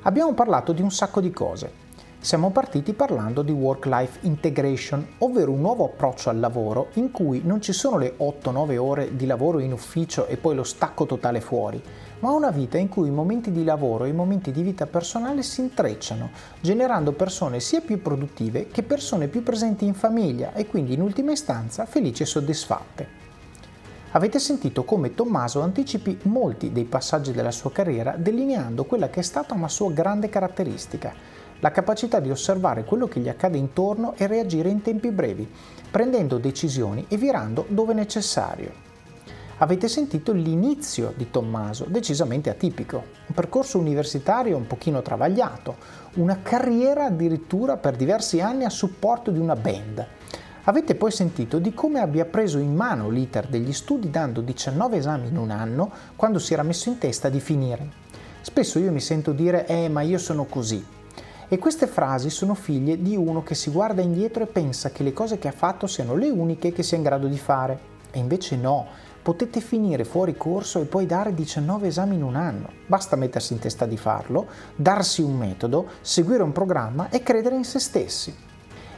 Abbiamo 0.02 0.32
parlato 0.34 0.72
di 0.72 0.82
un 0.82 0.90
sacco 0.90 1.20
di 1.20 1.30
cose. 1.30 1.88
Siamo 2.22 2.50
partiti 2.50 2.92
parlando 2.92 3.40
di 3.40 3.50
work-life 3.50 4.18
integration, 4.26 5.14
ovvero 5.18 5.52
un 5.52 5.62
nuovo 5.62 5.86
approccio 5.86 6.28
al 6.28 6.38
lavoro 6.38 6.88
in 6.94 7.10
cui 7.10 7.40
non 7.42 7.62
ci 7.62 7.72
sono 7.72 7.96
le 7.96 8.14
8-9 8.18 8.76
ore 8.76 9.16
di 9.16 9.24
lavoro 9.24 9.58
in 9.58 9.72
ufficio 9.72 10.26
e 10.26 10.36
poi 10.36 10.54
lo 10.54 10.62
stacco 10.62 11.06
totale 11.06 11.40
fuori, 11.40 11.82
ma 12.18 12.30
una 12.32 12.50
vita 12.50 12.76
in 12.76 12.90
cui 12.90 13.08
i 13.08 13.10
momenti 13.10 13.50
di 13.50 13.64
lavoro 13.64 14.04
e 14.04 14.10
i 14.10 14.12
momenti 14.12 14.52
di 14.52 14.60
vita 14.60 14.84
personale 14.84 15.42
si 15.42 15.62
intrecciano, 15.62 16.28
generando 16.60 17.12
persone 17.12 17.58
sia 17.58 17.80
più 17.80 18.02
produttive 18.02 18.66
che 18.66 18.82
persone 18.82 19.28
più 19.28 19.42
presenti 19.42 19.86
in 19.86 19.94
famiglia 19.94 20.52
e 20.52 20.66
quindi 20.66 20.92
in 20.92 21.00
ultima 21.00 21.32
istanza 21.32 21.86
felici 21.86 22.24
e 22.24 22.26
soddisfatte. 22.26 23.28
Avete 24.12 24.38
sentito 24.40 24.84
come 24.84 25.14
Tommaso 25.14 25.62
anticipi 25.62 26.18
molti 26.24 26.70
dei 26.70 26.84
passaggi 26.84 27.32
della 27.32 27.52
sua 27.52 27.72
carriera 27.72 28.16
delineando 28.16 28.84
quella 28.84 29.08
che 29.08 29.20
è 29.20 29.22
stata 29.22 29.54
una 29.54 29.68
sua 29.68 29.92
grande 29.92 30.28
caratteristica, 30.28 31.14
la 31.60 31.70
capacità 31.70 32.20
di 32.20 32.30
osservare 32.30 32.84
quello 32.84 33.06
che 33.06 33.20
gli 33.20 33.28
accade 33.28 33.58
intorno 33.58 34.14
e 34.16 34.26
reagire 34.26 34.68
in 34.68 34.82
tempi 34.82 35.10
brevi, 35.10 35.48
prendendo 35.90 36.38
decisioni 36.38 37.06
e 37.08 37.16
virando 37.16 37.64
dove 37.68 37.94
necessario. 37.94 38.88
Avete 39.62 39.88
sentito 39.88 40.32
l'inizio 40.32 41.12
di 41.14 41.30
Tommaso, 41.30 41.84
decisamente 41.86 42.48
atipico, 42.48 43.04
un 43.26 43.34
percorso 43.34 43.78
universitario 43.78 44.56
un 44.56 44.66
pochino 44.66 45.02
travagliato, 45.02 45.76
una 46.14 46.40
carriera 46.40 47.04
addirittura 47.04 47.76
per 47.76 47.94
diversi 47.94 48.40
anni 48.40 48.64
a 48.64 48.70
supporto 48.70 49.30
di 49.30 49.38
una 49.38 49.56
band. 49.56 50.06
Avete 50.64 50.94
poi 50.94 51.10
sentito 51.10 51.58
di 51.58 51.74
come 51.74 52.00
abbia 52.00 52.24
preso 52.24 52.56
in 52.58 52.74
mano 52.74 53.10
l'iter 53.10 53.48
degli 53.48 53.72
studi 53.74 54.08
dando 54.08 54.40
19 54.40 54.96
esami 54.96 55.28
in 55.28 55.36
un 55.36 55.50
anno 55.50 55.90
quando 56.16 56.38
si 56.38 56.54
era 56.54 56.62
messo 56.62 56.88
in 56.88 56.96
testa 56.96 57.28
di 57.28 57.40
finire. 57.40 57.88
Spesso 58.40 58.78
io 58.78 58.92
mi 58.92 59.00
sento 59.00 59.32
dire 59.32 59.66
eh 59.66 59.90
ma 59.90 60.00
io 60.00 60.16
sono 60.16 60.44
così. 60.44 60.82
E 61.52 61.58
queste 61.58 61.88
frasi 61.88 62.30
sono 62.30 62.54
figlie 62.54 63.02
di 63.02 63.16
uno 63.16 63.42
che 63.42 63.56
si 63.56 63.72
guarda 63.72 64.00
indietro 64.00 64.44
e 64.44 64.46
pensa 64.46 64.92
che 64.92 65.02
le 65.02 65.12
cose 65.12 65.40
che 65.40 65.48
ha 65.48 65.52
fatto 65.52 65.88
siano 65.88 66.14
le 66.14 66.30
uniche 66.30 66.70
che 66.70 66.84
sia 66.84 66.96
in 66.96 67.02
grado 67.02 67.26
di 67.26 67.38
fare. 67.38 67.76
E 68.12 68.20
invece 68.20 68.54
no, 68.54 68.86
potete 69.20 69.58
finire 69.58 70.04
fuori 70.04 70.36
corso 70.36 70.80
e 70.80 70.84
poi 70.84 71.06
dare 71.06 71.34
19 71.34 71.88
esami 71.88 72.14
in 72.14 72.22
un 72.22 72.36
anno. 72.36 72.68
Basta 72.86 73.16
mettersi 73.16 73.52
in 73.52 73.58
testa 73.58 73.84
di 73.84 73.96
farlo, 73.96 74.46
darsi 74.76 75.22
un 75.22 75.36
metodo, 75.36 75.88
seguire 76.02 76.44
un 76.44 76.52
programma 76.52 77.08
e 77.10 77.20
credere 77.24 77.56
in 77.56 77.64
se 77.64 77.80
stessi. 77.80 78.32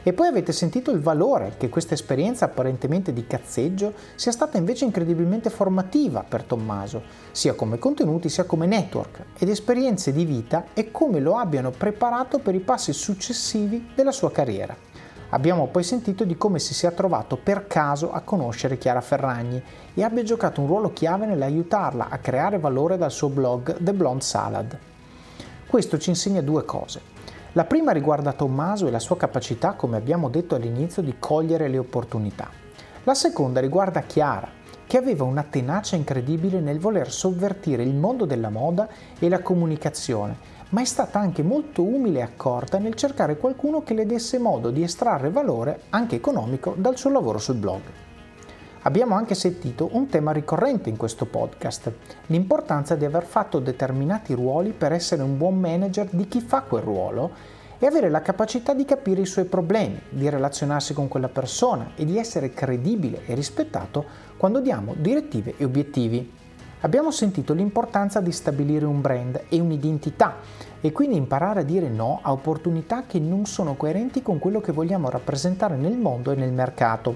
E 0.05 0.11
poi 0.11 0.27
avete 0.27 0.51
sentito 0.51 0.91
il 0.91 0.99
valore 0.99 1.53
che 1.57 1.69
questa 1.69 1.93
esperienza 1.93 2.43
apparentemente 2.43 3.13
di 3.13 3.25
cazzeggio 3.25 3.93
sia 4.15 4.33
stata 4.33 4.57
invece 4.57 4.83
incredibilmente 4.83 5.49
formativa 5.49 6.25
per 6.27 6.43
Tommaso, 6.43 7.01
sia 7.31 7.53
come 7.53 7.79
contenuti 7.79 8.27
sia 8.27 8.43
come 8.43 8.65
network 8.65 9.23
ed 9.37 9.47
esperienze 9.47 10.11
di 10.11 10.25
vita 10.25 10.65
e 10.73 10.91
come 10.91 11.21
lo 11.21 11.37
abbiano 11.37 11.71
preparato 11.71 12.39
per 12.39 12.53
i 12.53 12.59
passi 12.59 12.91
successivi 12.91 13.91
della 13.95 14.11
sua 14.11 14.29
carriera. 14.29 14.75
Abbiamo 15.29 15.67
poi 15.67 15.83
sentito 15.83 16.25
di 16.25 16.35
come 16.35 16.59
si 16.59 16.73
sia 16.73 16.91
trovato 16.91 17.37
per 17.37 17.65
caso 17.65 18.11
a 18.11 18.19
conoscere 18.19 18.77
Chiara 18.77 19.01
Ferragni 19.01 19.63
e 19.93 20.03
abbia 20.03 20.21
giocato 20.23 20.59
un 20.59 20.67
ruolo 20.67 20.91
chiave 20.91 21.25
nell'aiutarla 21.25 22.09
a 22.09 22.17
creare 22.17 22.59
valore 22.59 22.97
dal 22.97 23.09
suo 23.09 23.29
blog 23.29 23.77
The 23.79 23.93
Blonde 23.93 24.23
Salad. 24.23 24.77
Questo 25.65 25.97
ci 25.97 26.09
insegna 26.09 26.41
due 26.41 26.65
cose. 26.65 27.12
La 27.55 27.65
prima 27.65 27.91
riguarda 27.91 28.33
Tommaso 28.33 28.87
e 28.87 28.91
la 28.91 28.97
sua 28.97 29.15
capacità, 29.15 29.73
come 29.73 29.95
abbiamo 29.95 30.27
detto 30.27 30.55
all'inizio, 30.55 31.03
di 31.03 31.17
cogliere 31.19 31.67
le 31.67 31.77
opportunità. 31.77 32.49
La 33.03 33.13
seconda 33.13 33.59
riguarda 33.59 34.01
Chiara, 34.01 34.49
che 34.87 34.97
aveva 34.97 35.23
una 35.23 35.45
tenacia 35.47 35.95
incredibile 35.95 36.59
nel 36.61 36.79
voler 36.79 37.11
sovvertire 37.11 37.83
il 37.83 37.93
mondo 37.93 38.25
della 38.25 38.49
moda 38.49 38.87
e 39.19 39.29
la 39.29 39.43
comunicazione, 39.43 40.35
ma 40.69 40.81
è 40.81 40.85
stata 40.85 41.19
anche 41.19 41.43
molto 41.43 41.83
umile 41.83 42.19
e 42.19 42.23
accorta 42.23 42.79
nel 42.79 42.95
cercare 42.95 43.37
qualcuno 43.37 43.83
che 43.83 43.93
le 43.93 44.07
desse 44.07 44.39
modo 44.39 44.71
di 44.71 44.81
estrarre 44.81 45.29
valore, 45.29 45.81
anche 45.89 46.15
economico, 46.15 46.73
dal 46.75 46.97
suo 46.97 47.11
lavoro 47.11 47.37
sul 47.37 47.57
blog. 47.57 47.81
Abbiamo 48.85 49.15
anche 49.15 49.33
sentito 49.33 49.89
un 49.93 50.07
tema 50.07 50.33
ricorrente 50.33 50.89
in 50.89 50.97
questo 50.97 51.25
podcast, 51.25 51.89
l'importanza 52.25 52.95
di 52.95 53.05
aver 53.05 53.23
fatto 53.23 53.59
determinati 53.59 54.33
ruoli 54.33 54.73
per 54.73 54.91
essere 54.91 55.23
un 55.23 55.37
buon 55.37 55.57
manager 55.57 56.07
di 56.11 56.27
chi 56.27 56.41
fa 56.41 56.63
quel 56.63 56.83
ruolo 56.83 57.31
e 57.83 57.85
avere 57.85 58.07
la 58.07 58.21
capacità 58.21 58.73
di 58.73 58.85
capire 58.85 59.19
i 59.19 59.25
suoi 59.25 59.43
problemi, 59.43 59.99
di 60.07 60.29
relazionarsi 60.29 60.93
con 60.93 61.09
quella 61.09 61.27
persona 61.27 61.91
e 61.97 62.05
di 62.05 62.17
essere 62.17 62.53
credibile 62.53 63.25
e 63.25 63.35
rispettato 63.35 64.05
quando 64.37 64.61
diamo 64.61 64.95
direttive 64.97 65.55
e 65.57 65.65
obiettivi. 65.65 66.31
Abbiamo 66.79 67.11
sentito 67.11 67.51
l'importanza 67.51 68.21
di 68.21 68.31
stabilire 68.31 68.85
un 68.85 69.01
brand 69.01 69.43
e 69.49 69.59
un'identità 69.59 70.37
e 70.79 70.93
quindi 70.93 71.17
imparare 71.17 71.59
a 71.59 71.63
dire 71.63 71.89
no 71.89 72.19
a 72.21 72.31
opportunità 72.31 73.03
che 73.05 73.19
non 73.19 73.45
sono 73.45 73.75
coerenti 73.75 74.21
con 74.21 74.39
quello 74.39 74.61
che 74.61 74.71
vogliamo 74.71 75.09
rappresentare 75.09 75.75
nel 75.75 75.97
mondo 75.97 76.31
e 76.31 76.35
nel 76.35 76.53
mercato. 76.53 77.13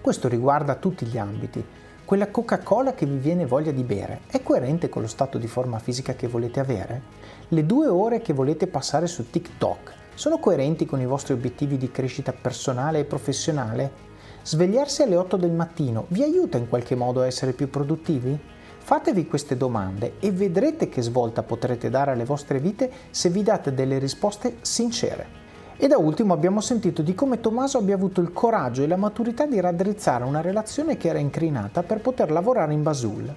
Questo 0.00 0.28
riguarda 0.28 0.76
tutti 0.76 1.06
gli 1.06 1.18
ambiti. 1.18 1.64
Quella 2.04 2.28
Coca-Cola 2.30 2.94
che 2.94 3.04
vi 3.04 3.16
viene 3.16 3.46
voglia 3.46 3.72
di 3.72 3.82
bere 3.82 4.20
è 4.28 4.40
coerente 4.44 4.88
con 4.88 5.02
lo 5.02 5.08
stato 5.08 5.38
di 5.38 5.48
forma 5.48 5.80
fisica 5.80 6.14
che 6.14 6.28
volete 6.28 6.60
avere? 6.60 7.02
Le 7.48 7.66
due 7.66 7.88
ore 7.88 8.20
che 8.20 8.32
volete 8.32 8.68
passare 8.68 9.08
su 9.08 9.28
TikTok 9.28 10.02
sono 10.14 10.38
coerenti 10.38 10.86
con 10.86 11.00
i 11.00 11.06
vostri 11.06 11.32
obiettivi 11.32 11.76
di 11.76 11.90
crescita 11.90 12.32
personale 12.32 13.00
e 13.00 13.04
professionale? 13.04 14.12
Svegliarsi 14.42 15.02
alle 15.02 15.16
8 15.16 15.36
del 15.36 15.50
mattino 15.50 16.06
vi 16.08 16.22
aiuta 16.22 16.56
in 16.56 16.68
qualche 16.68 16.94
modo 16.94 17.20
a 17.20 17.26
essere 17.26 17.52
più 17.52 17.68
produttivi? 17.68 18.38
Fatevi 18.78 19.26
queste 19.26 19.56
domande 19.56 20.14
e 20.20 20.30
vedrete 20.30 20.88
che 20.88 21.02
svolta 21.02 21.42
potrete 21.42 21.90
dare 21.90 22.12
alle 22.12 22.24
vostre 22.24 22.60
vite 22.60 22.90
se 23.10 23.28
vi 23.28 23.42
date 23.42 23.74
delle 23.74 23.98
risposte 23.98 24.58
sincere. 24.60 25.42
E 25.76 25.88
da 25.88 25.98
ultimo 25.98 26.32
abbiamo 26.32 26.60
sentito 26.60 27.02
di 27.02 27.14
come 27.14 27.40
Tommaso 27.40 27.78
abbia 27.78 27.96
avuto 27.96 28.20
il 28.20 28.32
coraggio 28.32 28.82
e 28.82 28.86
la 28.86 28.96
maturità 28.96 29.46
di 29.46 29.58
raddrizzare 29.58 30.22
una 30.22 30.42
relazione 30.42 30.96
che 30.96 31.08
era 31.08 31.18
incrinata 31.18 31.82
per 31.82 32.00
poter 32.00 32.30
lavorare 32.30 32.72
in 32.72 32.84
Basul. 32.84 33.34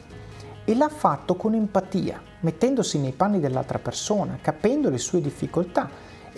E 0.64 0.76
l'ha 0.76 0.90
fatto 0.90 1.36
con 1.36 1.56
empatia, 1.56 2.22
mettendosi 2.42 3.00
nei 3.00 3.14
panni 3.14 3.40
dell'altra 3.40 3.80
persona, 3.80 4.38
capendo 4.40 4.90
le 4.90 5.00
sue 5.00 5.22
difficoltà 5.22 5.90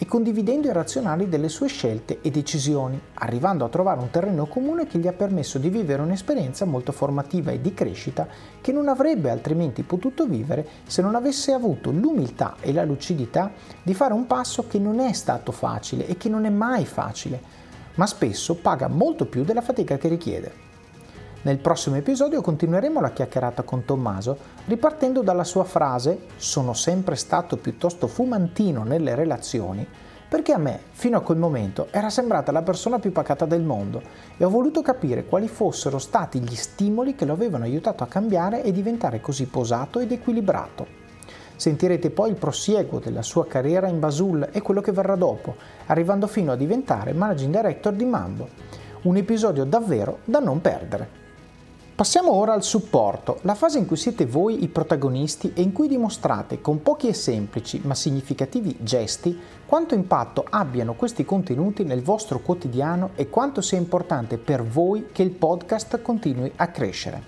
e 0.02 0.06
condividendo 0.06 0.70
i 0.70 0.72
razionali 0.72 1.28
delle 1.28 1.50
sue 1.50 1.68
scelte 1.68 2.20
e 2.22 2.32
decisioni, 2.32 2.98
arrivando 3.16 3.66
a 3.66 3.70
trovare 3.70 4.00
un 4.00 4.10
terreno 4.10 4.46
comune 4.46 4.88
che 4.88 4.98
gli 4.98 5.08
ha 5.08 5.12
permesso 5.12 5.58
di 5.58 5.68
vivere 5.68 6.02
un'esperienza 6.02 6.64
molto 6.64 6.94
formativa 6.94 7.52
e 7.52 7.60
di 7.60 7.74
crescita 7.74 8.26
che 8.62 8.72
non 8.72 8.88
avrebbe 8.88 9.30
altrimenti 9.30 9.84
potuto 9.84 10.26
vivere 10.26 10.66
se 10.88 11.02
non 11.02 11.16
avesse 11.16 11.52
avuto 11.52 11.92
l'umiltà 11.92 12.56
e 12.62 12.72
la 12.72 12.86
lucidità 12.86 13.52
di 13.84 13.94
fare 13.94 14.14
un 14.14 14.26
passo 14.26 14.68
che 14.68 14.80
non 14.80 15.02
è 15.02 15.12
stato 15.12 15.52
facile 15.52 16.08
e 16.08 16.16
che 16.16 16.30
non 16.30 16.46
è 16.46 16.50
mai 16.50 16.86
facile, 16.86 17.42
ma 17.96 18.08
spesso 18.08 18.56
paga 18.56 18.88
molto 18.88 19.26
più 19.26 19.44
della 19.44 19.60
fatica 19.60 19.98
che 19.98 20.08
richiede. 20.08 20.69
Nel 21.42 21.60
prossimo 21.60 21.96
episodio 21.96 22.42
continueremo 22.42 23.00
la 23.00 23.12
chiacchierata 23.12 23.64
con 23.64 23.86
Tommaso 23.86 24.38
ripartendo 24.66 25.22
dalla 25.22 25.46
sua 25.46 25.64
frase 25.64 26.24
sono 26.36 26.74
sempre 26.74 27.16
stato 27.16 27.56
piuttosto 27.56 28.08
fumantino 28.08 28.84
nelle 28.84 29.16
relazioni 29.16 29.88
perché 30.28 30.52
a 30.52 30.58
me, 30.58 30.82
fino 30.92 31.16
a 31.16 31.22
quel 31.22 31.38
momento, 31.38 31.88
era 31.92 32.10
sembrata 32.10 32.52
la 32.52 32.62
persona 32.62 33.00
più 33.00 33.14
pacata 33.14 33.46
del 33.46 33.62
mondo 33.62 34.02
e 34.36 34.44
ho 34.44 34.50
voluto 34.50 34.82
capire 34.82 35.24
quali 35.24 35.48
fossero 35.48 35.98
stati 35.98 36.42
gli 36.42 36.56
stimoli 36.56 37.16
che 37.16 37.24
lo 37.24 37.34
avevano 37.34 37.64
aiutato 37.64 38.04
a 38.04 38.08
cambiare 38.08 38.62
e 38.62 38.74
diventare 38.74 39.22
così 39.22 39.46
posato 39.46 40.00
ed 40.00 40.12
equilibrato. 40.12 40.86
Sentirete 41.56 42.10
poi 42.10 42.32
il 42.32 42.36
prosieguo 42.36 43.00
della 43.00 43.24
sua 43.24 43.48
carriera 43.48 43.88
in 43.88 44.00
Basul 44.00 44.50
e 44.52 44.62
quello 44.62 44.82
che 44.82 44.92
verrà 44.92 45.16
dopo, 45.16 45.56
arrivando 45.86 46.28
fino 46.28 46.52
a 46.52 46.58
diventare 46.58 47.14
Managing 47.14 47.56
Director 47.56 47.94
di 47.94 48.06
Mambo. 48.06 48.50
Un 49.04 49.16
episodio 49.16 49.64
davvero 49.64 50.20
da 50.26 50.40
non 50.40 50.60
perdere. 50.60 51.29
Passiamo 52.00 52.32
ora 52.32 52.54
al 52.54 52.64
supporto, 52.64 53.40
la 53.42 53.56
fase 53.56 53.78
in 53.78 53.86
cui 53.86 53.98
siete 53.98 54.26
voi 54.26 54.64
i 54.64 54.70
protagonisti 54.70 55.52
e 55.54 55.62
in 55.62 55.74
cui 55.74 55.90
dimostrate 55.90 56.62
con 56.62 56.82
pochi 56.82 57.10
e 57.10 57.14
semplici 57.14 57.82
ma 57.84 57.94
significativi 57.94 58.78
gesti 58.80 59.38
quanto 59.66 59.96
impatto 59.96 60.46
abbiano 60.50 60.94
questi 60.94 61.26
contenuti 61.26 61.84
nel 61.84 62.02
vostro 62.02 62.40
quotidiano 62.40 63.10
e 63.16 63.30
quanto 63.30 63.60
sia 63.60 63.78
importante 63.78 64.38
per 64.38 64.64
voi 64.64 65.08
che 65.12 65.24
il 65.24 65.32
podcast 65.32 66.02
continui 66.02 66.50
a 66.56 66.70
crescere. 66.70 67.22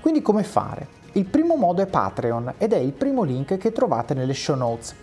Quindi 0.00 0.22
come 0.22 0.42
fare? 0.42 0.88
Il 1.12 1.26
primo 1.26 1.56
modo 1.56 1.82
è 1.82 1.86
Patreon 1.86 2.54
ed 2.56 2.72
è 2.72 2.78
il 2.78 2.92
primo 2.92 3.24
link 3.24 3.58
che 3.58 3.72
trovate 3.72 4.14
nelle 4.14 4.32
show 4.32 4.56
notes 4.56 4.94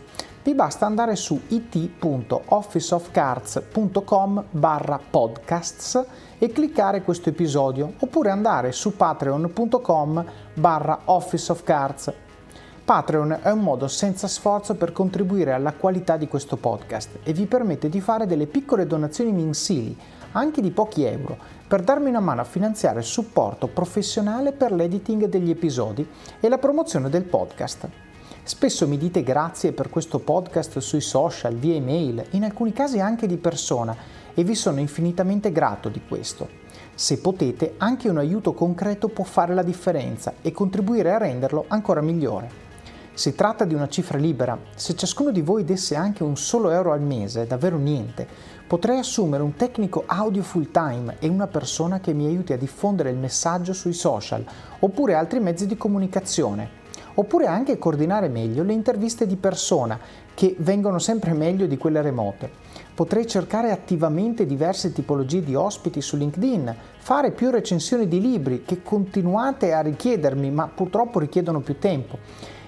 vi 0.45 0.53
basta 0.53 0.85
andare 0.85 1.15
su 1.15 1.41
it.officeofcards.com 1.47 4.43
barra 4.51 4.99
podcasts 5.09 6.05
e 6.37 6.51
cliccare 6.51 7.01
questo 7.01 7.29
episodio 7.29 7.93
oppure 7.97 8.29
andare 8.29 8.71
su 8.71 8.95
patreon.com 8.95 10.23
barra 10.53 10.99
officeofcards. 11.05 12.13
Patreon 12.85 13.39
è 13.41 13.49
un 13.49 13.61
modo 13.61 13.87
senza 13.87 14.27
sforzo 14.27 14.75
per 14.75 14.91
contribuire 14.91 15.51
alla 15.51 15.73
qualità 15.73 16.15
di 16.15 16.27
questo 16.27 16.57
podcast 16.57 17.21
e 17.23 17.33
vi 17.33 17.47
permette 17.47 17.89
di 17.89 17.99
fare 17.99 18.27
delle 18.27 18.45
piccole 18.45 18.85
donazioni 18.85 19.31
mensili, 19.31 19.97
anche 20.33 20.61
di 20.61 20.69
pochi 20.69 21.05
euro, 21.05 21.39
per 21.67 21.81
darmi 21.81 22.09
una 22.09 22.19
mano 22.19 22.41
a 22.41 22.45
finanziare 22.45 22.99
il 22.99 23.05
supporto 23.05 23.65
professionale 23.65 24.51
per 24.51 24.71
l'editing 24.71 25.25
degli 25.25 25.49
episodi 25.49 26.07
e 26.39 26.47
la 26.47 26.59
promozione 26.59 27.09
del 27.09 27.23
podcast. 27.23 28.04
Spesso 28.47 28.87
mi 28.87 28.99
dite 28.99 29.23
grazie 29.23 29.71
per 29.71 29.89
questo 29.89 30.19
podcast 30.19 30.77
sui 30.77 31.01
social, 31.01 31.55
via 31.55 31.73
email, 31.73 32.23
in 32.33 32.43
alcuni 32.43 32.73
casi 32.73 32.99
anche 32.99 33.25
di 33.25 33.37
persona 33.37 33.95
e 34.35 34.43
vi 34.43 34.53
sono 34.53 34.79
infinitamente 34.79 35.51
grato 35.51 35.89
di 35.89 35.99
questo. 36.07 36.47
Se 36.93 37.17
potete, 37.17 37.73
anche 37.77 38.07
un 38.07 38.19
aiuto 38.19 38.53
concreto 38.53 39.07
può 39.07 39.23
fare 39.23 39.55
la 39.55 39.63
differenza 39.63 40.35
e 40.43 40.51
contribuire 40.51 41.11
a 41.11 41.17
renderlo 41.17 41.65
ancora 41.69 42.01
migliore. 42.01 42.63
Si 43.15 43.33
tratta 43.33 43.65
di 43.65 43.73
una 43.73 43.89
cifra 43.89 44.19
libera, 44.19 44.55
se 44.75 44.95
ciascuno 44.95 45.31
di 45.31 45.41
voi 45.41 45.63
desse 45.63 45.95
anche 45.95 46.21
un 46.21 46.37
solo 46.37 46.69
euro 46.69 46.91
al 46.91 47.01
mese, 47.01 47.47
davvero 47.47 47.77
niente, 47.77 48.27
potrei 48.67 48.99
assumere 48.99 49.41
un 49.41 49.55
tecnico 49.55 50.03
audio 50.05 50.43
full 50.43 50.69
time 50.69 51.15
e 51.17 51.27
una 51.27 51.47
persona 51.47 51.99
che 51.99 52.13
mi 52.13 52.27
aiuti 52.27 52.53
a 52.53 52.57
diffondere 52.57 53.09
il 53.09 53.17
messaggio 53.17 53.73
sui 53.73 53.93
social 53.93 54.45
oppure 54.81 55.15
altri 55.15 55.39
mezzi 55.39 55.65
di 55.65 55.75
comunicazione 55.75 56.83
oppure 57.15 57.47
anche 57.47 57.77
coordinare 57.77 58.29
meglio 58.29 58.63
le 58.63 58.73
interviste 58.73 59.25
di 59.25 59.35
persona, 59.35 59.99
che 60.33 60.55
vengono 60.59 60.99
sempre 60.99 61.33
meglio 61.33 61.65
di 61.65 61.77
quelle 61.77 62.01
remote. 62.01 62.49
Potrei 62.93 63.25
cercare 63.25 63.71
attivamente 63.71 64.45
diverse 64.45 64.93
tipologie 64.93 65.43
di 65.43 65.55
ospiti 65.55 66.01
su 66.01 66.17
LinkedIn, 66.17 66.75
fare 66.97 67.31
più 67.31 67.49
recensioni 67.49 68.07
di 68.07 68.21
libri 68.21 68.63
che 68.63 68.81
continuate 68.83 69.73
a 69.73 69.81
richiedermi, 69.81 70.51
ma 70.51 70.67
purtroppo 70.67 71.19
richiedono 71.19 71.61
più 71.61 71.77
tempo. 71.79 72.17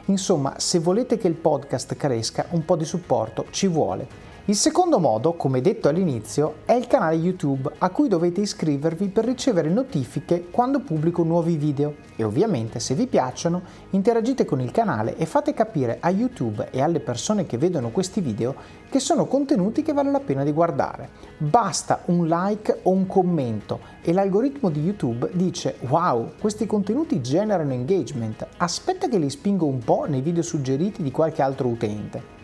Insomma, 0.06 0.56
se 0.58 0.80
volete 0.80 1.18
che 1.18 1.28
il 1.28 1.34
podcast 1.34 1.96
cresca, 1.96 2.46
un 2.52 2.64
po' 2.64 2.76
di 2.76 2.86
supporto 2.86 3.46
ci 3.52 3.68
vuole. 3.68 4.27
Il 4.50 4.56
secondo 4.56 4.98
modo, 4.98 5.34
come 5.34 5.60
detto 5.60 5.90
all'inizio, 5.90 6.60
è 6.64 6.72
il 6.72 6.88
canale 6.88 7.16
YouTube 7.16 7.70
a 7.80 7.90
cui 7.90 8.08
dovete 8.08 8.40
iscrivervi 8.40 9.10
per 9.10 9.26
ricevere 9.26 9.68
notifiche 9.68 10.48
quando 10.50 10.80
pubblico 10.80 11.24
nuovi 11.24 11.58
video 11.58 11.96
e 12.16 12.24
ovviamente 12.24 12.80
se 12.80 12.94
vi 12.94 13.08
piacciono 13.08 13.62
interagite 13.90 14.46
con 14.46 14.62
il 14.62 14.72
canale 14.72 15.18
e 15.18 15.26
fate 15.26 15.54
capire 15.54 15.98
a 16.00 16.10
YouTube 16.12 16.70
e 16.72 16.82
alle 16.82 17.02
persone 17.02 17.46
che 17.46 17.58
vedono 17.58 17.90
questi 17.90 18.22
video 18.22 18.56
che 18.90 19.02
sono 19.02 19.26
contenuti 19.26 19.82
che 19.82 19.92
vale 19.92 20.12
la 20.12 20.22
pena 20.22 20.46
di 20.46 20.54
guardare. 20.54 21.10
Basta 21.40 22.04
un 22.06 22.26
like 22.26 22.80
o 22.84 22.92
un 22.92 23.06
commento 23.06 23.82
e 24.02 24.14
l'algoritmo 24.14 24.70
di 24.70 24.82
YouTube 24.82 25.30
dice 25.34 25.76
wow, 25.90 26.36
questi 26.40 26.66
contenuti 26.66 27.20
generano 27.20 27.74
engagement, 27.74 28.48
aspetta 28.56 29.10
che 29.10 29.18
li 29.18 29.30
spingo 29.30 29.66
un 29.66 29.80
po' 29.80 30.06
nei 30.08 30.22
video 30.22 30.42
suggeriti 30.42 31.04
di 31.04 31.12
qualche 31.12 31.42
altro 31.42 31.68
utente. 31.68 32.37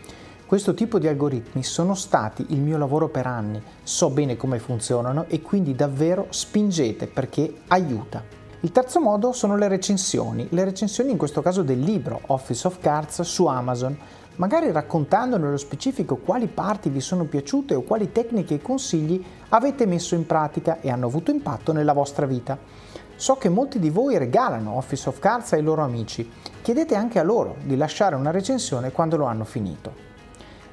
Questo 0.46 0.74
tipo 0.74 0.98
di 0.98 1.08
algoritmi 1.08 1.62
sono 1.62 1.94
stati 1.94 2.44
il 2.50 2.60
mio 2.60 2.76
lavoro 2.76 3.08
per 3.08 3.26
anni, 3.26 3.62
so 3.82 4.10
bene 4.10 4.36
come 4.36 4.58
funzionano 4.58 5.24
e 5.28 5.40
quindi 5.40 5.74
davvero 5.74 6.26
spingete 6.28 7.06
perché 7.06 7.62
aiuta. 7.68 8.22
Il 8.60 8.70
terzo 8.70 9.00
modo 9.00 9.32
sono 9.32 9.56
le 9.56 9.68
recensioni, 9.68 10.46
le 10.50 10.64
recensioni 10.64 11.10
in 11.10 11.16
questo 11.16 11.40
caso 11.40 11.62
del 11.62 11.80
libro 11.80 12.20
Office 12.26 12.66
of 12.66 12.78
Cards 12.78 13.22
su 13.22 13.46
Amazon, 13.46 13.96
magari 14.36 14.70
raccontando 14.70 15.38
nello 15.38 15.56
specifico 15.56 16.16
quali 16.16 16.46
parti 16.46 16.90
vi 16.90 17.00
sono 17.00 17.24
piaciute 17.24 17.74
o 17.74 17.82
quali 17.82 18.12
tecniche 18.12 18.54
e 18.54 18.62
consigli 18.62 19.24
avete 19.48 19.86
messo 19.86 20.14
in 20.14 20.26
pratica 20.26 20.78
e 20.80 20.90
hanno 20.90 21.06
avuto 21.06 21.30
impatto 21.30 21.72
nella 21.72 21.94
vostra 21.94 22.26
vita. 22.26 22.58
So 23.16 23.36
che 23.36 23.48
molti 23.48 23.78
di 23.78 23.88
voi 23.88 24.18
regalano 24.18 24.76
Office 24.76 25.08
of 25.08 25.18
Cards 25.20 25.54
ai 25.54 25.62
loro 25.62 25.82
amici, 25.82 26.30
chiedete 26.60 26.94
anche 26.94 27.18
a 27.18 27.22
loro 27.22 27.56
di 27.62 27.78
lasciare 27.78 28.14
una 28.14 28.30
recensione 28.30 28.92
quando 28.92 29.16
lo 29.16 29.24
hanno 29.24 29.44
finito. 29.44 30.12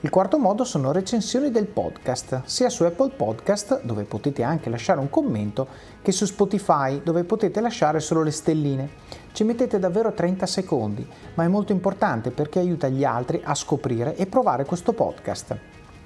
Il 0.04 0.10
quarto 0.10 0.40
modo 0.40 0.64
sono 0.64 0.92
recensioni 0.92 1.52
del 1.52 1.68
podcast, 1.68 2.42
sia 2.46 2.70
su 2.70 2.84
Apple 2.86 3.12
Podcast, 3.12 3.84
dove 3.84 4.04
potete 4.04 4.42
anche 4.42 4.72
lasciare 4.72 5.00
un 5.00 5.12
commento, 5.12 5.68
che 6.02 6.12
su 6.12 6.26
Spotify, 6.26 7.04
dove 7.04 7.24
potete 7.24 7.62
lasciare 7.62 8.00
solo 8.00 8.24
le 8.24 8.32
stelline. 8.32 8.90
Ci 9.32 9.44
mettete 9.44 9.78
davvero 9.78 10.12
30 10.12 10.48
secondi, 10.48 11.08
ma 11.36 11.44
è 11.44 11.48
molto 11.48 11.72
importante 11.72 12.32
perché 12.32 12.58
aiuta 12.58 12.88
gli 12.88 13.04
altri 13.04 13.42
a 13.44 13.54
scoprire 13.54 14.16
e 14.16 14.26
provare 14.26 14.66
questo 14.66 14.94
podcast. 14.94 15.56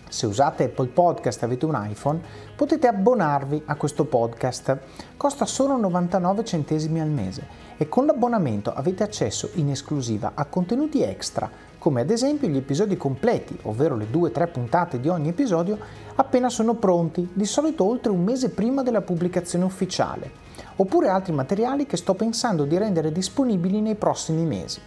Se 0.10 0.26
usate 0.26 0.66
Apple 0.66 0.88
Podcast 0.88 1.42
e 1.42 1.46
avete 1.46 1.66
un 1.66 1.88
iPhone, 1.90 2.22
potete 2.54 2.88
abbonarvi 2.88 3.64
a 3.66 3.76
questo 3.76 4.04
podcast. 4.04 4.78
Costa 5.16 5.46
solo 5.46 5.78
99 5.78 6.44
centesimi 6.44 7.00
al 7.00 7.10
mese 7.10 7.48
e 7.78 7.88
con 7.88 8.06
l'abbonamento 8.06 8.74
avete 8.74 9.04
accesso 9.04 9.50
in 9.54 9.70
esclusiva 9.70 10.34
a 10.36 10.46
contenuti 10.46 11.02
extra 11.02 11.50
come 11.86 12.02
ad 12.02 12.10
esempio 12.10 12.48
gli 12.48 12.58
episodi 12.58 12.98
completi, 12.98 13.56
ovvero 13.66 13.96
le 13.96 14.08
2-3 14.12 14.52
puntate 14.52 15.00
di 15.00 15.08
ogni 15.08 15.28
episodio, 15.28 15.78
appena 16.16 16.50
sono 16.50 16.74
pronti, 16.74 17.30
di 17.32 17.46
solito 17.46 17.88
oltre 17.88 18.12
un 18.12 18.24
mese 18.24 18.50
prima 18.50 18.82
della 18.82 19.02
pubblicazione 19.02 19.66
ufficiale, 19.66 20.32
oppure 20.78 21.10
altri 21.10 21.32
materiali 21.32 21.86
che 21.86 21.96
sto 21.96 22.16
pensando 22.16 22.66
di 22.66 22.76
rendere 22.76 23.12
disponibili 23.12 23.82
nei 23.82 23.94
prossimi 23.94 24.46
mesi. 24.46 24.80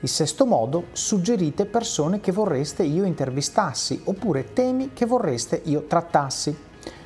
Il 0.00 0.08
sesto 0.08 0.46
modo, 0.46 0.84
suggerite 0.92 1.66
persone 1.66 2.20
che 2.20 2.32
vorreste 2.32 2.84
io 2.84 3.04
intervistassi 3.04 4.00
oppure 4.04 4.54
temi 4.54 4.94
che 4.94 5.04
vorreste 5.04 5.60
io 5.64 5.84
trattassi. 5.86 6.56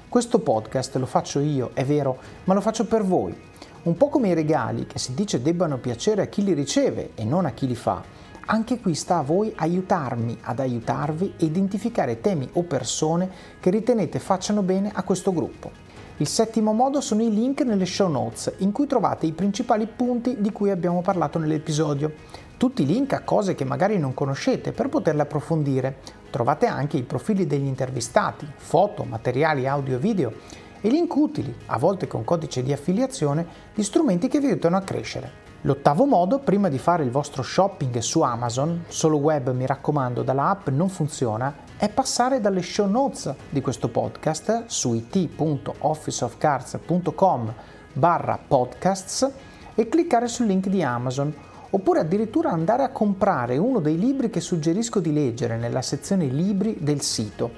Questo 0.08 0.38
podcast 0.38 0.94
lo 0.94 1.06
faccio 1.06 1.40
io, 1.40 1.70
è 1.74 1.84
vero, 1.84 2.18
ma 2.44 2.54
lo 2.54 2.60
faccio 2.60 2.86
per 2.86 3.02
voi. 3.02 3.36
Un 3.82 3.96
po' 3.96 4.10
come 4.10 4.28
i 4.28 4.34
regali 4.34 4.86
che 4.86 5.00
si 5.00 5.12
dice 5.12 5.42
debbano 5.42 5.78
piacere 5.78 6.22
a 6.22 6.26
chi 6.26 6.44
li 6.44 6.52
riceve 6.52 7.10
e 7.16 7.24
non 7.24 7.46
a 7.46 7.50
chi 7.50 7.66
li 7.66 7.74
fa 7.74 8.19
anche 8.52 8.80
qui 8.80 8.96
sta 8.96 9.18
a 9.18 9.22
voi 9.22 9.52
aiutarmi 9.54 10.38
ad 10.42 10.58
aiutarvi 10.58 11.34
e 11.36 11.44
identificare 11.44 12.20
temi 12.20 12.48
o 12.54 12.64
persone 12.64 13.30
che 13.60 13.70
ritenete 13.70 14.18
facciano 14.18 14.62
bene 14.62 14.90
a 14.92 15.04
questo 15.04 15.32
gruppo. 15.32 15.70
Il 16.16 16.26
settimo 16.26 16.72
modo 16.72 17.00
sono 17.00 17.22
i 17.22 17.32
link 17.32 17.60
nelle 17.60 17.86
show 17.86 18.10
notes, 18.10 18.52
in 18.58 18.72
cui 18.72 18.88
trovate 18.88 19.26
i 19.26 19.32
principali 19.32 19.86
punti 19.86 20.36
di 20.40 20.50
cui 20.50 20.70
abbiamo 20.70 21.00
parlato 21.00 21.38
nell'episodio. 21.38 22.12
Tutti 22.56 22.82
i 22.82 22.86
link 22.86 23.12
a 23.12 23.22
cose 23.22 23.54
che 23.54 23.64
magari 23.64 23.98
non 23.98 24.14
conoscete 24.14 24.72
per 24.72 24.88
poterle 24.88 25.22
approfondire. 25.22 25.98
Trovate 26.30 26.66
anche 26.66 26.96
i 26.96 27.04
profili 27.04 27.46
degli 27.46 27.66
intervistati, 27.66 28.46
foto, 28.56 29.04
materiali 29.04 29.68
audio 29.68 29.94
e 29.94 29.98
video 29.98 30.32
e 30.80 30.88
link 30.88 31.14
utili, 31.14 31.54
a 31.66 31.78
volte 31.78 32.08
con 32.08 32.24
codice 32.24 32.64
di 32.64 32.72
affiliazione, 32.72 33.46
di 33.72 33.84
strumenti 33.84 34.26
che 34.26 34.40
vi 34.40 34.46
aiutano 34.46 34.76
a 34.76 34.82
crescere. 34.82 35.39
L'ottavo 35.64 36.06
modo, 36.06 36.38
prima 36.38 36.70
di 36.70 36.78
fare 36.78 37.04
il 37.04 37.10
vostro 37.10 37.42
shopping 37.42 37.98
su 37.98 38.22
Amazon, 38.22 38.84
solo 38.88 39.18
web 39.18 39.52
mi 39.52 39.66
raccomando, 39.66 40.22
dalla 40.22 40.48
app 40.48 40.68
non 40.68 40.88
funziona, 40.88 41.54
è 41.76 41.90
passare 41.90 42.40
dalle 42.40 42.62
show 42.62 42.88
notes 42.88 43.34
di 43.50 43.60
questo 43.60 43.88
podcast 43.88 44.64
su 44.68 44.94
it.officeofcards.com 44.94 47.54
barra 47.92 48.38
podcasts 48.38 49.30
e 49.74 49.86
cliccare 49.86 50.28
sul 50.28 50.46
link 50.46 50.68
di 50.68 50.82
Amazon 50.82 51.30
oppure 51.68 52.00
addirittura 52.00 52.48
andare 52.48 52.82
a 52.82 52.88
comprare 52.88 53.58
uno 53.58 53.80
dei 53.80 53.98
libri 53.98 54.30
che 54.30 54.40
suggerisco 54.40 54.98
di 54.98 55.12
leggere 55.12 55.58
nella 55.58 55.82
sezione 55.82 56.24
libri 56.24 56.78
del 56.80 57.02
sito. 57.02 57.50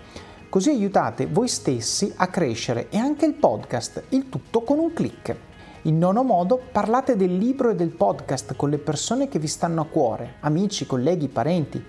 Così 0.49 0.71
aiutate 0.71 1.29
voi 1.29 1.47
stessi 1.47 2.13
a 2.17 2.27
crescere 2.27 2.89
e 2.91 2.99
anche 2.99 3.27
il 3.27 3.35
podcast, 3.35 4.07
il 4.09 4.29
tutto 4.29 4.63
con 4.63 4.81
un 4.81 4.93
clic. 4.93 5.52
In 5.87 5.99
nono 5.99 6.23
modo, 6.23 6.61
parlate 6.71 7.17
del 7.17 7.37
libro 7.37 7.71
e 7.71 7.75
del 7.75 7.89
podcast 7.89 8.55
con 8.55 8.71
le 8.71 8.79
persone 8.79 9.27
che 9.27 9.41
vi 9.41 9.49
stanno 9.49 9.81
a 9.81 9.87
cuore, 9.87 10.35
amici, 10.39 10.87
colleghi, 10.87 11.27
parenti. 11.27 11.83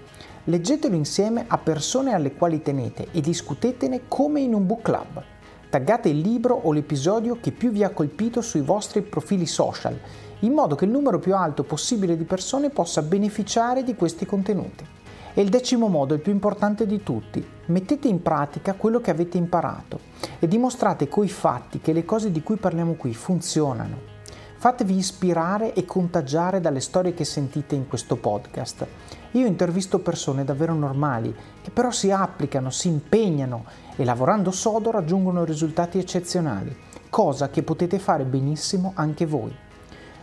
Leggetelo 0.46 0.96
insieme 0.96 1.46
a 1.48 1.60
persone 1.60 2.12
alle 2.12 2.34
quali 2.34 2.64
tenete 2.64 3.10
e 3.12 3.22
discutetene 3.22 4.08
come 4.08 4.42
in 4.42 4.56
un 4.56 4.66
book 4.66 4.82
club. 4.82 5.24
Taggate 5.70 6.10
il 6.10 6.22
libro 6.22 6.56
o 6.56 6.72
l'episodio 6.72 7.38
che 7.40 7.52
più 7.52 7.70
vi 7.70 7.84
ha 7.84 7.92
colpito 7.92 8.42
sui 8.42 8.62
vostri 8.62 9.04
profili 9.04 9.46
social, 9.46 9.96
in 10.40 10.54
modo 10.54 10.74
che 10.74 10.86
il 10.86 10.92
numero 10.92 11.20
più 11.20 11.36
alto 11.36 11.62
possibile 11.62 12.18
di 12.18 12.24
persone 12.24 12.72
possa 12.72 13.04
beneficiare 13.04 13.84
di 13.84 13.94
questi 13.94 14.26
contenuti. 14.26 14.84
E 15.36 15.42
il 15.42 15.50
decimo 15.50 15.88
modo, 15.88 16.14
il 16.14 16.20
più 16.20 16.32
importante 16.32 16.86
di 16.86 17.02
tutti, 17.02 17.44
mettete 17.66 18.08
in 18.08 18.22
pratica 18.22 18.76
quello 18.76 19.02
che 19.02 19.10
avete 19.10 19.38
imparato 19.38 20.00
e 20.38 20.48
dimostrate 20.48 21.08
coi 21.08 21.28
fatti 21.28 21.80
che 21.80 21.92
le 21.92 22.06
cose 22.06 22.32
di 22.32 22.44
cui 22.44 22.58
parliamo 22.58 22.94
qui 22.94 23.16
funzionano. 23.16 24.12
Fatevi 24.58 24.96
ispirare 24.96 25.74
e 25.74 25.86
contagiare 25.86 26.62
dalle 26.62 26.80
storie 26.80 27.16
che 27.16 27.26
sentite 27.26 27.74
in 27.74 27.88
questo 27.88 28.16
podcast. 28.16 28.86
Io 29.32 29.48
intervisto 29.48 30.00
persone 30.00 30.44
davvero 30.44 30.76
normali, 30.76 31.36
che 31.64 31.72
però 31.72 31.90
si 31.90 32.12
applicano, 32.12 32.70
si 32.70 32.88
impegnano 32.88 33.66
e 33.96 34.06
lavorando 34.06 34.52
sodo 34.52 34.92
raggiungono 34.92 35.44
risultati 35.44 35.98
eccezionali, 35.98 36.74
cosa 37.10 37.50
che 37.50 37.64
potete 37.64 37.98
fare 37.98 38.24
benissimo 38.24 38.92
anche 38.96 39.26
voi. 39.26 39.63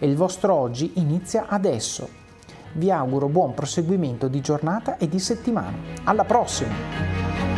e 0.00 0.08
il 0.08 0.16
vostro 0.16 0.54
oggi 0.54 0.92
inizia 0.94 1.46
adesso. 1.46 2.08
Vi 2.72 2.90
auguro 2.90 3.28
buon 3.28 3.54
proseguimento 3.54 4.26
di 4.26 4.40
giornata 4.40 4.96
e 4.96 5.08
di 5.08 5.20
settimana. 5.20 5.76
Alla 6.02 6.24
prossima! 6.24 7.49